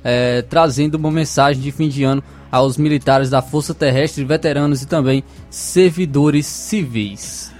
é, 0.05 0.43
trazendo 0.43 0.97
uma 0.97 1.11
mensagem 1.11 1.63
de 1.63 1.73
fim 1.73 1.89
de 1.89 2.05
ano 2.05 2.23
aos 2.53 2.77
militares 2.77 3.31
da 3.31 3.41
Força 3.41 3.73
Terrestre, 3.73 4.25
veteranos 4.25 4.83
e 4.83 4.87
também 4.87 5.25
servidores 5.49 6.47
civis. 6.47 7.51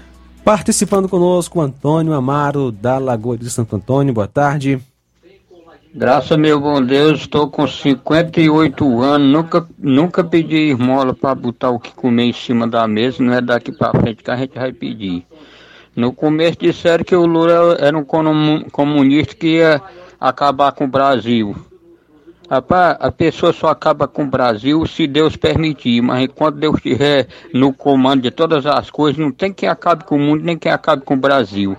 Participando 0.43 1.09
conosco, 1.09 1.61
Antônio 1.61 2.13
Amaro, 2.13 2.71
da 2.71 2.97
Lagoa 2.97 3.37
de 3.37 3.49
Santo 3.49 3.75
Antônio. 3.75 4.13
Boa 4.13 4.27
tarde. 4.27 4.79
Graças 5.93 6.37
meu 6.37 6.57
bom 6.57 6.81
Deus, 6.81 7.19
estou 7.19 7.49
com 7.49 7.67
58 7.67 9.01
anos, 9.01 9.27
nunca, 9.27 9.67
nunca 9.77 10.23
pedi 10.23 10.69
esmola 10.69 11.13
para 11.13 11.35
botar 11.35 11.69
o 11.69 11.79
que 11.81 11.93
comer 11.93 12.23
em 12.23 12.33
cima 12.33 12.65
da 12.65 12.87
mesa, 12.87 13.21
não 13.21 13.33
é 13.33 13.41
daqui 13.41 13.73
para 13.73 13.99
frente 13.99 14.23
que 14.23 14.31
a 14.31 14.37
gente 14.37 14.57
vai 14.57 14.71
pedir. 14.71 15.27
No 15.93 16.13
começo 16.13 16.57
disseram 16.57 17.03
que 17.03 17.13
o 17.13 17.25
Lula 17.25 17.75
era 17.77 17.97
um 17.97 18.05
comunista 18.71 19.35
que 19.35 19.57
ia 19.57 19.81
acabar 20.17 20.71
com 20.71 20.85
o 20.85 20.87
Brasil. 20.87 21.53
Rapaz, 22.49 22.95
a 22.97 23.11
pessoa 23.11 23.51
só 23.51 23.67
acaba 23.67 24.07
com 24.07 24.23
o 24.23 24.29
Brasil 24.29 24.85
se 24.85 25.05
Deus 25.05 25.35
permitir, 25.35 26.01
mas 26.01 26.23
enquanto 26.23 26.55
Deus 26.55 26.77
estiver 26.77 27.27
no 27.53 27.73
comando 27.73 28.21
de 28.21 28.31
todas 28.31 28.65
as 28.65 28.89
coisas, 28.89 29.19
não 29.19 29.31
tem 29.31 29.51
quem 29.51 29.67
acabe 29.67 30.05
com 30.05 30.15
o 30.15 30.19
mundo, 30.19 30.41
nem 30.41 30.57
quem 30.57 30.71
acabe 30.71 31.03
com 31.03 31.15
o 31.15 31.17
Brasil. 31.17 31.75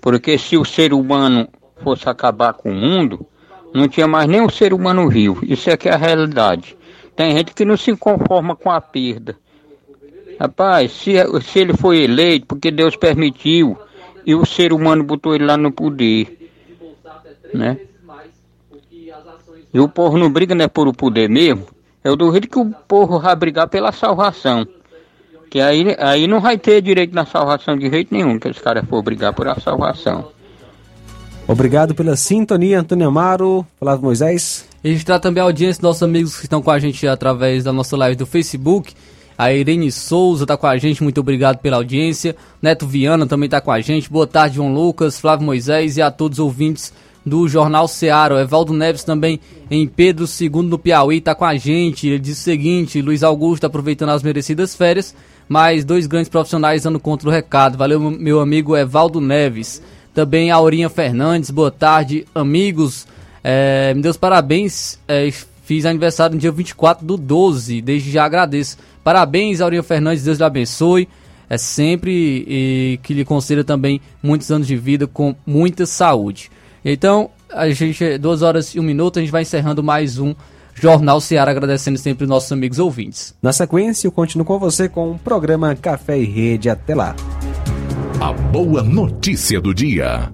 Porque 0.00 0.38
se 0.38 0.56
o 0.56 0.64
ser 0.64 0.94
humano 0.94 1.46
fosse 1.82 2.08
acabar 2.08 2.54
com 2.54 2.70
o 2.70 2.74
mundo, 2.74 3.26
não 3.74 3.88
tinha 3.88 4.06
mais 4.06 4.28
nenhum 4.28 4.48
ser 4.48 4.72
humano 4.72 5.08
vivo. 5.08 5.44
Isso 5.44 5.70
é 5.70 5.76
que 5.76 5.88
é 5.88 5.92
a 5.92 5.96
realidade. 5.96 6.76
Tem 7.16 7.36
gente 7.36 7.54
que 7.54 7.64
não 7.64 7.76
se 7.76 7.94
conforma 7.96 8.56
com 8.56 8.70
a 8.70 8.80
perda. 8.80 9.36
Rapaz, 10.38 10.92
se, 10.92 11.12
se 11.42 11.58
ele 11.58 11.74
foi 11.74 12.02
eleito 12.02 12.46
porque 12.46 12.70
Deus 12.70 12.96
permitiu 12.96 13.78
e 14.26 14.34
o 14.34 14.44
ser 14.44 14.72
humano 14.72 15.04
botou 15.04 15.34
ele 15.34 15.44
lá 15.44 15.56
no 15.56 15.70
poder, 15.70 16.50
né? 17.54 17.78
E 19.72 19.80
o 19.80 19.88
povo 19.88 20.18
não 20.18 20.30
briga 20.30 20.54
né, 20.54 20.68
por 20.68 20.86
o 20.86 20.92
poder 20.92 21.28
mesmo. 21.28 21.66
Eu 22.04 22.16
duvido 22.16 22.48
que 22.48 22.58
o 22.58 22.70
povo 22.70 23.18
vai 23.18 23.34
brigar 23.34 23.68
pela 23.68 23.90
salvação. 23.92 24.66
Que 25.48 25.60
aí, 25.60 25.96
aí 25.98 26.26
não 26.26 26.40
vai 26.40 26.58
ter 26.58 26.82
direito 26.82 27.14
na 27.14 27.24
salvação 27.24 27.76
de 27.76 27.88
jeito 27.88 28.12
nenhum, 28.12 28.38
que 28.38 28.48
os 28.48 28.58
caras 28.58 28.84
for 28.86 29.02
brigar 29.02 29.32
por 29.32 29.46
a 29.48 29.58
salvação. 29.60 30.30
Obrigado 31.46 31.94
pela 31.94 32.16
sintonia, 32.16 32.80
Antônio 32.80 33.08
Amaro. 33.08 33.66
Flávio 33.78 34.04
Moisés. 34.04 34.64
Registrar 34.82 35.18
também 35.18 35.40
a 35.40 35.44
audiência 35.44 35.80
dos 35.80 35.88
nossos 35.88 36.02
amigos 36.02 36.36
que 36.36 36.44
estão 36.44 36.62
com 36.62 36.70
a 36.70 36.78
gente 36.78 37.06
através 37.06 37.64
da 37.64 37.72
nossa 37.72 37.96
live 37.96 38.16
do 38.16 38.26
Facebook. 38.26 38.94
A 39.36 39.52
Irene 39.52 39.90
Souza 39.90 40.46
tá 40.46 40.56
com 40.56 40.66
a 40.66 40.76
gente, 40.76 41.02
muito 41.02 41.20
obrigado 41.20 41.58
pela 41.58 41.76
audiência. 41.76 42.36
Neto 42.60 42.86
Viana 42.86 43.26
também 43.26 43.48
tá 43.48 43.60
com 43.60 43.72
a 43.72 43.80
gente. 43.80 44.10
Boa 44.10 44.26
tarde, 44.26 44.56
João 44.56 44.72
Lucas, 44.72 45.18
Flávio 45.18 45.46
Moisés 45.46 45.96
e 45.96 46.02
a 46.02 46.10
todos 46.10 46.38
os 46.38 46.44
ouvintes 46.44 46.92
do 47.24 47.48
Jornal 47.48 47.88
Ceará. 47.88 48.34
O 48.34 48.38
Evaldo 48.38 48.72
Neves 48.72 49.04
também 49.04 49.40
em 49.70 49.86
Pedro 49.86 50.26
II 50.26 50.62
no 50.62 50.78
Piauí 50.78 51.20
tá 51.20 51.34
com 51.34 51.44
a 51.44 51.56
gente. 51.56 52.06
Ele 52.06 52.18
diz 52.18 52.38
o 52.38 52.42
seguinte: 52.42 53.02
Luiz 53.02 53.22
Augusto 53.22 53.64
aproveitando 53.64 54.10
as 54.10 54.22
merecidas 54.22 54.74
férias, 54.74 55.14
mais 55.48 55.84
dois 55.84 56.06
grandes 56.06 56.28
profissionais 56.28 56.82
dando 56.82 57.00
conta 57.00 57.24
do 57.24 57.30
recado. 57.30 57.78
Valeu, 57.78 57.98
meu 57.98 58.40
amigo 58.40 58.76
Evaldo 58.76 59.20
Neves. 59.20 59.82
Também 60.14 60.50
Aurinha 60.50 60.90
Fernandes, 60.90 61.50
boa 61.50 61.70
tarde, 61.70 62.26
amigos. 62.34 63.06
É, 63.42 63.94
me 63.94 64.02
deu 64.02 64.10
os 64.10 64.16
parabéns. 64.16 64.98
É, 65.08 65.30
fiz 65.64 65.86
aniversário 65.86 66.34
no 66.34 66.40
dia 66.40 66.52
24 66.52 67.06
do 67.06 67.16
12. 67.16 67.80
Desde 67.80 68.10
já 68.10 68.24
agradeço. 68.24 68.76
Parabéns, 69.02 69.60
Aurinha 69.60 69.82
Fernandes. 69.82 70.24
Deus 70.24 70.38
lhe 70.38 70.44
abençoe. 70.44 71.08
É 71.48 71.56
sempre 71.56 72.44
e 72.46 73.00
que 73.02 73.14
lhe 73.14 73.24
conceda 73.24 73.64
também 73.64 74.00
muitos 74.22 74.50
anos 74.50 74.66
de 74.66 74.76
vida 74.76 75.06
com 75.06 75.34
muita 75.46 75.86
saúde. 75.86 76.50
Então, 76.84 77.30
a 77.50 77.68
gente, 77.70 78.18
duas 78.18 78.42
horas 78.42 78.74
e 78.74 78.80
um 78.80 78.82
minuto, 78.82 79.18
a 79.18 79.22
gente 79.22 79.30
vai 79.30 79.42
encerrando 79.42 79.82
mais 79.82 80.18
um 80.18 80.34
Jornal 80.74 81.20
Seara, 81.20 81.50
agradecendo 81.50 81.98
sempre 81.98 82.24
os 82.24 82.30
nossos 82.30 82.50
amigos 82.52 82.78
ouvintes. 82.78 83.34
Na 83.42 83.52
sequência, 83.52 84.06
eu 84.06 84.12
continuo 84.12 84.46
com 84.46 84.58
você 84.58 84.88
com 84.88 85.12
o 85.12 85.18
programa 85.18 85.74
Café 85.74 86.18
e 86.18 86.24
Rede. 86.24 86.70
Até 86.70 86.94
lá. 86.94 87.14
A 88.24 88.32
boa 88.32 88.84
notícia 88.84 89.60
do 89.60 89.74
dia. 89.74 90.32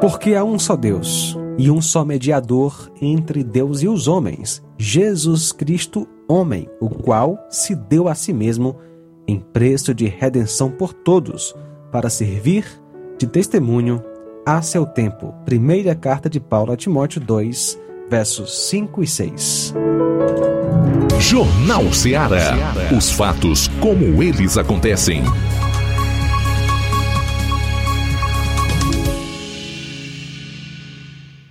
Porque 0.00 0.36
há 0.36 0.44
um 0.44 0.56
só 0.56 0.76
Deus 0.76 1.36
e 1.58 1.68
um 1.68 1.82
só 1.82 2.04
mediador 2.04 2.92
entre 3.02 3.42
Deus 3.42 3.82
e 3.82 3.88
os 3.88 4.06
homens, 4.06 4.62
Jesus 4.78 5.50
Cristo, 5.50 6.06
homem, 6.28 6.68
o 6.80 6.88
qual 6.88 7.44
se 7.50 7.74
deu 7.74 8.06
a 8.06 8.14
si 8.14 8.32
mesmo 8.32 8.76
em 9.26 9.40
preço 9.40 9.92
de 9.92 10.06
redenção 10.06 10.70
por 10.70 10.94
todos, 10.94 11.56
para 11.90 12.08
servir 12.08 12.64
de 13.18 13.26
testemunho 13.26 14.00
a 14.56 14.62
seu 14.62 14.86
tempo. 14.86 15.34
Primeira 15.44 15.94
carta 15.94 16.30
de 16.30 16.40
Paulo 16.40 16.72
a 16.72 16.76
Timóteo 16.76 17.20
2, 17.20 17.78
versos 18.08 18.68
5 18.70 19.02
e 19.02 19.06
6. 19.06 19.74
Jornal 21.20 21.92
Ceará. 21.92 22.56
Os 22.96 23.10
fatos 23.10 23.68
como 23.78 24.22
eles 24.22 24.56
acontecem. 24.56 25.22